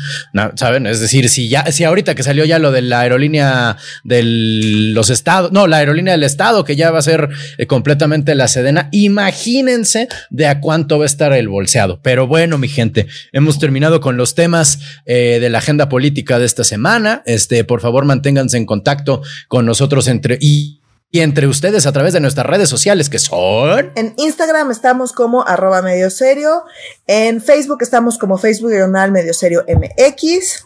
¿Saben? 0.55 0.87
Es 0.87 0.99
decir, 0.99 1.29
si 1.29 1.47
ya, 1.47 1.71
si 1.71 1.85
ahorita 1.85 2.15
que 2.15 2.23
salió 2.23 2.43
ya 2.43 2.59
lo 2.59 2.71
de 2.71 2.81
la 2.81 2.99
aerolínea 2.99 3.77
de 4.03 4.23
los 4.23 5.09
estados, 5.09 5.51
no, 5.53 5.67
la 5.67 5.77
aerolínea 5.77 6.13
del 6.13 6.23
estado, 6.23 6.65
que 6.65 6.75
ya 6.75 6.91
va 6.91 6.99
a 6.99 7.03
ser 7.03 7.29
eh, 7.57 7.65
completamente 7.65 8.35
la 8.35 8.47
Sedena, 8.49 8.89
imagínense 8.91 10.09
de 10.29 10.47
a 10.47 10.59
cuánto 10.59 10.97
va 10.99 11.05
a 11.05 11.07
estar 11.07 11.31
el 11.33 11.47
bolseado. 11.47 11.99
Pero 12.01 12.27
bueno, 12.27 12.57
mi 12.57 12.67
gente, 12.67 13.07
hemos 13.31 13.57
terminado 13.57 14.01
con 14.01 14.17
los 14.17 14.35
temas 14.35 14.79
eh, 15.05 15.37
de 15.39 15.49
la 15.49 15.59
agenda 15.59 15.87
política 15.87 16.39
de 16.39 16.45
esta 16.45 16.63
semana. 16.63 17.23
Este, 17.25 17.63
por 17.63 17.79
favor, 17.79 18.03
manténganse 18.03 18.57
en 18.57 18.65
contacto 18.65 19.21
con 19.47 19.64
nosotros 19.65 20.07
entre 20.07 20.37
y, 20.39 20.81
entre 21.11 21.47
ustedes 21.47 21.85
a 21.85 21.91
través 21.91 22.13
de 22.13 22.19
nuestras 22.19 22.45
redes 22.45 22.69
sociales 22.69 23.09
que 23.09 23.19
son. 23.19 23.91
En 23.95 24.13
Instagram 24.17 24.71
estamos 24.71 25.13
como 25.13 25.47
arroba 25.47 25.81
medio 25.81 26.09
serio. 26.09 26.63
En 27.07 27.41
Facebook 27.41 27.79
estamos 27.81 28.17
como 28.17 28.37
Facebook 28.37 28.71
diagonal 28.71 29.11
medio 29.11 29.33
serio 29.33 29.65
MX. 29.67 30.65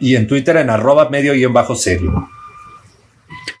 Y 0.00 0.16
en 0.16 0.26
Twitter 0.26 0.56
en 0.56 0.70
arroba 0.70 1.08
medio 1.08 1.34
y 1.34 1.44
en 1.44 1.52
bajo 1.52 1.76
serio. 1.76 2.28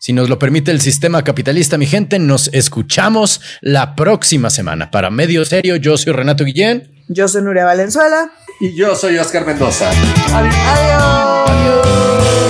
Si 0.04 0.12
nos 0.12 0.28
lo 0.28 0.38
permite 0.38 0.70
el 0.70 0.82
sistema 0.82 1.24
capitalista, 1.24 1.78
mi 1.78 1.86
gente, 1.86 2.18
nos 2.18 2.48
escuchamos 2.52 3.40
la 3.62 3.94
próxima 3.94 4.50
semana. 4.50 4.90
Para 4.90 5.10
Medio 5.10 5.46
Serio, 5.46 5.76
yo 5.76 5.96
soy 5.96 6.12
Renato 6.12 6.44
Guillén. 6.44 6.92
Yo 7.08 7.26
soy 7.26 7.42
Nuria 7.42 7.64
Valenzuela. 7.64 8.30
Y 8.60 8.76
yo 8.76 8.94
soy 8.96 9.16
Oscar 9.16 9.46
Mendoza. 9.46 9.90
Adiós. 10.32 10.54
Adiós. 11.48 12.43